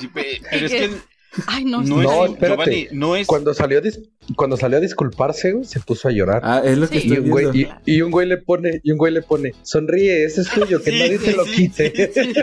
Sí, 0.00 0.08
pe- 0.08 0.40
pero 0.50 0.66
es 0.66 0.72
que 0.72 0.90
Ay, 1.46 1.64
no, 1.64 1.82
no, 1.82 2.02
No, 2.02 2.24
es, 2.26 2.32
espérate. 2.32 2.62
Giovanni, 2.64 2.88
no 2.92 3.16
es. 3.16 3.26
Cuando 3.26 3.54
salió, 3.54 3.78
a 3.78 3.82
cuando 4.36 4.58
salió 4.58 4.76
a 4.76 4.80
disculparse, 4.82 5.52
güey, 5.52 5.64
se 5.64 5.80
puso 5.80 6.08
a 6.08 6.10
llorar. 6.12 6.42
Ah, 6.44 6.60
es 6.62 6.76
lo 6.76 6.86
que 6.90 7.00
Sí. 7.00 7.08
y, 7.08 7.12
estoy 7.12 7.24
un 7.24 7.30
güey, 7.30 7.50
viendo. 7.50 7.74
y, 7.86 7.94
y 7.94 8.02
un 8.02 8.10
güey 8.10 8.28
le 8.28 8.36
pone, 8.36 8.80
y 8.84 8.90
un 8.90 8.98
güey 8.98 9.14
le 9.14 9.22
pone, 9.22 9.54
sonríe, 9.62 10.24
ese 10.24 10.42
es 10.42 10.50
tuyo, 10.50 10.82
que 10.82 10.90
Sí, 10.90 10.98
nadie 10.98 11.18
sí, 11.18 11.24
te 11.24 11.32
lo 11.32 11.44
sí, 11.46 11.52
quite. 11.52 12.12
Sí. 12.12 12.34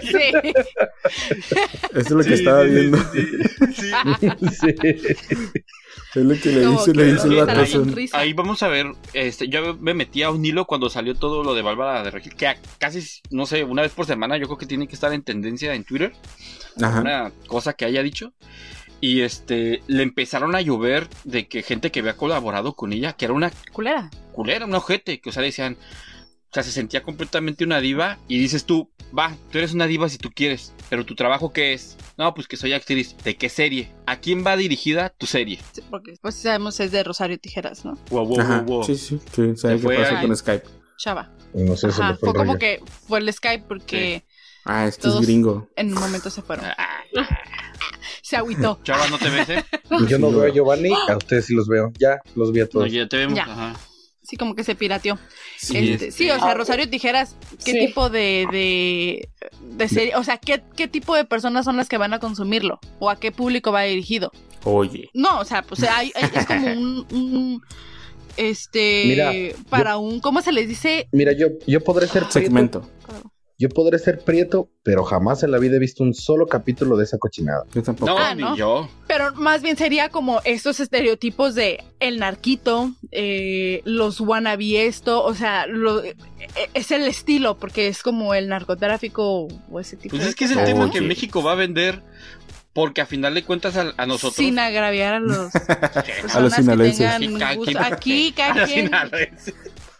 Eso 1.94 2.00
es 2.00 2.10
lo 2.10 2.24
que 2.24 2.34
estaba 2.34 2.64
sí, 2.64 2.70
sí, 2.70 2.74
viendo. 2.76 2.98
sí, 3.14 3.22
sí. 4.52 4.60
Sí. 4.60 4.76
Es 6.16 6.24
lo 6.26 6.36
que 6.40 6.50
le 6.52 6.66
dice, 6.66 6.92
que 6.92 6.98
le 6.98 7.14
dice 7.14 7.28
el 7.28 7.68
sonrisa. 7.68 8.18
Ahí 8.18 8.34
vamos 8.34 8.64
a 8.64 8.68
ver, 8.68 8.88
este, 9.14 9.48
yo 9.48 9.76
me 9.76 9.94
metí 9.94 10.24
a 10.24 10.32
un 10.32 10.44
hilo 10.44 10.66
cuando 10.66 10.90
salió 10.90 11.14
todo 11.16 11.44
lo 11.44 11.54
de 11.54 11.62
Bárbara 11.62 12.02
de 12.04 12.10
Regil, 12.12 12.34
que 12.36 12.48
a- 12.48 12.58
casi, 12.80 13.22
no 13.30 13.46
sé, 13.46 13.64
una 13.64 13.84
vez 13.84 13.92
por 13.92 14.06
semana 14.08 14.38
yo 14.38 14.46
creo 14.48 14.58
que 14.58 14.66
tiene 14.66 14.88
que 14.88 14.96
estar 14.96 15.14
en 15.14 15.22
tendencia 15.22 15.74
en 15.76 15.84
Twitter, 15.84 16.14
Ajá. 16.82 17.02
una 17.02 17.32
cosa 17.48 17.74
que 17.74 17.86
haya 17.86 18.02
dicho. 18.02 18.34
Y 19.02 19.22
este, 19.22 19.82
le 19.88 20.04
empezaron 20.04 20.56
a 20.56 20.62
llover 20.62 21.08
de 21.24 21.48
que 21.48 21.62
gente 21.64 21.92
que 21.92 22.00
había 22.02 22.18
colaborado 22.18 22.74
con 22.74 22.92
ella, 22.92 23.14
que 23.14 23.26
era 23.26 23.34
una 23.34 23.52
Culera. 23.72 24.10
culera, 24.34 24.66
un 24.66 24.76
ojete, 24.76 25.22
que 25.22 25.30
o 25.30 25.32
sea, 25.32 25.42
decían, 25.44 25.78
o 26.50 26.54
sea, 26.54 26.64
se 26.64 26.72
sentía 26.72 27.04
completamente 27.04 27.64
una 27.64 27.80
diva 27.80 28.18
y 28.28 28.40
dices 28.40 28.66
tú, 28.66 28.90
va, 29.18 29.36
tú 29.52 29.58
eres 29.60 29.74
una 29.74 29.86
diva 29.88 30.10
si 30.10 30.18
tú 30.18 30.30
quieres, 30.34 30.74
pero 30.90 31.06
tu 31.06 31.14
trabajo 31.16 31.54
qué 31.54 31.74
es? 31.74 31.96
No, 32.18 32.34
pues 32.34 32.48
que 32.48 32.58
soy 32.58 32.74
actriz. 32.74 33.16
¿De 33.24 33.36
qué 33.38 33.50
serie? 33.50 33.92
¿A 34.08 34.20
quién 34.20 34.46
va 34.46 34.58
dirigida 34.58 35.10
tu 35.10 35.26
serie? 35.28 35.60
Sí, 35.74 35.82
porque 35.90 36.16
pues 36.22 36.36
sabemos 36.36 36.80
es 36.80 36.92
de 36.92 37.04
Rosario 37.04 37.38
Tijeras, 37.40 37.86
¿no? 37.86 37.98
Wow, 38.10 38.26
wow, 38.28 38.40
Ajá. 38.42 38.62
wow, 38.62 38.78
wow. 38.78 38.84
Sí, 38.84 38.96
sí, 38.98 39.20
sí. 39.34 39.56
¿Sabe 39.58 39.80
Se 39.80 39.88
qué 39.88 39.96
pasó 39.96 40.22
con 40.22 40.36
Skype? 40.36 40.66
Chava. 40.98 41.32
No 41.54 41.76
sé, 41.78 41.92
se 41.92 42.02
Ajá, 42.02 42.10
fue 42.16 42.20
fue 42.20 42.30
el 42.30 42.36
como 42.36 42.58
que 42.58 42.82
fue 43.08 43.20
el 43.20 43.32
Skype 43.34 43.66
porque 43.68 44.24
Ah, 44.66 44.86
es 44.88 44.98
que 44.98 45.04
Todos- 45.04 45.22
es 45.22 45.28
gringo. 45.28 45.70
en 45.76 45.88
un 45.94 46.00
momento 46.00 46.30
se 46.30 46.42
fueron. 46.42 46.66
Ah, 46.66 47.02
Se 48.22 48.36
agüitó. 48.38 48.80
Chava, 48.84 49.08
¿no 49.08 49.18
te 49.18 49.30
ves, 49.30 49.50
eh? 49.50 49.64
Yo 50.08 50.20
no 50.20 50.30
veo 50.32 50.44
a 50.44 50.50
Giovanni, 50.54 50.92
a 51.08 51.16
ustedes 51.18 51.46
sí 51.46 51.56
los 51.56 51.68
veo. 51.68 51.92
Ya, 51.98 52.20
los 52.36 52.52
vi 52.52 52.60
a 52.60 52.64
No, 52.66 52.70
todos. 52.70 52.92
ya 52.92 53.08
te 53.08 53.18
vemos. 53.18 53.36
Ya. 53.36 53.44
Ajá. 53.44 53.76
Sí, 54.30 54.38
como 54.38 54.54
que 54.56 54.64
se 54.64 54.76
pirateó. 54.76 55.18
Sí, 55.58 55.78
Este, 55.78 55.94
este- 55.94 56.12
sí, 56.12 56.30
o 56.30 56.40
sea, 56.40 56.54
Rosario 56.54 56.88
Tijeras, 56.90 57.36
¿qué 57.66 57.72
Sí. 57.72 57.80
tipo 57.88 58.10
de, 58.10 58.46
de, 58.52 59.30
de 59.76 59.88
serie? 59.90 60.16
O 60.16 60.24
sea, 60.24 60.38
¿qué, 60.38 60.62
¿qué 60.76 60.88
tipo 60.88 61.16
de 61.16 61.26
personas 61.26 61.66
son 61.66 61.78
las 61.78 61.90
que 61.90 61.98
van 61.98 62.14
a 62.14 62.20
consumirlo? 62.20 62.80
¿O 63.00 63.10
a 63.10 63.20
qué 63.20 63.32
público 63.32 63.72
va 63.72 63.82
dirigido? 63.84 64.32
Oye. 64.66 65.10
No, 65.14 65.40
o 65.40 65.46
sea, 65.46 65.64
pues 65.64 65.82
hay, 65.84 66.12
hay- 66.16 66.30
es 66.34 66.46
como 66.46 66.68
un, 66.68 67.08
un, 67.12 67.62
este, 68.38 69.04
Mira, 69.08 69.32
para 69.70 69.98
un, 69.98 70.20
¿cómo 70.20 70.42
se 70.42 70.52
les 70.52 70.68
dice? 70.68 71.08
Mira, 71.12 71.32
yo, 71.34 71.48
yo 71.66 71.84
podré 71.84 72.06
ser 72.08 72.24
prieto, 72.24 72.32
Segmento. 72.34 72.90
Yo 73.60 73.68
podré 73.68 74.00
ser 74.00 74.20
prieto, 74.22 74.70
pero 74.84 75.04
jamás 75.04 75.44
en 75.44 75.52
la 75.52 75.58
vida 75.60 75.76
he 75.76 75.80
visto 75.80 76.02
un 76.02 76.14
solo 76.14 76.48
capítulo 76.48 76.96
de 76.96 77.04
esa 77.04 77.18
cochinada. 77.18 77.64
Yo 77.74 77.84
tampoco. 77.84 78.10
No, 78.12 78.18
Ah, 78.18 78.34
ni 78.34 78.42
¿no? 78.42 78.56
yo. 78.56 78.90
Pero 79.06 79.36
más 79.36 79.62
bien 79.62 79.76
sería 79.76 80.08
como 80.08 80.40
estos 80.46 80.80
estereotipos 80.80 81.56
de 81.56 81.84
el 82.00 82.20
narquito, 82.20 82.94
eh, 83.12 83.82
los 83.84 84.22
wannabe 84.22 84.86
esto, 84.88 85.22
o 85.26 85.36
sea, 85.36 85.68
lo, 85.68 86.02
eh, 86.02 86.16
es 86.74 86.92
el 86.92 87.06
estilo, 87.06 87.58
porque 87.58 87.90
es 87.90 88.02
como 88.02 88.34
el 88.34 88.48
narcotráfico 88.48 89.50
o 89.70 89.80
ese 89.80 89.98
tipo 89.98 90.16
Pues 90.16 90.24
de 90.24 90.30
es 90.30 90.36
que 90.36 90.46
es 90.46 90.52
el 90.52 90.64
tema 90.64 90.86
¿no? 90.86 90.92
que 90.92 91.02
México 91.02 91.44
va 91.44 91.52
a 91.52 91.56
vender 91.56 92.02
porque 92.72 93.02
a 93.02 93.06
final 93.06 93.34
de 93.34 93.44
cuentas 93.44 93.76
a, 93.76 93.94
a 93.98 94.06
nosotros... 94.06 94.36
Sin 94.36 94.58
agraviar 94.58 95.16
a 95.16 95.20
los 95.20 95.54
A 96.34 96.40
los 96.40 96.54
que 96.54 96.62
sinaloenses. 96.62 97.08
Aquí, 97.82 98.30
a 98.32 98.36
cada 98.36 98.62
los 98.62 98.70
quien. 98.70 98.92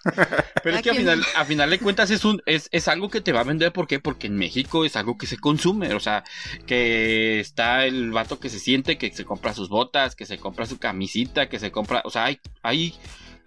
Pero 0.64 0.78
es 0.78 0.82
que 0.82 0.90
a 0.90 0.94
quien- 0.94 1.04
final, 1.04 1.24
a 1.36 1.46
final 1.46 1.70
de 1.70 1.80
cuentas 1.80 2.12
es 2.12 2.26
un 2.26 2.42
es, 2.46 2.70
es 2.72 2.88
algo 2.88 3.10
que 3.10 3.22
te 3.22 3.32
va 3.32 3.42
a 3.42 3.44
vender, 3.44 3.72
¿por 3.74 3.88
qué? 3.88 4.00
Porque 4.00 4.28
en 4.28 4.38
México 4.38 4.86
es 4.86 4.96
algo 4.96 5.18
que 5.18 5.28
se 5.28 5.38
consume, 5.38 5.94
o 5.94 6.00
sea, 6.00 6.24
que 6.66 7.40
está 7.40 7.86
el 7.86 8.12
vato 8.12 8.40
que 8.40 8.50
se 8.50 8.60
siente, 8.60 8.98
que 8.98 9.12
se 9.12 9.26
compra 9.26 9.54
sus 9.54 9.70
botas, 9.70 10.16
que 10.16 10.26
se 10.26 10.38
compra 10.40 10.66
su 10.66 10.78
camisita, 10.80 11.50
que 11.50 11.60
se 11.60 11.72
compra, 11.72 12.02
o 12.06 12.10
sea, 12.10 12.26
hay, 12.26 12.40
hay, 12.62 12.96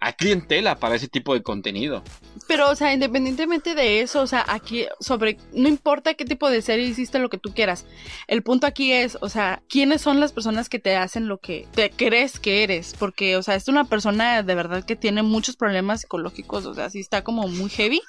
hay 0.03 0.13
clientela 0.13 0.77
para 0.79 0.95
ese 0.95 1.07
tipo 1.07 1.33
de 1.33 1.41
contenido. 1.41 2.03
Pero, 2.47 2.69
o 2.69 2.75
sea, 2.75 2.93
independientemente 2.93 3.73
de 3.73 4.01
eso, 4.01 4.21
o 4.21 4.27
sea, 4.27 4.43
aquí 4.49 4.85
sobre, 4.99 5.37
no 5.53 5.69
importa 5.69 6.13
qué 6.15 6.25
tipo 6.25 6.49
de 6.49 6.61
serie 6.61 6.85
hiciste 6.85 7.19
lo 7.19 7.29
que 7.29 7.37
tú 7.37 7.53
quieras. 7.53 7.85
El 8.27 8.43
punto 8.43 8.67
aquí 8.67 8.91
es, 8.91 9.17
o 9.21 9.29
sea, 9.29 9.61
¿quiénes 9.69 10.01
son 10.01 10.19
las 10.19 10.33
personas 10.33 10.67
que 10.67 10.79
te 10.79 10.97
hacen 10.97 11.29
lo 11.29 11.37
que 11.37 11.67
te 11.73 11.89
crees 11.89 12.37
que 12.39 12.63
eres? 12.63 12.95
Porque, 12.99 13.37
o 13.37 13.43
sea, 13.43 13.55
es 13.55 13.69
una 13.69 13.85
persona 13.85 14.43
de 14.43 14.55
verdad 14.55 14.83
que 14.83 14.97
tiene 14.97 15.23
muchos 15.23 15.55
problemas 15.55 16.01
psicológicos, 16.01 16.65
o 16.65 16.73
sea, 16.73 16.89
sí 16.89 16.99
está 16.99 17.23
como 17.23 17.47
muy 17.47 17.69
heavy, 17.69 18.01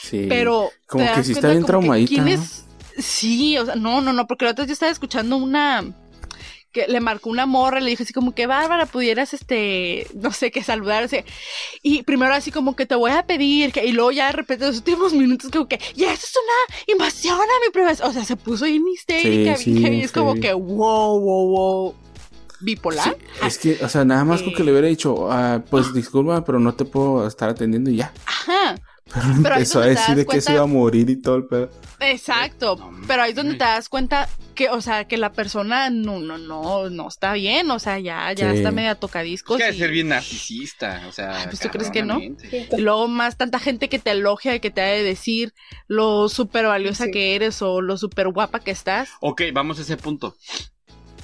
Sí. 0.00 0.26
pero... 0.28 0.70
Como 0.86 1.12
que 1.12 1.24
sí 1.24 1.32
está 1.32 1.50
bien 1.50 1.64
traumadita, 1.64 2.08
¿quién 2.08 2.24
¿no? 2.24 2.30
es? 2.30 2.66
Sí, 2.98 3.58
o 3.58 3.64
sea, 3.66 3.74
no, 3.74 4.00
no, 4.00 4.12
no, 4.12 4.26
porque 4.28 4.44
la 4.44 4.52
otra 4.52 4.62
vez 4.62 4.68
yo 4.68 4.74
estaba 4.74 4.92
escuchando 4.92 5.36
una 5.36 5.92
que 6.72 6.86
le 6.88 7.00
marcó 7.00 7.30
una 7.30 7.46
morra, 7.46 7.80
le 7.80 7.90
dijo 7.90 8.02
así 8.02 8.12
como 8.12 8.34
que 8.34 8.46
Bárbara, 8.46 8.86
pudieras, 8.86 9.34
este, 9.34 10.06
no 10.14 10.32
sé, 10.32 10.50
que 10.50 10.62
saludarse. 10.64 11.24
Y 11.82 12.02
primero 12.02 12.34
así 12.34 12.50
como 12.50 12.74
que 12.74 12.86
te 12.86 12.94
voy 12.94 13.12
a 13.12 13.26
pedir, 13.26 13.72
que, 13.72 13.84
y 13.84 13.92
luego 13.92 14.10
ya 14.10 14.26
de 14.26 14.32
repente 14.32 14.66
los 14.66 14.76
últimos 14.78 15.12
minutos 15.12 15.50
como 15.50 15.68
que, 15.68 15.78
ya, 15.94 16.12
eso 16.12 16.26
es 16.26 16.34
una 16.36 16.94
invasión 16.94 17.38
a 17.38 17.66
mi 17.66 17.72
privacidad. 17.72 18.08
O 18.08 18.12
sea, 18.12 18.24
se 18.24 18.36
puso 18.36 18.64
bien 18.64 18.86
histérica, 18.88 19.56
Sí, 19.56 19.74
sí, 19.76 19.82
heavy, 19.82 20.00
es 20.00 20.12
como 20.12 20.34
que, 20.34 20.52
wow, 20.52 21.20
wow, 21.20 21.48
wow. 21.48 21.94
¿Bipolar? 22.60 23.16
Es 23.44 23.58
que, 23.58 23.78
o 23.84 23.88
sea, 23.88 24.04
nada 24.04 24.24
más 24.24 24.40
con 24.40 24.54
que 24.54 24.62
Eh. 24.62 24.64
le 24.64 24.70
hubiera 24.70 24.86
dicho, 24.86 25.30
ah, 25.32 25.60
pues 25.68 25.92
disculpa, 25.92 26.44
pero 26.44 26.60
no 26.60 26.74
te 26.74 26.84
puedo 26.84 27.26
estar 27.26 27.48
atendiendo 27.48 27.90
y 27.90 27.96
ya. 27.96 28.12
Ajá. 28.24 28.76
Pero 29.42 29.54
empezó 29.56 29.80
a 29.80 29.86
decir 29.86 30.14
de 30.14 30.24
que 30.26 30.40
se 30.40 30.46
cuenta- 30.46 30.52
iba 30.54 30.62
a 30.62 30.66
morir 30.66 31.10
y 31.10 31.16
todo 31.16 31.36
el 31.36 31.44
pedo. 31.46 31.70
Exacto, 32.00 32.76
No, 32.76 32.90
pero 33.06 33.22
ahí 33.22 33.30
es 33.30 33.36
donde 33.36 33.52
te 33.54 33.64
das 33.64 33.88
cuenta 33.88 34.28
que, 34.56 34.68
o 34.70 34.80
sea, 34.80 35.06
que 35.06 35.16
la 35.16 35.32
persona 35.32 35.88
no, 35.90 36.18
no, 36.18 36.36
no, 36.36 36.90
no 36.90 37.08
está 37.08 37.32
bien, 37.34 37.70
o 37.70 37.78
sea, 37.78 37.98
ya, 38.00 38.32
ya 38.32 38.50
Sí. 38.50 38.56
está 38.58 38.70
media 38.72 38.92
Es 38.92 39.00
tocadiscos. 39.00 39.56
que 39.56 39.62
ha 39.64 39.68
de 39.68 39.76
y- 39.76 39.78
ser 39.78 39.90
bien 39.90 40.08
narcisista, 40.08 41.02
o 41.08 41.12
sea. 41.12 41.38
Ay, 41.40 41.46
pues, 41.46 41.60
¿tú 41.60 41.68
crees 41.68 41.90
que 41.90 42.02
no? 42.02 42.18
y 42.20 42.36
luego 42.78 43.06
más 43.06 43.36
tanta 43.36 43.58
gente 43.60 43.88
que 43.88 43.98
te 44.00 44.10
elogia 44.10 44.54
y 44.56 44.60
que 44.60 44.70
te 44.70 44.80
ha 44.80 44.86
de 44.86 45.02
decir 45.04 45.54
lo 45.86 46.28
súper 46.28 46.66
valiosa 46.66 47.04
Sí. 47.04 47.10
que 47.12 47.34
eres 47.36 47.62
o 47.62 47.80
lo 47.80 47.96
súper 47.96 48.28
guapa 48.28 48.60
que 48.60 48.72
estás. 48.72 49.10
Ok, 49.20 49.42
vamos 49.52 49.78
a 49.78 49.82
ese 49.82 49.96
punto. 49.96 50.36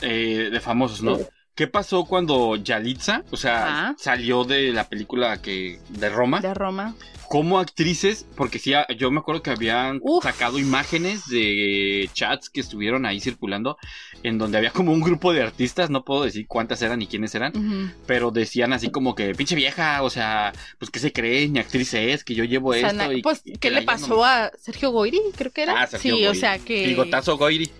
Eh, 0.00 0.48
de 0.52 0.60
famosos, 0.60 1.02
¿no? 1.02 1.18
¿Qué 1.56 1.66
pasó 1.66 2.04
cuando 2.04 2.54
Yalitza, 2.54 3.24
o 3.32 3.36
sea, 3.36 3.66
Ajá. 3.66 3.94
salió 3.98 4.44
de 4.44 4.72
la 4.72 4.88
película 4.88 5.42
que 5.42 5.80
de 5.88 6.08
Roma? 6.08 6.40
De 6.40 6.54
Roma. 6.54 6.94
Como 7.28 7.58
actrices, 7.58 8.26
porque 8.36 8.58
sí, 8.58 8.72
yo 8.96 9.10
me 9.10 9.20
acuerdo 9.20 9.42
que 9.42 9.50
habían 9.50 10.00
Uf. 10.02 10.24
sacado 10.24 10.58
imágenes 10.58 11.26
de 11.28 12.08
chats 12.14 12.48
que 12.48 12.60
estuvieron 12.60 13.04
ahí 13.04 13.20
circulando, 13.20 13.76
en 14.22 14.38
donde 14.38 14.56
había 14.58 14.70
como 14.70 14.92
un 14.92 15.00
grupo 15.00 15.32
de 15.34 15.42
artistas, 15.42 15.90
no 15.90 16.04
puedo 16.04 16.24
decir 16.24 16.46
cuántas 16.48 16.80
eran 16.80 16.98
ni 17.00 17.06
quiénes 17.06 17.34
eran, 17.34 17.92
pero 18.06 18.30
decían 18.30 18.72
así 18.72 18.90
como 18.90 19.14
que, 19.14 19.34
pinche 19.34 19.54
vieja, 19.56 20.02
o 20.02 20.10
sea, 20.10 20.52
pues 20.78 20.90
qué 20.90 20.98
se 21.00 21.12
cree, 21.12 21.48
ni 21.48 21.58
actriz 21.58 21.92
es, 21.94 22.24
que 22.24 22.34
yo 22.34 22.44
llevo 22.44 22.70
O 22.70 22.74
sea, 22.74 22.88
esto. 22.88 22.96
na- 22.96 23.12
y, 23.12 23.20
pues, 23.22 23.42
y 23.44 23.58
¿qué 23.58 23.70
le 23.70 23.82
pasó 23.82 24.08
no- 24.16 24.24
a 24.24 24.50
Sergio 24.58 24.90
Goyri? 24.90 25.20
Creo 25.36 25.52
que 25.52 25.62
era. 25.64 25.82
Ah, 25.82 25.86
Sergio 25.86 26.16
sí, 26.16 26.26
o 26.26 26.34
sea, 26.34 26.58
que, 26.58 26.86
Bigotazo 26.86 27.36
Goyri. 27.36 27.70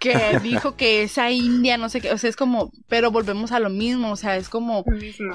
que 0.00 0.12
dijo 0.42 0.76
que 0.76 1.02
esa 1.04 1.30
india, 1.30 1.78
no 1.78 1.88
sé 1.88 2.00
qué, 2.00 2.10
o 2.10 2.18
sea, 2.18 2.28
es 2.28 2.36
como, 2.36 2.72
pero 2.88 3.10
volvemos 3.12 3.52
a 3.52 3.60
lo 3.60 3.70
mismo, 3.70 4.10
o 4.10 4.16
sea, 4.16 4.36
es 4.36 4.48
como 4.48 4.84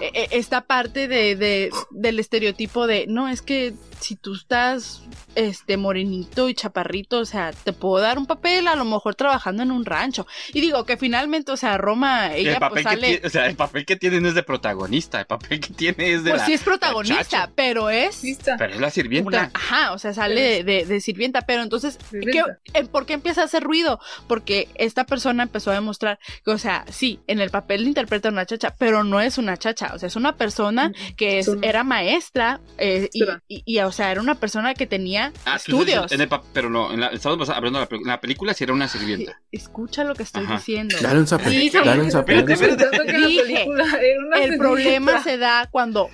e- 0.02 0.12
e- 0.14 0.28
esta 0.32 0.62
parte 0.62 1.08
de, 1.08 1.36
de- 1.38 1.70
del 1.92 2.20
estereotipo 2.20 2.86
de, 2.86 3.06
no, 3.08 3.30
es 3.30 3.42
que 3.42 3.61
si 4.00 4.16
tú 4.16 4.34
estás 4.34 5.04
este 5.36 5.78
morenito 5.78 6.50
y 6.50 6.54
chaparrito, 6.56 7.20
o 7.20 7.26
sea, 7.26 7.52
te 7.54 7.72
puedo 7.72 8.02
dar 8.04 8.18
un 8.18 8.26
papel 8.26 8.68
a 8.68 8.76
lo 8.76 8.84
mejor 8.84 9.16
trabajando 9.16 9.62
en 9.64 9.72
un 9.72 9.86
rancho. 9.86 10.26
Y 10.54 10.60
digo 10.62 10.84
que 10.86 10.98
finalmente, 10.98 11.52
o 11.52 11.58
sea, 11.58 11.78
Roma, 11.78 12.34
el 12.36 12.48
ella 12.48 12.60
papel 12.60 12.84
pues 12.84 12.86
que 12.86 12.90
sale... 12.96 13.08
tiene, 13.08 13.28
o 13.28 13.30
sea, 13.30 13.46
el 13.48 13.56
papel 13.56 13.86
que 13.86 13.96
tiene 13.96 14.20
no 14.20 14.28
es 14.30 14.34
de 14.36 14.44
protagonista, 14.44 15.20
el 15.20 15.28
papel 15.28 15.60
que 15.60 15.74
tiene 15.74 16.14
es 16.14 16.24
de 16.24 16.32
Pues 16.32 16.42
la- 16.42 16.46
sí 16.48 16.54
es 16.54 16.64
protagonista, 16.64 17.52
pero 17.56 17.90
es... 17.90 18.22
Pero 18.58 18.74
es 18.74 18.80
la 18.80 18.90
sirvienta. 18.90 19.28
una- 19.28 19.52
ajá, 19.54 19.94
o 19.94 20.00
sea, 20.00 20.14
sale 20.14 20.42
de, 20.42 20.64
de- 20.64 20.86
de 20.86 21.00
sirvienta, 21.02 21.42
pero 21.42 21.62
entonces, 21.62 21.98
¿qué- 21.98 22.20
Sirvienta. 22.22 22.58
eh, 22.74 22.86
¿por 22.86 23.06
qué 23.06 23.14
empieza 23.14 23.42
a 23.42 23.46
hacer 23.46 23.64
ruido? 23.64 24.00
Porque 24.28 24.68
esta 24.76 25.06
persona 25.06 25.44
empezó 25.44 25.72
a 25.72 25.76
demostrar 25.76 26.20
que, 26.44 26.52
o 26.52 26.58
sea, 26.58 26.86
sí, 26.90 27.20
en 27.28 27.40
el 27.40 27.52
papel 27.52 27.88
interpreta 27.88 28.30
a 28.30 28.32
una 28.32 28.46
chacha, 28.46 28.74
pero 28.78 29.04
no 29.04 29.22
es 29.22 29.38
una 29.38 29.58
chacha, 29.58 29.92
o 29.94 30.00
sea, 30.00 30.08
es 30.08 30.16
una 30.16 30.36
persona 30.36 30.92
que 31.16 31.40
es, 31.40 31.50
era 31.62 31.84
maestra 31.84 32.60
eh, 32.78 33.10
y. 33.14 33.22
y- 33.58 33.64
y, 33.66 33.80
o 33.80 33.92
sea, 33.92 34.12
era 34.12 34.22
una 34.22 34.36
persona 34.36 34.74
que 34.74 34.88
tenía 34.88 35.34
Ah, 35.46 35.58
estudios. 35.58 36.12
en 36.12 36.22
el 36.22 36.28
pa- 36.28 36.42
pero 36.54 36.70
no, 36.70 36.92
en 36.94 37.02
la, 37.02 37.08
estamos 37.08 37.50
hablando 37.50 37.80
de 37.80 37.88
la, 37.90 37.98
en 37.98 38.08
la 38.08 38.22
película 38.22 38.54
si 38.54 38.64
era 38.64 38.74
una 38.74 38.88
sirvienta. 38.88 39.40
Escucha 39.52 40.04
lo 40.04 40.16
que 40.16 40.24
estoy 40.24 40.44
Ajá. 40.46 40.56
diciendo. 40.58 40.96
Dale 41.02 41.20
un 41.20 41.28
zape, 41.28 41.50
Dije- 41.50 41.82
dale 41.84 42.02
un 42.04 42.12
zape. 42.12 42.38
Espérate, 42.38 42.54
espérate. 42.54 42.84
Pensando 42.86 43.06
que 43.12 43.18
la 43.20 43.28
Dije, 43.28 43.42
película 43.44 43.84
era 43.84 44.20
una 44.26 44.38
El 44.38 44.42
sirvienta. 44.44 44.58
problema 44.64 45.24
se 45.24 45.38
da 45.38 45.68
cuando 45.72 46.10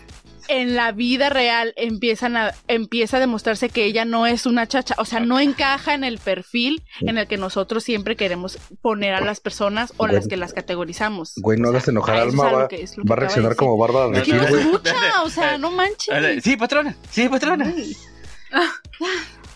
en 0.47 0.75
la 0.75 0.91
vida 0.91 1.29
real 1.29 1.73
empiezan 1.75 2.37
a, 2.37 2.53
empieza 2.67 3.17
a 3.17 3.19
demostrarse 3.19 3.69
que 3.69 3.85
ella 3.85 4.05
no 4.05 4.25
es 4.27 4.45
una 4.45 4.67
chacha, 4.67 4.95
o 4.97 5.05
sea, 5.05 5.19
no 5.19 5.39
encaja 5.39 5.93
en 5.93 6.03
el 6.03 6.17
perfil 6.17 6.83
en 7.01 7.17
el 7.17 7.27
que 7.27 7.37
nosotros 7.37 7.83
siempre 7.83 8.15
queremos 8.15 8.57
poner 8.81 9.13
a 9.13 9.21
las 9.21 9.39
personas 9.39 9.93
o 9.97 10.07
las 10.07 10.17
Güey. 10.25 10.29
que 10.29 10.37
las 10.37 10.53
categorizamos. 10.53 11.33
Güey, 11.37 11.59
no 11.59 11.69
O 11.69 11.71
sea, 11.71 11.77
hagas 11.79 11.87
enojar 11.89 12.15
a 12.15 12.19
eso 12.19 12.27
es 12.27 12.33
Alma, 12.33 12.51
va, 12.51 12.67
que- 12.67 12.85
va 13.09 13.13
a 13.13 13.15
reaccionar 13.15 13.55
como 13.55 13.77
Bárbara 13.77 14.09
de 14.09 14.23
güey. 14.23 14.59
escucha, 14.61 14.95
o 15.23 15.29
sea, 15.29 15.57
no 15.57 15.71
manches. 15.71 16.43
Sí, 16.43 16.55
patrona, 16.57 16.95
sí, 17.11 17.27
patrona. 17.29 17.73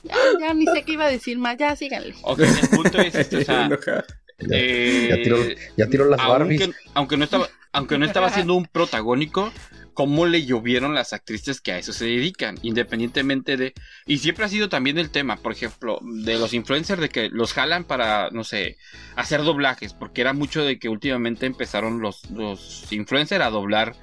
Ya, 0.04 0.16
ya 0.40 0.54
ni 0.54 0.66
sé 0.66 0.84
qué 0.84 0.94
iba 0.94 1.06
a 1.06 1.10
decir 1.12 1.38
más, 1.38 1.58
ya 1.58 1.76
síganle. 1.76 2.16
Ok, 2.24 2.40
el 2.40 2.70
punto 2.70 2.98
es 3.00 3.14
este, 3.16 3.38
o 3.38 3.42
sea, 3.44 3.70
Ya, 4.44 4.58
eh, 4.58 5.08
ya 5.12 5.16
tiró, 5.22 5.38
ya 5.78 5.86
tiró 5.88 6.06
las 6.06 6.18
Barbies. 6.28 6.62
aunque, 6.62 6.78
aunque 6.96 7.18
no 7.18 7.24
estaba, 7.26 7.48
aunque 7.74 8.00
no 8.00 8.06
estaba 8.08 8.32
siendo 8.32 8.56
un 8.56 8.66
protagónico, 8.66 9.52
cómo 9.94 10.26
le 10.26 10.46
llovieron 10.46 10.94
las 10.94 11.14
actrices 11.14 11.62
que 11.62 11.72
a 11.72 11.78
eso 11.78 11.94
se 11.94 12.06
dedican, 12.06 12.58
independientemente 12.62 13.58
de, 13.58 13.74
y 14.06 14.20
siempre 14.20 14.46
ha 14.46 14.50
sido 14.50 14.70
también 14.70 14.98
el 14.98 15.10
tema, 15.10 15.38
por 15.38 15.52
ejemplo, 15.52 16.00
de 16.02 16.38
los 16.38 16.54
influencers 16.54 17.02
de 17.02 17.10
que 17.10 17.30
los 17.30 17.54
jalan 17.54 17.84
para, 17.84 18.30
no 18.32 18.44
sé, 18.44 18.78
hacer 19.16 19.44
doblajes, 19.44 19.94
porque 19.94 20.22
era 20.22 20.34
mucho 20.34 20.64
de 20.64 20.80
que 20.80 20.90
últimamente 20.90 21.46
empezaron 21.46 22.02
los, 22.02 22.30
los 22.32 22.92
influencers 22.92 23.44
a 23.44 23.50
doblar 23.50 23.96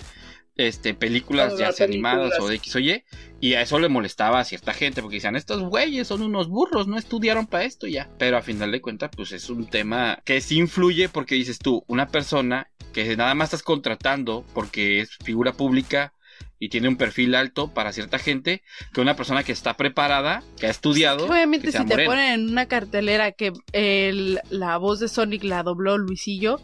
este 0.58 0.92
películas 0.92 1.56
ya 1.56 1.72
sea 1.72 1.86
animadas 1.86 2.38
o 2.40 2.48
de 2.48 2.56
X 2.56 2.76
o 2.76 2.78
Y 2.80 3.04
y 3.40 3.54
a 3.54 3.62
eso 3.62 3.78
le 3.78 3.88
molestaba 3.88 4.40
a 4.40 4.44
cierta 4.44 4.74
gente 4.74 5.00
porque 5.00 5.16
decían 5.16 5.36
estos 5.36 5.62
güeyes 5.62 6.08
son 6.08 6.20
unos 6.22 6.48
burros 6.48 6.86
no 6.88 6.98
estudiaron 6.98 7.46
para 7.46 7.64
esto 7.64 7.86
ya 7.86 8.10
pero 8.18 8.36
a 8.36 8.42
final 8.42 8.72
de 8.72 8.80
cuentas 8.82 9.10
pues 9.16 9.32
es 9.32 9.48
un 9.48 9.66
tema 9.68 10.20
que 10.24 10.40
sí 10.40 10.58
influye 10.58 11.08
porque 11.08 11.36
dices 11.36 11.58
tú 11.60 11.84
una 11.86 12.08
persona 12.08 12.68
que 12.92 13.16
nada 13.16 13.34
más 13.34 13.46
estás 13.46 13.62
contratando 13.62 14.44
porque 14.52 15.00
es 15.00 15.16
figura 15.24 15.52
pública 15.52 16.12
y 16.60 16.70
tiene 16.70 16.88
un 16.88 16.96
perfil 16.96 17.36
alto 17.36 17.72
para 17.72 17.92
cierta 17.92 18.18
gente 18.18 18.62
que 18.92 19.00
una 19.00 19.14
persona 19.14 19.44
que 19.44 19.52
está 19.52 19.76
preparada 19.76 20.42
que 20.58 20.66
ha 20.66 20.70
estudiado 20.70 21.26
Obviamente, 21.26 21.66
que 21.66 21.72
sea 21.72 21.82
si 21.82 21.86
te 21.86 22.04
ponen 22.04 22.32
en 22.40 22.48
una 22.50 22.66
cartelera 22.66 23.30
que 23.30 23.52
el- 23.72 24.40
la 24.50 24.76
voz 24.76 24.98
de 24.98 25.06
Sonic 25.06 25.44
la 25.44 25.62
dobló 25.62 25.96
Luisillo 25.98 26.60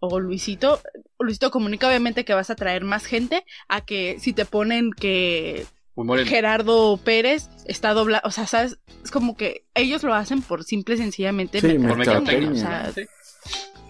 o 0.00 0.18
Luisito, 0.18 0.80
Luisito 1.18 1.50
comunica 1.50 1.86
obviamente 1.88 2.24
que 2.24 2.34
vas 2.34 2.50
a 2.50 2.56
traer 2.56 2.82
más 2.84 3.04
gente 3.04 3.44
a 3.68 3.82
que 3.82 4.16
si 4.18 4.32
te 4.32 4.44
ponen 4.44 4.90
que. 4.92 5.66
Gerardo 6.24 6.96
Pérez 6.96 7.50
está 7.66 7.92
doblado, 7.92 8.22
o 8.26 8.30
sea, 8.30 8.46
sabes, 8.46 8.78
es 9.04 9.10
como 9.10 9.36
que 9.36 9.64
ellos 9.74 10.02
lo 10.02 10.14
hacen 10.14 10.40
por 10.40 10.64
simple 10.64 10.94
y 10.94 10.98
sencillamente 10.98 11.60
Sí, 11.60 11.78
mercadotecnia, 11.78 12.50
o 12.50 12.54
sea, 12.54 12.92
Sí. 12.94 13.02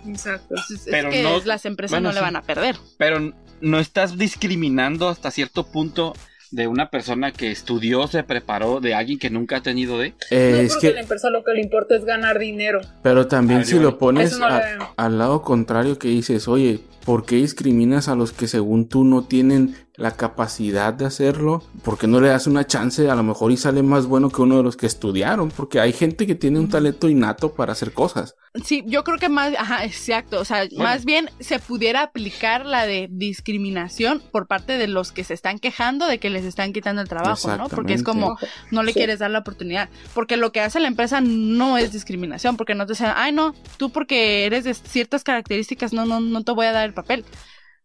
Exacto. 0.06 0.54
es, 0.56 0.70
es 0.70 0.86
Pero 0.90 1.10
que 1.10 1.22
no- 1.22 1.38
las 1.44 1.66
empresas 1.66 1.92
bueno, 2.00 2.08
no 2.08 2.14
le 2.14 2.20
van 2.20 2.34
a 2.34 2.42
perder. 2.42 2.76
Pero 2.98 3.32
no 3.60 3.78
estás 3.78 4.16
discriminando 4.18 5.08
hasta 5.08 5.30
cierto 5.30 5.70
punto 5.70 6.14
de 6.50 6.66
una 6.66 6.90
persona 6.90 7.32
que 7.32 7.50
estudió, 7.50 8.06
se 8.06 8.22
preparó, 8.24 8.80
de 8.80 8.94
alguien 8.94 9.18
que 9.18 9.30
nunca 9.30 9.56
ha 9.58 9.62
tenido 9.62 9.98
de. 9.98 10.14
Eh, 10.30 10.50
no, 10.52 10.58
es 10.58 10.72
porque 10.74 10.86
a 10.88 10.90
la 10.90 10.94
que, 10.96 11.00
empresa 11.02 11.30
lo 11.30 11.44
que 11.44 11.52
le 11.52 11.60
importa 11.62 11.96
es 11.96 12.04
ganar 12.04 12.38
dinero. 12.38 12.80
pero 13.02 13.26
también 13.28 13.60
Ah, 13.60 13.64
si 13.64 13.78
lo 13.78 13.98
pones 13.98 14.38
no 14.38 14.46
a- 14.46 14.92
al 14.96 15.18
lado 15.18 15.42
contrario 15.42 15.98
que 15.98 16.08
dices, 16.08 16.48
oye, 16.48 16.80
¿por 17.04 17.24
qué 17.24 17.36
discriminas 17.36 18.08
a 18.08 18.14
los 18.14 18.32
que 18.32 18.46
según 18.48 18.88
tú 18.88 19.04
no 19.04 19.24
tienen 19.24 19.74
la 20.00 20.12
capacidad 20.16 20.92
de 20.94 21.04
hacerlo? 21.06 21.62
¿Por 21.84 21.98
qué 21.98 22.06
no 22.06 22.20
le 22.20 22.28
das 22.28 22.46
una 22.46 22.66
chance 22.66 23.08
a 23.10 23.14
lo 23.14 23.22
mejor 23.22 23.52
y 23.52 23.56
sale 23.56 23.82
más 23.82 24.06
bueno 24.06 24.30
que 24.30 24.42
uno 24.42 24.56
de 24.56 24.62
los 24.62 24.76
que 24.76 24.86
estudiaron? 24.86 25.50
Porque 25.50 25.78
hay 25.78 25.92
gente 25.92 26.26
que 26.26 26.34
tiene 26.34 26.58
un 26.58 26.68
talento 26.68 27.08
innato 27.08 27.52
para 27.52 27.72
hacer 27.72 27.92
cosas. 27.92 28.34
Sí, 28.64 28.82
yo 28.86 29.04
creo 29.04 29.18
que 29.18 29.28
más, 29.28 29.54
ajá, 29.56 29.84
exacto, 29.84 30.40
o 30.40 30.44
sea, 30.44 30.66
más 30.76 31.04
bien 31.04 31.30
se 31.38 31.60
pudiera 31.60 32.02
aplicar 32.02 32.66
la 32.66 32.84
de 32.84 33.06
discriminación 33.08 34.20
por 34.32 34.46
parte 34.48 34.76
de 34.78 34.88
los 34.88 35.12
que 35.12 35.22
se 35.22 35.34
están 35.34 35.58
quejando 35.58 36.06
de 36.06 36.18
que 36.18 36.30
les 36.30 36.44
están 36.44 36.72
quitando 36.72 37.00
el 37.02 37.08
trabajo, 37.08 37.56
¿no? 37.56 37.68
Porque 37.68 37.94
es 37.94 38.02
como, 38.02 38.36
no 38.70 38.82
le 38.82 38.92
Sí. 38.92 38.98
quieres 38.98 39.20
dar 39.20 39.30
la 39.30 39.38
oportunidad. 39.40 39.88
Porque 40.14 40.36
lo 40.36 40.50
que 40.50 40.60
hace 40.60 40.80
la 40.80 40.88
empresa 40.88 41.20
no 41.20 41.78
es 41.78 41.92
discriminación, 41.92 42.56
porque 42.56 42.74
no 42.74 42.86
te 42.86 42.94
dicen, 42.94 43.12
ay, 43.14 43.30
no, 43.32 43.54
tú 43.76 43.90
porque 43.90 44.46
eres 44.46 44.64
de 44.64 44.74
ciertas 44.74 45.22
características, 45.22 45.92
no, 45.92 46.04
no, 46.06 46.18
no 46.20 46.42
te 46.42 46.50
voy 46.52 46.66
a 46.66 46.72
dar 46.72 46.86
el 46.86 46.94
papel. 46.94 47.24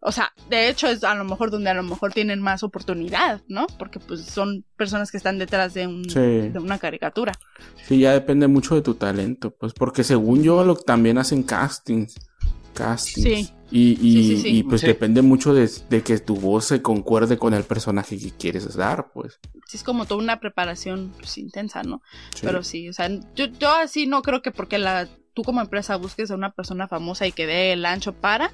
O 0.07 0.11
sea, 0.11 0.31
de 0.51 0.69
hecho 0.69 0.87
es 0.87 1.03
a 1.03 1.15
lo 1.15 1.23
mejor 1.23 1.49
donde 1.49 1.71
a 1.71 1.73
lo 1.73 1.81
mejor 1.81 2.13
tienen 2.13 2.39
más 2.39 2.61
oportunidad, 2.61 3.41
¿no? 3.47 3.65
Porque 3.79 3.99
pues 3.99 4.21
son 4.23 4.63
personas 4.77 5.09
que 5.09 5.17
están 5.17 5.39
detrás 5.39 5.73
de, 5.73 5.87
un, 5.87 6.07
Sí. 6.07 6.19
de 6.19 6.59
una 6.59 6.77
caricatura. 6.77 7.33
Sí, 7.87 7.99
ya 7.99 8.13
depende 8.13 8.47
mucho 8.47 8.75
de 8.75 8.83
tu 8.83 8.93
talento, 8.93 9.49
pues 9.49 9.73
porque 9.73 10.03
según 10.03 10.43
yo 10.43 10.63
lo, 10.63 10.75
también 10.75 11.17
hacen 11.17 11.41
castings. 11.41 12.15
Castings. 12.75 13.23
Sí. 13.23 13.49
Y, 13.71 13.91
y, 13.99 14.37
Sí, 14.37 14.57
y, 14.59 14.63
pues 14.63 14.81
depende 14.81 15.23
mucho 15.23 15.55
de, 15.55 15.67
de 15.89 16.03
que 16.03 16.19
tu 16.19 16.35
voz 16.35 16.65
se 16.65 16.83
concuerde 16.83 17.37
con 17.39 17.55
el 17.55 17.63
personaje 17.63 18.19
que 18.19 18.29
quieres 18.29 18.75
dar, 18.75 19.11
pues. 19.11 19.39
Sí, 19.65 19.77
es 19.77 19.83
como 19.83 20.05
toda 20.05 20.21
una 20.21 20.39
preparación 20.39 21.11
pues, 21.17 21.39
intensa, 21.39 21.81
¿no? 21.81 22.03
Pero 22.41 22.61
sí, 22.61 22.87
o 22.89 22.93
sea, 22.93 23.09
yo, 23.33 23.45
yo 23.45 23.73
así 23.73 24.05
no 24.05 24.21
creo 24.21 24.43
que 24.43 24.51
porque 24.51 24.77
la 24.77 25.07
tú 25.35 25.43
como 25.43 25.61
empresa 25.61 25.97
busques 25.97 26.31
a 26.31 26.35
una 26.35 26.51
persona 26.51 26.87
famosa 26.87 27.27
y 27.27 27.31
que 27.31 27.45
dé 27.45 27.73
el 27.73 27.85
ancho 27.85 28.13
para, 28.13 28.49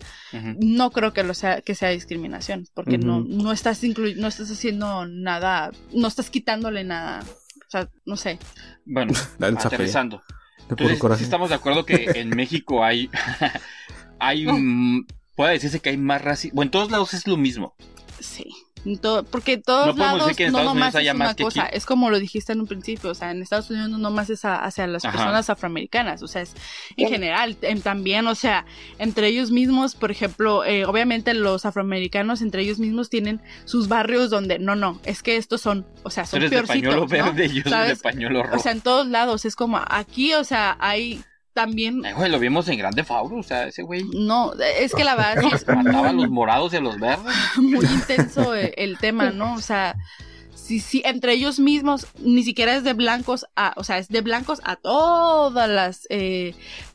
no 0.60 0.92
creo 0.92 1.14
que 1.14 1.24
lo 1.24 1.34
sea 1.34 1.62
que 1.62 1.76
sea 1.76 1.90
discriminación, 1.90 2.68
porque 2.74 2.98
no 2.98 3.22
no 3.22 3.54
estás 3.54 3.82
inclu- 3.84 4.16
no 4.18 4.28
estás 4.28 4.52
haciendo 4.52 5.06
nada, 5.08 5.72
no 5.94 6.08
estás 6.10 6.30
quitándole 6.30 6.84
nada. 6.84 7.24
O 7.24 7.70
sea, 7.72 7.88
no 8.06 8.18
sé. 8.18 8.38
Bueno, 8.84 9.14
aterrizando. 9.40 10.22
Entonces, 10.70 11.00
sí 11.18 11.24
estamos 11.24 11.50
de 11.50 11.56
acuerdo 11.56 11.86
que 11.86 12.12
en 12.16 12.30
México 12.36 12.84
hay 12.84 13.10
hay. 14.20 14.46
puede 15.36 15.54
decirse 15.54 15.80
que 15.80 15.90
hay 15.92 15.98
más 15.98 16.22
racismo. 16.22 16.56
Bueno, 16.56 16.68
en 16.68 16.72
todos 16.72 16.92
lados 16.92 17.14
es 17.14 17.28
lo 17.28 17.38
mismo. 17.38 17.76
Sí. 18.20 18.46
Todo- 19.00 19.24
porque 19.24 19.54
en 19.54 19.62
todos 19.62 19.96
No 19.96 20.04
lados 20.04 20.20
decir 20.22 20.36
que 20.38 20.46
en 20.46 20.52
no 20.54 20.58
Estados 20.60 20.76
nomás 20.76 20.96
es 20.96 21.14
una 21.14 21.36
cosa, 21.36 21.64
aquí. 21.66 21.78
es 21.78 21.86
como 21.86 22.10
lo 22.10 22.20
dijiste 22.20 22.54
en 22.54 22.62
un 22.62 22.68
principio, 22.68 23.12
o 23.12 23.14
sea, 23.14 23.30
en 23.32 23.42
Estados 23.44 23.70
Unidos 23.70 23.90
no 23.90 23.98
nomás 24.00 24.30
es 24.32 24.44
a- 24.44 24.64
hacia 24.64 24.88
las 24.88 25.06
Ajá. 25.06 25.16
personas 25.18 25.50
afroamericanas, 25.52 26.24
o 26.24 26.28
sea, 26.28 26.42
es 26.42 26.56
en 26.98 27.08
general, 27.10 27.58
también, 27.84 28.26
o 28.28 28.34
sea, 28.34 28.66
entre 28.98 29.28
ellos 29.28 29.52
mismos, 29.52 29.94
por 29.96 30.10
ejemplo, 30.10 30.66
eh, 30.66 30.86
obviamente 30.86 31.34
los 31.36 31.66
afroamericanos 31.66 32.42
entre 32.42 32.64
ellos 32.64 32.80
mismos 32.80 33.10
tienen 33.10 33.40
sus 33.66 33.88
barrios 33.88 34.30
donde, 34.32 34.58
no, 34.58 34.76
no, 34.76 35.00
es 35.06 35.22
que 35.22 35.38
estos 35.38 35.62
son, 35.62 35.86
o 36.04 36.10
sea, 36.10 36.26
son 36.26 36.40
eres 36.40 36.50
de 36.52 36.64
pañuelo 36.64 37.06
peorcitos, 37.08 37.20
¿no? 37.28 37.34
verde 37.34 37.46
y 37.46 37.58
yo 37.58 37.62
soy 37.64 37.72
de 37.72 37.78
¿Sabes? 37.78 38.00
pañuelo 38.02 38.44
rojo. 38.44 38.56
O 38.56 38.60
sea, 38.60 38.72
en 38.72 38.82
todos 38.82 39.06
lados, 39.08 39.46
es 39.46 39.56
como 39.56 39.80
aquí, 39.88 40.34
o 40.34 40.44
sea, 40.44 40.76
hay 40.80 41.24
también, 41.54 42.02
güey, 42.16 42.32
lo 42.32 42.40
vimos 42.40 42.68
en 42.70 42.78
Grande 42.78 43.04
Fauro, 43.04 43.38
o 43.38 43.44
sea, 43.44 43.68
ese 43.68 43.82
güey 43.84 44.04
no, 44.14 44.54
es 44.80 44.94
que 44.94 45.04
la 45.04 45.16
verdad 45.16 45.42
sí 45.42 45.50
es 45.54 45.68
mataba 45.68 46.10
a 46.10 46.14
los 46.14 46.30
morados 46.30 46.74
y 46.74 46.78
a 46.78 46.82
los 46.82 47.00
verdes. 47.00 47.34
muy 47.58 47.86
intenso 47.86 48.56
eh, 48.56 48.74
el 48.78 48.98
tema, 48.98 49.32
¿no? 49.32 49.56
O 49.56 49.62
sea, 49.62 49.96
sí, 50.56 50.80
sí, 50.80 51.02
entre 51.06 51.34
ellos 51.34 51.60
mismos, 51.60 52.08
ni 52.20 52.44
siquiera 52.44 52.76
es 52.76 52.84
de 52.84 52.94
blancos 52.94 53.46
a, 53.56 53.74
o 53.76 53.84
sea, 53.84 53.98
es 53.98 54.08
de 54.08 54.22
blancos 54.22 54.62
a 54.64 54.76
todas 54.78 55.70
las 55.70 56.08
eh, 56.10 56.54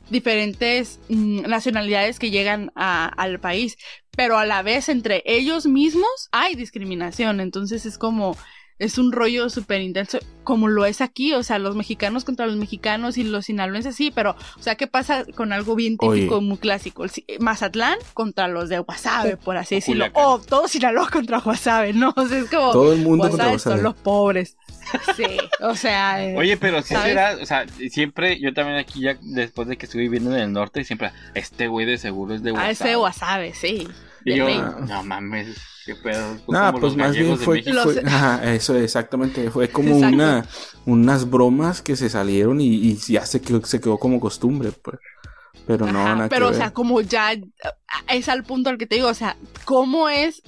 diferentes 0.09 0.99
mm, 1.09 1.41
nacionalidades 1.41 2.17
que 2.19 2.31
llegan 2.31 2.71
a- 2.75 3.07
al 3.07 3.39
país, 3.39 3.77
pero 4.15 4.37
a 4.37 4.45
la 4.45 4.63
vez 4.63 4.89
entre 4.89 5.21
ellos 5.25 5.65
mismos 5.67 6.29
hay 6.31 6.55
discriminación, 6.55 7.39
entonces 7.39 7.85
es 7.85 7.97
como... 7.97 8.35
Es 8.79 8.97
un 8.99 9.11
rollo 9.11 9.49
súper 9.49 9.81
intenso, 9.81 10.19
como 10.43 10.67
lo 10.67 10.85
es 10.85 11.01
aquí, 11.01 11.33
o 11.33 11.41
sea, 11.41 11.57
los 11.57 11.75
mexicanos 11.75 12.23
contra 12.23 12.45
los 12.45 12.57
mexicanos 12.57 13.17
y 13.17 13.23
los 13.23 13.45
sinaloenses, 13.45 13.95
sí, 13.95 14.11
pero, 14.13 14.35
o 14.57 14.61
sea, 14.61 14.75
¿qué 14.75 14.85
pasa 14.85 15.25
con 15.35 15.51
algo 15.51 15.73
bien 15.75 15.97
típico, 15.97 16.35
Oye. 16.37 16.45
muy 16.45 16.57
clásico? 16.57 17.03
El 17.03 17.09
si- 17.09 17.25
Mazatlán 17.39 17.97
contra 18.13 18.47
los 18.47 18.69
de 18.69 18.77
Guasave, 18.79 19.35
por 19.37 19.57
así 19.57 19.75
decirlo. 19.75 20.05
O 20.13 20.39
todo 20.39 20.67
Sinaloa 20.67 21.09
contra 21.09 21.39
Guasave, 21.39 21.93
¿no? 21.93 22.13
O 22.15 22.27
sea, 22.27 22.37
es 22.37 22.49
como. 22.51 22.71
Todo 22.71 22.93
el 22.93 22.99
mundo 23.01 23.27
contra 23.29 23.47
Guasave 23.49 23.59
son 23.59 23.71
Guasave. 23.73 23.81
los 23.83 23.95
pobres. 23.95 24.57
Sí, 25.17 25.25
o 25.61 25.75
sea. 25.75 26.23
eh, 26.23 26.37
Oye, 26.37 26.55
pero 26.55 26.81
si 26.81 26.93
¿Sabes? 26.93 27.09
será, 27.09 27.35
o 27.41 27.45
sea, 27.45 27.65
siempre, 27.89 28.39
yo 28.39 28.53
también 28.53 28.77
aquí 28.77 29.01
ya 29.01 29.17
después 29.21 29.67
de 29.67 29.75
que 29.77 29.85
estuve 29.87 30.03
viviendo 30.03 30.33
en 30.35 30.39
el 30.41 30.53
norte, 30.53 30.83
siempre, 30.85 31.11
este 31.33 31.67
güey 31.67 31.85
de 31.85 31.97
seguro 31.97 32.35
es 32.35 32.43
de 32.43 32.51
a 32.51 32.53
WhatsApp. 32.53 32.71
ese 32.71 32.95
Guasave, 32.95 33.53
sí. 33.53 33.87
Y 34.25 34.35
yo, 34.35 34.47
no 34.79 35.03
mames, 35.03 35.57
qué 35.85 35.95
pedo. 35.95 36.41
No, 36.47 36.73
como 36.73 36.79
pues 36.79 36.95
más 36.95 37.15
bien 37.15 37.37
fue, 37.37 37.63
ajá, 38.05 38.53
eso 38.53 38.75
exactamente, 38.75 39.49
fue 39.51 39.69
como 39.71 39.95
Exacto. 39.95 40.15
una 40.15 40.45
unas 40.85 41.29
bromas 41.29 41.81
que 41.81 41.95
se 41.95 42.09
salieron 42.09 42.61
y, 42.61 42.67
y 42.75 42.95
ya 42.97 43.25
se 43.25 43.41
quedó, 43.41 43.63
se 43.65 43.79
quedó 43.81 43.97
como 43.97 44.19
costumbre, 44.19 44.71
pues. 44.71 44.99
Pero 45.65 45.87
no, 45.87 46.07
Ajá, 46.07 46.15
nada 46.15 46.29
que 46.29 46.29
pero, 46.29 46.47
o 46.47 46.51
ver. 46.51 46.57
sea, 46.57 46.71
como 46.71 47.01
ya 47.01 47.31
es 48.09 48.29
al 48.29 48.43
punto 48.43 48.69
al 48.69 48.77
que 48.77 48.87
te 48.87 48.95
digo, 48.95 49.09
o 49.09 49.13
sea, 49.13 49.35
¿cómo 49.65 50.09
es 50.09 50.43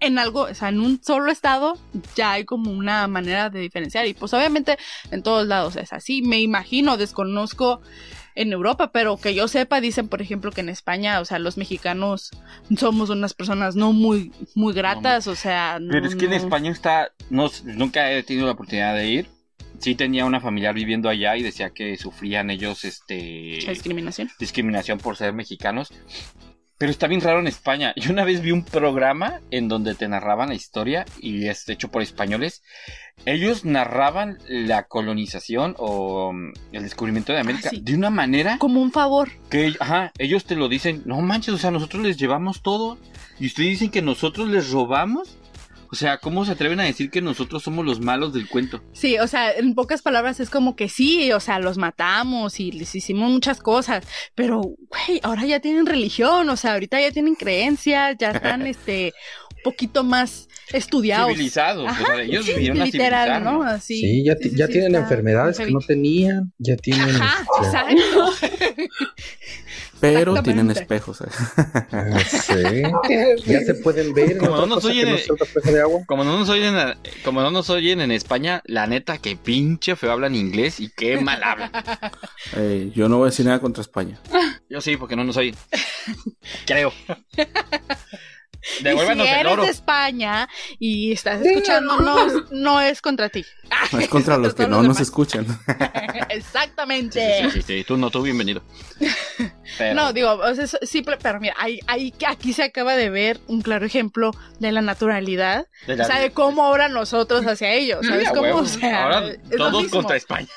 en 0.00 0.18
algo, 0.18 0.42
o 0.42 0.54
sea, 0.54 0.68
en 0.70 0.80
un 0.80 1.02
solo 1.02 1.30
estado 1.30 1.78
ya 2.14 2.32
hay 2.32 2.44
como 2.44 2.70
una 2.70 3.06
manera 3.08 3.50
de 3.50 3.60
diferenciar? 3.60 4.06
Y 4.06 4.14
pues 4.14 4.32
obviamente 4.34 4.78
en 5.10 5.22
todos 5.22 5.46
lados 5.46 5.76
es 5.76 5.92
así, 5.92 6.22
me 6.22 6.40
imagino, 6.40 6.96
desconozco 6.96 7.80
en 8.36 8.52
Europa, 8.52 8.92
pero 8.92 9.16
que 9.16 9.34
yo 9.34 9.48
sepa, 9.48 9.80
dicen, 9.80 10.08
por 10.08 10.22
ejemplo, 10.22 10.52
que 10.52 10.60
en 10.60 10.68
España, 10.68 11.20
o 11.20 11.24
sea, 11.24 11.38
los 11.38 11.56
mexicanos 11.56 12.30
somos 12.76 13.10
unas 13.10 13.34
personas 13.34 13.74
no 13.74 13.92
muy, 13.92 14.30
muy 14.54 14.74
gratas, 14.74 15.26
o 15.26 15.34
sea, 15.34 15.78
no, 15.80 15.90
Pero 15.90 16.06
es 16.06 16.14
que 16.14 16.26
en 16.26 16.34
España 16.34 16.70
está, 16.70 17.10
no, 17.30 17.50
nunca 17.64 18.12
he 18.12 18.22
tenido 18.22 18.46
la 18.46 18.52
oportunidad 18.52 18.94
de 18.94 19.08
ir. 19.08 19.28
Sí 19.78 19.94
tenía 19.94 20.24
una 20.24 20.40
familiar 20.40 20.74
viviendo 20.74 21.08
allá 21.08 21.36
y 21.36 21.42
decía 21.42 21.70
que 21.70 21.96
sufrían 21.98 22.50
ellos, 22.50 22.84
este, 22.84 23.58
¿La 23.64 23.72
discriminación. 23.72 24.30
discriminación 24.38 24.98
por 24.98 25.16
ser 25.16 25.34
mexicanos. 25.34 25.92
Pero 26.78 26.90
está 26.90 27.06
bien 27.06 27.22
raro 27.22 27.40
en 27.40 27.46
España. 27.46 27.94
Yo 27.96 28.12
una 28.12 28.24
vez 28.24 28.42
vi 28.42 28.50
un 28.50 28.62
programa 28.62 29.40
en 29.50 29.68
donde 29.68 29.94
te 29.94 30.08
narraban 30.08 30.50
la 30.50 30.54
historia 30.54 31.06
y 31.20 31.48
es 31.48 31.66
hecho 31.68 31.88
por 31.88 32.02
españoles. 32.02 32.62
Ellos 33.24 33.64
narraban 33.64 34.38
la 34.46 34.82
colonización 34.82 35.74
o 35.78 36.32
mm, 36.34 36.52
el 36.72 36.82
descubrimiento 36.82 37.32
de 37.32 37.40
América 37.40 37.70
sí. 37.70 37.80
de 37.80 37.94
una 37.94 38.10
manera 38.10 38.58
Como 38.58 38.82
un 38.82 38.92
favor. 38.92 39.30
que 39.48 39.72
ajá, 39.80 40.12
ellos 40.18 40.44
te 40.44 40.54
lo 40.54 40.68
dicen, 40.68 41.02
no 41.06 41.20
manches, 41.22 41.54
o 41.54 41.58
sea, 41.58 41.70
nosotros 41.70 42.02
les 42.02 42.18
llevamos 42.18 42.60
todo 42.60 42.98
y 43.40 43.46
ustedes 43.46 43.70
dicen 43.70 43.90
que 43.90 44.02
nosotros 44.02 44.48
les 44.48 44.70
robamos. 44.70 45.38
O 45.90 45.94
sea, 45.94 46.18
¿cómo 46.18 46.44
se 46.44 46.52
atreven 46.52 46.80
a 46.80 46.84
decir 46.84 47.10
que 47.10 47.20
nosotros 47.20 47.62
somos 47.62 47.84
los 47.84 48.00
malos 48.00 48.32
del 48.32 48.48
cuento? 48.48 48.82
Sí, 48.92 49.18
o 49.18 49.26
sea, 49.26 49.52
en 49.52 49.74
pocas 49.74 50.02
palabras 50.02 50.40
es 50.40 50.50
como 50.50 50.76
que 50.76 50.88
sí, 50.88 51.32
o 51.32 51.40
sea, 51.40 51.58
los 51.58 51.78
matamos 51.78 52.60
y 52.60 52.72
les 52.72 52.94
hicimos 52.94 53.30
muchas 53.30 53.60
cosas, 53.60 54.04
pero, 54.34 54.60
güey, 54.60 55.20
ahora 55.22 55.44
ya 55.46 55.60
tienen 55.60 55.86
religión, 55.86 56.48
o 56.48 56.56
sea, 56.56 56.74
ahorita 56.74 57.00
ya 57.00 57.10
tienen 57.10 57.34
creencias, 57.34 58.16
ya 58.18 58.30
están, 58.30 58.66
este, 58.66 59.12
un 59.56 59.62
poquito 59.62 60.04
más 60.04 60.48
estudiados. 60.72 61.32
Civilizados. 61.32 61.88
Ajá, 61.88 62.02
o 62.02 62.06
sea, 62.06 62.22
ellos 62.22 62.44
sí, 62.44 62.52
vinieron 62.54 62.82
a 62.82 62.84
literal, 62.84 63.44
¿no? 63.44 63.62
Así. 63.62 64.00
Sí, 64.00 64.24
ya, 64.24 64.36
sí, 64.36 64.50
ya 64.56 64.66
sí, 64.66 64.72
tienen 64.72 64.94
enfermedades 64.94 65.58
que 65.58 65.70
no 65.70 65.80
tenían, 65.80 66.52
ya 66.58 66.76
tienen... 66.76 67.16
Ajá, 67.16 67.46
este, 67.60 67.66
exacto. 67.66 68.32
Pero 70.00 70.42
tienen 70.42 70.70
espejos. 70.70 71.20
¿eh? 71.22 71.24
ah, 71.92 72.18
sí. 72.28 72.82
Ya 73.46 73.60
se 73.60 73.74
pueden 73.74 74.12
ver. 74.14 74.36
Como 74.38 74.52
otra 74.52 74.60
no 74.60 74.66
nos 74.66 74.82
cosa 74.82 74.92
que 74.92 75.00
oyen, 75.00 75.10
no 75.12 75.18
sea 75.18 75.34
otra 75.34 75.46
espejo 75.46 75.72
de 75.72 75.80
agua. 75.80 76.00
Como 76.06 76.24
no 76.24 76.38
nos 76.38 76.48
oyen, 76.48 76.74
a- 76.76 76.96
como 77.24 77.40
no 77.40 77.50
nos 77.50 77.70
oyen 77.70 78.00
en 78.00 78.10
España, 78.10 78.62
la 78.66 78.86
neta 78.86 79.18
que 79.18 79.36
pinche 79.36 79.96
feo 79.96 80.12
hablan 80.12 80.34
inglés 80.34 80.80
y 80.80 80.90
qué 80.90 81.20
mal 81.20 81.42
hablan. 81.42 81.70
Eh, 82.56 82.92
yo 82.94 83.08
no 83.08 83.18
voy 83.18 83.26
a 83.26 83.30
decir 83.30 83.44
nada 83.44 83.58
contra 83.60 83.80
España. 83.82 84.18
Yo 84.70 84.80
sí, 84.80 84.96
porque 84.96 85.16
no 85.16 85.24
nos 85.24 85.36
oyen. 85.36 85.54
Creo. 86.66 86.92
Y 88.80 88.82
si 88.82 88.88
el 88.88 89.20
eres 89.20 89.52
oro. 89.52 89.62
de 89.64 89.70
España 89.70 90.48
y 90.78 91.12
estás 91.12 91.40
escuchándonos, 91.44 92.50
no 92.50 92.80
es 92.80 93.00
contra 93.02 93.28
ti. 93.28 93.44
No 93.92 93.98
es 94.00 94.08
contra 94.08 94.36
los 94.38 94.54
que 94.54 94.66
no 94.66 94.82
nos 94.82 95.00
escuchan. 95.00 95.46
Exactamente. 96.28 97.42
Sí, 97.42 97.50
sí, 97.50 97.62
sí, 97.62 97.84
tú 97.84 97.96
no, 97.96 98.10
tú 98.10 98.22
bienvenido. 98.22 98.62
Pero, 99.78 99.94
No, 99.94 100.12
digo, 100.12 100.30
o 100.32 100.54
sea, 100.54 100.64
es- 100.64 100.78
sí, 100.82 101.02
pero 101.02 101.40
mira, 101.40 101.54
ahí, 101.58 101.80
ahí- 101.86 102.14
aquí 102.26 102.52
se 102.52 102.62
acaba 102.64 102.94
de 102.96 103.10
ver 103.10 103.38
un 103.46 103.62
claro 103.62 103.84
ejemplo 103.86 104.30
de 104.58 104.72
la 104.72 104.82
naturalidad. 104.82 105.66
de 105.86 105.94
O 106.00 106.04
sea, 106.04 106.18
de 106.20 106.30
cómo 106.30 106.64
ahora 106.64 106.88
nosotros 106.88 107.44
hacia 107.46 107.72
ellos. 107.72 107.98
Sí, 108.02 108.08
¿Sabes 108.08 108.28
a 108.28 108.32
cómo? 108.32 108.56
O 108.56 108.64
sea, 108.64 109.02
Ahora 109.04 109.32
todos 109.56 109.88
contra 109.88 110.16
España. 110.16 110.48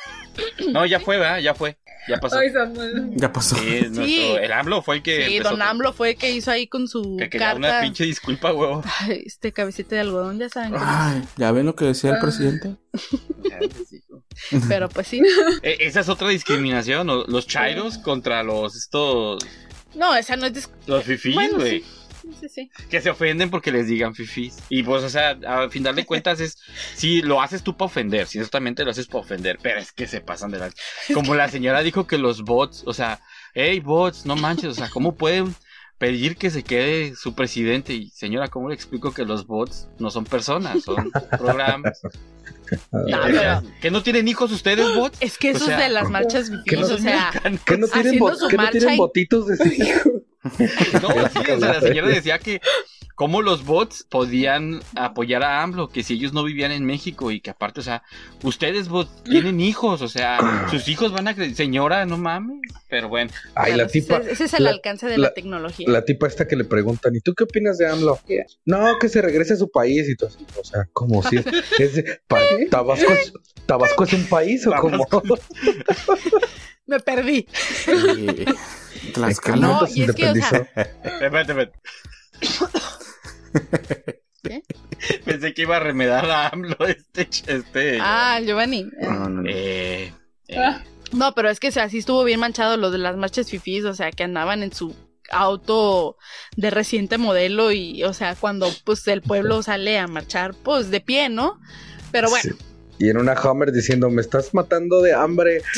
No, 0.71 0.85
ya 0.85 0.99
fue, 0.99 1.17
¿verdad? 1.17 1.39
Ya 1.39 1.53
fue. 1.53 1.77
Ya 2.07 2.17
pasó. 2.17 2.39
Ay, 2.39 2.49
Samuel. 2.51 3.11
Ya 3.15 3.31
pasó. 3.31 3.55
Sí, 3.55 3.81
nuestro- 3.91 4.37
el 4.39 4.51
AMLO 4.53 4.81
fue 4.81 4.95
el 4.97 5.03
que. 5.03 5.27
Sí, 5.27 5.37
empezó 5.37 5.51
don. 5.51 5.61
AMLO 5.61 5.93
fue 5.93 6.11
el 6.11 6.15
que 6.17 6.31
hizo 6.31 6.49
ahí 6.49 6.65
con 6.67 6.87
su 6.87 7.17
Que 7.17 7.29
quería 7.29 7.53
una 7.53 7.81
pinche 7.81 8.03
disculpa, 8.05 8.51
huevo. 8.53 8.81
Ay, 9.01 9.23
Este 9.25 9.51
cabecita 9.51 9.95
de 9.95 10.01
algodón, 10.01 10.39
ya 10.39 10.49
saben. 10.49 10.73
Ay, 10.77 11.21
¿ya 11.37 11.51
ven 11.51 11.65
lo 11.65 11.75
que 11.75 11.85
decía 11.85 12.11
el 12.11 12.19
presidente? 12.19 12.75
Pero 14.67 14.89
pues 14.89 15.07
sí. 15.07 15.21
Eh, 15.63 15.77
Esa 15.81 15.99
es 15.99 16.09
otra 16.09 16.29
discriminación, 16.29 17.05
¿no? 17.07 17.23
los 17.25 17.45
chairos 17.47 17.97
contra 17.97 18.41
los 18.43 18.75
estos 18.75 19.45
No, 19.95 20.15
esa 20.15 20.35
no 20.35 20.45
es. 20.45 20.69
los 20.87 21.03
fifís, 21.03 21.33
Bueno, 21.35 21.57
güey. 21.57 21.81
sí. 21.81 21.85
Sí, 22.39 22.49
sí. 22.49 22.71
Que 22.89 23.01
se 23.01 23.09
ofenden 23.09 23.49
porque 23.49 23.71
les 23.71 23.87
digan 23.87 24.13
fifís. 24.15 24.57
Y 24.69 24.83
pues, 24.83 25.03
o 25.03 25.09
sea, 25.09 25.37
a 25.47 25.69
final 25.69 25.95
de 25.95 26.05
cuentas 26.05 26.39
es. 26.39 26.57
Sí, 26.95 27.21
lo 27.21 27.41
haces 27.41 27.63
tú 27.63 27.75
para 27.77 27.87
ofender. 27.87 28.27
Ciertamente 28.27 28.83
lo 28.83 28.91
haces 28.91 29.07
para 29.07 29.19
ofender. 29.19 29.57
Pero 29.61 29.79
es 29.79 29.91
que 29.91 30.07
se 30.07 30.21
pasan 30.21 30.51
de 30.51 30.59
la. 30.59 30.69
Como 31.13 31.35
la 31.35 31.49
señora 31.49 31.81
dijo 31.81 32.07
que 32.07 32.17
los 32.17 32.43
bots, 32.43 32.83
o 32.85 32.93
sea, 32.93 33.19
hey 33.53 33.79
bots, 33.79 34.25
no 34.25 34.35
manches, 34.35 34.69
o 34.71 34.73
sea, 34.73 34.89
¿cómo 34.89 35.15
pueden 35.15 35.55
pedir 35.97 36.37
que 36.37 36.49
se 36.49 36.63
quede 36.63 37.15
su 37.15 37.35
presidente? 37.35 37.93
Y 37.93 38.09
señora, 38.09 38.47
¿cómo 38.47 38.69
le 38.69 38.75
explico 38.75 39.13
que 39.13 39.25
los 39.25 39.45
bots 39.47 39.87
no 39.99 40.09
son 40.11 40.23
personas, 40.25 40.83
son 40.83 41.11
programas? 41.37 42.01
No, 42.91 43.25
que- 43.25 43.31
pero- 43.33 43.63
¿Que 43.81 43.91
no 43.91 44.03
tienen 44.03 44.27
hijos 44.27 44.51
ustedes, 44.51 44.93
bots? 44.95 45.17
Es 45.21 45.37
que 45.37 45.51
O 45.51 45.55
eso 45.55 45.65
sea, 45.65 45.77
es 45.79 45.83
de 45.87 45.89
las 45.93 46.09
marchas 46.09 46.51
que 46.65 46.75
no 46.77 46.85
o 46.85 46.97
sea. 46.97 47.31
¿Qué 47.65 47.77
no 47.77 47.87
tienen, 47.87 48.19
bot- 48.19 48.47
qué 48.49 48.57
no 48.57 48.69
tienen 48.69 48.93
y- 48.93 48.97
botitos 48.97 49.47
de 49.47 49.57
No, 51.01 51.09
sí, 51.29 51.51
o 51.51 51.59
sea, 51.59 51.73
la 51.73 51.81
señora 51.81 52.07
decía 52.09 52.39
que 52.39 52.61
cómo 53.15 53.41
los 53.41 53.65
bots 53.65 54.05
podían 54.09 54.79
apoyar 54.95 55.43
a 55.43 55.61
AMLO, 55.61 55.89
que 55.89 56.03
si 56.03 56.13
ellos 56.13 56.31
no 56.31 56.45
vivían 56.45 56.71
en 56.71 56.85
México 56.85 57.31
y 57.31 57.41
que 57.41 57.49
aparte, 57.49 57.81
o 57.81 57.83
sea, 57.83 58.01
ustedes 58.43 58.87
bots 58.87 59.23
tienen 59.25 59.59
hijos, 59.59 60.01
o 60.01 60.07
sea, 60.07 60.67
sus 60.71 60.87
hijos 60.87 61.11
van 61.11 61.27
a 61.27 61.35
crecer, 61.35 61.55
señora, 61.55 62.05
no 62.05 62.17
mames, 62.17 62.61
pero 62.87 63.09
bueno, 63.09 63.29
Ay, 63.55 63.73
Claro, 63.73 63.77
la 63.77 63.83
ese- 63.83 64.01
tipa, 64.01 64.17
Ese 64.19 64.45
es 64.45 64.53
el 64.53 64.63
la- 64.63 64.69
alcance 64.69 65.07
de 65.07 65.17
la- 65.17 65.27
la, 65.27 65.33
tecnología. 65.33 65.89
la 65.89 66.05
tipa 66.05 66.27
esta 66.27 66.47
que 66.47 66.55
le 66.55 66.63
preguntan, 66.63 67.13
¿y 67.13 67.19
tú 67.19 67.33
qué 67.33 67.43
opinas 67.43 67.77
de 67.77 67.89
AMLO? 67.89 68.17
No, 68.63 68.97
que 68.99 69.09
se 69.09 69.21
regrese 69.21 69.53
a 69.55 69.57
su 69.57 69.69
país 69.69 70.07
y 70.07 70.15
todo 70.15 70.29
así. 70.29 70.45
O 70.57 70.63
sea, 70.63 70.87
como 70.93 71.21
si 71.21 71.35
es, 71.37 71.45
es- 71.79 72.19
pa- 72.29 72.39
Tabasco, 72.71 73.11
es, 73.11 73.33
Tabasco 73.65 74.05
es 74.05 74.13
un 74.13 74.23
país 74.27 74.65
o 74.65 74.71
como 74.79 75.05
Me 76.87 76.99
perdí. 77.01 77.45
Eh, 77.87 78.45
Tlaxcala. 79.09 79.67
No, 79.67 79.87
se 79.87 79.99
y 79.99 80.03
es 80.03 80.15
que, 80.15 80.29
o 80.29 80.35
sea, 80.35 80.69
espérate, 81.03 81.51
espérate. 81.51 81.79
¿Qué? 84.43 84.63
Pensé 85.25 85.53
que 85.53 85.61
iba 85.63 85.77
a 85.77 85.79
remedar 85.79 86.29
a 86.29 86.47
AMLO 86.49 86.77
este, 86.87 87.29
este. 87.47 87.99
Ah, 88.01 88.39
Giovanni. 88.45 88.85
No, 89.01 89.11
no, 89.11 89.29
no. 89.29 89.49
eh, 89.49 90.13
eh, 90.47 90.57
Ah. 90.57 90.81
No, 91.11 91.33
pero 91.33 91.49
es 91.49 91.59
que 91.59 91.69
o 91.69 91.71
sea, 91.71 91.89
sí 91.89 91.97
estuvo 91.99 92.23
bien 92.23 92.39
manchado 92.39 92.77
lo 92.77 92.91
de 92.91 92.99
las 92.99 93.17
marchas 93.17 93.49
fifís, 93.49 93.83
o 93.85 93.93
sea, 93.95 94.11
que 94.11 94.23
andaban 94.23 94.61
en 94.61 94.71
su 94.71 94.95
auto 95.31 96.17
de 96.55 96.69
reciente 96.69 97.17
modelo 97.17 97.71
y, 97.71 98.03
o 98.03 98.13
sea, 98.13 98.35
cuando 98.35 98.67
pues 98.83 99.07
el 99.07 99.21
pueblo 99.21 99.61
sale 99.63 99.97
a 99.97 100.07
marchar, 100.07 100.53
pues 100.55 100.91
de 100.91 101.01
pie, 101.01 101.29
¿no? 101.29 101.59
Pero 102.11 102.29
bueno. 102.29 102.51
Sí. 102.51 102.65
Y 102.99 103.09
en 103.09 103.17
una 103.17 103.33
Hummer 103.41 103.71
diciendo, 103.71 104.09
me 104.09 104.21
estás 104.21 104.53
matando 104.53 105.01
de 105.01 105.13
hambre. 105.13 105.61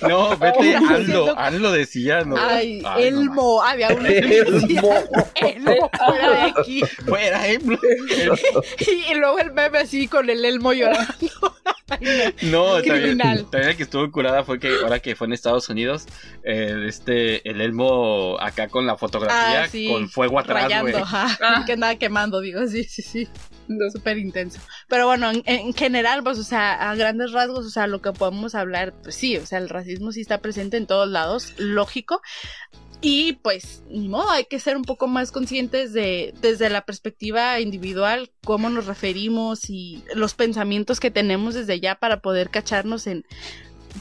No, 0.00 0.36
vete, 0.38 0.74
Anlo, 0.76 1.38
Anlo 1.38 1.70
decía, 1.72 2.22
no. 2.24 2.36
Ay, 2.36 2.82
Ay, 2.84 3.10
no 3.10 3.20
Elmo, 3.20 3.62
había 3.62 3.88
decía, 3.88 4.42
Elmo. 4.42 4.94
Elmo, 5.34 5.90
fuera 6.06 6.30
de 6.30 6.52
aquí. 6.56 6.82
Fuera, 7.06 7.46
Elmo. 7.46 7.78
Y, 9.10 9.14
luego 9.14 9.38
el 9.38 9.52
meme 9.52 9.78
así 9.78 10.08
con 10.08 10.28
el 10.30 10.44
Elmo 10.44 10.72
llorando. 10.72 11.06
No. 12.42 12.64
También, 12.74 12.82
Criminal. 12.82 13.46
también 13.50 13.70
el 13.70 13.76
que 13.76 13.82
estuvo 13.82 14.10
curada 14.10 14.44
fue 14.44 14.58
que 14.58 14.68
ahora 14.82 15.00
que 15.00 15.16
fue 15.16 15.26
en 15.26 15.32
Estados 15.32 15.68
Unidos, 15.68 16.06
eh, 16.42 16.84
este, 16.86 17.48
el 17.48 17.60
Elmo 17.60 18.38
acá 18.40 18.68
con 18.68 18.86
la 18.86 18.96
fotografía, 18.96 19.62
Ah, 19.62 19.68
sí, 19.68 19.88
con 19.88 20.08
fuego 20.08 20.38
atrás, 20.38 20.70
güey. 20.80 20.94
Ah. 20.96 21.62
que 21.66 21.72
andaba 21.72 21.94
quemando, 21.96 22.40
digo, 22.40 22.66
sí, 22.66 22.84
sí, 22.84 23.02
sí. 23.02 23.28
No. 23.68 23.90
Súper 23.90 24.18
intenso. 24.18 24.60
Pero 24.88 25.06
bueno, 25.06 25.30
en, 25.30 25.42
en 25.46 25.72
general, 25.74 26.22
pues, 26.24 26.38
o 26.38 26.42
sea, 26.42 26.90
a 26.90 26.94
grandes 26.94 27.32
rasgos, 27.32 27.66
o 27.66 27.70
sea, 27.70 27.86
lo 27.86 28.00
que 28.02 28.12
podemos 28.12 28.54
hablar, 28.54 28.94
pues 29.02 29.14
sí, 29.14 29.36
o 29.36 29.46
sea, 29.46 29.58
el 29.58 29.68
racismo 29.68 30.10
sí 30.12 30.20
está 30.22 30.38
presente 30.38 30.76
en 30.76 30.86
todos 30.86 31.08
lados, 31.08 31.54
lógico. 31.58 32.20
Y 33.00 33.34
pues, 33.34 33.84
ni 33.88 34.08
modo, 34.08 34.28
hay 34.30 34.46
que 34.46 34.58
ser 34.58 34.76
un 34.76 34.82
poco 34.82 35.06
más 35.06 35.30
conscientes 35.30 35.92
de, 35.92 36.34
desde 36.40 36.68
la 36.68 36.80
perspectiva 36.80 37.60
individual, 37.60 38.32
cómo 38.44 38.70
nos 38.70 38.86
referimos 38.86 39.70
y 39.70 40.02
los 40.16 40.34
pensamientos 40.34 40.98
que 40.98 41.12
tenemos 41.12 41.54
desde 41.54 41.78
ya 41.78 41.94
para 41.94 42.20
poder 42.20 42.50
cacharnos 42.50 43.06
en 43.06 43.24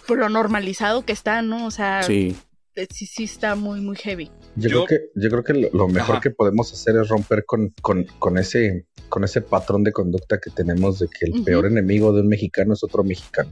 lo 0.09 0.29
normalizado 0.29 1.05
que 1.05 1.13
está, 1.13 1.43
¿no? 1.43 1.67
O 1.67 1.71
sea, 1.71 2.01
Sí. 2.03 2.35
eh, 2.75 2.87
sí, 2.89 3.05
sí 3.05 3.25
está 3.25 3.53
muy, 3.55 3.81
muy 3.81 3.97
heavy. 3.97 4.31
Yo, 4.57 4.69
Yo- 4.69 4.85
creo 4.85 4.99
que, 4.99 5.19
yo 5.21 5.29
creo 5.29 5.43
que 5.43 5.69
lo, 5.71 5.87
mejor 5.87 6.15
Ajá. 6.15 6.21
que 6.21 6.31
podemos 6.31 6.73
hacer 6.73 6.95
es 6.97 7.07
romper 7.09 7.45
con, 7.45 7.73
con, 7.81 8.05
con 8.19 8.37
ese, 8.37 8.87
con 9.07 9.23
ese 9.23 9.41
patrón 9.41 9.83
de 9.83 9.91
conducta 9.91 10.39
que 10.39 10.49
tenemos 10.49 10.99
de 10.99 11.07
que 11.07 11.25
el 11.31 11.43
peor 11.43 11.67
enemigo 11.67 12.11
de 12.11 12.21
un 12.21 12.27
mexicano 12.27 12.73
es 12.73 12.83
otro 12.83 13.03
mexicano. 13.03 13.51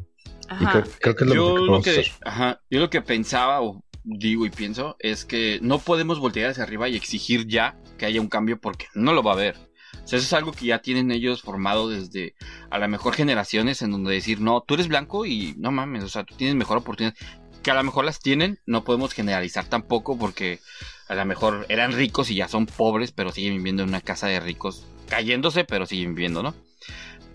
Y 0.59 0.65
creo, 0.65 0.83
creo 0.99 1.15
que 1.15 1.23
es 1.23 1.29
lo 1.29 1.35
yo 1.35 1.41
mejor 1.41 1.55
que 1.55 1.61
lo 1.61 1.65
podemos 1.67 1.85
que, 1.85 2.11
ajá, 2.29 2.61
yo 2.69 2.79
lo 2.79 2.89
que 2.89 3.01
pensaba 3.01 3.61
o 3.61 3.83
digo 4.03 4.45
y 4.45 4.49
pienso 4.51 4.95
es 4.99 5.25
que 5.25 5.59
no 5.61 5.79
podemos 5.79 6.19
voltear 6.19 6.51
hacia 6.51 6.63
arriba 6.63 6.87
y 6.89 6.95
exigir 6.95 7.47
ya 7.47 7.77
que 7.97 8.05
haya 8.05 8.21
un 8.21 8.27
cambio 8.27 8.59
porque 8.59 8.85
no 8.93 9.13
lo 9.13 9.23
va 9.23 9.31
a 9.31 9.35
haber. 9.35 9.55
O 10.03 10.07
sea, 10.07 10.17
eso 10.19 10.25
es 10.27 10.33
algo 10.33 10.51
que 10.51 10.65
ya 10.67 10.79
tienen 10.79 11.09
ellos 11.11 11.41
formado 11.41 11.89
desde 11.89 12.35
a 12.69 12.77
lo 12.77 12.87
mejor 12.87 13.13
generaciones 13.15 13.81
en 13.81 13.91
donde 13.91 14.13
decir, 14.13 14.41
no, 14.41 14.61
tú 14.61 14.75
eres 14.75 14.87
blanco 14.87 15.25
y 15.25 15.55
no 15.57 15.71
mames, 15.71 16.03
o 16.03 16.09
sea, 16.09 16.23
tú 16.23 16.35
tienes 16.35 16.55
mejor 16.55 16.77
oportunidad. 16.77 17.15
Que 17.63 17.71
a 17.71 17.75
lo 17.75 17.83
mejor 17.83 18.05
las 18.05 18.19
tienen, 18.19 18.59
no 18.67 18.83
podemos 18.83 19.13
generalizar 19.13 19.65
tampoco 19.65 20.19
porque 20.19 20.59
a 21.07 21.15
lo 21.15 21.25
mejor 21.25 21.65
eran 21.69 21.93
ricos 21.93 22.29
y 22.31 22.35
ya 22.35 22.47
son 22.47 22.65
pobres, 22.65 23.11
pero 23.11 23.31
siguen 23.31 23.57
viviendo 23.57 23.83
en 23.83 23.89
una 23.89 24.01
casa 24.01 24.27
de 24.27 24.39
ricos, 24.39 24.85
cayéndose, 25.07 25.63
pero 25.63 25.85
siguen 25.85 26.15
viviendo, 26.15 26.43
¿no? 26.43 26.53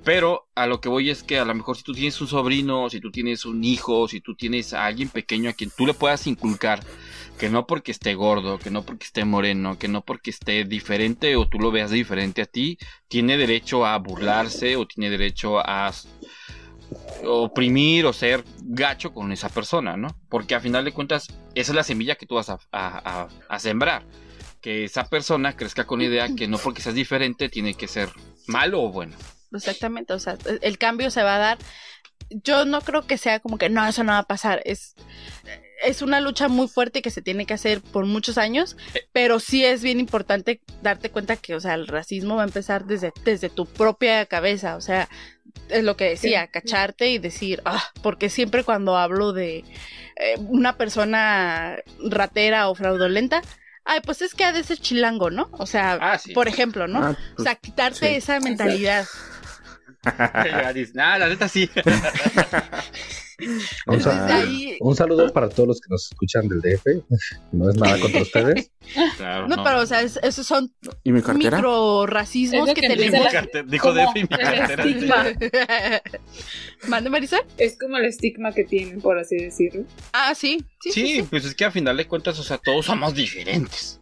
Pero 0.04 0.48
a 0.54 0.66
lo 0.66 0.80
que 0.80 0.88
voy 0.88 1.10
es 1.10 1.22
que 1.22 1.38
a 1.38 1.44
lo 1.44 1.54
mejor 1.54 1.76
si 1.76 1.82
tú 1.82 1.92
tienes 1.92 2.20
un 2.20 2.26
sobrino, 2.26 2.88
si 2.88 3.00
tú 3.00 3.10
tienes 3.10 3.44
un 3.44 3.62
hijo, 3.64 4.08
si 4.08 4.20
tú 4.20 4.34
tienes 4.34 4.72
a 4.72 4.86
alguien 4.86 5.10
pequeño 5.10 5.50
a 5.50 5.52
quien 5.52 5.70
tú 5.76 5.86
le 5.86 5.92
puedas 5.92 6.26
inculcar 6.26 6.80
que 7.38 7.48
no 7.50 7.66
porque 7.66 7.90
esté 7.90 8.14
gordo, 8.14 8.58
que 8.58 8.70
no 8.70 8.82
porque 8.82 9.04
esté 9.04 9.24
moreno, 9.24 9.78
que 9.78 9.88
no 9.88 10.02
porque 10.02 10.30
esté 10.30 10.64
diferente 10.64 11.36
o 11.36 11.48
tú 11.48 11.58
lo 11.58 11.70
veas 11.70 11.90
diferente 11.90 12.42
a 12.42 12.46
ti, 12.46 12.78
tiene 13.08 13.36
derecho 13.36 13.86
a 13.86 13.96
burlarse 13.98 14.76
o 14.76 14.86
tiene 14.86 15.10
derecho 15.10 15.58
a 15.58 15.90
oprimir 17.24 18.06
o 18.06 18.12
ser 18.12 18.44
gacho 18.62 19.12
con 19.12 19.32
esa 19.32 19.48
persona, 19.48 19.96
¿no? 19.96 20.08
Porque 20.28 20.54
a 20.54 20.60
final 20.60 20.84
de 20.84 20.92
cuentas 20.92 21.28
esa 21.54 21.72
es 21.72 21.76
la 21.76 21.84
semilla 21.84 22.16
que 22.16 22.26
tú 22.26 22.36
vas 22.36 22.50
a, 22.50 23.28
sembrar. 23.58 24.04
Que 24.60 24.84
esa 24.84 25.08
persona 25.08 25.56
crezca 25.56 25.86
con 25.86 26.00
la 26.00 26.06
idea 26.06 26.28
que 26.36 26.46
no 26.46 26.58
porque 26.58 26.82
seas 26.82 26.94
diferente 26.94 27.48
tiene 27.48 27.74
que 27.74 27.88
ser 27.88 28.10
malo 28.46 28.82
o 28.82 28.92
bueno. 28.92 29.16
Exactamente, 29.52 30.12
o 30.12 30.18
sea, 30.18 30.36
el 30.60 30.78
cambio 30.78 31.10
se 31.10 31.22
va 31.22 31.36
a 31.36 31.38
dar. 31.38 31.58
Yo 32.28 32.64
no 32.64 32.80
creo 32.82 33.06
que 33.06 33.18
sea 33.18 33.40
como 33.40 33.58
que 33.58 33.70
no, 33.70 33.86
eso 33.86 34.04
no 34.04 34.12
va 34.12 34.18
a 34.18 34.26
pasar. 34.26 34.62
Es, 34.64 34.94
es 35.82 36.02
una 36.02 36.20
lucha 36.20 36.48
muy 36.48 36.68
fuerte 36.68 37.02
que 37.02 37.10
se 37.10 37.22
tiene 37.22 37.46
que 37.46 37.54
hacer 37.54 37.80
por 37.80 38.06
muchos 38.06 38.38
años, 38.38 38.76
pero 39.12 39.40
sí 39.40 39.64
es 39.64 39.82
bien 39.82 40.00
importante 40.00 40.60
darte 40.82 41.10
cuenta 41.10 41.36
que, 41.36 41.54
o 41.54 41.60
sea, 41.60 41.74
el 41.74 41.86
racismo 41.86 42.36
va 42.36 42.42
a 42.42 42.46
empezar 42.46 42.84
desde, 42.86 43.12
desde 43.24 43.48
tu 43.50 43.66
propia 43.66 44.26
cabeza. 44.26 44.76
O 44.76 44.80
sea, 44.80 45.08
es 45.68 45.82
lo 45.84 45.96
que 45.96 46.04
decía, 46.10 46.46
cacharte 46.48 47.10
y 47.10 47.18
decir, 47.18 47.62
ah, 47.64 47.82
porque 48.02 48.28
siempre 48.30 48.64
cuando 48.64 48.96
hablo 48.96 49.32
de 49.32 49.58
eh, 50.16 50.34
una 50.48 50.76
persona 50.76 51.76
ratera 52.08 52.68
o 52.68 52.74
fraudulenta, 52.74 53.42
ay, 53.84 54.00
pues 54.04 54.22
es 54.22 54.34
que 54.34 54.44
ha 54.44 54.52
de 54.52 54.62
ser 54.62 54.78
chilango, 54.78 55.30
¿no? 55.30 55.48
O 55.52 55.66
sea, 55.66 55.98
Ah, 56.00 56.18
sí. 56.18 56.32
por 56.32 56.46
ejemplo, 56.48 56.86
¿no? 56.88 57.02
Ah, 57.02 57.10
O 57.10 57.36
pues, 57.36 57.44
sea, 57.44 57.54
quitarte 57.56 58.08
sí. 58.10 58.14
esa 58.16 58.38
mentalidad. 58.40 59.06
"Nah, 60.94 61.18
la 61.18 61.28
neta 61.28 61.48
sí. 61.48 61.68
Un, 63.86 63.96
Desde 63.96 64.04
sal- 64.10 64.30
ahí- 64.32 64.76
un 64.80 64.96
saludo 64.96 65.32
para 65.32 65.48
todos 65.48 65.66
los 65.68 65.80
que 65.80 65.86
nos 65.90 66.10
escuchan 66.10 66.48
del 66.48 66.60
DF. 66.60 66.84
No 67.52 67.70
es 67.70 67.76
nada 67.76 67.98
contra 68.00 68.22
ustedes. 68.22 68.70
Claro, 69.16 69.48
No, 69.48 69.62
pero 69.64 69.80
o 69.80 69.86
sea, 69.86 70.02
es- 70.02 70.18
esos 70.22 70.46
son 70.46 70.72
¿Y 71.04 71.12
mi 71.12 71.22
cartera? 71.22 71.56
micro 71.58 72.06
racismos 72.06 72.68
que, 72.70 72.80
que 72.80 72.88
tenemos. 72.88 73.26
dijo 73.66 73.88
como 73.88 74.00
Defi 74.00 74.14
mi 74.14 74.20
el 74.22 74.28
cartera. 74.28 74.84
estigma. 74.84 75.24
¿Mande 76.88 77.10
Marisol? 77.10 77.40
Es 77.58 77.78
como 77.78 77.96
el 77.98 78.06
estigma 78.06 78.52
que 78.52 78.64
tienen, 78.64 79.00
por 79.00 79.18
así 79.18 79.36
decirlo. 79.36 79.84
Ah, 80.12 80.34
sí. 80.34 80.64
Sí, 80.80 80.92
sí, 80.92 81.06
Sí, 81.06 81.14
sí. 81.16 81.22
pues 81.28 81.44
es 81.44 81.54
que 81.54 81.64
a 81.64 81.70
final 81.70 81.96
de 81.96 82.06
cuentas, 82.06 82.38
o 82.38 82.42
sea, 82.42 82.58
todos 82.58 82.86
somos 82.86 83.14
diferentes. 83.14 84.00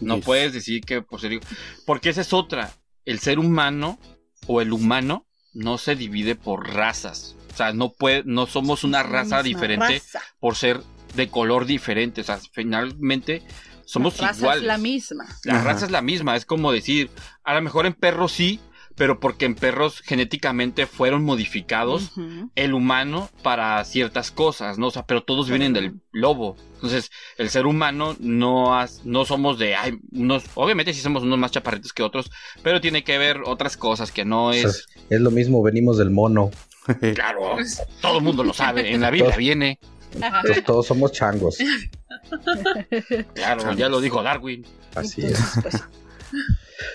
No 0.00 0.16
Yes. 0.16 0.24
puedes 0.24 0.52
decir 0.52 0.80
que 0.82 1.02
por 1.02 1.20
ser... 1.20 1.38
Porque 1.84 2.08
esa 2.10 2.20
es 2.22 2.32
otra. 2.32 2.72
El 3.04 3.18
ser 3.20 3.38
humano 3.38 3.98
o 4.46 4.60
el 4.60 4.72
humano 4.72 5.26
no 5.54 5.78
se 5.78 5.94
divide 5.96 6.34
por 6.34 6.74
razas. 6.74 7.35
O 7.56 7.58
sea, 7.58 7.72
no 7.72 7.92
puede, 7.94 8.22
no 8.26 8.46
somos 8.46 8.84
una 8.84 9.02
raza 9.02 9.42
diferente 9.42 9.94
raza. 9.94 10.20
por 10.38 10.56
ser 10.56 10.80
de 11.14 11.28
color 11.28 11.64
diferente. 11.64 12.20
O 12.20 12.24
sea, 12.24 12.38
finalmente 12.52 13.42
somos 13.86 14.20
La 14.20 14.28
raza 14.28 14.40
iguales. 14.40 14.62
es 14.62 14.66
la 14.66 14.78
misma. 14.78 15.24
La 15.44 15.54
Ajá. 15.54 15.64
raza 15.64 15.86
es 15.86 15.90
la 15.90 16.02
misma, 16.02 16.36
es 16.36 16.44
como 16.44 16.70
decir, 16.72 17.08
a 17.44 17.54
lo 17.54 17.62
mejor 17.62 17.86
en 17.86 17.94
perros 17.94 18.32
sí, 18.32 18.60
pero 18.94 19.20
porque 19.20 19.44
en 19.46 19.54
perros 19.54 20.00
genéticamente 20.00 20.86
fueron 20.86 21.22
modificados 21.22 22.12
el 22.54 22.72
humano 22.74 23.28
para 23.42 23.82
ciertas 23.84 24.30
cosas, 24.30 24.78
¿no? 24.78 24.86
O 24.88 24.90
sea, 24.90 25.06
pero 25.06 25.22
todos 25.22 25.48
vienen 25.50 25.72
del 25.74 26.00
lobo. 26.12 26.56
Entonces, 26.76 27.10
el 27.38 27.48
ser 27.50 27.66
humano 27.66 28.16
no, 28.20 28.78
has- 28.78 29.02
no 29.04 29.24
somos 29.26 29.58
de, 29.58 29.76
ay, 29.76 29.98
unos, 30.12 30.44
obviamente 30.54 30.92
sí 30.94 31.00
somos 31.00 31.22
unos 31.22 31.38
más 31.38 31.50
chaparritos 31.50 31.92
que 31.92 32.02
otros, 32.02 32.30
pero 32.62 32.80
tiene 32.80 33.04
que 33.04 33.18
ver 33.18 33.40
otras 33.44 33.76
cosas 33.76 34.12
que 34.12 34.24
no 34.24 34.46
O 34.46 34.52
sea, 34.54 34.62
es, 34.68 34.86
es 35.10 35.20
lo 35.20 35.30
mismo, 35.30 35.62
venimos 35.62 35.98
del 35.98 36.10
mono. 36.10 36.50
claro, 37.14 37.56
todo 38.00 38.18
el 38.18 38.24
mundo 38.24 38.42
lo 38.44 38.52
sabe, 38.52 38.92
en 38.92 39.00
la 39.00 39.10
Biblia 39.10 39.30
Todos- 39.30 39.38
viene, 39.38 39.78
Entonces, 40.14 40.64
todos 40.64 40.86
somos 40.86 41.12
changos. 41.12 41.58
claro, 43.34 43.72
ya 43.74 43.88
lo 43.88 44.00
dijo 44.00 44.22
Darwin. 44.22 44.64
Así 44.94 45.22
es. 45.22 45.38
Entonces, 45.56 45.62
pues, 45.62 45.82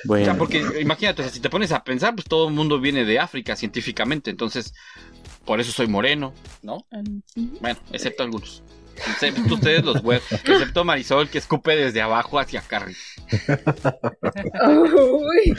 O 0.03 0.07
Bueno, 0.07 0.25
sea, 0.25 0.37
porque 0.37 0.63
imagínate, 0.79 1.21
o 1.21 1.25
sea, 1.25 1.33
si 1.33 1.39
te 1.39 1.49
pones 1.49 1.71
a 1.71 1.83
pensar, 1.83 2.13
pues 2.13 2.25
todo 2.27 2.47
el 2.47 2.53
mundo 2.53 2.79
viene 2.79 3.03
de 3.05 3.17
África 3.19 3.55
científicamente, 3.55 4.29
entonces 4.29 4.73
por 5.45 5.59
eso 5.59 5.71
soy 5.71 5.87
moreno, 5.87 6.33
¿no? 6.61 6.85
ujú. 6.91 7.57
Bueno, 7.59 7.79
excepto 7.91 8.21
algunos. 8.23 8.61
Excepto 9.07 9.53
ustedes 9.55 9.83
los 9.83 10.01
güeyes, 10.01 10.23
excepto 10.31 10.83
Marisol 10.83 11.29
que 11.29 11.37
escupe 11.39 11.75
desde 11.75 12.01
abajo 12.01 12.39
hacia 12.39 12.59
acá. 12.59 12.85
Uy, 14.67 15.55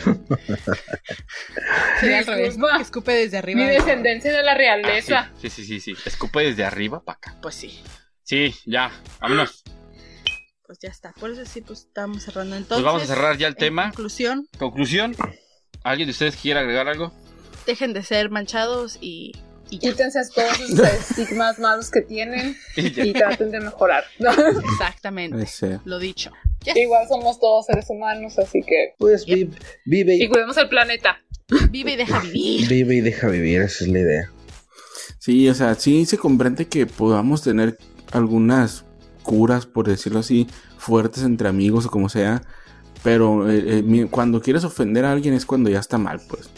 Sería 2.01 2.19
al 2.19 2.27
revés. 2.27 2.57
Que 2.57 2.83
Escupe 2.83 3.13
desde 3.13 3.39
arriba. 3.39 3.61
mi 3.61 3.67
descendencia 3.67 4.33
de 4.33 4.43
la 4.43 4.53
Ah, 4.53 4.57
realeza. 4.57 5.31
sí, 5.41 5.49
sí, 5.51 5.65
sí, 5.65 5.81
sí, 5.81 5.95
sí. 5.95 6.03
Escupe 6.07 6.41
desde 6.41 6.65
arriba 6.65 7.03
para 7.05 7.17
acá. 7.17 7.37
Pues 7.43 7.55
sí. 7.55 7.81
Sí, 8.23 8.55
ya, 8.67 8.91
vámonos. 9.21 9.63
Pues 10.67 10.79
ya 10.81 10.89
está. 10.89 11.13
Por 11.13 11.31
eso 11.31 11.45
sí, 11.45 11.61
pues 11.61 11.81
estamos 11.81 12.23
cerrando. 12.23 12.57
Entonces, 12.57 12.83
Pues 12.83 12.85
vamos 12.85 13.03
a 13.03 13.07
cerrar 13.07 13.37
ya 13.37 13.47
el 13.49 13.57
tema. 13.57 13.85
conclusión, 13.91 14.49
Conclusión. 14.59 15.17
¿Alguien 15.85 16.07
de 16.07 16.13
ustedes 16.13 16.37
quiere 16.37 16.61
agregar 16.61 16.89
algo? 16.89 17.13
dejen 17.67 17.93
de 17.93 18.03
ser 18.03 18.29
manchados 18.29 18.99
y, 19.01 19.33
y 19.75 19.79
ya. 19.79 19.91
Quítense 19.91 20.21
todos 20.35 20.61
esos 20.61 20.81
estigmas 21.11 21.59
malos 21.59 21.91
que 21.91 22.03
tienen 22.03 22.57
Y 22.77 23.13
traten 23.13 23.51
de 23.51 23.61
mejorar. 23.61 24.05
Exactamente. 24.73 25.43
ese. 25.43 25.81
Lo 25.85 25.99
dicho. 25.99 26.31
Yes. 26.65 26.77
Igual 26.77 27.09
somos 27.09 27.41
todos 27.41 27.67
seres 27.67 27.87
humanos, 27.89 28.39
así 28.39 28.61
que. 28.63 28.95
Pues 28.99 29.25
vi- 29.27 29.51
vive, 29.85 30.17
Y 30.17 30.25
y, 30.25 30.29
cuidemos 30.29 30.57
el 30.59 30.69
planeta. 30.69 31.19
Vive 31.71 31.93
y 31.93 31.97
deja 31.97 32.21
vivir. 32.21 32.69
vive 32.69 32.95
y 32.97 33.01
deja 33.01 33.29
vivir, 33.29 33.61
esa 33.63 33.85
es 33.85 33.91
la 33.91 33.99
idea. 33.99 34.31
Sí, 35.19 35.49
o 35.49 35.55
sea, 35.55 35.75
sí 35.75 36.07
se 36.07 36.19
comprende 36.19 36.67
que 36.67 36.87
podamos 36.87 37.43
tener 37.43 37.79
algunas 38.13 38.85
curas, 39.23 39.67
por 39.67 39.87
decirlo 39.89 40.19
así, 40.21 40.47
fuertes 40.79 41.23
entre 41.25 41.49
amigos 41.49 41.87
o 41.87 41.91
como 41.91 42.09
sea, 42.09 42.43
pero 43.03 43.51
eh, 43.51 43.83
eh, 43.85 44.07
cuando 44.11 44.41
quieres 44.41 44.65
ofender 44.65 45.05
a 45.05 45.13
alguien 45.13 45.35
es 45.35 45.45
cuando 45.47 45.69
ya 45.71 45.79
está 45.81 45.99
mal, 45.99 46.21
pues. 46.29 46.49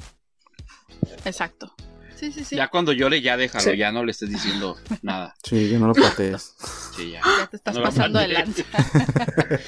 Exacto. 1.25 1.73
Sí, 2.17 2.33
sí, 2.33 2.45
sí. 2.45 2.57
Ya 2.57 2.69
cuando 2.69 2.93
llore, 2.93 3.21
ya 3.21 3.37
déjalo, 3.37 3.65
Sí. 3.73 3.77
ya 3.77 3.93
no 3.93 4.05
le 4.05 4.13
estés 4.13 4.31
diciendo 4.31 4.77
nada. 5.03 5.35
Sí, 5.43 5.69
que 5.71 5.79
no 5.79 5.89
lo 5.89 5.95
patees. 5.95 6.55
Sí, 6.97 7.11
ya. 7.13 7.21
Ya 7.39 7.47
te 7.49 7.57
estás 7.57 7.75
No 7.77 7.83
pasando 7.83 8.19
de 8.21 8.29
lanza. 8.29 8.63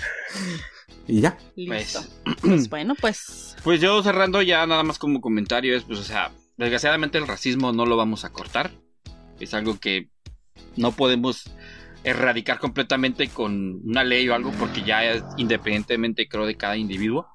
y 1.08 1.20
ya. 1.20 1.36
Listo. 1.56 2.02
Pues, 2.24 2.36
Pues 2.40 2.68
bueno, 2.68 2.94
pues. 3.00 3.56
pues 3.62 3.80
yo 3.80 4.02
cerrando 4.02 4.42
ya 4.42 4.66
nada 4.66 4.82
más 4.82 4.98
como 4.98 5.20
comentario 5.20 5.76
es, 5.76 5.84
pues, 5.84 5.98
o 5.98 6.04
sea, 6.04 6.32
desgraciadamente 6.56 7.18
el 7.18 7.26
racismo 7.26 7.72
no 7.72 7.86
lo 7.86 7.96
vamos 7.96 8.24
a 8.24 8.30
cortar. 8.30 8.70
Es 9.40 9.54
algo 9.54 9.78
que 9.78 10.08
no 10.76 10.92
podemos 10.92 11.50
erradicar 12.06 12.60
completamente 12.60 13.26
con 13.28 13.80
una 13.84 14.04
ley 14.04 14.28
o 14.28 14.34
algo 14.34 14.52
porque 14.52 14.82
ya 14.82 15.04
es 15.04 15.24
independientemente 15.38 16.28
creo 16.28 16.46
de 16.46 16.56
cada 16.56 16.76
individuo. 16.76 17.26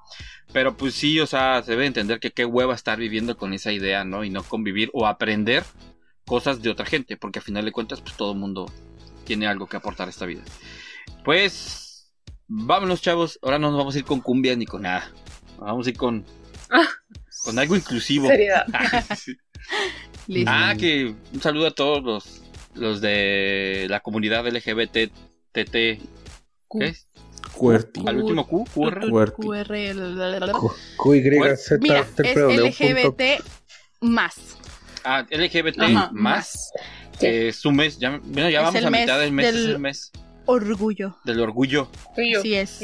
Pero 0.50 0.76
pues 0.78 0.94
sí, 0.94 1.20
o 1.20 1.26
sea, 1.26 1.62
se 1.62 1.72
debe 1.72 1.86
entender 1.86 2.20
que 2.20 2.30
qué 2.30 2.46
hueva 2.46 2.74
estar 2.74 2.98
viviendo 2.98 3.36
con 3.36 3.52
esa 3.52 3.70
idea, 3.70 4.04
¿no? 4.04 4.24
Y 4.24 4.30
no 4.30 4.42
convivir 4.42 4.90
o 4.94 5.06
aprender 5.06 5.62
cosas 6.24 6.62
de 6.62 6.70
otra 6.70 6.86
gente, 6.86 7.18
porque 7.18 7.38
al 7.38 7.44
final 7.44 7.66
de 7.66 7.72
cuentas 7.72 8.00
pues 8.00 8.16
todo 8.16 8.32
el 8.32 8.38
mundo 8.38 8.72
tiene 9.24 9.46
algo 9.46 9.66
que 9.66 9.76
aportar 9.76 10.06
a 10.06 10.10
esta 10.10 10.24
vida. 10.24 10.42
Pues 11.22 12.10
vámonos 12.48 13.02
chavos, 13.02 13.38
ahora 13.42 13.58
no 13.58 13.68
nos 13.68 13.78
vamos 13.78 13.94
a 13.94 13.98
ir 13.98 14.04
con 14.06 14.20
cumbia 14.20 14.56
ni 14.56 14.64
con 14.64 14.82
nada. 14.82 15.12
Vamos 15.58 15.86
a 15.86 15.90
ir 15.90 15.98
con 15.98 16.24
con 17.44 17.58
algo 17.58 17.76
inclusivo. 17.76 18.26
Seriedad. 18.26 18.66
Sí. 19.16 19.36
Listo. 20.26 20.50
Ah, 20.52 20.74
que 20.76 21.14
un 21.32 21.40
saludo 21.40 21.68
a 21.68 21.70
todos 21.70 22.02
los, 22.02 22.41
los 22.74 23.00
de 23.00 23.86
la 23.88 24.00
comunidad 24.00 24.46
LGBT 24.46 25.10
TT. 25.52 26.00
Q. 26.68 26.78
¿Qué 26.78 26.86
es? 26.86 27.06
Cuerti. 27.52 28.02
Al 28.06 28.16
último 28.22 28.46
Q, 28.46 28.64
QR. 28.74 29.32
QYZ, 30.96 31.72
Mira, 31.80 32.00
es 32.00 32.14
triple 32.14 32.56
LGBT 32.68 33.22
más. 34.00 34.56
Ah, 35.04 35.26
LGBT 35.30 35.78
más. 36.12 36.72
Es 37.20 37.64
un 37.64 37.76
mes. 37.76 37.98
Ya, 37.98 38.20
bueno, 38.22 38.48
ya 38.48 38.60
Es 38.60 38.64
vamos 38.64 38.74
el 38.76 38.86
a 38.86 38.90
mes 38.90 39.00
mitad 39.02 39.20
del 39.20 39.32
mes. 39.32 39.46
Es 39.46 39.54
el 39.54 39.78
mes 39.78 40.12
Orgullo. 40.44 41.16
del 41.24 41.40
orgullo. 41.40 41.88
Así 42.38 42.54
es. 42.54 42.80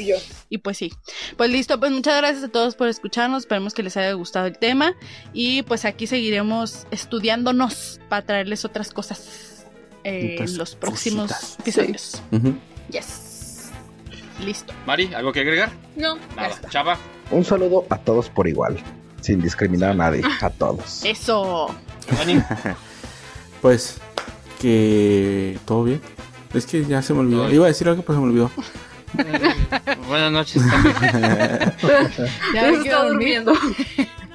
Y 0.49 0.59
pues 0.59 0.77
sí. 0.77 0.91
Pues 1.35 1.49
listo, 1.49 1.79
pues 1.79 1.91
muchas 1.91 2.17
gracias 2.17 2.43
a 2.43 2.49
todos 2.49 2.75
por 2.75 2.87
escucharnos. 2.87 3.43
Esperemos 3.43 3.73
que 3.73 3.83
les 3.83 3.97
haya 3.97 4.13
gustado 4.13 4.47
el 4.47 4.57
tema. 4.57 4.95
Y 5.33 5.63
pues 5.63 5.83
aquí 5.85 6.07
seguiremos 6.07 6.87
estudiándonos 6.91 7.99
para 8.07 8.25
traerles 8.25 8.63
otras 8.65 8.91
cosas 8.91 9.48
eh, 10.03 10.37
en 10.39 10.57
los 10.57 10.75
próximos 10.75 11.31
cositas. 11.31 11.57
episodios. 11.59 12.21
Yes. 12.91 13.69
Listo. 14.43 14.73
Mari, 14.85 15.13
¿algo 15.13 15.31
que 15.33 15.41
agregar? 15.41 15.69
No, 15.95 16.17
Nada. 16.35 16.47
está. 16.49 16.69
Chava. 16.69 16.97
Un 17.31 17.43
saludo 17.43 17.85
a 17.89 17.97
todos 17.97 18.29
por 18.29 18.47
igual, 18.47 18.77
sin 19.21 19.41
discriminar 19.41 19.91
a 19.91 19.93
nadie, 19.93 20.23
a 20.41 20.49
todos. 20.49 21.03
Eso. 21.05 21.75
Pues 23.61 23.97
que 24.61 25.57
todo 25.65 25.83
bien. 25.83 26.01
Es 26.53 26.65
que 26.65 26.85
ya 26.85 27.01
se 27.01 27.13
me 27.13 27.19
olvidó. 27.19 27.51
Iba 27.51 27.65
a 27.65 27.67
decir 27.67 27.87
algo, 27.89 28.01
pero 28.03 28.15
se 28.19 28.21
me 28.25 28.29
olvidó. 28.31 28.51
Buenas 30.07 30.31
noches. 30.31 30.63
también. 30.69 30.95
Ya 32.55 32.61
me 32.71 32.77
está 32.77 33.03
durmiendo. 33.05 33.53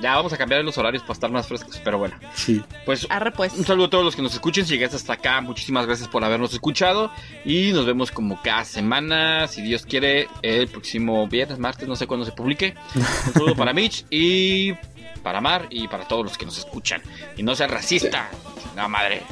Ya 0.05 0.17
vamos 0.17 0.35
a 0.35 0.37
cambiar 0.37 0.63
los 0.63 0.77
horarios 0.77 1.03
para 1.03 1.15
estar 1.15 1.31
más 1.31 1.47
frescos, 1.47 1.81
pero 1.83 1.97
bueno. 1.97 2.15
Sí. 2.35 2.63
Pues 2.85 3.07
Arre 3.09 3.33
pues. 3.33 3.55
un 3.55 3.65
saludo 3.65 3.87
a 3.87 3.89
todos 3.89 4.05
los 4.05 4.15
que 4.15 4.21
nos 4.21 4.35
escuchen. 4.35 4.67
Si 4.67 4.75
llegaste 4.75 4.97
hasta 4.97 5.15
acá, 5.15 5.41
muchísimas 5.41 5.87
gracias 5.87 6.11
por 6.11 6.23
habernos 6.23 6.53
escuchado. 6.53 7.11
Y 7.43 7.73
nos 7.73 7.87
vemos 7.87 8.11
como 8.11 8.39
cada 8.43 8.67
semana, 8.67 9.49
si 9.49 9.63
Dios 9.63 9.87
quiere, 9.87 10.29
el 10.43 10.69
próximo 10.69 11.27
viernes, 11.27 11.59
martes, 11.59 11.89
no 11.89 11.97
sé 11.97 12.07
cuándo 12.07 12.27
se 12.27 12.33
publique. 12.33 12.75
Un 12.95 13.33
saludo 13.33 13.57
para 13.57 13.73
Mitch 13.73 14.05
y 14.11 14.75
para 15.23 15.41
Mar 15.41 15.69
y 15.71 15.89
para 15.89 16.07
todos 16.07 16.23
los 16.23 16.37
que 16.37 16.45
nos 16.45 16.59
escuchan. 16.59 17.01
Y 17.39 17.43
no 17.43 17.55
sean 17.55 17.71
racista. 17.71 18.29
No, 18.77 18.87
madre. 18.91 19.23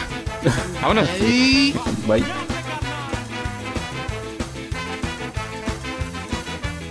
Vámonos. 0.82 1.08
Ay. 1.18 1.74
Bye. 2.06 2.53